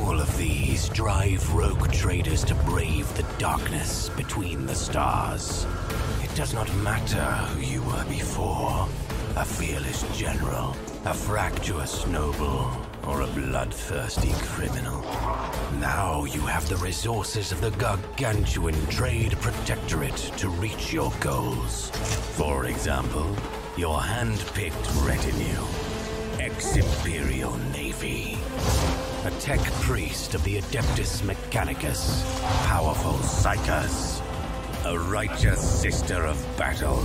All 0.00 0.20
of 0.20 0.36
these 0.36 0.88
drive 0.90 1.52
rogue 1.54 1.90
traders 1.92 2.44
to 2.44 2.54
brave 2.54 3.12
the 3.16 3.24
darkness 3.38 4.10
between 4.10 4.66
the 4.66 4.74
stars. 4.74 5.66
It 6.22 6.34
does 6.34 6.52
not 6.52 6.74
matter 6.76 7.22
who 7.22 7.60
you 7.60 7.82
were 7.82 8.04
before. 8.04 8.86
A 9.36 9.44
fearless 9.44 10.04
general, 10.16 10.76
a 11.06 11.14
fractious 11.14 12.06
noble, 12.06 12.70
or 13.06 13.22
a 13.22 13.26
bloodthirsty 13.28 14.32
criminal. 14.46 15.00
Now 15.80 16.24
you 16.24 16.40
have 16.42 16.68
the 16.68 16.76
resources 16.76 17.50
of 17.50 17.60
the 17.60 17.70
gargantuan 17.72 18.74
trade 18.86 19.32
protectorate 19.40 20.16
to 20.38 20.48
reach 20.48 20.92
your 20.92 21.12
goals. 21.20 21.90
For 22.36 22.66
example, 22.66 23.34
your 23.76 24.00
hand-picked 24.00 24.88
retinue, 25.02 25.64
ex-Imperial 26.38 27.56
Navy. 27.72 28.38
A 29.24 29.30
tech 29.40 29.60
priest 29.82 30.34
of 30.34 30.44
the 30.44 30.60
Adeptus 30.60 31.22
Mechanicus, 31.22 32.22
powerful 32.66 33.14
psychers, 33.14 34.22
a 34.84 34.96
righteous 34.96 35.80
sister 35.80 36.24
of 36.24 36.38
battle, 36.56 37.02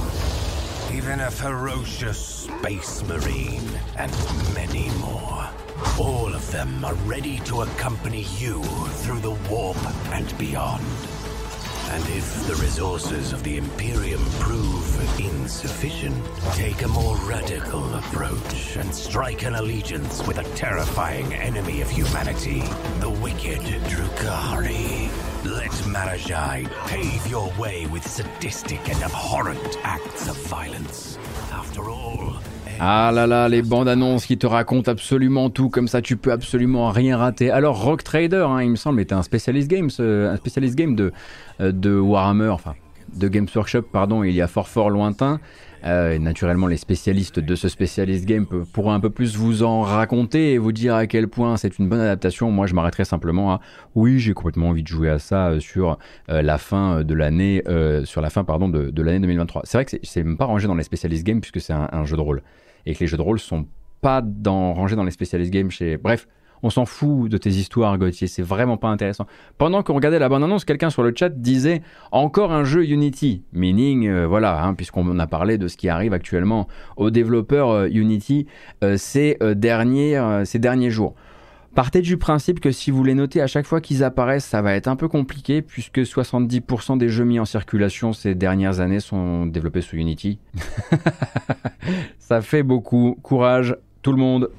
even 0.93 1.21
a 1.21 1.31
ferocious 1.31 2.19
space 2.19 3.01
marine, 3.07 3.67
and 3.97 4.11
many 4.53 4.89
more. 4.99 5.49
All 5.97 6.31
of 6.35 6.51
them 6.51 6.85
are 6.85 6.93
ready 7.05 7.39
to 7.45 7.61
accompany 7.61 8.27
you 8.37 8.61
through 9.01 9.21
the 9.21 9.31
warp 9.49 9.83
and 10.11 10.37
beyond. 10.37 10.85
And 11.91 12.03
if 12.10 12.48
the 12.48 12.56
resources 12.56 13.34
of 13.34 13.44
the 13.44 13.57
Imperium 13.57 14.22
prove 14.40 15.20
insufficient, 15.20 16.24
take 16.53 16.84
a 16.84 16.88
more 16.88 17.18
radical 17.18 17.84
approach 17.95 18.78
and 18.78 18.94
strike 18.94 19.44
an 19.44 19.56
allegiance 19.56 20.26
with 20.28 20.38
a 20.38 20.44
terrifying 20.56 21.34
enemy 21.34 21.82
of 21.82 21.90
humanity, 21.90 22.61
the 22.99 23.10
wicked 23.10 23.61
Drukari. 23.90 25.10
Let 25.45 25.72
Marajai 25.90 26.70
pave 26.88 27.28
your 27.28 27.52
way 27.57 27.88
with 27.88 28.07
sadistic 28.07 28.88
and 28.88 29.02
abhorrent 29.02 29.78
acts 29.84 30.30
of 30.30 30.38
violence. 30.48 31.18
After 31.52 31.90
all, 31.90 32.38
Ah 32.81 33.11
là 33.14 33.27
là, 33.27 33.49
les 33.49 33.61
bandes 33.61 33.89
annonces 33.89 34.26
qui 34.26 34.38
te 34.38 34.47
racontent 34.47 34.89
absolument 34.89 35.49
tout, 35.49 35.69
comme 35.69 35.88
ça 35.88 36.01
tu 36.01 36.15
peux 36.15 36.31
absolument 36.31 36.89
rien 36.89 37.18
rater. 37.18 37.51
Alors 37.51 37.84
Rock 37.84 38.03
Trader, 38.03 38.47
hein, 38.49 38.61
il 38.61 38.72
me 38.72 38.76
semble, 38.76 39.01
était 39.01 39.14
un 39.14 39.23
spécialiste 39.23 39.69
game, 39.69 39.89
un 39.99 40.38
spécialiste 40.38 40.76
game 40.76 40.95
de, 40.95 41.11
euh, 41.60 41.72
de 41.72 41.97
Warhammer, 41.99 42.49
enfin 42.49 42.76
de 43.15 43.27
Games 43.27 43.47
Workshop, 43.53 43.84
pardon, 43.91 44.23
il 44.23 44.34
y 44.34 44.41
a 44.41 44.47
fort 44.47 44.68
fort 44.68 44.89
lointain. 44.89 45.39
Euh, 45.85 46.19
naturellement, 46.19 46.68
les 46.68 46.77
spécialistes 46.77 47.39
de 47.39 47.56
ce 47.56 47.69
spécialiste 47.69 48.26
game 48.26 48.45
pourront 48.45 48.91
un 48.91 48.99
peu 48.99 49.10
plus 49.10 49.38
vous 49.38 49.64
en 49.64 49.81
raconter 49.81 50.53
et 50.53 50.57
vous 50.57 50.73
dire 50.73 50.93
à 50.93 51.07
quel 51.07 51.30
point 51.30 51.56
c'est 51.56 51.80
une 51.80 51.88
bonne 51.88 52.01
adaptation. 52.01 52.51
Moi, 52.51 52.68
je 52.68 52.76
m'arrêterai 52.76 53.06
simplement 53.06 53.53
à 53.53 53.61
oui, 53.95 54.19
j'ai 54.19 54.34
complètement 54.34 54.69
envie 54.69 54.84
de 54.84 54.88
jouer 54.88 55.10
à 55.10 55.19
ça 55.19 55.47
euh, 55.47 55.60
sur 55.60 55.97
euh, 56.30 56.41
la 56.41 56.57
fin 56.57 57.03
de 57.03 57.14
l'année, 57.14 57.64
sur 58.03 58.22
la 58.22 58.30
fin 58.30 58.43
pardon 58.43 58.68
de, 58.68 59.01
l'année 59.01 59.19
2023. 59.19 59.61
C'est 59.65 59.77
vrai 59.77 59.85
que 59.85 59.97
c'est 60.03 60.23
même 60.23 60.38
pas 60.38 60.45
rangé 60.45 60.68
dans 60.68 60.76
les 60.76 60.84
spécialistes 60.84 61.26
game 61.26 61.39
puisque 61.41 61.61
c'est 61.61 61.73
un, 61.73 62.06
jeu 62.06 62.18
de 62.18 62.22
rôle 62.22 62.41
et 62.85 62.93
que 62.93 62.99
les 62.99 63.07
jeux 63.07 63.18
de 63.18 63.22
rôle 63.22 63.39
sont 63.39 63.65
pas 64.01 64.23
rangés 64.45 64.95
dans 64.95 65.03
les 65.03 65.11
spécialistes 65.11 65.51
game 65.51 65.72
chez. 65.72 65.97
Bref, 65.97 66.27
on 66.64 66.69
s'en 66.69 66.85
fout 66.85 67.30
de 67.30 67.38
tes 67.38 67.49
histoires, 67.49 67.97
Gauthier, 67.97 68.27
c'est 68.27 68.41
vraiment 68.41 68.77
pas 68.77 68.89
intéressant. 68.89 69.26
Pendant 69.57 69.84
qu'on 69.84 69.93
regardait 69.93 70.19
la 70.19 70.30
bande-annonce, 70.30 70.65
quelqu'un 70.65 70.89
sur 70.89 71.03
le 71.03 71.14
chat 71.15 71.30
disait 71.30 71.81
encore 72.11 72.51
un 72.51 72.64
jeu 72.64 72.85
Unity, 72.85 73.43
meaning, 73.53 74.07
euh, 74.07 74.27
voilà, 74.27 74.64
hein, 74.64 74.73
puisqu'on 74.73 75.19
a 75.19 75.27
parlé 75.27 75.57
de 75.57 75.68
ce 75.68 75.77
qui 75.77 75.89
arrive 75.89 76.14
actuellement 76.14 76.68
aux 76.97 77.11
développeurs 77.11 77.69
euh, 77.69 77.88
Unity 77.88 78.47
euh, 78.84 78.97
ces, 78.97 79.38
derniers, 79.56 80.22
ces 80.45 80.60
derniers 80.60 80.89
jours. 80.89 81.15
Partez 81.75 82.01
du 82.01 82.17
principe 82.17 82.59
que 82.59 82.71
si 82.71 82.91
vous 82.91 83.03
les 83.03 83.13
notez 83.13 83.41
à 83.41 83.47
chaque 83.47 83.65
fois 83.65 83.79
qu'ils 83.79 84.03
apparaissent, 84.03 84.45
ça 84.45 84.61
va 84.61 84.73
être 84.73 84.87
un 84.87 84.95
peu 84.95 85.07
compliqué 85.07 85.61
puisque 85.61 85.99
70% 85.99 86.97
des 86.97 87.09
jeux 87.09 87.25
mis 87.25 87.39
en 87.39 87.45
circulation 87.45 88.11
ces 88.11 88.35
dernières 88.35 88.79
années 88.79 88.99
sont 88.99 89.45
développés 89.45 89.81
sous 89.81 89.95
Unity. 89.95 90.39
ça 92.19 92.41
fait 92.41 92.63
beaucoup. 92.63 93.17
Courage, 93.21 93.77
tout 94.01 94.11
le 94.11 94.17
monde. 94.17 94.49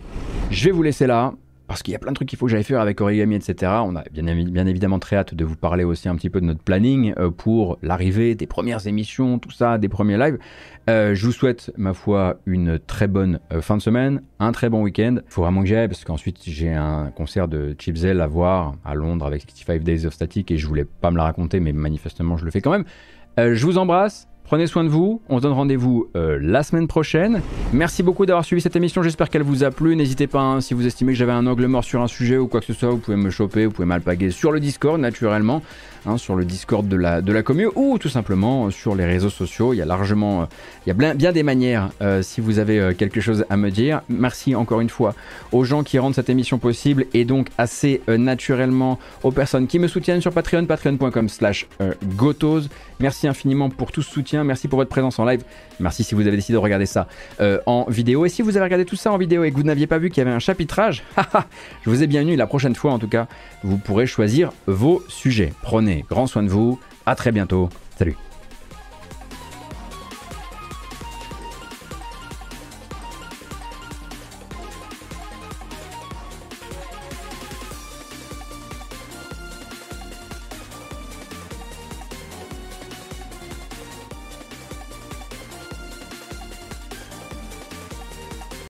Je 0.50 0.64
vais 0.66 0.70
vous 0.70 0.82
laisser 0.82 1.06
là 1.06 1.34
parce 1.70 1.84
qu'il 1.84 1.92
y 1.92 1.94
a 1.94 2.00
plein 2.00 2.10
de 2.10 2.16
trucs 2.16 2.28
qu'il 2.28 2.36
faut 2.36 2.46
que 2.46 2.50
j'aille 2.50 2.64
faire 2.64 2.80
avec 2.80 3.00
Origami, 3.00 3.36
etc. 3.36 3.70
On 3.84 3.94
a 3.94 4.02
bien, 4.10 4.24
bien, 4.34 4.66
évidemment 4.66 4.98
très 4.98 5.14
hâte 5.14 5.34
de 5.34 5.44
vous 5.44 5.54
parler 5.54 5.84
aussi 5.84 6.08
un 6.08 6.16
petit 6.16 6.28
peu 6.28 6.40
de 6.40 6.46
notre 6.46 6.64
planning 6.64 7.14
euh, 7.16 7.30
pour 7.30 7.78
l'arrivée 7.82 8.34
des 8.34 8.48
premières 8.48 8.88
émissions, 8.88 9.38
tout 9.38 9.52
ça, 9.52 9.78
des 9.78 9.88
premiers 9.88 10.18
lives. 10.18 10.38
Euh, 10.90 11.14
je 11.14 11.24
vous 11.24 11.30
souhaite, 11.30 11.72
ma 11.76 11.94
foi, 11.94 12.40
une 12.46 12.80
très 12.80 13.06
bonne 13.06 13.38
euh, 13.52 13.60
fin 13.60 13.76
de 13.76 13.82
semaine, 13.82 14.22
un 14.40 14.50
très 14.50 14.68
bon 14.68 14.82
week-end. 14.82 15.18
Il 15.24 15.30
faut 15.32 15.42
vraiment 15.42 15.60
que 15.60 15.68
j'y 15.68 15.76
aille 15.76 15.86
parce 15.86 16.04
qu'ensuite 16.04 16.38
j'ai 16.42 16.74
un 16.74 17.12
concert 17.12 17.46
de 17.46 17.76
Chipzel 17.78 18.20
à 18.20 18.26
voir 18.26 18.74
à 18.84 18.96
Londres 18.96 19.24
avec 19.24 19.42
65 19.42 19.84
Days 19.84 20.04
of 20.06 20.14
Static 20.14 20.50
et 20.50 20.58
je 20.58 20.66
voulais 20.66 20.84
pas 20.84 21.12
me 21.12 21.16
la 21.16 21.22
raconter, 21.22 21.60
mais 21.60 21.72
manifestement 21.72 22.36
je 22.36 22.44
le 22.44 22.50
fais 22.50 22.60
quand 22.60 22.72
même. 22.72 22.84
je 23.38 23.64
vous 23.64 23.78
embrasse. 23.78 24.29
Prenez 24.50 24.66
soin 24.66 24.82
de 24.82 24.88
vous, 24.88 25.22
on 25.28 25.38
se 25.38 25.42
donne 25.44 25.52
rendez-vous 25.52 26.08
euh, 26.16 26.36
la 26.42 26.64
semaine 26.64 26.88
prochaine. 26.88 27.40
Merci 27.72 28.02
beaucoup 28.02 28.26
d'avoir 28.26 28.44
suivi 28.44 28.60
cette 28.60 28.74
émission, 28.74 29.00
j'espère 29.00 29.30
qu'elle 29.30 29.44
vous 29.44 29.62
a 29.62 29.70
plu. 29.70 29.94
N'hésitez 29.94 30.26
pas, 30.26 30.40
hein, 30.40 30.60
si 30.60 30.74
vous 30.74 30.88
estimez 30.88 31.12
que 31.12 31.18
j'avais 31.18 31.30
un 31.30 31.46
angle 31.46 31.66
mort 31.66 31.84
sur 31.84 32.02
un 32.02 32.08
sujet 32.08 32.36
ou 32.36 32.48
quoi 32.48 32.58
que 32.58 32.66
ce 32.66 32.72
soit, 32.72 32.90
vous 32.90 32.98
pouvez 32.98 33.16
me 33.16 33.30
choper, 33.30 33.66
vous 33.66 33.70
pouvez 33.70 33.86
m'alpaguer 33.86 34.32
sur 34.32 34.50
le 34.50 34.58
Discord 34.58 35.00
naturellement. 35.00 35.62
Hein, 36.06 36.16
sur 36.16 36.34
le 36.34 36.46
Discord 36.46 36.88
de 36.88 36.96
la, 36.96 37.20
de 37.20 37.30
la 37.30 37.42
commune 37.42 37.68
ou 37.74 37.98
tout 37.98 38.08
simplement 38.08 38.64
euh, 38.64 38.70
sur 38.70 38.94
les 38.94 39.04
réseaux 39.04 39.28
sociaux. 39.28 39.74
Il 39.74 39.76
y 39.76 39.82
a 39.82 39.84
largement, 39.84 40.40
euh, 40.40 40.44
il 40.86 40.88
y 40.88 40.90
a 40.92 40.94
bien, 40.94 41.14
bien 41.14 41.30
des 41.30 41.42
manières 41.42 41.90
si 42.22 42.40
vous 42.40 42.58
avez 42.58 42.94
quelque 42.96 43.20
chose 43.20 43.44
à 43.50 43.58
me 43.58 43.70
dire. 43.70 44.00
Merci 44.08 44.54
encore 44.54 44.80
une 44.80 44.88
fois 44.88 45.14
aux 45.52 45.62
gens 45.64 45.82
qui 45.82 45.98
rendent 45.98 46.14
cette 46.14 46.30
émission 46.30 46.56
possible 46.58 47.04
et 47.12 47.26
donc 47.26 47.48
assez 47.58 48.00
naturellement 48.08 48.98
aux 49.22 49.30
personnes 49.30 49.66
qui 49.66 49.78
me 49.78 49.88
soutiennent 49.88 50.22
sur 50.22 50.32
Patreon, 50.32 50.64
patreon.com 50.64 51.28
slash 51.28 51.68
gotos. 52.16 52.62
Merci 52.98 53.28
infiniment 53.28 53.68
pour 53.68 53.92
tout 53.92 54.02
ce 54.02 54.10
soutien. 54.10 54.39
Merci 54.44 54.68
pour 54.68 54.78
votre 54.78 54.90
présence 54.90 55.18
en 55.18 55.24
live. 55.24 55.42
Merci 55.78 56.04
si 56.04 56.14
vous 56.14 56.26
avez 56.26 56.36
décidé 56.36 56.54
de 56.54 56.58
regarder 56.58 56.86
ça 56.86 57.06
en 57.66 57.86
vidéo. 57.88 58.26
Et 58.26 58.28
si 58.28 58.42
vous 58.42 58.56
avez 58.56 58.64
regardé 58.64 58.84
tout 58.84 58.96
ça 58.96 59.12
en 59.12 59.18
vidéo 59.18 59.44
et 59.44 59.50
que 59.50 59.56
vous 59.56 59.62
n'aviez 59.62 59.86
pas 59.86 59.98
vu 59.98 60.10
qu'il 60.10 60.18
y 60.18 60.26
avait 60.26 60.34
un 60.34 60.38
chapitrage, 60.38 61.02
je 61.84 61.90
vous 61.90 62.02
ai 62.02 62.06
bienvenu. 62.06 62.36
La 62.36 62.46
prochaine 62.46 62.74
fois, 62.74 62.92
en 62.92 62.98
tout 62.98 63.08
cas, 63.08 63.26
vous 63.62 63.78
pourrez 63.78 64.06
choisir 64.06 64.52
vos 64.66 65.02
sujets. 65.08 65.52
Prenez 65.62 66.04
grand 66.08 66.26
soin 66.26 66.42
de 66.42 66.48
vous. 66.48 66.78
À 67.06 67.14
très 67.14 67.32
bientôt. 67.32 67.68
Salut. 67.98 68.16